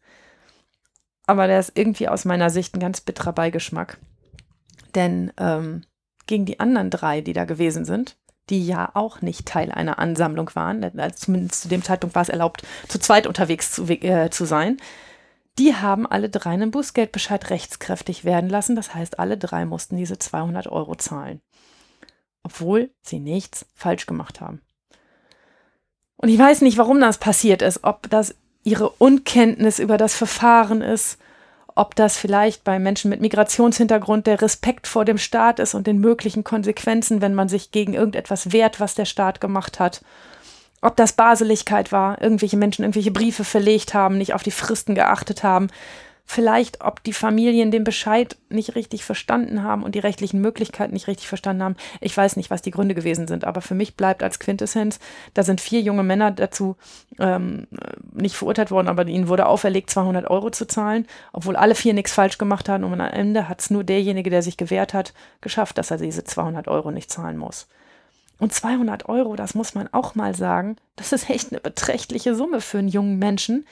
Aber 1.26 1.48
der 1.48 1.60
ist 1.60 1.74
irgendwie 1.76 2.08
aus 2.08 2.26
meiner 2.26 2.50
Sicht 2.50 2.76
ein 2.76 2.80
ganz 2.80 3.02
bitterer 3.02 3.34
Beigeschmack. 3.34 3.98
Denn 4.96 5.32
ähm, 5.38 5.84
gegen 6.26 6.46
die 6.46 6.60
anderen 6.60 6.90
drei, 6.90 7.22
die 7.22 7.34
da 7.34 7.46
gewesen 7.46 7.86
sind, 7.86 8.18
die 8.50 8.66
ja 8.66 8.90
auch 8.94 9.22
nicht 9.22 9.48
Teil 9.48 9.72
einer 9.72 10.00
Ansammlung 10.00 10.50
waren, 10.56 10.84
zumindest 11.16 11.62
zu 11.62 11.68
dem 11.68 11.84
Zeitpunkt 11.84 12.16
war 12.16 12.24
es 12.24 12.30
erlaubt, 12.30 12.64
zu 12.88 13.00
zweit 13.00 13.28
unterwegs 13.28 13.72
zu, 13.72 13.84
äh, 13.88 14.30
zu 14.32 14.46
sein, 14.46 14.78
die 15.60 15.76
haben 15.76 16.08
alle 16.08 16.30
drei 16.30 16.52
einen 16.52 16.72
Bußgeldbescheid 16.72 17.50
rechtskräftig 17.50 18.24
werden 18.24 18.50
lassen. 18.50 18.76
Das 18.76 18.96
heißt, 18.96 19.20
alle 19.20 19.38
drei 19.38 19.66
mussten 19.66 19.98
diese 19.98 20.18
200 20.18 20.68
Euro 20.68 20.96
zahlen. 20.96 21.42
Obwohl 22.44 22.90
sie 23.02 23.20
nichts 23.20 23.66
falsch 23.76 24.06
gemacht 24.06 24.40
haben. 24.40 24.62
Und 26.16 26.30
ich 26.30 26.40
weiß 26.40 26.62
nicht, 26.62 26.78
warum 26.78 27.00
das 27.02 27.18
passiert 27.18 27.62
ist. 27.62 27.84
Ob 27.84 28.10
das 28.10 28.36
ihre 28.64 28.90
Unkenntnis 28.90 29.80
über 29.80 29.98
das 29.98 30.16
Verfahren 30.16 30.82
ist, 30.82 31.18
ob 31.76 31.96
das 31.96 32.18
vielleicht 32.18 32.64
bei 32.64 32.80
Menschen 32.80 33.10
mit 33.10 33.22
Migrationshintergrund 33.22 34.28
der 34.28 34.42
Respekt 34.42 34.88
vor 34.88 35.06
dem 35.06 35.18
Staat 35.18 35.60
ist 35.60 35.76
und 35.76 35.88
den 35.88 36.00
möglichen 36.00 36.44
Konsequenzen, 36.44 37.22
wenn 37.22 37.36
man 37.36 37.48
sich 37.48 37.72
gegen 37.72 37.94
irgendetwas 37.94 38.52
wehrt, 38.52 38.80
was 38.80 38.96
der 38.96 39.06
Staat 39.06 39.40
gemacht 39.40 39.80
hat 39.80 40.02
ob 40.82 40.96
das 40.96 41.14
Baseligkeit 41.14 41.92
war, 41.92 42.22
irgendwelche 42.22 42.58
Menschen 42.58 42.84
irgendwelche 42.84 43.12
Briefe 43.12 43.44
verlegt 43.44 43.94
haben, 43.94 44.18
nicht 44.18 44.34
auf 44.34 44.44
die 44.44 44.52
Fristen 44.52 44.96
geachtet 44.96 45.44
haben, 45.44 45.68
vielleicht 46.30 46.86
ob 46.86 47.04
die 47.04 47.12
Familien 47.12 47.72
den 47.72 47.84
Bescheid 47.84 48.38
nicht 48.50 48.76
richtig 48.76 49.04
verstanden 49.04 49.64
haben 49.64 49.82
und 49.82 49.96
die 49.96 50.00
rechtlichen 50.00 50.40
Möglichkeiten 50.40 50.94
nicht 50.94 51.08
richtig 51.08 51.28
verstanden 51.28 51.64
haben. 51.64 51.76
Ich 52.02 52.16
weiß 52.16 52.36
nicht, 52.36 52.52
was 52.52 52.62
die 52.62 52.70
Gründe 52.70 52.94
gewesen 52.94 53.28
sind, 53.28 53.46
aber 53.46 53.62
für 53.62 53.74
mich 53.74 53.98
bleibt 53.98 54.22
als 54.22 54.38
Quintessenz, 54.38 55.00
da 55.34 55.42
sind 55.42 55.60
vier 55.60 55.82
junge 55.82 56.04
Männer 56.04 56.30
dazu 56.30 56.76
ähm, 57.18 57.66
nicht 58.14 58.36
verurteilt 58.36 58.70
worden, 58.70 58.90
aber 58.90 59.08
ihnen 59.08 59.28
wurde 59.28 59.48
auferlegt, 59.48 59.90
200 59.90 60.30
Euro 60.30 60.52
zu 60.52 60.68
zahlen, 60.68 61.08
obwohl 61.34 61.56
alle 61.56 61.74
vier 61.74 61.96
nichts 61.96 62.14
falsch 62.14 62.38
gemacht 62.38 62.70
haben 62.70 62.84
und 62.84 62.94
am 62.94 63.10
Ende 63.10 63.50
hat 63.50 63.62
es 63.62 63.72
nur 63.72 63.84
derjenige, 63.84 64.30
der 64.30 64.44
sich 64.44 64.56
gewehrt 64.56 64.94
hat, 64.94 65.16
geschafft, 65.42 65.80
dass 65.80 65.90
er 65.90 65.98
diese 65.98 66.24
200 66.24 66.68
Euro 66.68 66.92
nicht 66.92 67.10
zahlen 67.10 67.38
muss. 67.38 67.68
Und 68.40 68.54
200 68.54 69.08
Euro, 69.10 69.36
das 69.36 69.54
muss 69.54 69.76
man 69.76 69.90
auch 69.94 70.16
mal 70.16 70.34
sagen, 70.34 70.78
das 70.96 71.12
ist 71.12 71.30
echt 71.30 71.52
eine 71.52 71.60
beträchtliche 71.60 72.34
Summe 72.36 72.62
für 72.62 72.80
einen 72.80 72.88
jungen 72.88 73.20
Menschen, 73.20 73.68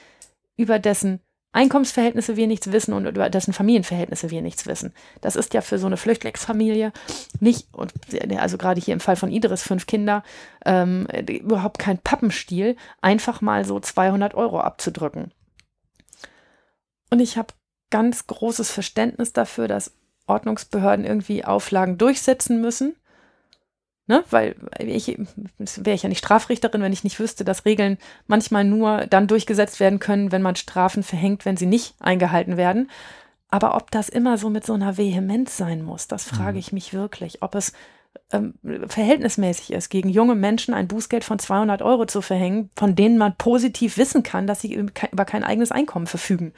über 0.56 0.78
dessen 0.78 1.20
Einkommensverhältnisse 1.52 2.36
wir 2.36 2.46
nichts 2.46 2.70
wissen 2.70 2.92
und 2.92 3.06
über 3.06 3.30
dessen 3.30 3.54
Familienverhältnisse 3.54 4.30
wir 4.30 4.42
nichts 4.42 4.66
wissen. 4.66 4.92
Das 5.22 5.34
ist 5.34 5.54
ja 5.54 5.62
für 5.62 5.78
so 5.78 5.86
eine 5.86 5.96
Flüchtlingsfamilie 5.96 6.92
nicht, 7.40 7.68
also 8.36 8.58
gerade 8.58 8.80
hier 8.80 8.92
im 8.92 9.00
Fall 9.00 9.16
von 9.16 9.32
Idris, 9.32 9.62
fünf 9.62 9.86
Kinder, 9.86 10.22
ähm, 10.66 11.06
überhaupt 11.26 11.78
kein 11.78 11.98
Pappenstiel, 11.98 12.76
einfach 13.00 13.40
mal 13.40 13.64
so 13.64 13.80
200 13.80 14.34
Euro 14.34 14.60
abzudrücken. 14.60 15.32
Und 17.10 17.20
ich 17.20 17.38
habe 17.38 17.54
ganz 17.88 18.26
großes 18.26 18.70
Verständnis 18.70 19.32
dafür, 19.32 19.68
dass 19.68 19.92
Ordnungsbehörden 20.26 21.06
irgendwie 21.06 21.46
Auflagen 21.46 21.96
durchsetzen 21.96 22.60
müssen 22.60 22.94
Ne? 24.08 24.24
Weil 24.30 24.56
ich 24.78 25.18
wäre 25.76 25.94
ich 25.94 26.02
ja 26.02 26.08
nicht 26.08 26.18
Strafrichterin, 26.18 26.80
wenn 26.80 26.94
ich 26.94 27.04
nicht 27.04 27.20
wüsste, 27.20 27.44
dass 27.44 27.66
Regeln 27.66 27.98
manchmal 28.26 28.64
nur 28.64 29.06
dann 29.06 29.26
durchgesetzt 29.26 29.80
werden 29.80 29.98
können, 29.98 30.32
wenn 30.32 30.40
man 30.42 30.56
Strafen 30.56 31.02
verhängt, 31.02 31.44
wenn 31.44 31.58
sie 31.58 31.66
nicht 31.66 31.94
eingehalten 32.00 32.56
werden. 32.56 32.90
Aber 33.50 33.76
ob 33.76 33.90
das 33.90 34.08
immer 34.08 34.38
so 34.38 34.48
mit 34.48 34.64
so 34.64 34.72
einer 34.72 34.96
Vehemenz 34.96 35.58
sein 35.58 35.82
muss, 35.82 36.08
das 36.08 36.24
frage 36.24 36.54
mhm. 36.54 36.58
ich 36.58 36.72
mich 36.72 36.94
wirklich. 36.94 37.42
Ob 37.42 37.54
es 37.54 37.74
ähm, 38.32 38.54
verhältnismäßig 38.88 39.74
ist, 39.74 39.90
gegen 39.90 40.08
junge 40.08 40.34
Menschen 40.34 40.72
ein 40.72 40.88
Bußgeld 40.88 41.24
von 41.24 41.38
200 41.38 41.82
Euro 41.82 42.06
zu 42.06 42.22
verhängen, 42.22 42.70
von 42.76 42.94
denen 42.96 43.18
man 43.18 43.36
positiv 43.36 43.98
wissen 43.98 44.22
kann, 44.22 44.46
dass 44.46 44.62
sie 44.62 44.74
über 44.74 45.24
kein 45.26 45.44
eigenes 45.44 45.70
Einkommen 45.70 46.06
verfügen. 46.06 46.54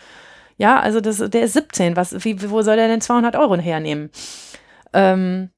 Ja, 0.56 0.78
also 0.78 1.01
das, 1.01 1.18
der 1.18 1.43
ist 1.43 1.55
17. 1.55 1.97
Was, 1.97 2.24
wie, 2.24 2.48
wo 2.48 2.62
soll 2.62 2.78
er 2.78 2.86
denn 2.86 3.01
200 3.01 3.35
Euro 3.35 3.56
hernehmen? 3.56 4.10
Ähm, 4.93 5.51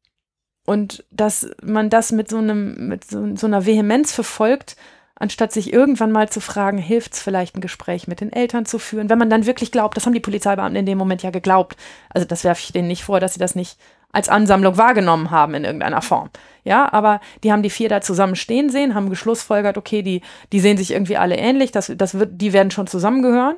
und 0.64 1.04
dass 1.10 1.50
man 1.62 1.90
das 1.90 2.12
mit 2.12 2.30
so 2.30 2.38
einem, 2.38 2.88
mit 2.88 3.04
so, 3.04 3.34
so 3.36 3.46
einer 3.46 3.66
Vehemenz 3.66 4.12
verfolgt, 4.12 4.76
anstatt 5.14 5.52
sich 5.52 5.72
irgendwann 5.72 6.12
mal 6.12 6.28
zu 6.28 6.40
fragen, 6.40 6.78
hilft 6.78 7.14
es 7.14 7.22
vielleicht 7.22 7.56
ein 7.56 7.60
Gespräch 7.60 8.08
mit 8.08 8.20
den 8.20 8.32
Eltern 8.32 8.66
zu 8.66 8.78
führen, 8.78 9.08
wenn 9.08 9.18
man 9.18 9.30
dann 9.30 9.46
wirklich 9.46 9.70
glaubt, 9.70 9.96
das 9.96 10.06
haben 10.06 10.14
die 10.14 10.20
Polizeibeamten 10.20 10.76
in 10.76 10.86
dem 10.86 10.98
Moment 10.98 11.22
ja 11.22 11.30
geglaubt. 11.30 11.76
Also 12.10 12.26
das 12.26 12.44
werfe 12.44 12.62
ich 12.64 12.72
denen 12.72 12.88
nicht 12.88 13.04
vor, 13.04 13.20
dass 13.20 13.34
sie 13.34 13.40
das 13.40 13.54
nicht 13.54 13.78
als 14.12 14.28
Ansammlung 14.28 14.76
wahrgenommen 14.76 15.30
haben 15.30 15.54
in 15.54 15.64
irgendeiner 15.64 16.02
Form. 16.02 16.30
Ja, 16.64 16.92
aber 16.92 17.20
die 17.42 17.50
haben 17.50 17.62
die 17.62 17.70
vier 17.70 17.88
da 17.88 18.00
zusammen 18.00 18.36
stehen 18.36 18.68
sehen, 18.68 18.94
haben 18.94 19.10
geschlussfolgert, 19.10 19.78
okay, 19.78 20.02
die, 20.02 20.22
die 20.52 20.60
sehen 20.60 20.76
sich 20.76 20.90
irgendwie 20.90 21.16
alle 21.16 21.36
ähnlich, 21.36 21.72
das, 21.72 21.90
das 21.96 22.14
wird, 22.14 22.40
die 22.40 22.52
werden 22.52 22.70
schon 22.70 22.86
zusammengehören. 22.86 23.56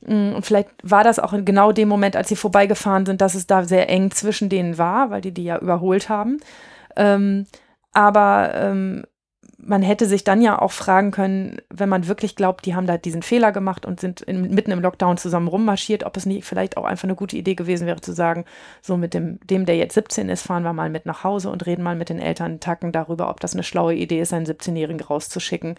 Mm, 0.00 0.34
und 0.34 0.44
vielleicht 0.44 0.70
war 0.82 1.04
das 1.04 1.18
auch 1.18 1.32
in 1.32 1.44
genau 1.44 1.72
dem 1.72 1.88
Moment, 1.88 2.16
als 2.16 2.28
sie 2.28 2.36
vorbeigefahren 2.36 3.06
sind, 3.06 3.20
dass 3.20 3.34
es 3.34 3.46
da 3.46 3.64
sehr 3.64 3.88
eng 3.88 4.10
zwischen 4.10 4.48
denen 4.48 4.78
war, 4.78 5.10
weil 5.10 5.20
die 5.20 5.32
die 5.32 5.44
ja 5.44 5.58
überholt 5.58 6.08
haben. 6.08 6.38
Ähm, 6.96 7.46
aber 7.92 8.52
ähm, 8.54 9.04
man 9.58 9.82
hätte 9.82 10.06
sich 10.06 10.22
dann 10.22 10.42
ja 10.42 10.60
auch 10.60 10.72
fragen 10.72 11.10
können, 11.10 11.60
wenn 11.70 11.88
man 11.88 12.06
wirklich 12.06 12.36
glaubt, 12.36 12.66
die 12.66 12.74
haben 12.74 12.86
da 12.86 12.98
diesen 12.98 13.22
Fehler 13.22 13.52
gemacht 13.52 13.84
und 13.84 14.00
sind 14.00 14.20
in, 14.20 14.54
mitten 14.54 14.70
im 14.70 14.80
Lockdown 14.80 15.16
zusammen 15.16 15.48
rummarschiert, 15.48 16.04
ob 16.04 16.16
es 16.16 16.26
nicht 16.26 16.44
vielleicht 16.44 16.76
auch 16.76 16.84
einfach 16.84 17.04
eine 17.04 17.16
gute 17.16 17.36
Idee 17.36 17.54
gewesen 17.54 17.86
wäre 17.86 18.00
zu 18.00 18.12
sagen, 18.12 18.44
so 18.82 18.96
mit 18.96 19.14
dem, 19.14 19.40
dem, 19.46 19.66
der 19.66 19.76
jetzt 19.76 19.94
17 19.94 20.28
ist, 20.28 20.42
fahren 20.42 20.62
wir 20.62 20.72
mal 20.72 20.90
mit 20.90 21.06
nach 21.06 21.24
Hause 21.24 21.50
und 21.50 21.66
reden 21.66 21.82
mal 21.82 21.96
mit 21.96 22.10
den 22.10 22.20
Eltern 22.20 22.60
tacken 22.60 22.92
darüber, 22.92 23.28
ob 23.28 23.40
das 23.40 23.54
eine 23.54 23.62
schlaue 23.62 23.94
Idee 23.94 24.20
ist, 24.20 24.32
einen 24.32 24.46
17-Jährigen 24.46 25.00
rauszuschicken 25.00 25.76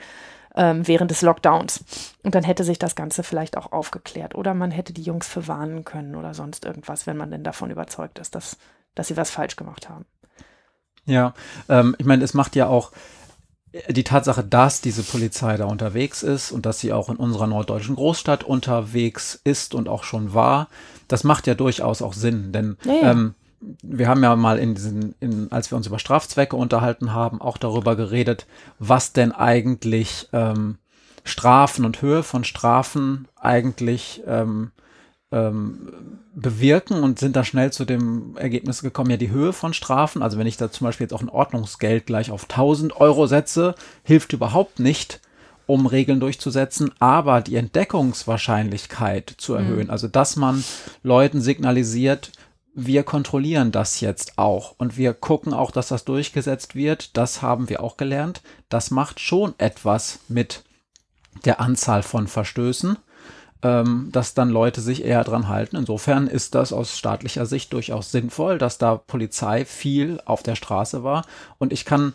ähm, 0.57 0.87
während 0.87 1.11
des 1.11 1.21
Lockdowns. 1.21 1.83
Und 2.23 2.35
dann 2.35 2.43
hätte 2.43 2.63
sich 2.63 2.79
das 2.79 2.95
Ganze 2.95 3.23
vielleicht 3.23 3.55
auch 3.55 3.71
aufgeklärt. 3.71 4.35
Oder 4.35 4.53
man 4.53 4.71
hätte 4.71 4.91
die 4.91 5.03
Jungs 5.03 5.27
verwarnen 5.27 5.85
können 5.85 6.15
oder 6.15 6.33
sonst 6.33 6.65
irgendwas, 6.65 7.07
wenn 7.07 7.17
man 7.17 7.31
denn 7.31 7.43
davon 7.43 7.71
überzeugt 7.71 8.19
ist, 8.19 8.35
dass, 8.35 8.57
dass 8.95 9.07
sie 9.07 9.17
was 9.17 9.29
falsch 9.29 9.55
gemacht 9.55 9.87
haben. 9.89 10.05
Ja, 11.05 11.33
ähm, 11.69 11.95
ich 11.97 12.05
meine, 12.05 12.23
es 12.23 12.33
macht 12.33 12.55
ja 12.55 12.67
auch 12.67 12.91
die 13.89 14.03
Tatsache, 14.03 14.43
dass 14.43 14.81
diese 14.81 15.03
Polizei 15.03 15.57
da 15.57 15.65
unterwegs 15.65 16.23
ist 16.23 16.51
und 16.51 16.65
dass 16.65 16.79
sie 16.79 16.93
auch 16.93 17.09
in 17.09 17.17
unserer 17.17 17.47
norddeutschen 17.47 17.95
Großstadt 17.95 18.43
unterwegs 18.43 19.39
ist 19.43 19.75
und 19.75 19.87
auch 19.87 20.03
schon 20.03 20.33
war, 20.33 20.67
das 21.07 21.23
macht 21.23 21.47
ja 21.47 21.53
durchaus 21.53 22.01
auch 22.01 22.13
Sinn, 22.13 22.51
denn 22.51 22.77
ja, 22.83 22.93
ja. 22.93 23.11
Ähm, 23.11 23.35
wir 23.59 24.07
haben 24.07 24.23
ja 24.23 24.35
mal 24.35 24.59
in 24.59 24.75
diesen, 24.75 25.15
in, 25.19 25.51
als 25.51 25.71
wir 25.71 25.77
uns 25.77 25.87
über 25.87 25.99
Strafzwecke 25.99 26.55
unterhalten 26.55 27.13
haben, 27.13 27.41
auch 27.41 27.57
darüber 27.57 27.95
geredet, 27.95 28.45
was 28.79 29.13
denn 29.13 29.31
eigentlich 29.31 30.29
ähm, 30.33 30.77
Strafen 31.23 31.85
und 31.85 32.01
Höhe 32.01 32.23
von 32.23 32.43
Strafen 32.43 33.27
eigentlich 33.35 34.23
ähm, 34.27 34.71
ähm, 35.31 35.91
bewirken 36.33 37.03
und 37.03 37.19
sind 37.19 37.35
da 37.35 37.43
schnell 37.43 37.73
zu 37.73 37.83
dem 37.83 38.37
Ergebnis 38.37 38.81
gekommen, 38.81 39.09
ja, 39.09 39.17
die 39.17 39.31
Höhe 39.31 39.53
von 39.53 39.73
Strafen, 39.73 40.21
also 40.21 40.37
wenn 40.37 40.47
ich 40.47 40.57
da 40.57 40.71
zum 40.71 40.85
Beispiel 40.85 41.05
jetzt 41.05 41.13
auch 41.13 41.21
ein 41.21 41.29
Ordnungsgeld 41.29 42.05
gleich 42.05 42.31
auf 42.31 42.43
1000 42.43 42.95
Euro 43.01 43.27
setze, 43.27 43.75
hilft 44.03 44.33
überhaupt 44.33 44.79
nicht, 44.79 45.19
um 45.65 45.85
Regeln 45.85 46.19
durchzusetzen, 46.19 46.91
aber 46.99 47.41
die 47.41 47.57
Entdeckungswahrscheinlichkeit 47.57 49.33
zu 49.37 49.53
erhöhen, 49.53 49.87
mhm. 49.87 49.89
also 49.89 50.07
dass 50.07 50.37
man 50.37 50.63
Leuten 51.03 51.41
signalisiert, 51.41 52.31
wir 52.79 53.01
kontrollieren 53.01 53.71
das 53.71 54.01
jetzt 54.01 54.37
auch 54.37 54.75
und 54.77 54.97
wir 54.97 55.15
gucken 55.15 55.51
auch, 55.51 55.71
dass 55.71 55.87
das 55.87 56.05
durchgesetzt 56.05 56.75
wird. 56.75 57.17
Das 57.17 57.41
haben 57.41 57.69
wir 57.69 57.81
auch 57.81 57.97
gelernt. 57.97 58.43
Das 58.69 58.91
macht 58.91 59.19
schon 59.19 59.55
etwas 59.57 60.19
mit 60.27 60.63
der 61.43 61.59
Anzahl 61.59 62.03
von 62.03 62.27
Verstößen, 62.27 62.97
ähm, 63.63 64.09
dass 64.11 64.35
dann 64.35 64.51
Leute 64.51 64.81
sich 64.81 65.03
eher 65.03 65.23
dran 65.23 65.47
halten. 65.47 65.75
Insofern 65.75 66.27
ist 66.27 66.53
das 66.53 66.71
aus 66.71 66.95
staatlicher 66.95 67.47
Sicht 67.47 67.73
durchaus 67.73 68.11
sinnvoll, 68.11 68.59
dass 68.59 68.77
da 68.77 68.95
Polizei 68.95 69.65
viel 69.65 70.21
auf 70.25 70.43
der 70.43 70.55
Straße 70.55 71.03
war. 71.03 71.25
Und 71.57 71.73
ich 71.73 71.83
kann 71.83 72.13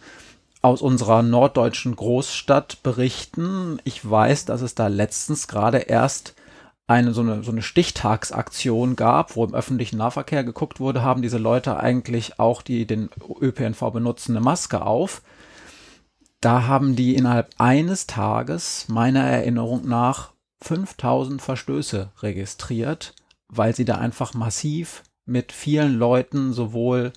aus 0.61 0.81
unserer 0.81 1.25
norddeutschen 1.25 1.97
Großstadt 1.97 2.85
berichten. 2.85 3.81
Ich 3.83 4.09
weiß, 4.09 4.45
dass 4.45 4.61
es 4.61 4.77
da 4.77 4.87
letztens 4.87 5.49
gerade 5.49 5.79
erst 5.79 6.37
eine 6.87 7.13
so, 7.13 7.23
eine 7.23 7.43
so 7.43 7.53
eine 7.53 7.63
Stichtagsaktion 7.63 8.97
gab, 8.97 9.37
wo 9.37 9.45
im 9.45 9.55
öffentlichen 9.55 9.97
Nahverkehr 9.99 10.45
geguckt 10.45 10.81
wurde, 10.81 11.03
haben 11.03 11.23
diese 11.23 11.39
Leute 11.39 11.79
eigentlich 11.79 12.39
auch, 12.39 12.63
die 12.63 12.87
den 12.87 13.09
ÖPNV 13.41 13.81
benutzen, 13.93 14.37
eine 14.37 14.45
Maske 14.45 14.83
auf. 14.83 15.23
Da 16.41 16.67
haben 16.67 16.97
die 16.97 17.15
innerhalb 17.15 17.51
eines 17.59 18.07
Tages 18.07 18.87
meiner 18.89 19.23
Erinnerung 19.23 19.87
nach 19.89 20.33
5000 20.63 21.41
Verstöße 21.41 22.11
registriert, 22.21 23.15
weil 23.49 23.75
sie 23.75 23.85
da 23.85 23.97
einfach 23.97 24.35
massiv 24.35 25.03
mit 25.25 25.53
vielen 25.53 25.95
Leuten 25.95 26.53
sowohl 26.53 27.13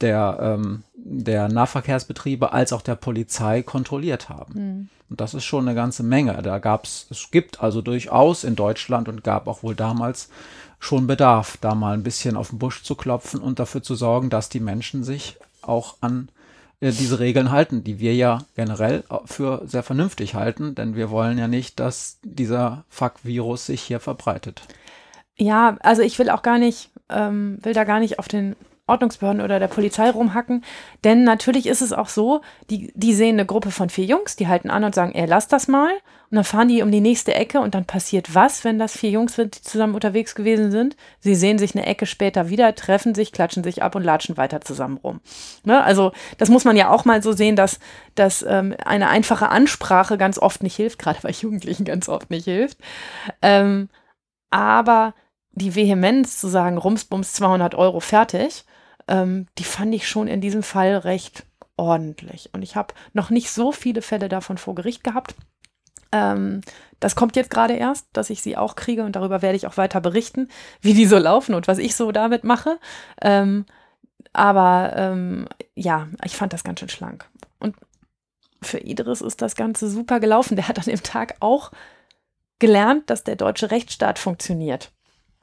der, 0.00 0.38
ähm, 0.40 0.82
der 0.94 1.48
Nahverkehrsbetriebe 1.48 2.52
als 2.52 2.72
auch 2.72 2.82
der 2.82 2.96
Polizei 2.96 3.62
kontrolliert 3.62 4.28
haben. 4.28 4.54
Mhm. 4.54 4.88
Und 5.10 5.20
das 5.20 5.34
ist 5.34 5.44
schon 5.44 5.66
eine 5.66 5.74
ganze 5.74 6.02
Menge. 6.02 6.40
Da 6.42 6.58
gab 6.58 6.84
es, 6.84 7.06
es 7.10 7.30
gibt 7.30 7.62
also 7.62 7.82
durchaus 7.82 8.44
in 8.44 8.56
Deutschland 8.56 9.08
und 9.08 9.24
gab 9.24 9.46
auch 9.46 9.62
wohl 9.62 9.74
damals 9.74 10.28
schon 10.78 11.06
Bedarf, 11.06 11.56
da 11.60 11.74
mal 11.74 11.94
ein 11.94 12.02
bisschen 12.02 12.36
auf 12.36 12.50
den 12.50 12.58
Busch 12.58 12.82
zu 12.82 12.94
klopfen 12.94 13.40
und 13.40 13.58
dafür 13.58 13.82
zu 13.82 13.94
sorgen, 13.94 14.30
dass 14.30 14.48
die 14.48 14.60
Menschen 14.60 15.02
sich 15.02 15.36
auch 15.62 15.96
an 16.00 16.28
äh, 16.80 16.92
diese 16.92 17.18
Regeln 17.18 17.50
halten, 17.50 17.82
die 17.82 17.98
wir 17.98 18.14
ja 18.14 18.38
generell 18.54 19.04
für 19.24 19.62
sehr 19.66 19.82
vernünftig 19.82 20.34
halten, 20.34 20.74
denn 20.74 20.94
wir 20.94 21.10
wollen 21.10 21.38
ja 21.38 21.48
nicht, 21.48 21.80
dass 21.80 22.18
dieser 22.22 22.84
Fuck-Virus 22.88 23.66
sich 23.66 23.82
hier 23.82 24.00
verbreitet. 24.00 24.62
Ja, 25.36 25.76
also 25.80 26.02
ich 26.02 26.18
will 26.18 26.30
auch 26.30 26.42
gar 26.42 26.58
nicht, 26.58 26.90
ähm, 27.08 27.58
will 27.62 27.72
da 27.72 27.84
gar 27.84 28.00
nicht 28.00 28.18
auf 28.18 28.28
den 28.28 28.56
Ordnungsbehörden 28.88 29.42
oder 29.42 29.58
der 29.58 29.68
Polizei 29.68 30.10
rumhacken. 30.10 30.64
Denn 31.04 31.24
natürlich 31.24 31.66
ist 31.66 31.82
es 31.82 31.92
auch 31.92 32.08
so, 32.08 32.40
die, 32.70 32.92
die 32.94 33.14
sehen 33.14 33.36
eine 33.36 33.46
Gruppe 33.46 33.70
von 33.70 33.90
vier 33.90 34.04
Jungs, 34.04 34.36
die 34.36 34.48
halten 34.48 34.70
an 34.70 34.84
und 34.84 34.94
sagen, 34.94 35.12
ey, 35.14 35.26
lass 35.26 35.48
das 35.48 35.68
mal. 35.68 35.90
Und 36.30 36.36
dann 36.36 36.44
fahren 36.44 36.68
die 36.68 36.82
um 36.82 36.90
die 36.90 37.00
nächste 37.00 37.34
Ecke 37.34 37.60
und 37.60 37.74
dann 37.74 37.86
passiert 37.86 38.34
was, 38.34 38.62
wenn 38.62 38.78
das 38.78 38.96
vier 38.96 39.10
Jungs 39.10 39.34
sind, 39.34 39.56
die 39.56 39.62
zusammen 39.62 39.94
unterwegs 39.94 40.34
gewesen 40.34 40.70
sind. 40.70 40.94
Sie 41.20 41.34
sehen 41.34 41.58
sich 41.58 41.74
eine 41.74 41.86
Ecke 41.86 42.04
später 42.04 42.50
wieder, 42.50 42.74
treffen 42.74 43.14
sich, 43.14 43.32
klatschen 43.32 43.64
sich 43.64 43.82
ab 43.82 43.94
und 43.94 44.02
latschen 44.02 44.36
weiter 44.36 44.60
zusammen 44.60 44.98
rum. 44.98 45.20
Ne? 45.64 45.82
Also 45.82 46.12
das 46.36 46.50
muss 46.50 46.66
man 46.66 46.76
ja 46.76 46.90
auch 46.90 47.06
mal 47.06 47.22
so 47.22 47.32
sehen, 47.32 47.56
dass, 47.56 47.78
dass 48.14 48.44
ähm, 48.46 48.74
eine 48.84 49.08
einfache 49.08 49.48
Ansprache 49.48 50.18
ganz 50.18 50.38
oft 50.38 50.62
nicht 50.62 50.76
hilft, 50.76 50.98
gerade 50.98 51.20
bei 51.22 51.30
Jugendlichen 51.30 51.86
ganz 51.86 52.10
oft 52.10 52.28
nicht 52.28 52.44
hilft. 52.44 52.78
Ähm, 53.40 53.88
aber 54.50 55.14
die 55.52 55.74
Vehemenz 55.74 56.38
zu 56.38 56.48
sagen, 56.48 56.76
Rumsbums 56.76 57.32
200 57.32 57.74
Euro 57.74 58.00
fertig, 58.00 58.64
ähm, 59.08 59.46
die 59.58 59.64
fand 59.64 59.94
ich 59.94 60.08
schon 60.08 60.28
in 60.28 60.40
diesem 60.40 60.62
Fall 60.62 60.96
recht 60.96 61.44
ordentlich. 61.76 62.50
Und 62.52 62.62
ich 62.62 62.76
habe 62.76 62.94
noch 63.12 63.30
nicht 63.30 63.50
so 63.50 63.72
viele 63.72 64.02
Fälle 64.02 64.28
davon 64.28 64.58
vor 64.58 64.74
Gericht 64.74 65.04
gehabt. 65.04 65.34
Ähm, 66.12 66.60
das 67.00 67.14
kommt 67.14 67.36
jetzt 67.36 67.50
gerade 67.50 67.74
erst, 67.74 68.06
dass 68.12 68.30
ich 68.30 68.42
sie 68.42 68.56
auch 68.56 68.76
kriege 68.76 69.04
und 69.04 69.14
darüber 69.16 69.42
werde 69.42 69.56
ich 69.56 69.66
auch 69.66 69.76
weiter 69.76 70.00
berichten, 70.00 70.48
wie 70.80 70.94
die 70.94 71.06
so 71.06 71.18
laufen 71.18 71.54
und 71.54 71.68
was 71.68 71.78
ich 71.78 71.94
so 71.94 72.12
damit 72.12 72.44
mache. 72.44 72.78
Ähm, 73.22 73.66
aber 74.32 74.92
ähm, 74.96 75.48
ja, 75.74 76.08
ich 76.24 76.36
fand 76.36 76.52
das 76.52 76.64
ganz 76.64 76.80
schön 76.80 76.88
schlank. 76.88 77.28
Und 77.60 77.76
für 78.62 78.78
Idris 78.78 79.20
ist 79.20 79.40
das 79.42 79.54
Ganze 79.54 79.88
super 79.88 80.20
gelaufen. 80.20 80.56
Der 80.56 80.68
hat 80.68 80.78
an 80.78 80.84
dem 80.84 81.02
Tag 81.02 81.36
auch 81.40 81.70
gelernt, 82.58 83.08
dass 83.10 83.24
der 83.24 83.36
deutsche 83.36 83.70
Rechtsstaat 83.70 84.18
funktioniert. 84.18 84.90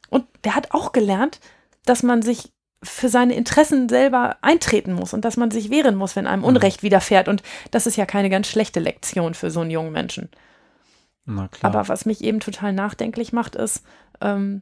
Und 0.10 0.26
der 0.44 0.56
hat 0.56 0.72
auch 0.72 0.92
gelernt, 0.92 1.40
dass 1.86 2.04
man 2.04 2.22
sich 2.22 2.52
für 2.86 3.10
seine 3.10 3.36
Interessen 3.36 3.90
selber 3.90 4.38
eintreten 4.42 4.94
muss 4.94 5.14
und 5.14 5.26
dass 5.26 5.38
man 5.38 5.52
sich 5.52 5.70
wehren 5.70 5.96
muss, 5.96 6.16
wenn 6.16 6.28
einem 6.28 6.42
mhm. 6.42 6.50
Unrecht 6.50 6.84
widerfährt. 6.84 7.28
Und 7.28 7.44
das 7.72 7.88
ist 7.88 7.96
ja 7.98 8.06
keine 8.06 8.30
ganz 8.30 8.48
schlechte 8.48 8.80
Lektion 8.80 9.34
für 9.34 9.52
so 9.52 9.62
einen 9.62 9.72
jungen 9.72 9.92
Menschen. 9.92 10.30
Aber 11.62 11.88
was 11.88 12.06
mich 12.06 12.24
eben 12.24 12.40
total 12.40 12.74
nachdenklich 12.74 13.34
macht, 13.34 13.56
ist, 13.56 13.84
ähm, 14.22 14.62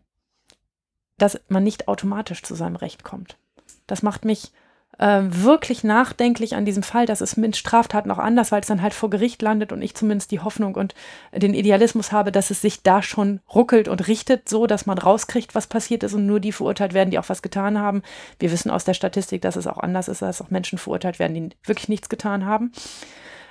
dass 1.17 1.39
man 1.47 1.63
nicht 1.63 1.87
automatisch 1.87 2.41
zu 2.41 2.55
seinem 2.55 2.75
Recht 2.75 3.03
kommt. 3.03 3.37
Das 3.85 4.01
macht 4.01 4.25
mich 4.25 4.51
äh, 4.99 5.21
wirklich 5.23 5.83
nachdenklich 5.83 6.55
an 6.55 6.65
diesem 6.65 6.83
Fall. 6.83 7.05
Das 7.05 7.21
ist 7.21 7.37
mit 7.37 7.57
Straftaten 7.57 8.11
auch 8.11 8.19
anders, 8.19 8.51
weil 8.51 8.61
es 8.61 8.67
dann 8.67 8.81
halt 8.81 8.93
vor 8.93 9.09
Gericht 9.09 9.41
landet 9.41 9.71
und 9.71 9.81
ich 9.81 9.95
zumindest 9.95 10.31
die 10.31 10.39
Hoffnung 10.39 10.75
und 10.75 10.93
den 11.33 11.53
Idealismus 11.53 12.11
habe, 12.11 12.31
dass 12.31 12.51
es 12.51 12.61
sich 12.61 12.83
da 12.83 13.01
schon 13.01 13.39
ruckelt 13.53 13.87
und 13.87 14.07
richtet, 14.07 14.47
so 14.47 14.67
dass 14.67 14.85
man 14.85 14.97
rauskriegt, 14.97 15.55
was 15.55 15.67
passiert 15.67 16.03
ist 16.03 16.13
und 16.13 16.25
nur 16.25 16.39
die 16.39 16.51
verurteilt 16.51 16.93
werden, 16.93 17.11
die 17.11 17.19
auch 17.19 17.29
was 17.29 17.41
getan 17.41 17.79
haben. 17.79 18.03
Wir 18.39 18.51
wissen 18.51 18.69
aus 18.69 18.85
der 18.85 18.93
Statistik, 18.93 19.41
dass 19.41 19.55
es 19.55 19.67
auch 19.67 19.77
anders 19.77 20.07
ist, 20.07 20.21
dass 20.21 20.41
auch 20.41 20.49
Menschen 20.49 20.77
verurteilt 20.77 21.19
werden, 21.19 21.33
die 21.33 21.49
wirklich 21.65 21.89
nichts 21.89 22.09
getan 22.09 22.45
haben. 22.45 22.71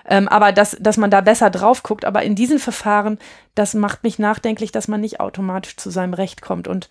Ähm, 0.05 0.29
aber 0.29 0.53
dass, 0.53 0.77
dass 0.81 0.97
man 0.97 1.11
da 1.11 1.21
besser 1.21 1.51
drauf 1.51 1.83
guckt. 1.83 2.05
Aber 2.05 2.23
in 2.23 2.35
diesen 2.35 2.59
Verfahren, 2.59 3.19
das 3.55 3.75
macht 3.75 4.03
mich 4.03 4.19
nachdenklich, 4.19 4.73
dass 4.73 4.89
man 4.89 5.01
nicht 5.01 5.21
automatisch 5.21 5.77
zu 5.77 5.91
seinem 5.91 6.15
Recht 6.15 6.43
kommt. 6.43 6.67
Und 6.67 6.89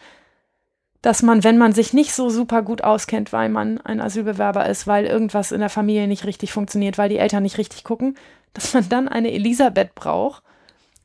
dass 1.01 1.23
man, 1.23 1.43
wenn 1.43 1.57
man 1.57 1.73
sich 1.73 1.93
nicht 1.93 2.13
so 2.13 2.29
super 2.29 2.61
gut 2.61 2.83
auskennt, 2.83 3.33
weil 3.33 3.49
man 3.49 3.79
ein 3.79 4.01
Asylbewerber 4.01 4.67
ist, 4.69 4.85
weil 4.85 5.05
irgendwas 5.05 5.51
in 5.51 5.59
der 5.59 5.69
Familie 5.69 6.07
nicht 6.07 6.25
richtig 6.25 6.53
funktioniert, 6.53 6.97
weil 6.97 7.09
die 7.09 7.17
Eltern 7.17 7.43
nicht 7.43 7.57
richtig 7.57 7.83
gucken, 7.83 8.15
dass 8.53 8.73
man 8.73 8.87
dann 8.89 9.07
eine 9.07 9.31
Elisabeth 9.31 9.95
braucht, 9.95 10.43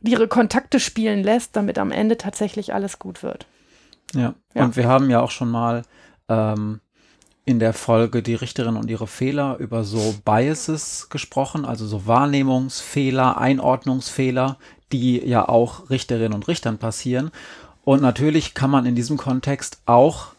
die 0.01 0.13
ihre 0.13 0.29
Kontakte 0.29 0.81
spielen 0.81 1.23
lässt, 1.23 1.57
damit 1.57 1.79
am 1.79 1.91
Ende 1.91 2.19
tatsächlich 2.19 2.75
alles 2.75 2.99
gut 2.99 3.23
wird. 3.23 3.47
Ja, 4.15 4.35
ja. 4.55 4.65
und 4.65 4.77
wir 4.77 4.87
haben 4.87 5.11
ja 5.11 5.21
auch 5.21 5.31
schon 5.31 5.51
mal 5.51 5.83
ähm, 6.29 6.81
in 7.45 7.59
der 7.59 7.73
Folge 7.73 8.23
die 8.23 8.35
Richterin 8.35 8.77
und 8.77 8.91
ihre 8.91 9.07
Fehler 9.07 9.57
über 9.59 9.85
so 9.85 10.15
Biases 10.25 11.09
gesprochen, 11.09 11.65
also 11.65 11.87
so 11.87 12.07
Wahrnehmungsfehler, 12.07 13.39
Einordnungsfehler, 13.39 14.59
die 14.93 15.25
ja 15.25 15.49
auch 15.49 15.89
Richterinnen 15.89 16.35
und 16.35 16.49
Richtern 16.49 16.79
passieren. 16.79 17.31
Und 17.87 18.03
natürlich 18.03 18.55
kann 18.55 18.71
man 18.71 18.85
in 18.85 18.97
diesem 18.97 19.17
Kontext 19.17 19.79
auch 19.87 20.33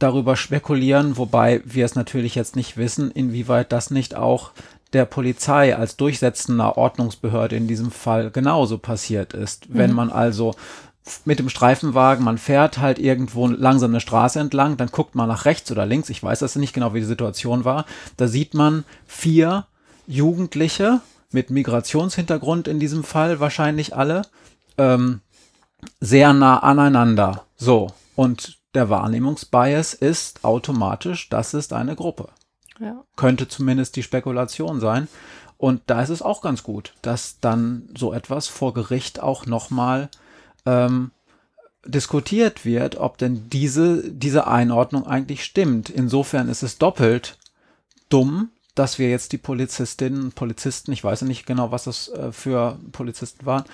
darüber 0.00 0.34
spekulieren, 0.34 1.16
wobei 1.16 1.62
wir 1.64 1.84
es 1.84 1.94
natürlich 1.94 2.34
jetzt 2.34 2.56
nicht 2.56 2.76
wissen, 2.76 3.12
inwieweit 3.12 3.70
das 3.70 3.92
nicht 3.92 4.16
auch 4.16 4.50
der 4.92 5.04
Polizei 5.04 5.76
als 5.76 5.96
durchsetzender 5.96 6.76
Ordnungsbehörde 6.76 7.54
in 7.54 7.68
diesem 7.68 7.92
Fall 7.92 8.32
genauso 8.32 8.78
passiert 8.78 9.34
ist. 9.34 9.68
Mhm. 9.68 9.78
Wenn 9.78 9.92
man 9.92 10.10
also 10.10 10.56
mit 11.24 11.38
dem 11.38 11.48
Streifenwagen, 11.48 12.24
man 12.24 12.38
fährt 12.38 12.78
halt 12.78 12.98
irgendwo 12.98 13.46
langsam 13.46 13.92
eine 13.92 14.00
Straße 14.00 14.40
entlang, 14.40 14.76
dann 14.76 14.88
guckt 14.88 15.14
man 15.14 15.28
nach 15.28 15.44
rechts 15.44 15.70
oder 15.70 15.86
links, 15.86 16.10
ich 16.10 16.24
weiß 16.24 16.40
das 16.40 16.56
nicht 16.56 16.72
genau, 16.72 16.92
wie 16.92 17.00
die 17.00 17.06
Situation 17.06 17.64
war, 17.64 17.86
da 18.16 18.26
sieht 18.26 18.52
man 18.52 18.82
vier 19.06 19.66
Jugendliche 20.08 21.02
mit 21.30 21.50
Migrationshintergrund 21.50 22.66
in 22.66 22.80
diesem 22.80 23.04
Fall, 23.04 23.38
wahrscheinlich 23.38 23.94
alle, 23.94 24.22
ähm, 24.76 25.20
sehr 26.00 26.32
nah 26.32 26.58
aneinander. 26.58 27.44
So, 27.56 27.88
und 28.16 28.58
der 28.74 28.90
Wahrnehmungsbias 28.90 29.94
ist 29.94 30.44
automatisch, 30.44 31.28
das 31.28 31.54
ist 31.54 31.72
eine 31.72 31.94
Gruppe. 31.96 32.28
Ja. 32.80 33.04
Könnte 33.16 33.48
zumindest 33.48 33.96
die 33.96 34.02
Spekulation 34.02 34.80
sein. 34.80 35.08
Und 35.56 35.82
da 35.86 36.02
ist 36.02 36.10
es 36.10 36.22
auch 36.22 36.42
ganz 36.42 36.62
gut, 36.62 36.94
dass 37.02 37.38
dann 37.40 37.88
so 37.96 38.12
etwas 38.12 38.48
vor 38.48 38.74
Gericht 38.74 39.20
auch 39.20 39.46
nochmal 39.46 40.10
ähm, 40.66 41.12
diskutiert 41.86 42.64
wird, 42.64 42.96
ob 42.96 43.18
denn 43.18 43.48
diese, 43.50 44.10
diese 44.10 44.46
Einordnung 44.46 45.06
eigentlich 45.06 45.44
stimmt. 45.44 45.90
Insofern 45.90 46.48
ist 46.48 46.62
es 46.62 46.78
doppelt 46.78 47.38
dumm, 48.08 48.50
dass 48.74 48.98
wir 48.98 49.08
jetzt 49.08 49.32
die 49.32 49.38
Polizistinnen 49.38 50.24
und 50.24 50.34
Polizisten, 50.34 50.92
ich 50.92 51.04
weiß 51.04 51.20
ja 51.20 51.26
nicht 51.26 51.46
genau, 51.46 51.70
was 51.70 51.84
das 51.84 52.08
äh, 52.08 52.32
für 52.32 52.78
Polizisten 52.92 53.46
waren, 53.46 53.64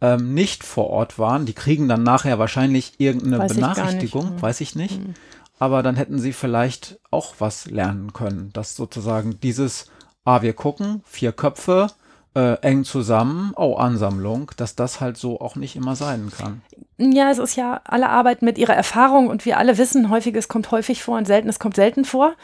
ähm, 0.00 0.34
nicht 0.34 0.64
vor 0.64 0.90
Ort 0.90 1.18
waren. 1.18 1.46
Die 1.46 1.52
kriegen 1.52 1.88
dann 1.88 2.02
nachher 2.02 2.38
wahrscheinlich 2.38 2.94
irgendeine 2.98 3.38
weiß 3.38 3.54
Benachrichtigung, 3.54 4.24
ich 4.24 4.30
hm. 4.30 4.42
weiß 4.42 4.60
ich 4.60 4.74
nicht. 4.74 4.96
Hm. 4.96 5.14
Aber 5.58 5.82
dann 5.82 5.96
hätten 5.96 6.18
sie 6.18 6.32
vielleicht 6.32 6.98
auch 7.10 7.34
was 7.38 7.66
lernen 7.66 8.12
können, 8.12 8.50
dass 8.52 8.76
sozusagen 8.76 9.40
dieses, 9.40 9.86
ah, 10.24 10.40
wir 10.40 10.54
gucken, 10.54 11.02
vier 11.04 11.32
Köpfe, 11.32 11.88
äh, 12.34 12.54
eng 12.62 12.84
zusammen, 12.84 13.52
oh, 13.56 13.74
Ansammlung, 13.74 14.52
dass 14.56 14.74
das 14.76 15.00
halt 15.00 15.16
so 15.16 15.40
auch 15.40 15.56
nicht 15.56 15.76
immer 15.76 15.96
sein 15.96 16.30
kann. 16.36 16.62
Ja, 16.96 17.30
es 17.30 17.38
ist 17.38 17.56
ja 17.56 17.80
alle 17.84 18.08
Arbeit 18.08 18.42
mit 18.42 18.56
ihrer 18.56 18.74
Erfahrung 18.74 19.28
und 19.28 19.44
wir 19.44 19.58
alle 19.58 19.78
wissen, 19.78 20.10
häufiges 20.10 20.48
kommt 20.48 20.70
häufig 20.70 21.02
vor 21.02 21.18
und 21.18 21.26
seltenes 21.26 21.58
kommt 21.58 21.76
selten 21.76 22.04
vor. 22.04 22.34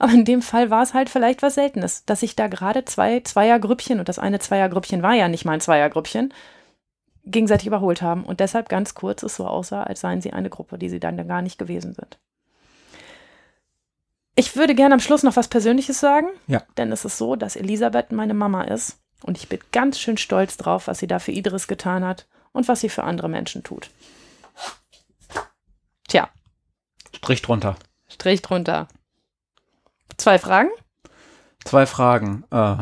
Aber 0.00 0.12
in 0.12 0.24
dem 0.24 0.40
Fall 0.40 0.70
war 0.70 0.82
es 0.82 0.94
halt 0.94 1.10
vielleicht 1.10 1.42
was 1.42 1.56
Seltenes, 1.56 2.06
dass 2.06 2.20
sich 2.20 2.34
da 2.34 2.48
gerade 2.48 2.86
zwei 2.86 3.20
Zweiergrüppchen, 3.20 4.00
und 4.00 4.08
das 4.08 4.18
eine 4.18 4.38
Zweiergrüppchen 4.38 5.02
war 5.02 5.12
ja 5.12 5.28
nicht 5.28 5.44
mal 5.44 5.52
ein 5.52 5.60
Zweiergrüppchen, 5.60 6.32
gegenseitig 7.26 7.66
überholt 7.66 8.00
haben 8.00 8.24
und 8.24 8.40
deshalb 8.40 8.70
ganz 8.70 8.94
kurz 8.94 9.22
es 9.22 9.36
so 9.36 9.46
aussah, 9.46 9.82
als 9.82 10.00
seien 10.00 10.22
sie 10.22 10.32
eine 10.32 10.48
Gruppe, 10.48 10.78
die 10.78 10.88
sie 10.88 11.00
dann 11.00 11.28
gar 11.28 11.42
nicht 11.42 11.58
gewesen 11.58 11.92
sind. 11.92 12.18
Ich 14.36 14.56
würde 14.56 14.74
gerne 14.74 14.94
am 14.94 15.00
Schluss 15.00 15.22
noch 15.22 15.36
was 15.36 15.48
Persönliches 15.48 16.00
sagen, 16.00 16.28
ja. 16.46 16.62
denn 16.78 16.90
es 16.92 17.04
ist 17.04 17.18
so, 17.18 17.36
dass 17.36 17.54
Elisabeth 17.54 18.10
meine 18.10 18.32
Mama 18.32 18.62
ist 18.64 18.98
und 19.22 19.36
ich 19.36 19.50
bin 19.50 19.60
ganz 19.70 20.00
schön 20.00 20.16
stolz 20.16 20.56
drauf, 20.56 20.86
was 20.86 20.98
sie 20.98 21.08
da 21.08 21.18
für 21.18 21.32
Idris 21.32 21.68
getan 21.68 22.06
hat 22.06 22.26
und 22.52 22.68
was 22.68 22.80
sie 22.80 22.88
für 22.88 23.04
andere 23.04 23.28
Menschen 23.28 23.64
tut. 23.64 23.90
Tja. 26.08 26.30
Strich 27.14 27.42
drunter. 27.42 27.76
Strich 28.08 28.40
drunter. 28.40 28.88
Zwei 30.20 30.38
Fragen? 30.38 30.68
Zwei 31.64 31.86
Fragen. 31.86 32.44
Äh, 32.50 32.76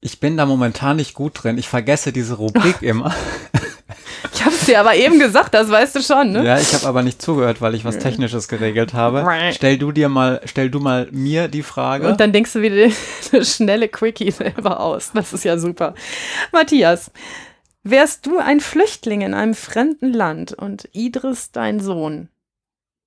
ich 0.00 0.20
bin 0.20 0.36
da 0.36 0.46
momentan 0.46 0.98
nicht 0.98 1.14
gut 1.14 1.42
drin. 1.42 1.58
Ich 1.58 1.68
vergesse 1.68 2.12
diese 2.12 2.34
Rubrik 2.34 2.76
immer. 2.80 3.12
Ich 4.32 4.44
habe 4.44 4.54
es 4.54 4.66
dir 4.66 4.78
aber 4.78 4.94
eben 4.94 5.18
gesagt, 5.18 5.52
das 5.52 5.68
weißt 5.68 5.96
du 5.96 6.00
schon, 6.00 6.30
ne? 6.30 6.44
Ja, 6.44 6.60
ich 6.60 6.72
habe 6.74 6.86
aber 6.86 7.02
nicht 7.02 7.20
zugehört, 7.20 7.60
weil 7.60 7.74
ich 7.74 7.84
was 7.84 7.98
Technisches 7.98 8.46
geregelt 8.46 8.94
habe. 8.94 9.26
Stell 9.52 9.78
du 9.78 9.90
dir 9.90 10.08
mal, 10.08 10.40
stell 10.44 10.70
du 10.70 10.78
mal 10.78 11.08
mir 11.10 11.48
die 11.48 11.64
Frage. 11.64 12.06
Und 12.06 12.20
dann 12.20 12.32
denkst 12.32 12.52
du 12.52 12.62
wieder 12.62 12.94
eine 13.32 13.44
schnelle 13.44 13.88
Quickie 13.88 14.30
selber 14.30 14.78
aus. 14.78 15.10
Das 15.12 15.32
ist 15.32 15.44
ja 15.44 15.58
super. 15.58 15.94
Matthias, 16.52 17.10
wärst 17.82 18.26
du 18.26 18.38
ein 18.38 18.60
Flüchtling 18.60 19.22
in 19.22 19.34
einem 19.34 19.54
fremden 19.54 20.12
Land 20.12 20.52
und 20.52 20.88
Idris 20.92 21.50
dein 21.50 21.80
Sohn, 21.80 22.28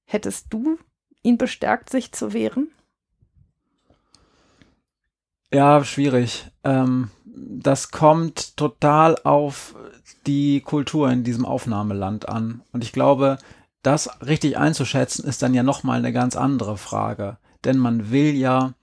hättest 0.04 0.48
du 0.50 0.78
ihn 1.24 1.38
bestärkt, 1.38 1.90
sich 1.90 2.12
zu 2.12 2.34
wehren? 2.34 2.70
Ja, 5.52 5.84
schwierig. 5.84 6.46
Ähm, 6.64 7.10
das 7.26 7.92
kommt 7.92 8.58
total 8.58 9.18
auf 9.24 9.76
die 10.26 10.62
Kultur 10.62 11.10
in 11.12 11.24
diesem 11.24 11.46
Aufnahmeland 11.46 12.28
an. 12.30 12.62
Und 12.72 12.84
ich 12.84 12.92
glaube, 12.92 13.38
das 13.84 14.10
richtig 14.26 14.58
einzuschätzen, 14.58 15.26
ist 15.26 15.42
dann 15.42 15.54
ja 15.54 15.64
nochmal 15.64 16.00
eine 16.00 16.14
ganz 16.14 16.36
andere 16.36 16.78
Frage. 16.78 17.38
Denn 17.66 17.78
man 17.78 18.12
will 18.12 18.34
ja, 18.34 18.74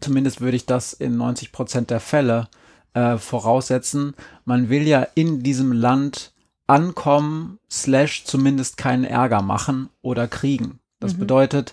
zumindest 0.00 0.40
würde 0.40 0.56
ich 0.56 0.66
das 0.66 0.92
in 0.92 1.16
90 1.16 1.52
Prozent 1.52 1.90
der 1.90 2.00
Fälle 2.00 2.48
äh, 2.94 3.18
voraussetzen, 3.18 4.14
man 4.44 4.68
will 4.68 4.86
ja 4.88 5.06
in 5.14 5.42
diesem 5.42 5.72
Land 5.72 6.32
ankommen, 6.66 7.58
slash 7.70 8.24
zumindest 8.24 8.76
keinen 8.76 9.04
Ärger 9.04 9.42
machen 9.42 9.90
oder 10.02 10.26
kriegen. 10.26 10.79
Das 11.00 11.14
mhm. 11.14 11.20
bedeutet, 11.20 11.72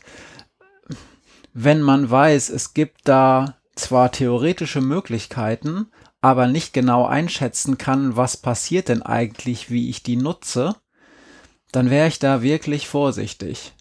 wenn 1.54 1.82
man 1.82 2.10
weiß, 2.10 2.50
es 2.50 2.74
gibt 2.74 3.08
da 3.08 3.58
zwar 3.76 4.12
theoretische 4.12 4.82
Möglichkeiten, 4.82 5.92
aber 6.22 6.48
nicht 6.48 6.74
genau 6.74 7.06
einschätzen 7.06 7.78
kann, 7.78 8.16
was 8.16 8.38
passiert 8.38 8.90
denn 8.90 9.02
eigentlich, 9.04 9.70
wie 9.70 9.90
ich 9.90 10.04
die 10.04 10.16
nutze, 10.16 10.76
dann 11.72 11.90
wäre 11.90 12.08
ich 12.08 12.20
da 12.20 12.42
wirklich 12.42 12.88
vorsichtig. 12.88 13.74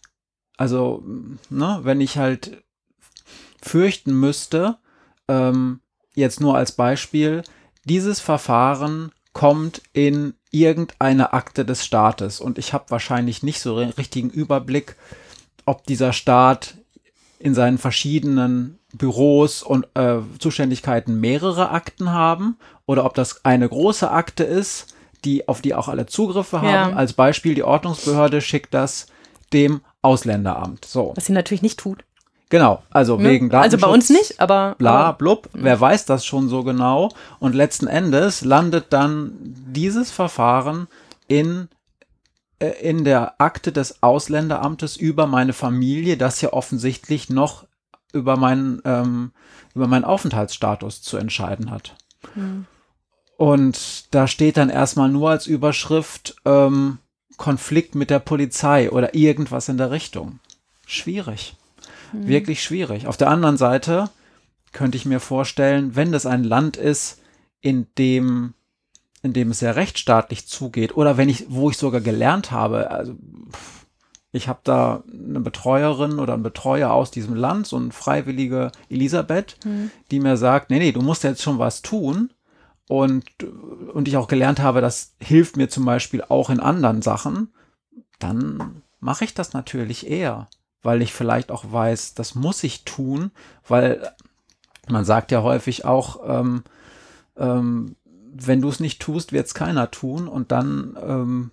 Also, 0.56 1.02
ne, 1.48 1.81
wenn 1.82 2.01
ich 2.01 2.18
halt 2.18 2.62
fürchten 3.62 4.18
müsste, 4.18 4.78
ähm, 5.28 5.81
jetzt 6.14 6.40
nur 6.40 6.56
als 6.56 6.73
Beispiel, 6.73 7.43
dieses 7.85 8.20
Verfahren 8.20 9.12
kommt 9.32 9.82
in 9.93 10.35
irgendeine 10.51 11.32
Akte 11.35 11.64
des 11.64 11.85
Staates 11.85 12.40
und 12.40 12.59
ich 12.59 12.73
habe 12.73 12.90
wahrscheinlich 12.90 13.43
nicht 13.43 13.60
so 13.60 13.77
richtigen 13.77 14.31
Überblick, 14.31 14.97
ob 15.66 15.84
dieser 15.84 16.12
Staat 16.12 16.74
in 17.38 17.55
seinen 17.55 17.78
verschiedenen 17.78 18.78
Büros 18.94 19.62
und 19.62 19.86
äh, 19.94 20.18
Zuständigkeiten 20.38 21.20
mehrere 21.20 21.70
Akten 21.70 22.12
haben 22.12 22.56
oder 22.86 23.05
ob 23.05 23.14
das 23.14 23.44
eine 23.44 23.68
große 23.68 24.10
Akte 24.10 24.44
ist, 24.44 24.94
die, 25.24 25.48
auf 25.48 25.60
die 25.60 25.74
auch 25.74 25.88
alle 25.88 26.06
Zugriffe 26.06 26.62
haben. 26.62 26.93
Ja. 26.93 26.93
Als 26.93 27.12
Beispiel, 27.12 27.55
die 27.55 27.64
Ordnungsbehörde 27.64 28.40
schickt 28.40 28.72
das 28.72 29.06
dem 29.52 29.80
Ausländeramt. 30.02 30.84
So. 30.84 31.12
Was 31.14 31.26
sie 31.26 31.32
natürlich 31.32 31.62
nicht 31.62 31.78
tut. 31.78 32.05
Genau, 32.48 32.82
also 32.90 33.18
ja. 33.18 33.24
wegen 33.24 33.51
Datenschutz. 33.51 33.74
Also 33.74 33.86
bei 33.86 33.93
uns 33.93 34.09
nicht, 34.09 34.40
aber. 34.40 34.76
Bla, 34.78 35.12
blub, 35.12 35.48
mhm. 35.52 35.64
wer 35.64 35.80
weiß 35.80 36.05
das 36.06 36.24
schon 36.24 36.48
so 36.48 36.62
genau? 36.62 37.10
Und 37.40 37.55
letzten 37.55 37.88
Endes 37.88 38.44
landet 38.44 38.86
dann 38.90 39.32
dieses 39.40 40.12
Verfahren 40.12 40.86
in 41.26 41.62
äh, 41.62 41.75
in 42.58 43.04
der 43.04 43.40
Akte 43.40 43.72
des 43.72 44.02
Ausländeramtes 44.02 44.96
über 44.96 45.26
meine 45.26 45.52
Familie, 45.52 46.16
das 46.16 46.40
ja 46.40 46.52
offensichtlich 46.52 47.28
noch 47.28 47.66
über 48.12 48.36
meinen, 48.36 48.80
ähm, 48.84 49.32
über 49.74 49.86
meinen 49.86 50.04
Aufenthaltsstatus 50.04 51.02
zu 51.02 51.16
entscheiden 51.16 51.70
hat. 51.70 51.94
Mhm. 52.34 52.66
Und 53.36 54.14
da 54.14 54.26
steht 54.26 54.56
dann 54.56 54.70
erstmal 54.70 55.10
nur 55.10 55.30
als 55.30 55.46
Überschrift 55.46 56.36
ähm, 56.46 56.98
Konflikt 57.36 57.94
mit 57.94 58.08
der 58.08 58.18
Polizei 58.18 58.90
oder 58.90 59.14
irgendwas 59.14 59.68
in 59.68 59.76
der 59.76 59.90
Richtung. 59.90 60.40
Schwierig. 60.86 61.56
Mhm. 62.12 62.26
Wirklich 62.26 62.62
schwierig. 62.62 63.06
Auf 63.06 63.18
der 63.18 63.28
anderen 63.28 63.58
Seite 63.58 64.08
könnte 64.72 64.96
ich 64.96 65.04
mir 65.04 65.20
vorstellen, 65.20 65.94
wenn 65.96 66.12
das 66.12 66.24
ein 66.24 66.44
Land 66.44 66.78
ist, 66.78 67.20
in 67.60 67.86
dem 67.98 68.54
in 69.26 69.32
dem 69.32 69.50
es 69.50 69.58
sehr 69.58 69.76
rechtsstaatlich 69.76 70.46
zugeht 70.46 70.96
oder 70.96 71.16
wenn 71.16 71.28
ich, 71.28 71.46
wo 71.48 71.68
ich 71.68 71.76
sogar 71.76 72.00
gelernt 72.00 72.50
habe, 72.50 72.90
also 72.90 73.14
ich 74.32 74.48
habe 74.48 74.60
da 74.64 75.02
eine 75.12 75.40
Betreuerin 75.40 76.18
oder 76.18 76.34
einen 76.34 76.42
Betreuer 76.42 76.90
aus 76.90 77.10
diesem 77.10 77.34
Land, 77.34 77.66
so 77.66 77.76
eine 77.76 77.90
freiwillige 77.90 78.70
Elisabeth, 78.88 79.58
mhm. 79.64 79.90
die 80.10 80.20
mir 80.20 80.36
sagt, 80.36 80.70
nee, 80.70 80.78
nee, 80.78 80.92
du 80.92 81.00
musst 81.00 81.24
jetzt 81.24 81.42
schon 81.42 81.58
was 81.58 81.82
tun. 81.82 82.30
Und, 82.88 83.24
und 83.94 84.06
ich 84.06 84.16
auch 84.16 84.28
gelernt 84.28 84.60
habe, 84.60 84.80
das 84.80 85.14
hilft 85.18 85.56
mir 85.56 85.68
zum 85.68 85.84
Beispiel 85.84 86.22
auch 86.22 86.50
in 86.50 86.60
anderen 86.60 87.02
Sachen, 87.02 87.52
dann 88.20 88.82
mache 89.00 89.24
ich 89.24 89.34
das 89.34 89.54
natürlich 89.54 90.08
eher, 90.08 90.46
weil 90.82 91.02
ich 91.02 91.12
vielleicht 91.12 91.50
auch 91.50 91.64
weiß, 91.72 92.14
das 92.14 92.36
muss 92.36 92.62
ich 92.62 92.84
tun, 92.84 93.32
weil 93.66 94.08
man 94.88 95.04
sagt 95.04 95.32
ja 95.32 95.42
häufig 95.42 95.84
auch, 95.84 96.20
ähm, 96.28 96.62
ähm, 97.36 97.96
wenn 98.38 98.60
du 98.60 98.68
es 98.68 98.80
nicht 98.80 99.00
tust, 99.00 99.32
wird 99.32 99.46
es 99.46 99.54
keiner 99.54 99.90
tun 99.90 100.28
und 100.28 100.52
dann 100.52 100.96
ähm, 101.00 101.50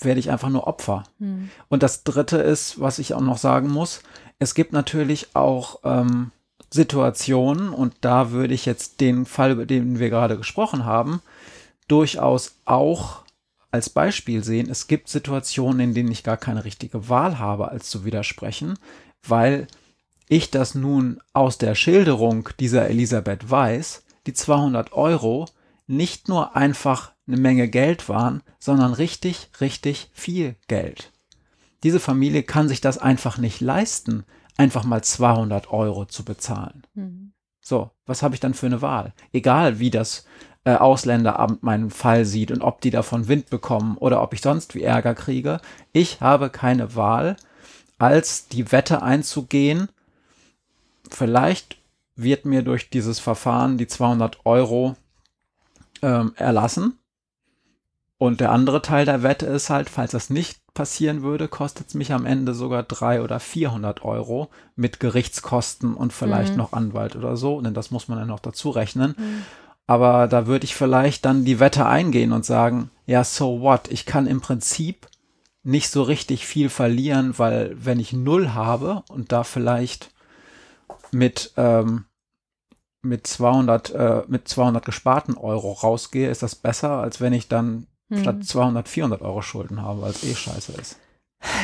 werde 0.00 0.20
ich 0.20 0.30
einfach 0.30 0.48
nur 0.48 0.66
Opfer. 0.66 1.04
Mhm. 1.18 1.50
Und 1.68 1.82
das 1.82 2.04
Dritte 2.04 2.38
ist, 2.38 2.80
was 2.80 2.98
ich 2.98 3.14
auch 3.14 3.20
noch 3.20 3.38
sagen 3.38 3.68
muss, 3.68 4.02
es 4.38 4.54
gibt 4.54 4.72
natürlich 4.72 5.34
auch 5.34 5.80
ähm, 5.84 6.30
Situationen, 6.70 7.68
und 7.68 7.94
da 8.00 8.30
würde 8.30 8.54
ich 8.54 8.64
jetzt 8.64 9.00
den 9.00 9.26
Fall, 9.26 9.52
über 9.52 9.66
den 9.66 9.98
wir 9.98 10.10
gerade 10.10 10.36
gesprochen 10.36 10.84
haben, 10.84 11.20
durchaus 11.86 12.56
auch 12.64 13.22
als 13.70 13.90
Beispiel 13.90 14.42
sehen. 14.42 14.70
Es 14.70 14.86
gibt 14.86 15.08
Situationen, 15.08 15.80
in 15.80 15.94
denen 15.94 16.10
ich 16.10 16.22
gar 16.22 16.36
keine 16.36 16.64
richtige 16.64 17.08
Wahl 17.08 17.38
habe, 17.38 17.68
als 17.68 17.90
zu 17.90 18.04
widersprechen, 18.04 18.78
weil 19.26 19.66
ich 20.28 20.50
das 20.50 20.74
nun 20.74 21.20
aus 21.32 21.58
der 21.58 21.74
Schilderung 21.74 22.48
dieser 22.58 22.88
Elisabeth 22.88 23.50
weiß, 23.50 24.02
die 24.26 24.32
200 24.32 24.92
Euro 24.92 25.46
nicht 25.92 26.28
nur 26.28 26.56
einfach 26.56 27.12
eine 27.26 27.36
Menge 27.36 27.68
Geld 27.68 28.08
waren, 28.08 28.42
sondern 28.58 28.94
richtig, 28.94 29.50
richtig 29.60 30.10
viel 30.14 30.56
Geld. 30.66 31.12
Diese 31.82 32.00
Familie 32.00 32.42
kann 32.42 32.68
sich 32.68 32.80
das 32.80 32.98
einfach 32.98 33.38
nicht 33.38 33.60
leisten, 33.60 34.24
einfach 34.56 34.84
mal 34.84 35.04
200 35.04 35.70
Euro 35.70 36.06
zu 36.06 36.24
bezahlen. 36.24 36.86
Mhm. 36.94 37.32
So, 37.60 37.90
was 38.06 38.22
habe 38.22 38.34
ich 38.34 38.40
dann 38.40 38.54
für 38.54 38.66
eine 38.66 38.82
Wahl? 38.82 39.12
Egal, 39.32 39.78
wie 39.78 39.90
das 39.90 40.26
äh, 40.64 40.74
Ausländeramt 40.74 41.62
meinen 41.62 41.90
Fall 41.90 42.24
sieht 42.24 42.50
und 42.50 42.62
ob 42.62 42.80
die 42.80 42.90
davon 42.90 43.28
Wind 43.28 43.50
bekommen 43.50 43.96
oder 43.98 44.22
ob 44.22 44.32
ich 44.32 44.40
sonst 44.40 44.74
wie 44.74 44.82
Ärger 44.82 45.14
kriege. 45.14 45.60
Ich 45.92 46.20
habe 46.20 46.50
keine 46.50 46.96
Wahl, 46.96 47.36
als 47.98 48.48
die 48.48 48.72
Wette 48.72 49.02
einzugehen. 49.02 49.88
Vielleicht 51.10 51.76
wird 52.16 52.46
mir 52.46 52.62
durch 52.62 52.90
dieses 52.90 53.20
Verfahren 53.20 53.76
die 53.76 53.86
200 53.86 54.46
Euro 54.46 54.96
ähm, 56.02 56.32
erlassen. 56.36 56.98
Und 58.18 58.40
der 58.40 58.52
andere 58.52 58.82
Teil 58.82 59.04
der 59.04 59.24
Wette 59.24 59.46
ist 59.46 59.68
halt, 59.68 59.90
falls 59.90 60.12
das 60.12 60.30
nicht 60.30 60.60
passieren 60.74 61.22
würde, 61.22 61.48
kostet 61.48 61.88
es 61.88 61.94
mich 61.94 62.12
am 62.12 62.24
Ende 62.24 62.54
sogar 62.54 62.84
300 62.84 63.24
oder 63.24 63.40
400 63.40 64.04
Euro 64.04 64.48
mit 64.76 65.00
Gerichtskosten 65.00 65.94
und 65.94 66.12
vielleicht 66.12 66.52
mhm. 66.52 66.58
noch 66.58 66.72
Anwalt 66.72 67.16
oder 67.16 67.36
so, 67.36 67.60
denn 67.60 67.74
das 67.74 67.90
muss 67.90 68.06
man 68.06 68.18
ja 68.18 68.24
noch 68.24 68.38
dazu 68.38 68.70
rechnen. 68.70 69.16
Mhm. 69.18 69.42
Aber 69.88 70.28
da 70.28 70.46
würde 70.46 70.64
ich 70.64 70.76
vielleicht 70.76 71.24
dann 71.24 71.44
die 71.44 71.58
Wette 71.58 71.86
eingehen 71.86 72.32
und 72.32 72.44
sagen, 72.44 72.90
ja, 73.06 73.24
so 73.24 73.60
what? 73.60 73.90
Ich 73.90 74.06
kann 74.06 74.28
im 74.28 74.40
Prinzip 74.40 75.08
nicht 75.64 75.90
so 75.90 76.02
richtig 76.02 76.46
viel 76.46 76.68
verlieren, 76.68 77.38
weil 77.38 77.74
wenn 77.74 78.00
ich 78.00 78.12
null 78.12 78.50
habe 78.50 79.02
und 79.08 79.32
da 79.32 79.44
vielleicht 79.44 80.10
mit 81.10 81.52
ähm, 81.56 82.04
mit 83.02 83.26
200 83.26 83.90
äh, 83.90 84.22
mit 84.28 84.48
200 84.48 84.84
gesparten 84.84 85.36
Euro 85.36 85.72
rausgehe, 85.72 86.30
ist 86.30 86.42
das 86.42 86.54
besser, 86.54 86.98
als 86.98 87.20
wenn 87.20 87.32
ich 87.32 87.48
dann 87.48 87.86
hm. 88.10 88.18
statt 88.18 88.44
200 88.44 88.88
400 88.88 89.22
Euro 89.22 89.42
Schulden 89.42 89.82
habe, 89.82 90.04
als 90.04 90.22
eh 90.24 90.34
scheiße 90.34 90.72
ist. 90.80 90.98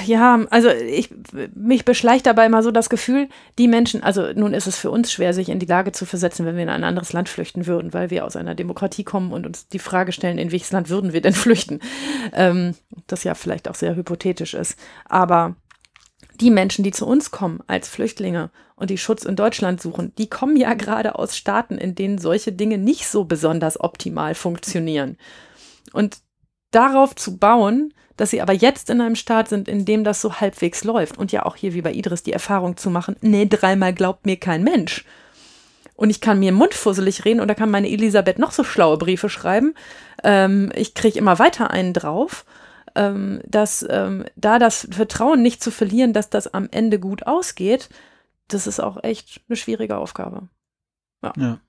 Ja, 0.06 0.40
also 0.50 0.70
ich, 0.70 1.10
mich 1.54 1.84
beschleicht 1.84 2.26
dabei 2.26 2.46
immer 2.46 2.64
so 2.64 2.72
das 2.72 2.90
Gefühl, 2.90 3.28
die 3.58 3.68
Menschen, 3.68 4.02
also 4.02 4.32
nun 4.32 4.52
ist 4.52 4.66
es 4.66 4.76
für 4.76 4.90
uns 4.90 5.12
schwer, 5.12 5.32
sich 5.32 5.50
in 5.50 5.60
die 5.60 5.66
Lage 5.66 5.92
zu 5.92 6.04
versetzen, 6.04 6.44
wenn 6.46 6.56
wir 6.56 6.64
in 6.64 6.68
ein 6.68 6.82
anderes 6.82 7.12
Land 7.12 7.28
flüchten 7.28 7.66
würden, 7.66 7.94
weil 7.94 8.10
wir 8.10 8.24
aus 8.24 8.34
einer 8.34 8.56
Demokratie 8.56 9.04
kommen 9.04 9.32
und 9.32 9.46
uns 9.46 9.68
die 9.68 9.78
Frage 9.78 10.10
stellen, 10.10 10.38
in 10.38 10.50
welches 10.50 10.72
Land 10.72 10.88
würden 10.88 11.12
wir 11.12 11.20
denn 11.20 11.32
flüchten? 11.34 11.78
Ähm, 12.32 12.74
das 13.06 13.22
ja 13.22 13.34
vielleicht 13.34 13.68
auch 13.68 13.76
sehr 13.76 13.94
hypothetisch 13.94 14.54
ist. 14.54 14.76
Aber 15.04 15.54
die 16.40 16.50
Menschen, 16.50 16.82
die 16.82 16.90
zu 16.90 17.06
uns 17.06 17.30
kommen 17.30 17.60
als 17.68 17.88
Flüchtlinge 17.88 18.50
und 18.78 18.90
die 18.90 18.98
Schutz 18.98 19.24
in 19.24 19.36
Deutschland 19.36 19.80
suchen, 19.82 20.12
die 20.18 20.28
kommen 20.28 20.56
ja 20.56 20.74
gerade 20.74 21.18
aus 21.18 21.36
Staaten, 21.36 21.78
in 21.78 21.94
denen 21.94 22.18
solche 22.18 22.52
Dinge 22.52 22.78
nicht 22.78 23.06
so 23.08 23.24
besonders 23.24 23.80
optimal 23.80 24.34
funktionieren. 24.34 25.16
Und 25.92 26.18
darauf 26.70 27.14
zu 27.16 27.38
bauen, 27.38 27.92
dass 28.16 28.30
sie 28.30 28.42
aber 28.42 28.52
jetzt 28.52 28.90
in 28.90 29.00
einem 29.00 29.14
Staat 29.16 29.48
sind, 29.48 29.68
in 29.68 29.84
dem 29.84 30.04
das 30.04 30.20
so 30.20 30.40
halbwegs 30.40 30.84
läuft 30.84 31.18
und 31.18 31.32
ja 31.32 31.46
auch 31.46 31.56
hier 31.56 31.74
wie 31.74 31.82
bei 31.82 31.92
Idris 31.92 32.22
die 32.22 32.32
Erfahrung 32.32 32.76
zu 32.76 32.90
machen, 32.90 33.16
nee, 33.20 33.46
dreimal 33.46 33.94
glaubt 33.94 34.26
mir 34.26 34.36
kein 34.36 34.64
Mensch. 34.64 35.04
Und 35.94 36.10
ich 36.10 36.20
kann 36.20 36.38
mir 36.38 36.52
mundfusselig 36.52 37.24
reden 37.24 37.40
oder 37.40 37.54
kann 37.54 37.70
meine 37.70 37.88
Elisabeth 37.88 38.38
noch 38.38 38.52
so 38.52 38.62
schlaue 38.62 38.98
Briefe 38.98 39.28
schreiben. 39.28 39.74
Ähm, 40.22 40.70
ich 40.74 40.94
kriege 40.94 41.18
immer 41.18 41.38
weiter 41.38 41.70
einen 41.70 41.92
drauf. 41.92 42.44
Ähm, 42.94 43.40
dass 43.46 43.86
ähm, 43.88 44.24
da 44.34 44.58
das 44.58 44.88
Vertrauen 44.90 45.42
nicht 45.42 45.62
zu 45.62 45.70
verlieren, 45.70 46.12
dass 46.12 46.30
das 46.30 46.52
am 46.52 46.68
Ende 46.70 46.98
gut 46.98 47.26
ausgeht, 47.26 47.90
das 48.48 48.66
ist 48.66 48.80
auch 48.80 49.02
echt 49.02 49.40
eine 49.48 49.56
schwierige 49.56 49.96
Aufgabe. 49.96 50.48
Ja. 51.22 51.32
ja. 51.36 51.60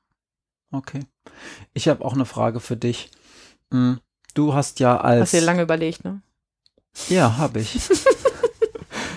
Okay. 0.72 1.02
Ich 1.74 1.88
habe 1.88 2.04
auch 2.04 2.14
eine 2.14 2.26
Frage 2.26 2.60
für 2.60 2.78
dich. 2.78 3.12
Hm, 3.72 4.00
du 4.34 4.54
hast 4.54 4.80
ja 4.80 5.00
als. 5.00 5.22
Hast 5.22 5.34
dir 5.34 5.42
lange 5.42 5.64
überlegt, 5.64 6.04
ne? 6.04 6.22
Ja, 7.10 7.38
habe 7.38 7.60
ich. 7.60 7.80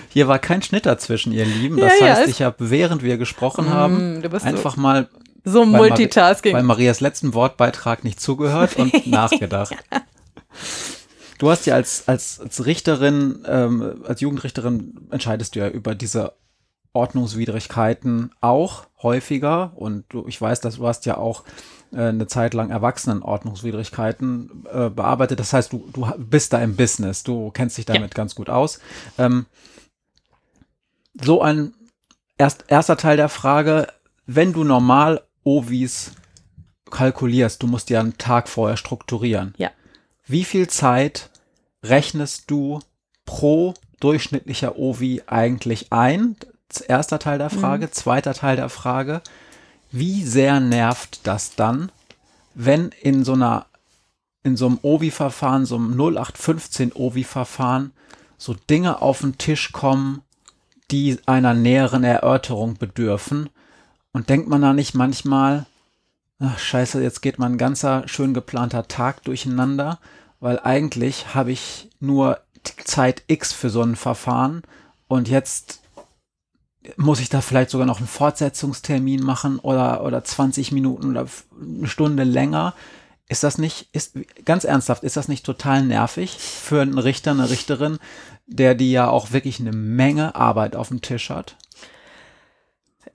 Hier 0.09 0.27
war 0.27 0.37
kein 0.37 0.61
Schnitt 0.61 0.85
dazwischen, 0.85 1.31
ihr 1.31 1.45
Lieben. 1.45 1.77
Das 1.77 1.99
ja, 1.99 2.07
heißt, 2.07 2.21
ja, 2.21 2.27
ich 2.27 2.41
habe, 2.43 2.69
während 2.69 3.01
wir 3.01 3.17
gesprochen 3.17 3.65
mm, 3.65 3.69
haben, 3.69 4.23
einfach 4.43 4.75
so, 4.75 4.81
mal 4.81 5.09
so 5.43 5.65
Multitasking. 5.65 6.53
Bei, 6.53 6.59
bei 6.59 6.63
Marias 6.63 6.99
letzten 6.99 7.33
Wortbeitrag 7.33 8.03
nicht 8.03 8.19
zugehört 8.19 8.75
und 8.75 9.07
nachgedacht. 9.07 9.75
Du 11.39 11.49
hast 11.49 11.65
ja 11.65 11.73
als, 11.73 12.07
als, 12.07 12.39
als 12.39 12.65
Richterin, 12.65 13.43
ähm, 13.47 14.03
als 14.07 14.21
Jugendrichterin 14.21 15.07
entscheidest 15.09 15.55
du 15.55 15.59
ja 15.59 15.67
über 15.67 15.95
diese 15.95 16.33
Ordnungswidrigkeiten 16.93 18.31
auch 18.39 18.85
häufiger 19.01 19.73
und 19.75 20.05
du, 20.09 20.27
ich 20.27 20.39
weiß, 20.39 20.61
dass 20.61 20.75
du 20.75 20.87
hast 20.87 21.05
ja 21.05 21.17
auch 21.17 21.43
äh, 21.91 22.07
eine 22.07 22.27
Zeit 22.27 22.53
lang 22.53 22.69
Erwachsenenordnungswidrigkeiten 22.69 24.65
äh, 24.71 24.89
bearbeitet. 24.89 25.39
Das 25.39 25.53
heißt, 25.53 25.73
du, 25.73 25.89
du 25.91 26.09
bist 26.17 26.53
da 26.53 26.61
im 26.61 26.75
Business, 26.75 27.23
du 27.23 27.51
kennst 27.51 27.77
dich 27.77 27.85
damit 27.85 28.11
ja. 28.11 28.15
ganz 28.15 28.35
gut 28.35 28.49
aus. 28.49 28.79
Ähm, 29.17 29.47
so 31.19 31.41
ein 31.41 31.73
erst, 32.37 32.65
erster 32.67 32.97
Teil 32.97 33.17
der 33.17 33.29
Frage, 33.29 33.87
wenn 34.25 34.53
du 34.53 34.63
normal 34.63 35.21
Ovis 35.43 36.11
kalkulierst, 36.89 37.61
du 37.61 37.67
musst 37.67 37.89
ja 37.89 37.99
einen 37.99 38.17
Tag 38.17 38.47
vorher 38.47 38.77
strukturieren. 38.77 39.53
Ja. 39.57 39.71
Wie 40.25 40.43
viel 40.43 40.67
Zeit 40.67 41.29
rechnest 41.83 42.49
du 42.49 42.79
pro 43.25 43.73
durchschnittlicher 43.99 44.77
Ovi 44.77 45.23
eigentlich 45.27 45.91
ein? 45.91 46.37
Erster 46.81 47.19
Teil 47.19 47.37
der 47.37 47.49
Frage. 47.49 47.87
Mhm. 47.87 47.91
Zweiter 47.91 48.33
Teil 48.33 48.55
der 48.55 48.69
Frage. 48.69 49.21
Wie 49.91 50.23
sehr 50.23 50.59
nervt 50.59 51.21
das 51.23 51.55
dann, 51.55 51.91
wenn 52.55 52.89
in 53.01 53.23
so 53.23 53.33
einer, 53.33 53.67
in 54.43 54.57
so 54.57 54.65
einem 54.65 54.79
OVI-Verfahren, 54.81 55.65
so 55.65 55.75
einem 55.75 55.91
0815 55.93 56.93
OVI-Verfahren, 56.93 57.91
so 58.37 58.55
Dinge 58.55 59.01
auf 59.01 59.21
den 59.21 59.37
Tisch 59.37 59.71
kommen, 59.71 60.21
die 60.89 61.19
einer 61.25 61.53
näheren 61.53 62.03
Erörterung 62.03 62.77
bedürfen? 62.77 63.49
Und 64.13 64.29
denkt 64.29 64.47
man 64.47 64.61
da 64.61 64.73
nicht 64.73 64.95
manchmal, 64.95 65.65
ach 66.39 66.57
scheiße, 66.57 67.01
jetzt 67.01 67.21
geht 67.21 67.39
mein 67.39 67.57
ganzer 67.57 68.07
schön 68.07 68.33
geplanter 68.33 68.87
Tag 68.87 69.23
durcheinander, 69.23 69.99
weil 70.39 70.59
eigentlich 70.59 71.33
habe 71.35 71.51
ich 71.51 71.89
nur 71.99 72.39
Zeit 72.83 73.23
X 73.27 73.53
für 73.53 73.69
so 73.69 73.81
ein 73.81 73.95
Verfahren 73.95 74.63
und 75.07 75.29
jetzt 75.29 75.82
muss 76.97 77.19
ich 77.19 77.29
da 77.29 77.41
vielleicht 77.41 77.69
sogar 77.69 77.87
noch 77.87 77.99
einen 77.99 78.07
Fortsetzungstermin 78.07 79.23
machen 79.23 79.59
oder, 79.59 80.03
oder 80.03 80.23
20 80.23 80.71
Minuten 80.71 81.11
oder 81.11 81.27
eine 81.61 81.87
Stunde 81.87 82.23
länger? 82.23 82.73
Ist 83.29 83.43
das 83.43 83.57
nicht, 83.57 83.87
ist, 83.93 84.17
ganz 84.45 84.63
ernsthaft, 84.63 85.03
ist 85.03 85.17
das 85.17 85.27
nicht 85.27 85.45
total 85.45 85.83
nervig 85.83 86.37
für 86.37 86.81
einen 86.81 86.97
Richter, 86.97 87.31
eine 87.31 87.49
Richterin, 87.49 87.99
der 88.45 88.75
die 88.75 88.91
ja 88.91 89.09
auch 89.09 89.31
wirklich 89.31 89.59
eine 89.59 89.71
Menge 89.71 90.35
Arbeit 90.35 90.75
auf 90.75 90.89
dem 90.89 91.01
Tisch 91.01 91.29
hat? 91.29 91.55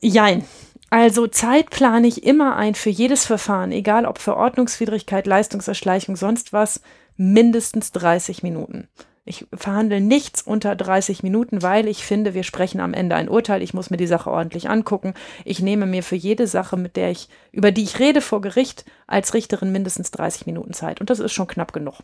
Jein. 0.01 0.45
Also 0.91 1.27
Zeit 1.27 1.69
plane 1.69 2.07
ich 2.07 2.25
immer 2.25 2.57
ein 2.57 2.75
für 2.75 2.89
jedes 2.89 3.27
Verfahren, 3.27 3.73
egal 3.73 4.07
ob 4.07 4.19
für 4.19 4.37
Ordnungswidrigkeit, 4.37 5.27
Leistungserschleichung, 5.27 6.17
sonst 6.17 6.55
was, 6.55 6.81
mindestens 7.17 7.93
30 7.93 8.43
Minuten. 8.43 8.89
Ich 9.29 9.47
verhandle 9.53 10.01
nichts 10.01 10.41
unter 10.41 10.75
30 10.75 11.23
Minuten, 11.23 11.63
weil 11.63 11.87
ich 11.87 12.05
finde, 12.05 12.33
wir 12.33 12.43
sprechen 12.43 12.81
am 12.81 12.95
Ende 12.95 13.15
ein 13.15 13.29
Urteil. 13.29 13.63
Ich 13.63 13.75
muss 13.75 13.91
mir 13.91 13.99
die 13.99 14.07
Sache 14.07 14.31
ordentlich 14.31 14.71
angucken. 14.71 15.13
Ich 15.45 15.61
nehme 15.61 15.85
mir 15.85 16.03
für 16.03 16.17
jede 16.17 16.47
Sache, 16.47 16.79
mit 16.79 16.97
der 16.97 17.11
ich, 17.11 17.29
über 17.53 17.71
die 17.71 17.83
ich 17.83 17.99
rede 17.99 18.23
vor 18.23 18.41
Gericht, 18.41 18.87
als 19.07 19.35
Richterin 19.35 19.71
mindestens 19.71 20.11
30 20.13 20.47
Minuten 20.47 20.73
Zeit. 20.73 21.01
Und 21.01 21.11
das 21.11 21.21
ist 21.21 21.33
schon 21.33 21.47
knapp 21.47 21.75
genug. 21.75 21.99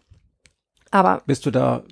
Aber. 0.91 1.23
Bist 1.25 1.47
du 1.47 1.51
da, 1.51 1.83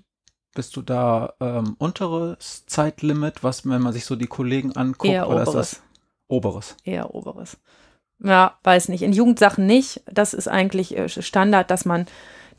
bist 0.54 0.76
du 0.76 0.82
da 0.82 1.32
ähm, 1.40 1.76
unteres 1.78 2.66
Zeitlimit, 2.66 3.42
was, 3.42 3.66
wenn 3.66 3.80
man 3.80 3.94
sich 3.94 4.04
so 4.04 4.16
die 4.16 4.26
Kollegen 4.26 4.76
anguckt, 4.76 5.12
eher 5.12 5.28
oder 5.28 5.42
oberes. 5.42 5.48
ist 5.48 5.54
das 5.54 5.82
oberes? 6.28 6.76
Eher 6.84 7.14
oberes. 7.14 7.56
Ja, 8.22 8.58
weiß 8.62 8.88
nicht. 8.88 9.02
In 9.02 9.12
Jugendsachen 9.14 9.66
nicht. 9.66 10.02
Das 10.06 10.34
ist 10.34 10.46
eigentlich 10.46 10.96
äh, 10.96 11.08
Standard, 11.08 11.70
dass 11.70 11.84
man 11.84 12.06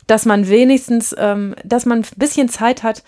dass 0.06 0.26
man 0.26 0.48
wenigstens, 0.48 1.14
ähm, 1.18 1.54
dass 1.64 1.86
man 1.86 1.98
ein 2.00 2.06
bisschen 2.16 2.48
Zeit 2.48 2.82
hat, 2.82 3.02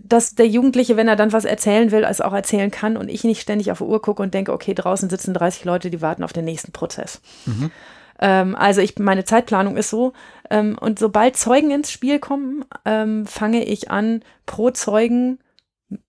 dass 0.00 0.34
der 0.34 0.48
Jugendliche, 0.48 0.96
wenn 0.96 1.08
er 1.08 1.16
dann 1.16 1.32
was 1.32 1.44
erzählen 1.44 1.90
will, 1.90 2.04
es 2.04 2.20
auch 2.20 2.32
erzählen 2.32 2.70
kann 2.70 2.96
und 2.96 3.08
ich 3.08 3.24
nicht 3.24 3.40
ständig 3.40 3.70
auf 3.70 3.78
die 3.78 3.84
Uhr 3.84 4.02
gucke 4.02 4.22
und 4.22 4.34
denke, 4.34 4.52
okay, 4.52 4.74
draußen 4.74 5.08
sitzen 5.08 5.34
30 5.34 5.64
Leute, 5.64 5.90
die 5.90 6.02
warten 6.02 6.24
auf 6.24 6.32
den 6.32 6.44
nächsten 6.44 6.72
Prozess. 6.72 7.20
Mhm. 7.46 7.70
Ähm, 8.18 8.54
also 8.56 8.80
ich, 8.80 8.98
meine 8.98 9.24
Zeitplanung 9.24 9.76
ist 9.76 9.90
so, 9.90 10.12
ähm, 10.50 10.76
und 10.78 10.98
sobald 10.98 11.36
Zeugen 11.36 11.70
ins 11.70 11.90
Spiel 11.90 12.18
kommen, 12.18 12.64
ähm, 12.84 13.26
fange 13.26 13.64
ich 13.64 13.90
an, 13.90 14.22
pro 14.46 14.70
Zeugen 14.70 15.38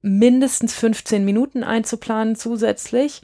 mindestens 0.01 0.73
15 0.73 1.25
Minuten 1.25 1.63
einzuplanen 1.63 2.35
zusätzlich. 2.35 3.21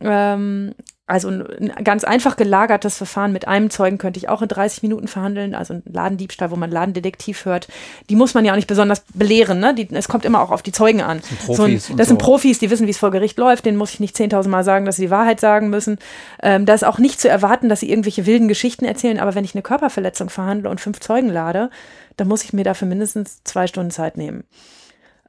Ähm, 0.00 0.74
also 1.08 1.28
ein 1.28 1.72
ganz 1.84 2.02
einfach 2.02 2.36
gelagertes 2.36 2.96
Verfahren 2.96 3.32
mit 3.32 3.46
einem 3.46 3.70
Zeugen 3.70 3.96
könnte 3.96 4.18
ich 4.18 4.28
auch 4.28 4.42
in 4.42 4.48
30 4.48 4.82
Minuten 4.82 5.06
verhandeln. 5.06 5.54
Also 5.54 5.74
ein 5.74 5.82
Ladendiebstahl, 5.86 6.50
wo 6.50 6.56
man 6.56 6.72
Ladendetektiv 6.72 7.44
hört. 7.44 7.68
Die 8.10 8.16
muss 8.16 8.34
man 8.34 8.44
ja 8.44 8.50
auch 8.50 8.56
nicht 8.56 8.66
besonders 8.66 9.04
belehren. 9.14 9.60
Ne? 9.60 9.72
Die, 9.72 9.88
es 9.92 10.08
kommt 10.08 10.24
immer 10.24 10.40
auch 10.40 10.50
auf 10.50 10.62
die 10.62 10.72
Zeugen 10.72 11.02
an. 11.02 11.18
Das 11.18 11.28
sind 11.28 11.38
Profis. 11.46 11.86
So 11.86 11.92
ein, 11.92 11.96
das 11.96 12.08
sind 12.08 12.20
so. 12.20 12.26
Profis, 12.26 12.58
die 12.58 12.70
wissen, 12.70 12.88
wie 12.88 12.90
es 12.90 12.98
vor 12.98 13.12
Gericht 13.12 13.38
läuft. 13.38 13.66
Denen 13.66 13.78
muss 13.78 13.92
ich 13.92 14.00
nicht 14.00 14.16
10.000 14.16 14.48
Mal 14.48 14.64
sagen, 14.64 14.84
dass 14.84 14.96
sie 14.96 15.02
die 15.02 15.10
Wahrheit 15.10 15.38
sagen 15.38 15.70
müssen. 15.70 15.98
Ähm, 16.42 16.66
da 16.66 16.74
ist 16.74 16.84
auch 16.84 16.98
nicht 16.98 17.20
zu 17.20 17.28
erwarten, 17.28 17.68
dass 17.68 17.80
sie 17.80 17.88
irgendwelche 17.88 18.26
wilden 18.26 18.48
Geschichten 18.48 18.84
erzählen. 18.84 19.20
Aber 19.20 19.36
wenn 19.36 19.44
ich 19.44 19.54
eine 19.54 19.62
Körperverletzung 19.62 20.28
verhandle 20.28 20.68
und 20.68 20.80
fünf 20.80 20.98
Zeugen 20.98 21.28
lade, 21.28 21.70
dann 22.16 22.26
muss 22.26 22.42
ich 22.42 22.52
mir 22.52 22.64
dafür 22.64 22.88
mindestens 22.88 23.44
zwei 23.44 23.68
Stunden 23.68 23.92
Zeit 23.92 24.16
nehmen. 24.16 24.42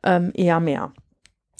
Ähm, 0.01 0.31
eher 0.33 0.59
mehr. 0.59 0.91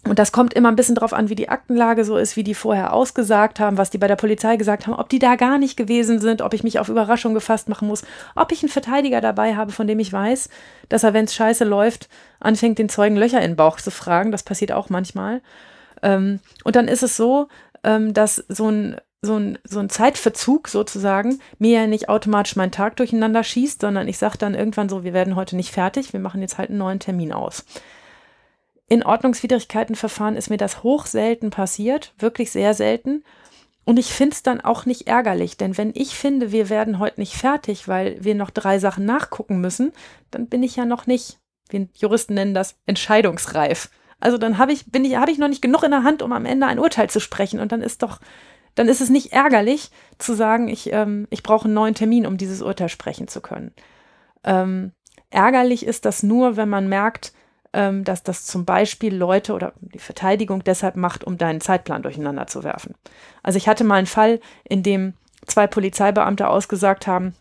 Und 0.03 0.19
das 0.19 0.31
kommt 0.31 0.53
immer 0.53 0.69
ein 0.69 0.75
bisschen 0.75 0.95
drauf 0.95 1.11
an, 1.11 1.29
wie 1.29 1.35
die 1.35 1.49
Aktenlage 1.49 2.05
so 2.05 2.17
ist, 2.17 2.37
wie 2.37 2.43
die 2.43 2.53
vorher 2.53 2.93
ausgesagt 2.93 3.59
haben, 3.59 3.77
was 3.77 3.89
die 3.89 3.97
bei 3.97 4.07
der 4.07 4.15
Polizei 4.15 4.55
gesagt 4.55 4.87
haben, 4.87 4.93
ob 4.93 5.09
die 5.09 5.19
da 5.19 5.35
gar 5.35 5.57
nicht 5.57 5.75
gewesen 5.75 6.19
sind, 6.19 6.41
ob 6.41 6.53
ich 6.53 6.63
mich 6.63 6.79
auf 6.79 6.87
Überraschung 6.89 7.33
gefasst 7.33 7.67
machen 7.67 7.87
muss, 7.87 8.03
ob 8.35 8.51
ich 8.51 8.61
einen 8.61 8.69
Verteidiger 8.69 9.21
dabei 9.21 9.55
habe, 9.55 9.71
von 9.71 9.87
dem 9.87 9.99
ich 9.99 10.13
weiß, 10.13 10.49
dass 10.87 11.03
er, 11.03 11.13
wenn 11.13 11.25
es 11.25 11.35
scheiße 11.35 11.65
läuft, 11.65 12.09
anfängt, 12.39 12.79
den 12.79 12.89
Zeugen 12.89 13.17
Löcher 13.17 13.41
in 13.41 13.51
den 13.51 13.55
Bauch 13.57 13.77
zu 13.77 13.91
fragen. 13.91 14.31
Das 14.31 14.43
passiert 14.43 14.71
auch 14.71 14.89
manchmal. 14.89 15.41
Ähm, 16.03 16.39
und 16.63 16.75
dann 16.75 16.87
ist 16.87 17.03
es 17.03 17.17
so, 17.17 17.47
ähm, 17.83 18.13
dass 18.13 18.45
so 18.47 18.69
ein 18.69 18.97
so 19.19 19.35
ein, 19.35 19.57
so 19.63 19.79
ein 19.79 19.89
Zeitverzug 19.89 20.67
sozusagen 20.67 21.39
mir 21.57 21.81
ja 21.81 21.87
nicht 21.87 22.07
automatisch 22.07 22.55
meinen 22.55 22.71
Tag 22.71 22.95
durcheinander 22.97 23.43
schießt, 23.43 23.81
sondern 23.81 24.07
ich 24.07 24.19
sage 24.19 24.37
dann 24.37 24.53
irgendwann 24.53 24.89
so, 24.89 25.03
wir 25.03 25.11
werden 25.11 25.35
heute 25.35 25.55
nicht 25.55 25.71
fertig, 25.71 26.13
wir 26.13 26.19
machen 26.19 26.41
jetzt 26.41 26.59
halt 26.59 26.69
einen 26.69 26.77
neuen 26.77 26.99
Termin 26.99 27.33
aus. 27.33 27.65
In 28.89 29.03
Ordnungswidrigkeitenverfahren 29.03 30.35
ist 30.35 30.49
mir 30.49 30.57
das 30.57 30.81
hoch 30.81 31.05
selten 31.05 31.49
passiert, 31.49 32.13
wirklich 32.19 32.51
sehr 32.51 32.73
selten. 32.73 33.23
Und 33.83 33.97
ich 33.97 34.13
finde 34.13 34.33
es 34.33 34.43
dann 34.43 34.61
auch 34.61 34.85
nicht 34.85 35.07
ärgerlich, 35.07 35.57
denn 35.57 35.77
wenn 35.77 35.91
ich 35.93 36.15
finde, 36.15 36.51
wir 36.51 36.69
werden 36.69 36.99
heute 36.99 37.19
nicht 37.19 37.35
fertig, 37.35 37.87
weil 37.87 38.17
wir 38.21 38.35
noch 38.35 38.49
drei 38.49 38.79
Sachen 38.79 39.05
nachgucken 39.05 39.61
müssen, 39.61 39.93
dann 40.29 40.47
bin 40.47 40.63
ich 40.63 40.75
ja 40.75 40.85
noch 40.85 41.07
nicht, 41.07 41.39
wie 41.69 41.87
Juristen 41.95 42.33
nennen 42.33 42.53
das, 42.53 42.75
entscheidungsreif. 42.85 43.89
Also 44.19 44.37
dann 44.37 44.57
habe 44.57 44.73
ich, 44.73 44.91
bin 44.91 45.05
ich, 45.05 45.15
habe 45.15 45.31
ich 45.31 45.37
noch 45.37 45.47
nicht 45.47 45.61
genug 45.61 45.83
in 45.83 45.91
der 45.91 46.03
Hand, 46.03 46.21
um 46.21 46.33
am 46.33 46.45
Ende 46.45 46.65
ein 46.65 46.79
Urteil 46.79 47.09
zu 47.09 47.19
sprechen. 47.19 47.59
Und 47.59 47.71
dann 47.71 47.81
ist 47.81 48.03
doch, 48.03 48.19
dann 48.75 48.87
ist 48.87 49.01
es 49.01 49.09
nicht 49.09 49.31
ärgerlich 49.31 49.91
zu 50.17 50.33
sagen, 50.33 50.67
ich, 50.67 50.91
ähm, 50.91 51.27
ich 51.29 51.43
brauche 51.43 51.65
einen 51.65 51.73
neuen 51.73 51.95
Termin, 51.95 52.25
um 52.25 52.37
dieses 52.37 52.61
Urteil 52.61 52.89
sprechen 52.89 53.27
zu 53.27 53.41
können. 53.41 53.73
Ähm, 54.43 54.91
ärgerlich 55.29 55.85
ist 55.85 56.05
das 56.05 56.23
nur, 56.23 56.57
wenn 56.57 56.69
man 56.69 56.89
merkt, 56.89 57.33
ähm, 57.73 58.03
dass 58.03 58.23
das 58.23 58.45
zum 58.45 58.65
Beispiel 58.65 59.15
Leute 59.15 59.53
oder 59.53 59.73
die 59.79 59.99
Verteidigung 59.99 60.63
deshalb 60.63 60.95
macht, 60.95 61.23
um 61.23 61.37
deinen 61.37 61.61
Zeitplan 61.61 62.03
durcheinander 62.03 62.47
zu 62.47 62.63
werfen. 62.63 62.95
Also 63.43 63.57
ich 63.57 63.67
hatte 63.67 63.83
mal 63.83 63.95
einen 63.95 64.07
Fall, 64.07 64.39
in 64.63 64.83
dem 64.83 65.13
zwei 65.45 65.67
Polizeibeamte 65.67 66.47
ausgesagt 66.47 67.07
haben, 67.07 67.33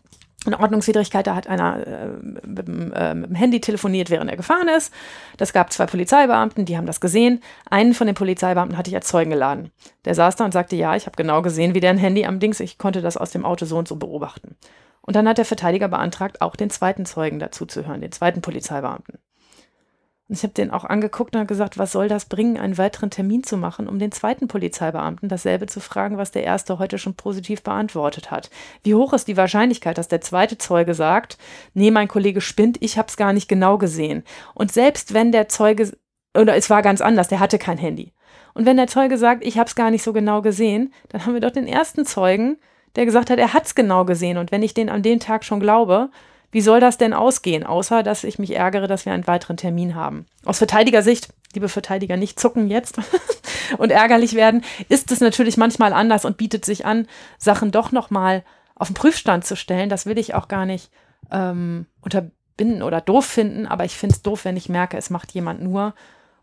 eine 0.45 0.59
Ordnungswidrigkeit, 0.59 1.27
da 1.27 1.35
hat 1.35 1.47
einer 1.47 1.85
äh, 1.85 2.07
mit, 2.07 2.67
dem, 2.67 2.93
äh, 2.93 3.13
mit, 3.13 3.29
dem, 3.29 3.35
Handy 3.35 3.59
telefoniert, 3.59 4.09
während 4.09 4.29
er 4.29 4.37
gefahren 4.37 4.67
ist. 4.69 4.93
Das 5.37 5.51
gab 5.51 5.73
zwei 5.73 5.85
Polizeibeamten, 5.85 6.65
die 6.65 6.77
haben 6.77 6.85
das 6.85 7.01
gesehen. 7.01 7.41
Einen 7.69 7.93
von 7.93 8.07
den 8.07 8.15
Polizeibeamten 8.15 8.77
hatte 8.77 8.89
ich 8.89 8.95
als 8.95 9.07
Zeugen 9.07 9.31
geladen. 9.31 9.71
Der 10.05 10.15
saß 10.15 10.35
da 10.35 10.45
und 10.45 10.53
sagte, 10.53 10.75
ja, 10.75 10.95
ich 10.95 11.05
habe 11.05 11.17
genau 11.17 11.41
gesehen, 11.41 11.73
wie 11.73 11.79
der 11.79 11.89
ein 11.89 11.97
Handy 11.97 12.25
am 12.25 12.39
Dings, 12.39 12.59
ich 12.59 12.77
konnte 12.77 13.01
das 13.01 13.17
aus 13.17 13.31
dem 13.31 13.45
Auto 13.45 13.65
so 13.65 13.77
und 13.77 13.87
so 13.87 13.95
beobachten. 13.95 14.55
Und 15.01 15.15
dann 15.15 15.27
hat 15.27 15.37
der 15.37 15.45
Verteidiger 15.45 15.87
beantragt, 15.87 16.41
auch 16.41 16.55
den 16.55 16.69
zweiten 16.69 17.05
Zeugen 17.05 17.39
dazu 17.39 17.65
zu 17.65 17.85
hören, 17.85 18.01
den 18.01 18.11
zweiten 18.11 18.41
Polizeibeamten. 18.41 19.19
Und 20.29 20.35
ich 20.35 20.43
habe 20.43 20.53
den 20.53 20.71
auch 20.71 20.83
angeguckt 20.83 21.35
und 21.35 21.47
gesagt, 21.47 21.77
was 21.77 21.93
soll 21.93 22.09
das 22.09 22.25
bringen, 22.25 22.57
einen 22.57 22.77
weiteren 22.77 23.09
Termin 23.09 23.43
zu 23.43 23.55
machen, 23.55 23.87
um 23.87 23.97
den 23.97 24.11
zweiten 24.11 24.49
Polizeibeamten 24.49 25.29
dasselbe 25.29 25.67
zu 25.67 25.79
fragen, 25.79 26.17
was 26.17 26.31
der 26.31 26.43
erste 26.43 26.79
heute 26.79 26.97
schon 26.97 27.15
positiv 27.15 27.63
beantwortet 27.63 28.29
hat. 28.29 28.49
Wie 28.83 28.93
hoch 28.93 29.13
ist 29.13 29.29
die 29.29 29.37
Wahrscheinlichkeit, 29.37 29.97
dass 29.97 30.09
der 30.09 30.19
zweite 30.19 30.57
Zeuge 30.57 30.93
sagt, 30.93 31.37
nee, 31.73 31.91
mein 31.91 32.09
Kollege 32.09 32.41
spinnt, 32.41 32.77
ich 32.81 32.97
habe 32.97 33.07
es 33.07 33.15
gar 33.15 33.31
nicht 33.31 33.47
genau 33.47 33.77
gesehen. 33.77 34.23
Und 34.53 34.71
selbst 34.71 35.13
wenn 35.13 35.31
der 35.31 35.47
Zeuge, 35.47 35.97
oder 36.37 36.57
es 36.57 36.69
war 36.69 36.81
ganz 36.81 36.99
anders, 36.99 37.29
der 37.29 37.39
hatte 37.39 37.57
kein 37.57 37.77
Handy. 37.77 38.11
Und 38.53 38.65
wenn 38.65 38.77
der 38.77 38.87
Zeuge 38.87 39.17
sagt, 39.17 39.45
ich 39.45 39.57
habe 39.57 39.67
es 39.67 39.75
gar 39.75 39.91
nicht 39.91 40.03
so 40.03 40.11
genau 40.11 40.41
gesehen, 40.41 40.93
dann 41.09 41.25
haben 41.25 41.35
wir 41.35 41.41
doch 41.41 41.51
den 41.51 41.67
ersten 41.67 42.05
Zeugen, 42.05 42.57
der 42.97 43.05
gesagt 43.05 43.29
hat, 43.29 43.39
er 43.39 43.53
hat 43.53 43.65
es 43.65 43.75
genau 43.75 44.03
gesehen. 44.03 44.37
Und 44.37 44.51
wenn 44.51 44.63
ich 44.63 44.73
den 44.73 44.89
an 44.89 45.03
dem 45.03 45.19
Tag 45.19 45.45
schon 45.45 45.59
glaube, 45.59 46.09
wie 46.51 46.61
soll 46.61 46.79
das 46.79 46.97
denn 46.97 47.13
ausgehen, 47.13 47.65
außer 47.65 48.03
dass 48.03 48.23
ich 48.23 48.39
mich 48.39 48.55
ärgere, 48.55 48.87
dass 48.87 49.05
wir 49.05 49.13
einen 49.13 49.27
weiteren 49.27 49.57
Termin 49.57 49.95
haben? 49.95 50.25
Aus 50.45 50.59
Verteidigersicht, 50.59 51.29
liebe 51.53 51.69
Verteidiger, 51.69 52.17
nicht 52.17 52.39
zucken 52.39 52.69
jetzt 52.69 52.99
und 53.77 53.91
ärgerlich 53.91 54.33
werden, 54.33 54.63
ist 54.89 55.11
es 55.11 55.19
natürlich 55.19 55.57
manchmal 55.57 55.93
anders 55.93 56.25
und 56.25 56.37
bietet 56.37 56.65
sich 56.65 56.85
an, 56.85 57.07
Sachen 57.37 57.71
doch 57.71 57.91
nochmal 57.91 58.43
auf 58.75 58.87
den 58.87 58.93
Prüfstand 58.93 59.45
zu 59.45 59.55
stellen. 59.55 59.89
Das 59.89 60.05
will 60.05 60.17
ich 60.17 60.35
auch 60.35 60.47
gar 60.47 60.65
nicht 60.65 60.89
ähm, 61.31 61.85
unterbinden 62.01 62.81
oder 62.81 63.01
doof 63.01 63.25
finden, 63.25 63.65
aber 63.67 63.85
ich 63.85 63.97
finde 63.97 64.15
es 64.15 64.21
doof, 64.21 64.45
wenn 64.45 64.57
ich 64.57 64.69
merke, 64.69 64.97
es 64.97 65.09
macht 65.09 65.33
jemand 65.33 65.61
nur, 65.61 65.93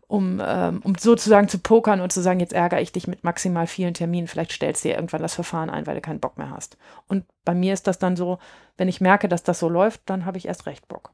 um, 0.07 0.41
ähm, 0.43 0.81
um 0.83 0.95
sozusagen 0.95 1.47
zu 1.47 1.59
pokern 1.59 2.01
und 2.01 2.11
zu 2.11 2.21
sagen, 2.21 2.39
jetzt 2.39 2.53
ärgere 2.53 2.81
ich 2.81 2.91
dich 2.91 3.07
mit 3.07 3.23
maximal 3.23 3.67
vielen 3.67 3.93
Terminen, 3.93 4.27
vielleicht 4.27 4.51
stellst 4.51 4.83
du 4.83 4.89
dir 4.89 4.95
irgendwann 4.95 5.21
das 5.21 5.35
Verfahren 5.35 5.69
ein, 5.69 5.87
weil 5.87 5.95
du 5.95 6.01
keinen 6.01 6.19
Bock 6.19 6.37
mehr 6.37 6.51
hast. 6.51 6.77
Und 7.07 7.25
bei 7.43 7.53
mir 7.53 7.73
ist 7.73 7.87
das 7.87 7.99
dann 7.99 8.15
so, 8.15 8.39
wenn 8.77 8.87
ich 8.87 9.01
merke, 9.01 9.27
dass 9.27 9.43
das 9.43 9.59
so 9.59 9.69
läuft, 9.69 10.01
dann 10.05 10.25
habe 10.25 10.37
ich 10.37 10.47
erst 10.47 10.65
recht 10.65 10.87
Bock. 10.87 11.11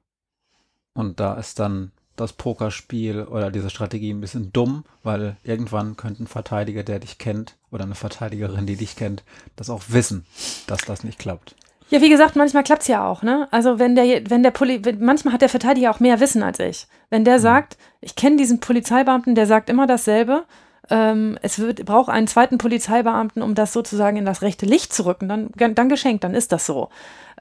Und 0.94 1.20
da 1.20 1.36
ist 1.36 1.60
dann 1.60 1.92
das 2.16 2.34
Pokerspiel 2.34 3.24
oder 3.24 3.52
diese 3.52 3.70
Strategie 3.70 4.12
ein 4.12 4.22
bisschen 4.22 4.52
dumm, 4.52 4.84
weil 5.04 5.38
irgendwann 5.44 5.96
könnte 5.96 6.24
ein 6.24 6.28
Verteidiger, 6.28 6.84
der 6.84 7.00
dich 7.00 7.18
kennt, 7.18 7.58
oder 7.72 7.86
eine 7.86 7.96
Verteidigerin, 7.96 8.66
die 8.66 8.76
dich 8.76 8.96
kennt, 8.96 9.24
das 9.56 9.70
auch 9.70 9.84
wissen, 9.88 10.26
dass 10.68 10.82
das 10.82 11.04
nicht 11.04 11.20
klappt. 11.20 11.56
Ja, 11.92 12.00
wie 12.00 12.10
gesagt, 12.10 12.38
manchmal 12.38 12.64
klappt 12.64 12.84
es 12.84 12.88
ja 12.88 13.06
auch, 13.06 13.22
ne? 13.22 13.50
Also 13.52 13.78
wenn 13.78 13.96
der, 13.96 14.30
wenn 14.30 14.44
der 14.44 14.52
Poli, 14.52 14.82
manchmal 14.98 15.34
hat 15.34 15.42
der 15.42 15.50
Verteidiger 15.50 15.92
auch 15.92 16.00
mehr 16.00 16.22
Wissen 16.22 16.42
als 16.42 16.58
ich. 16.60 16.88
Wenn 17.10 17.26
der 17.26 17.38
mhm. 17.38 17.42
sagt, 17.42 17.78
ich 18.00 18.16
kenne 18.16 18.38
diesen 18.38 18.62
Polizeibeamten, 18.62 19.36
der 19.36 19.46
sagt 19.46 19.70
immer 19.70 19.88
dasselbe, 19.88 20.46
ähm, 20.90 21.38
es 21.42 21.60
wird, 21.60 21.84
braucht 21.84 22.10
einen 22.10 22.28
zweiten 22.28 22.58
Polizeibeamten, 22.58 23.42
um 23.42 23.56
das 23.56 23.74
sozusagen 23.74 24.16
in 24.16 24.24
das 24.24 24.42
rechte 24.42 24.66
Licht 24.66 24.94
zu 24.94 25.06
rücken, 25.06 25.28
dann, 25.28 25.52
dann 25.76 25.90
geschenkt, 25.90 26.24
dann 26.24 26.34
ist 26.34 26.54
das 26.54 26.66
so. 26.66 26.88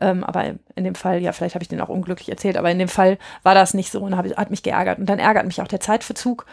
Ähm, 0.01 0.25
aber 0.25 0.55
in 0.75 0.83
dem 0.83 0.97
Fall, 0.97 1.23
ja, 1.23 1.31
vielleicht 1.31 1.55
habe 1.55 1.63
ich 1.63 1.69
den 1.69 1.81
auch 1.81 1.89
unglücklich 1.89 2.29
erzählt, 2.29 2.57
aber 2.57 2.73
in 2.73 2.79
dem 2.81 2.89
Fall 2.89 3.19
war 3.45 3.55
das 3.55 3.73
nicht 3.73 3.93
so 3.93 4.01
und 4.01 4.17
hab, 4.17 4.27
hat 4.37 4.51
mich 4.51 4.65
geärgert. 4.65 4.99
Und 4.99 5.07
dann 5.07 5.21
ärgert 5.21 5.47
mich 5.47 5.63
auch 5.63 5.69
der 5.69 5.81
Zeitverzug. 5.81 6.45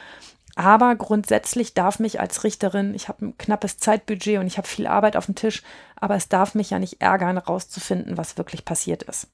Aber 0.58 0.96
grundsätzlich 0.96 1.76
darf 1.76 2.00
mich 2.00 2.20
als 2.20 2.44
Richterin, 2.44 2.96
ich 2.96 3.10
habe 3.10 3.28
ein 3.28 3.38
knappes 3.38 3.78
Zeitbudget 3.78 4.40
und 4.40 4.48
ich 4.48 4.58
habe 4.58 4.68
viel 4.68 4.88
Arbeit 4.88 5.16
auf 5.16 5.28
dem 5.28 5.36
Tisch, 5.36 5.62
aber 5.96 6.16
es 6.16 6.30
darf 6.30 6.56
mich 6.56 6.72
ja 6.72 6.80
nicht 6.80 7.00
ärgern, 7.00 7.38
rauszufinden, 7.38 8.18
was 8.18 8.40
wirklich 8.40 8.66
passiert 8.66 9.04
ist. 9.04 9.28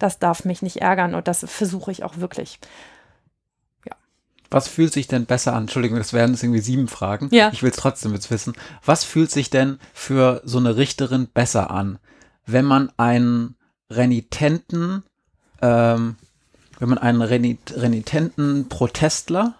Das 0.00 0.18
darf 0.18 0.44
mich 0.44 0.62
nicht 0.62 0.78
ärgern 0.82 1.14
und 1.14 1.28
das 1.28 1.46
versuche 1.48 1.92
ich 1.92 2.02
auch 2.02 2.16
wirklich. 2.16 2.58
Ja. 3.86 3.94
Was 4.50 4.66
fühlt 4.66 4.92
sich 4.92 5.06
denn 5.06 5.26
besser 5.26 5.52
an? 5.52 5.62
Entschuldigung, 5.62 5.96
das 5.96 6.12
wären 6.12 6.32
jetzt 6.32 6.42
irgendwie 6.42 6.60
sieben 6.60 6.88
Fragen. 6.88 7.28
Ja. 7.30 7.50
Ich 7.52 7.62
will 7.62 7.70
es 7.70 7.76
trotzdem 7.76 8.12
jetzt 8.12 8.32
wissen. 8.32 8.54
Was 8.84 9.04
fühlt 9.04 9.30
sich 9.30 9.50
denn 9.50 9.78
für 9.92 10.42
so 10.44 10.58
eine 10.58 10.76
Richterin 10.76 11.28
besser 11.28 11.70
an, 11.70 12.00
wenn 12.46 12.64
man 12.64 12.90
einen 12.96 13.54
renitenten, 13.90 15.04
ähm, 15.62 16.16
wenn 16.80 16.88
man 16.88 16.98
einen 16.98 17.22
renitenten 17.22 18.68
Protestler 18.68 19.54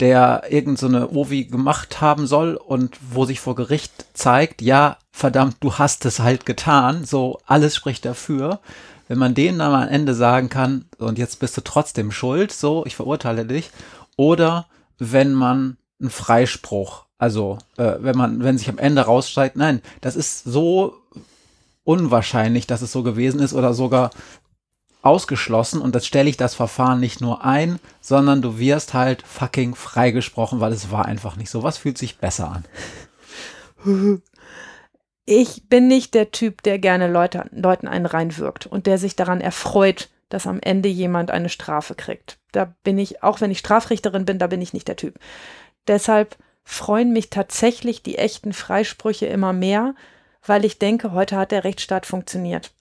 der 0.00 0.44
irgendeine 0.48 1.02
so 1.02 1.10
Ovi 1.10 1.44
gemacht 1.44 2.00
haben 2.00 2.26
soll 2.26 2.54
und 2.56 2.96
wo 3.10 3.24
sich 3.24 3.40
vor 3.40 3.54
Gericht 3.54 3.92
zeigt, 4.14 4.62
ja, 4.62 4.96
verdammt, 5.12 5.56
du 5.60 5.74
hast 5.74 6.04
es 6.06 6.20
halt 6.20 6.46
getan, 6.46 7.04
so 7.04 7.40
alles 7.46 7.76
spricht 7.76 8.04
dafür. 8.04 8.60
Wenn 9.08 9.18
man 9.18 9.34
denen 9.34 9.58
dann 9.58 9.74
am 9.74 9.88
Ende 9.88 10.14
sagen 10.14 10.48
kann, 10.48 10.86
und 10.98 11.18
jetzt 11.18 11.40
bist 11.40 11.56
du 11.56 11.60
trotzdem 11.62 12.12
schuld, 12.12 12.52
so, 12.52 12.86
ich 12.86 12.96
verurteile 12.96 13.44
dich, 13.44 13.70
oder 14.16 14.66
wenn 14.98 15.34
man 15.34 15.76
einen 16.00 16.10
Freispruch, 16.10 17.04
also 17.18 17.58
äh, 17.76 17.94
wenn 17.98 18.16
man, 18.16 18.42
wenn 18.42 18.56
sich 18.56 18.68
am 18.68 18.78
Ende 18.78 19.02
raussteigt, 19.02 19.56
nein, 19.56 19.82
das 20.00 20.16
ist 20.16 20.44
so 20.44 20.94
unwahrscheinlich, 21.84 22.66
dass 22.66 22.82
es 22.82 22.92
so 22.92 23.02
gewesen 23.02 23.40
ist 23.40 23.52
oder 23.52 23.74
sogar 23.74 24.10
ausgeschlossen 25.02 25.80
und 25.80 25.94
das 25.94 26.06
stelle 26.06 26.28
ich 26.28 26.36
das 26.36 26.54
Verfahren 26.54 27.00
nicht 27.00 27.20
nur 27.20 27.44
ein, 27.44 27.78
sondern 28.00 28.42
du 28.42 28.58
wirst 28.58 28.94
halt 28.94 29.22
fucking 29.22 29.74
freigesprochen, 29.74 30.60
weil 30.60 30.72
es 30.72 30.90
war 30.90 31.06
einfach 31.06 31.36
nicht 31.36 31.50
so. 31.50 31.62
Was 31.62 31.78
fühlt 31.78 31.98
sich 31.98 32.18
besser 32.18 32.50
an? 32.50 32.64
Ich 35.24 35.68
bin 35.68 35.88
nicht 35.88 36.14
der 36.14 36.32
Typ, 36.32 36.62
der 36.62 36.78
gerne 36.78 37.10
Leute, 37.10 37.48
Leuten 37.52 37.88
einen 37.88 38.06
reinwirkt 38.06 38.66
und 38.66 38.86
der 38.86 38.98
sich 38.98 39.16
daran 39.16 39.40
erfreut, 39.40 40.08
dass 40.28 40.46
am 40.46 40.60
Ende 40.60 40.88
jemand 40.88 41.30
eine 41.30 41.48
Strafe 41.48 41.94
kriegt. 41.94 42.38
Da 42.52 42.74
bin 42.82 42.98
ich, 42.98 43.22
auch 43.22 43.40
wenn 43.40 43.50
ich 43.50 43.58
Strafrichterin 43.58 44.24
bin, 44.24 44.38
da 44.38 44.46
bin 44.46 44.60
ich 44.60 44.72
nicht 44.72 44.88
der 44.88 44.96
Typ. 44.96 45.18
Deshalb 45.86 46.36
freuen 46.64 47.12
mich 47.12 47.30
tatsächlich 47.30 48.02
die 48.02 48.18
echten 48.18 48.52
Freisprüche 48.52 49.26
immer 49.26 49.52
mehr, 49.52 49.94
weil 50.44 50.64
ich 50.64 50.78
denke, 50.78 51.12
heute 51.12 51.36
hat 51.36 51.52
der 51.52 51.64
Rechtsstaat 51.64 52.06
funktioniert. 52.06 52.72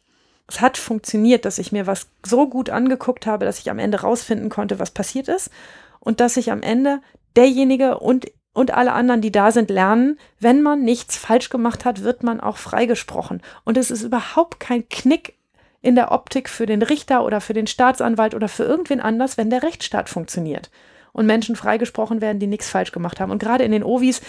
Es 0.50 0.62
hat 0.62 0.78
funktioniert, 0.78 1.46
dass 1.46 1.60
ich 1.60 1.72
mir 1.72 1.88
was 1.88 2.08
so 2.26 2.50
gut 2.50 2.70
angeguckt 2.70 3.26
habe, 3.28 3.46
dass 3.46 3.60
ich 3.60 3.70
am 3.70 3.80
Ende 3.80 4.02
rausfinden 4.02 4.50
konnte, 4.50 4.80
was 4.80 4.92
passiert 4.92 5.28
ist 5.28 5.52
und 6.00 6.20
dass 6.20 6.38
ich 6.38 6.52
am 6.52 6.62
Ende 6.62 7.02
derjenige 7.36 8.00
und 8.00 8.26
und 8.52 8.72
alle 8.72 8.94
anderen, 8.94 9.22
die 9.22 9.32
da 9.32 9.52
sind, 9.52 9.70
lernen, 9.70 10.18
wenn 10.40 10.64
man 10.64 10.82
nichts 10.82 11.16
falsch 11.16 11.50
gemacht 11.50 11.86
hat, 11.86 12.04
wird 12.04 12.24
man 12.24 12.42
auch 12.42 12.58
freigesprochen. 12.58 13.42
Und 13.64 13.78
es 13.78 13.92
ist 13.92 14.02
überhaupt 14.02 14.60
kein 14.60 14.90
Knick 14.90 15.36
in 15.82 15.96
der 15.96 16.12
Optik 16.12 16.50
für 16.50 16.66
den 16.66 16.82
Richter 16.82 17.24
oder 17.24 17.42
für 17.42 17.54
den 17.54 17.68
Staatsanwalt 17.68 18.34
oder 18.34 18.50
für 18.50 18.64
irgendwen 18.64 19.00
anders, 19.00 19.38
wenn 19.38 19.52
der 19.52 19.64
Rechtsstaat 19.64 20.10
funktioniert 20.10 20.72
und 21.14 21.26
Menschen 21.26 21.56
freigesprochen 21.56 22.22
werden, 22.22 22.40
die 22.40 22.48
nichts 22.48 22.70
falsch 22.70 22.92
gemacht 22.92 23.20
haben. 23.20 23.32
Und 23.32 23.40
gerade 23.40 23.64
in 23.64 23.72
den 23.72 23.84
Ovis, 23.84 24.22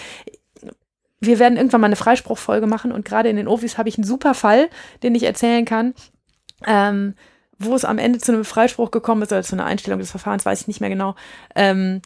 wir 1.20 1.38
werden 1.38 1.56
irgendwann 1.56 1.82
mal 1.82 1.86
eine 1.86 1.96
Freispruchfolge 1.96 2.66
machen 2.66 2.92
und 2.92 3.04
gerade 3.04 3.28
in 3.28 3.36
den 3.36 3.48
Ovis 3.48 3.78
habe 3.78 3.88
ich 3.88 3.98
einen 3.98 4.06
super 4.06 4.34
Fall, 4.34 4.68
den 5.02 5.14
ich 5.14 5.24
erzählen 5.24 5.64
kann. 5.64 5.94
Ähm, 6.66 7.14
wo 7.60 7.74
es 7.74 7.84
am 7.84 7.98
Ende 7.98 8.18
zu 8.18 8.32
einem 8.32 8.44
Freispruch 8.44 8.90
gekommen 8.90 9.22
ist 9.22 9.32
oder 9.32 9.42
zu 9.42 9.54
einer 9.54 9.66
Einstellung 9.66 10.00
des 10.00 10.10
Verfahrens, 10.10 10.46
weiß 10.46 10.62
ich 10.62 10.68
nicht 10.68 10.80
mehr 10.80 10.88
genau, 10.88 11.14
ähm, 11.54 12.00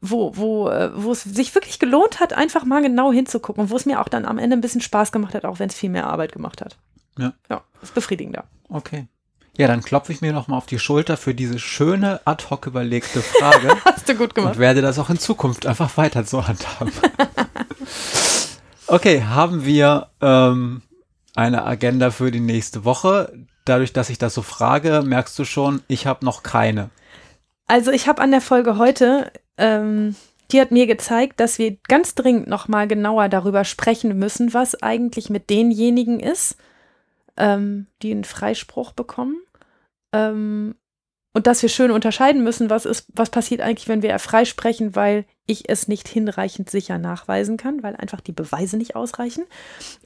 wo, 0.00 0.36
wo, 0.36 0.68
äh, 0.68 0.90
wo 0.94 1.12
es 1.12 1.22
sich 1.22 1.54
wirklich 1.54 1.78
gelohnt 1.78 2.20
hat, 2.20 2.34
einfach 2.34 2.64
mal 2.64 2.82
genau 2.82 3.10
hinzugucken 3.10 3.64
und 3.64 3.70
wo 3.70 3.76
es 3.76 3.86
mir 3.86 4.00
auch 4.00 4.08
dann 4.08 4.26
am 4.26 4.38
Ende 4.38 4.56
ein 4.56 4.60
bisschen 4.60 4.82
Spaß 4.82 5.10
gemacht 5.10 5.34
hat, 5.34 5.44
auch 5.44 5.58
wenn 5.58 5.70
es 5.70 5.74
viel 5.74 5.90
mehr 5.90 6.06
Arbeit 6.06 6.32
gemacht 6.32 6.60
hat. 6.60 6.76
Ja. 7.18 7.32
Ja, 7.50 7.62
ist 7.82 7.94
befriedigender. 7.94 8.44
Okay. 8.68 9.08
Ja, 9.56 9.66
dann 9.66 9.82
klopfe 9.82 10.12
ich 10.12 10.20
mir 10.20 10.32
noch 10.32 10.46
mal 10.46 10.56
auf 10.56 10.66
die 10.66 10.78
Schulter 10.78 11.16
für 11.16 11.34
diese 11.34 11.58
schöne 11.58 12.20
ad 12.24 12.44
hoc 12.48 12.66
überlegte 12.66 13.22
Frage. 13.22 13.76
Hast 13.84 14.08
du 14.08 14.14
gut 14.14 14.34
gemacht. 14.34 14.54
Und 14.54 14.60
werde 14.60 14.82
das 14.82 15.00
auch 15.00 15.10
in 15.10 15.18
Zukunft 15.18 15.66
einfach 15.66 15.96
weiter 15.96 16.22
so 16.22 16.46
handhaben. 16.46 16.92
okay, 18.88 19.22
haben 19.22 19.64
wir 19.64 20.08
ähm, 20.20 20.82
eine 21.34 21.64
Agenda 21.64 22.10
für 22.10 22.30
die 22.30 22.40
nächste 22.40 22.84
Woche? 22.84 23.32
Dadurch, 23.64 23.92
dass 23.92 24.10
ich 24.10 24.18
das 24.18 24.34
so 24.34 24.42
frage, 24.42 25.02
merkst 25.04 25.38
du 25.38 25.44
schon, 25.44 25.82
ich 25.88 26.06
habe 26.06 26.24
noch 26.24 26.42
keine. 26.42 26.90
Also 27.66 27.90
ich 27.90 28.08
habe 28.08 28.22
an 28.22 28.30
der 28.30 28.40
Folge 28.40 28.78
heute, 28.78 29.30
ähm, 29.58 30.16
die 30.50 30.60
hat 30.60 30.70
mir 30.70 30.86
gezeigt, 30.86 31.40
dass 31.40 31.58
wir 31.58 31.76
ganz 31.86 32.14
dringend 32.14 32.48
noch 32.48 32.68
mal 32.68 32.88
genauer 32.88 33.28
darüber 33.28 33.64
sprechen 33.64 34.18
müssen, 34.18 34.54
was 34.54 34.82
eigentlich 34.82 35.28
mit 35.28 35.50
denjenigen 35.50 36.18
ist, 36.18 36.56
ähm, 37.36 37.86
die 38.02 38.10
einen 38.10 38.24
Freispruch 38.24 38.92
bekommen. 38.92 39.36
Ähm, 40.14 40.74
und 41.34 41.46
dass 41.46 41.60
wir 41.60 41.68
schön 41.68 41.90
unterscheiden 41.90 42.42
müssen, 42.42 42.70
was 42.70 42.86
ist, 42.86 43.06
was 43.14 43.28
passiert 43.28 43.60
eigentlich, 43.60 43.88
wenn 43.88 44.02
wir 44.02 44.18
freisprechen, 44.18 44.96
weil 44.96 45.26
ich 45.48 45.68
es 45.68 45.88
nicht 45.88 46.06
hinreichend 46.06 46.68
sicher 46.68 46.98
nachweisen 46.98 47.56
kann, 47.56 47.82
weil 47.82 47.96
einfach 47.96 48.20
die 48.20 48.32
Beweise 48.32 48.76
nicht 48.76 48.94
ausreichen. 48.94 49.44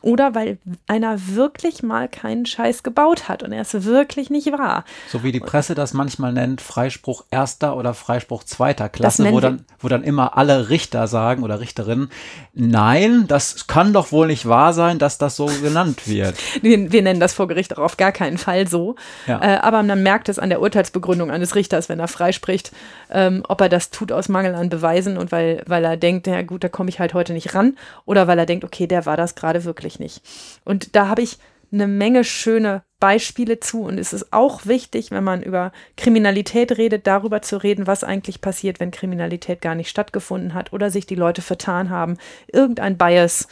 Oder 0.00 0.36
weil 0.36 0.58
einer 0.86 1.18
wirklich 1.34 1.82
mal 1.82 2.08
keinen 2.08 2.46
Scheiß 2.46 2.84
gebaut 2.84 3.28
hat 3.28 3.42
und 3.42 3.50
er 3.52 3.62
es 3.62 3.84
wirklich 3.84 4.30
nicht 4.30 4.52
war. 4.52 4.84
So 5.08 5.24
wie 5.24 5.32
die 5.32 5.40
Presse 5.40 5.74
das 5.74 5.94
manchmal 5.94 6.32
nennt, 6.32 6.60
Freispruch 6.60 7.24
erster 7.30 7.76
oder 7.76 7.92
Freispruch 7.92 8.44
zweiter 8.44 8.88
Klasse, 8.88 9.32
wo 9.32 9.40
dann, 9.40 9.64
wo 9.80 9.88
dann 9.88 10.04
immer 10.04 10.38
alle 10.38 10.70
Richter 10.70 11.08
sagen 11.08 11.42
oder 11.42 11.58
Richterinnen, 11.58 12.10
nein, 12.54 13.26
das 13.26 13.66
kann 13.66 13.92
doch 13.92 14.12
wohl 14.12 14.28
nicht 14.28 14.46
wahr 14.46 14.72
sein, 14.72 15.00
dass 15.00 15.18
das 15.18 15.34
so 15.34 15.46
genannt 15.46 16.06
wird. 16.06 16.36
Wir, 16.62 16.92
wir 16.92 17.02
nennen 17.02 17.18
das 17.18 17.32
vor 17.32 17.48
Gericht 17.48 17.76
auch 17.76 17.82
auf 17.82 17.96
gar 17.96 18.12
keinen 18.12 18.38
Fall 18.38 18.68
so. 18.68 18.94
Ja. 19.26 19.40
Äh, 19.42 19.58
aber 19.58 19.82
man 19.82 20.02
merkt 20.02 20.28
es 20.28 20.38
an 20.38 20.48
der 20.48 20.60
Urteilsbegründung 20.60 21.30
eines 21.30 21.56
Richters, 21.56 21.88
wenn 21.88 21.98
er 21.98 22.06
freispricht, 22.06 22.70
ähm, 23.10 23.42
ob 23.48 23.60
er 23.60 23.68
das 23.68 23.90
tut 23.90 24.12
aus 24.12 24.28
Mangel 24.28 24.54
an 24.54 24.68
Beweisen 24.68 25.18
und 25.18 25.31
weil, 25.32 25.62
weil 25.66 25.84
er 25.84 25.96
denkt, 25.96 26.26
ja 26.26 26.42
gut, 26.42 26.62
da 26.62 26.68
komme 26.68 26.90
ich 26.90 27.00
halt 27.00 27.14
heute 27.14 27.32
nicht 27.32 27.54
ran, 27.54 27.76
oder 28.04 28.26
weil 28.26 28.38
er 28.38 28.46
denkt, 28.46 28.64
okay, 28.64 28.86
der 28.86 29.06
war 29.06 29.16
das 29.16 29.34
gerade 29.34 29.64
wirklich 29.64 29.98
nicht. 29.98 30.22
Und 30.64 30.94
da 30.94 31.08
habe 31.08 31.22
ich 31.22 31.38
eine 31.72 31.86
Menge 31.86 32.22
schöne 32.22 32.82
Beispiele 33.00 33.58
zu. 33.58 33.82
Und 33.82 33.98
es 33.98 34.12
ist 34.12 34.32
auch 34.32 34.66
wichtig, 34.66 35.10
wenn 35.10 35.24
man 35.24 35.42
über 35.42 35.72
Kriminalität 35.96 36.76
redet, 36.76 37.06
darüber 37.06 37.42
zu 37.42 37.56
reden, 37.56 37.86
was 37.86 38.04
eigentlich 38.04 38.40
passiert, 38.40 38.78
wenn 38.78 38.90
Kriminalität 38.90 39.60
gar 39.60 39.74
nicht 39.74 39.88
stattgefunden 39.88 40.54
hat 40.54 40.72
oder 40.72 40.90
sich 40.90 41.06
die 41.06 41.14
Leute 41.14 41.42
vertan 41.42 41.90
haben, 41.90 42.18
irgendein 42.52 42.98
Bias 42.98 43.48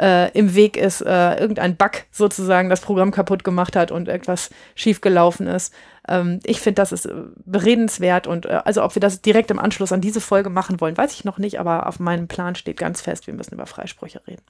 im 0.00 0.54
Weg 0.54 0.76
ist, 0.76 1.02
äh, 1.02 1.38
irgendein 1.38 1.76
Bug 1.76 2.04
sozusagen 2.10 2.70
das 2.70 2.80
Programm 2.80 3.10
kaputt 3.10 3.44
gemacht 3.44 3.76
hat 3.76 3.90
und 3.90 4.08
irgendwas 4.08 4.50
schiefgelaufen 4.74 5.46
ist. 5.46 5.74
Ähm, 6.08 6.40
ich 6.44 6.60
finde, 6.60 6.76
das 6.76 6.92
ist 6.92 7.06
äh, 7.06 7.14
beredenswert 7.44 8.26
und 8.26 8.46
äh, 8.46 8.60
also 8.64 8.82
ob 8.82 8.94
wir 8.96 9.00
das 9.00 9.22
direkt 9.22 9.50
im 9.50 9.58
Anschluss 9.58 9.92
an 9.92 10.00
diese 10.00 10.20
Folge 10.20 10.50
machen 10.50 10.80
wollen, 10.80 10.96
weiß 10.96 11.12
ich 11.12 11.24
noch 11.24 11.38
nicht, 11.38 11.60
aber 11.60 11.86
auf 11.86 12.00
meinem 12.00 12.28
Plan 12.28 12.54
steht 12.54 12.78
ganz 12.78 13.00
fest, 13.00 13.26
wir 13.26 13.34
müssen 13.34 13.54
über 13.54 13.66
Freisprüche 13.66 14.20
reden. 14.26 14.42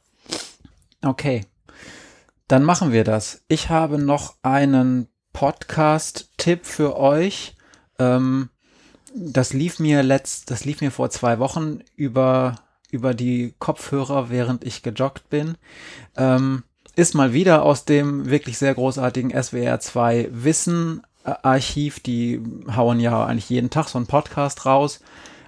Okay, 1.04 1.44
dann 2.48 2.64
machen 2.64 2.92
wir 2.92 3.04
das. 3.04 3.42
Ich 3.48 3.68
habe 3.68 3.98
noch 3.98 4.36
einen 4.42 5.08
Podcast-Tipp 5.32 6.64
für 6.66 6.96
euch. 6.96 7.56
Ähm, 7.98 8.50
das 9.14 9.52
lief 9.52 9.78
mir 9.78 10.02
letzt, 10.02 10.50
das 10.50 10.64
lief 10.64 10.80
mir 10.80 10.90
vor 10.90 11.10
zwei 11.10 11.38
Wochen 11.38 11.80
über 11.96 12.56
über 12.92 13.14
die 13.14 13.54
Kopfhörer, 13.58 14.30
während 14.30 14.64
ich 14.64 14.82
gejoggt 14.82 15.28
bin. 15.30 15.56
Ähm, 16.16 16.62
ist 16.96 17.14
mal 17.14 17.32
wieder 17.32 17.62
aus 17.62 17.84
dem 17.84 18.28
wirklich 18.28 18.58
sehr 18.58 18.74
großartigen 18.74 19.30
SWR 19.30 19.80
2 19.80 20.28
Wissen 20.32 21.02
Archiv. 21.24 22.00
Die 22.00 22.40
hauen 22.74 23.00
ja 23.00 23.24
eigentlich 23.24 23.50
jeden 23.50 23.70
Tag 23.70 23.88
so 23.88 23.98
einen 23.98 24.06
Podcast 24.06 24.66
raus. 24.66 25.00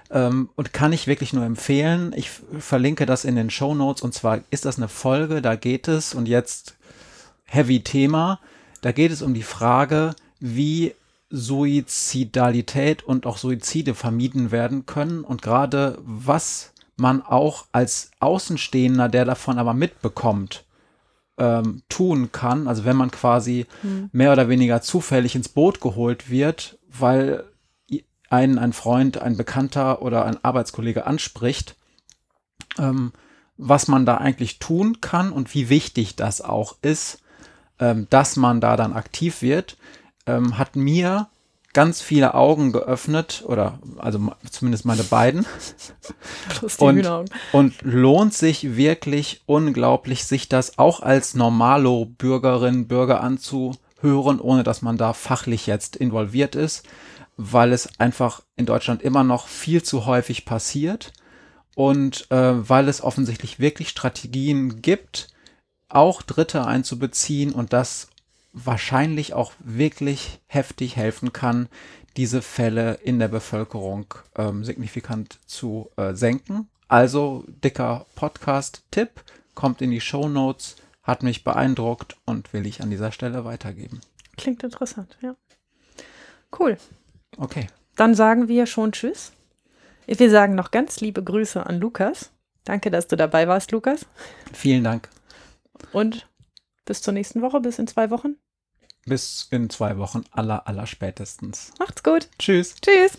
Ähm, 0.09 0.49
und 0.55 0.73
kann 0.73 0.93
ich 0.93 1.07
wirklich 1.07 1.33
nur 1.33 1.45
empfehlen. 1.45 2.13
Ich 2.15 2.29
verlinke 2.59 3.05
das 3.05 3.25
in 3.25 3.35
den 3.35 3.49
Show 3.49 3.73
Notes. 3.75 4.01
Und 4.01 4.13
zwar 4.13 4.41
ist 4.51 4.65
das 4.65 4.77
eine 4.77 4.87
Folge, 4.87 5.41
da 5.41 5.55
geht 5.55 5.87
es, 5.87 6.13
und 6.13 6.27
jetzt 6.27 6.75
heavy 7.45 7.83
Thema, 7.83 8.39
da 8.81 8.91
geht 8.91 9.11
es 9.11 9.21
um 9.21 9.33
die 9.33 9.43
Frage, 9.43 10.15
wie 10.39 10.93
Suizidalität 11.29 13.03
und 13.03 13.25
auch 13.25 13.37
Suizide 13.37 13.95
vermieden 13.95 14.51
werden 14.51 14.85
können 14.85 15.23
und 15.23 15.41
gerade 15.41 15.97
was 16.03 16.72
man 16.95 17.21
auch 17.21 17.65
als 17.71 18.11
Außenstehender, 18.19 19.09
der 19.09 19.25
davon 19.25 19.57
aber 19.57 19.73
mitbekommt, 19.73 20.65
ähm, 21.37 21.83
tun 21.89 22.31
kann. 22.31 22.67
Also 22.67 22.85
wenn 22.85 22.95
man 22.95 23.11
quasi 23.11 23.65
mhm. 23.81 24.09
mehr 24.11 24.31
oder 24.31 24.49
weniger 24.49 24.81
zufällig 24.81 25.35
ins 25.35 25.49
Boot 25.49 25.81
geholt 25.81 26.29
wird, 26.29 26.77
weil 26.87 27.43
einen 28.29 28.57
ein 28.57 28.73
Freund, 28.73 29.19
ein 29.19 29.37
Bekannter 29.37 30.01
oder 30.01 30.25
ein 30.25 30.43
Arbeitskollege 30.43 31.05
anspricht, 31.05 31.75
ähm, 32.77 33.13
was 33.57 33.87
man 33.87 34.05
da 34.05 34.17
eigentlich 34.17 34.59
tun 34.59 35.01
kann 35.01 35.31
und 35.31 35.53
wie 35.53 35.69
wichtig 35.69 36.15
das 36.15 36.41
auch 36.41 36.77
ist, 36.81 37.21
ähm, 37.79 38.07
dass 38.09 38.35
man 38.35 38.59
da 38.59 38.75
dann 38.75 38.93
aktiv 38.93 39.41
wird, 39.41 39.77
ähm, 40.25 40.57
hat 40.57 40.75
mir 40.75 41.27
ganz 41.73 42.01
viele 42.01 42.35
Augen 42.35 42.71
geöffnet 42.71 43.43
oder 43.45 43.79
also 43.97 44.31
zumindest 44.49 44.85
meine 44.85 45.03
beiden. 45.03 45.45
Und, 46.77 47.31
und 47.51 47.81
lohnt 47.81 48.33
sich 48.33 48.75
wirklich 48.77 49.41
unglaublich, 49.45 50.25
sich 50.25 50.47
das 50.47 50.77
auch 50.77 51.01
als 51.01 51.33
normalo 51.33 52.05
Bürgerin, 52.05 52.87
Bürger 52.87 53.21
anzuhören, 53.21 54.39
ohne 54.39 54.63
dass 54.63 54.81
man 54.81 54.97
da 54.97 55.13
fachlich 55.13 55.67
jetzt 55.67 55.95
involviert 55.95 56.55
ist, 56.55 56.85
weil 57.37 57.73
es 57.73 57.99
einfach 57.99 58.41
in 58.55 58.65
Deutschland 58.65 59.01
immer 59.01 59.23
noch 59.23 59.47
viel 59.47 59.83
zu 59.83 60.05
häufig 60.05 60.45
passiert 60.45 61.11
und 61.75 62.29
äh, 62.31 62.69
weil 62.69 62.87
es 62.87 63.03
offensichtlich 63.03 63.59
wirklich 63.59 63.89
Strategien 63.89 64.81
gibt, 64.81 65.29
auch 65.89 66.21
Dritte 66.21 66.65
einzubeziehen 66.65 67.51
und 67.51 67.73
das 67.73 68.07
wahrscheinlich 68.53 69.33
auch 69.33 69.51
wirklich 69.59 70.39
heftig 70.47 70.95
helfen 70.95 71.33
kann, 71.33 71.67
diese 72.15 72.41
Fälle 72.41 72.95
in 73.03 73.19
der 73.19 73.27
Bevölkerung 73.27 74.13
ähm, 74.35 74.63
signifikant 74.63 75.39
zu 75.47 75.89
äh, 75.97 76.13
senken. 76.13 76.69
Also 76.87 77.43
dicker 77.47 78.05
Podcast-Tipp, 78.15 79.23
kommt 79.55 79.81
in 79.81 79.91
die 79.91 80.01
Show 80.01 80.29
Notes, 80.29 80.75
hat 81.01 81.23
mich 81.23 81.43
beeindruckt 81.43 82.15
und 82.25 82.53
will 82.53 82.65
ich 82.65 82.81
an 82.81 82.91
dieser 82.91 83.11
Stelle 83.11 83.45
weitergeben. 83.45 84.01
Klingt 84.37 84.63
interessant, 84.63 85.17
ja. 85.21 85.35
Cool. 86.57 86.77
Okay. 87.37 87.67
Dann 87.95 88.15
sagen 88.15 88.47
wir 88.47 88.67
schon 88.67 88.91
Tschüss. 88.91 89.33
Wir 90.05 90.29
sagen 90.29 90.55
noch 90.55 90.71
ganz 90.71 91.01
liebe 91.01 91.23
Grüße 91.23 91.65
an 91.65 91.79
Lukas. 91.79 92.31
Danke, 92.63 92.91
dass 92.91 93.07
du 93.07 93.15
dabei 93.15 93.47
warst, 93.47 93.71
Lukas. 93.71 94.05
Vielen 94.53 94.83
Dank. 94.83 95.09
Und 95.91 96.27
bis 96.85 97.01
zur 97.01 97.13
nächsten 97.13 97.41
Woche, 97.41 97.59
bis 97.59 97.79
in 97.79 97.87
zwei 97.87 98.09
Wochen. 98.09 98.35
Bis 99.05 99.47
in 99.51 99.69
zwei 99.69 99.97
Wochen 99.97 100.23
aller, 100.31 100.65
aller 100.65 100.87
spätestens. 100.87 101.71
Macht's 101.77 102.03
gut. 102.03 102.29
Tschüss. 102.39 102.75
Tschüss. 102.75 103.17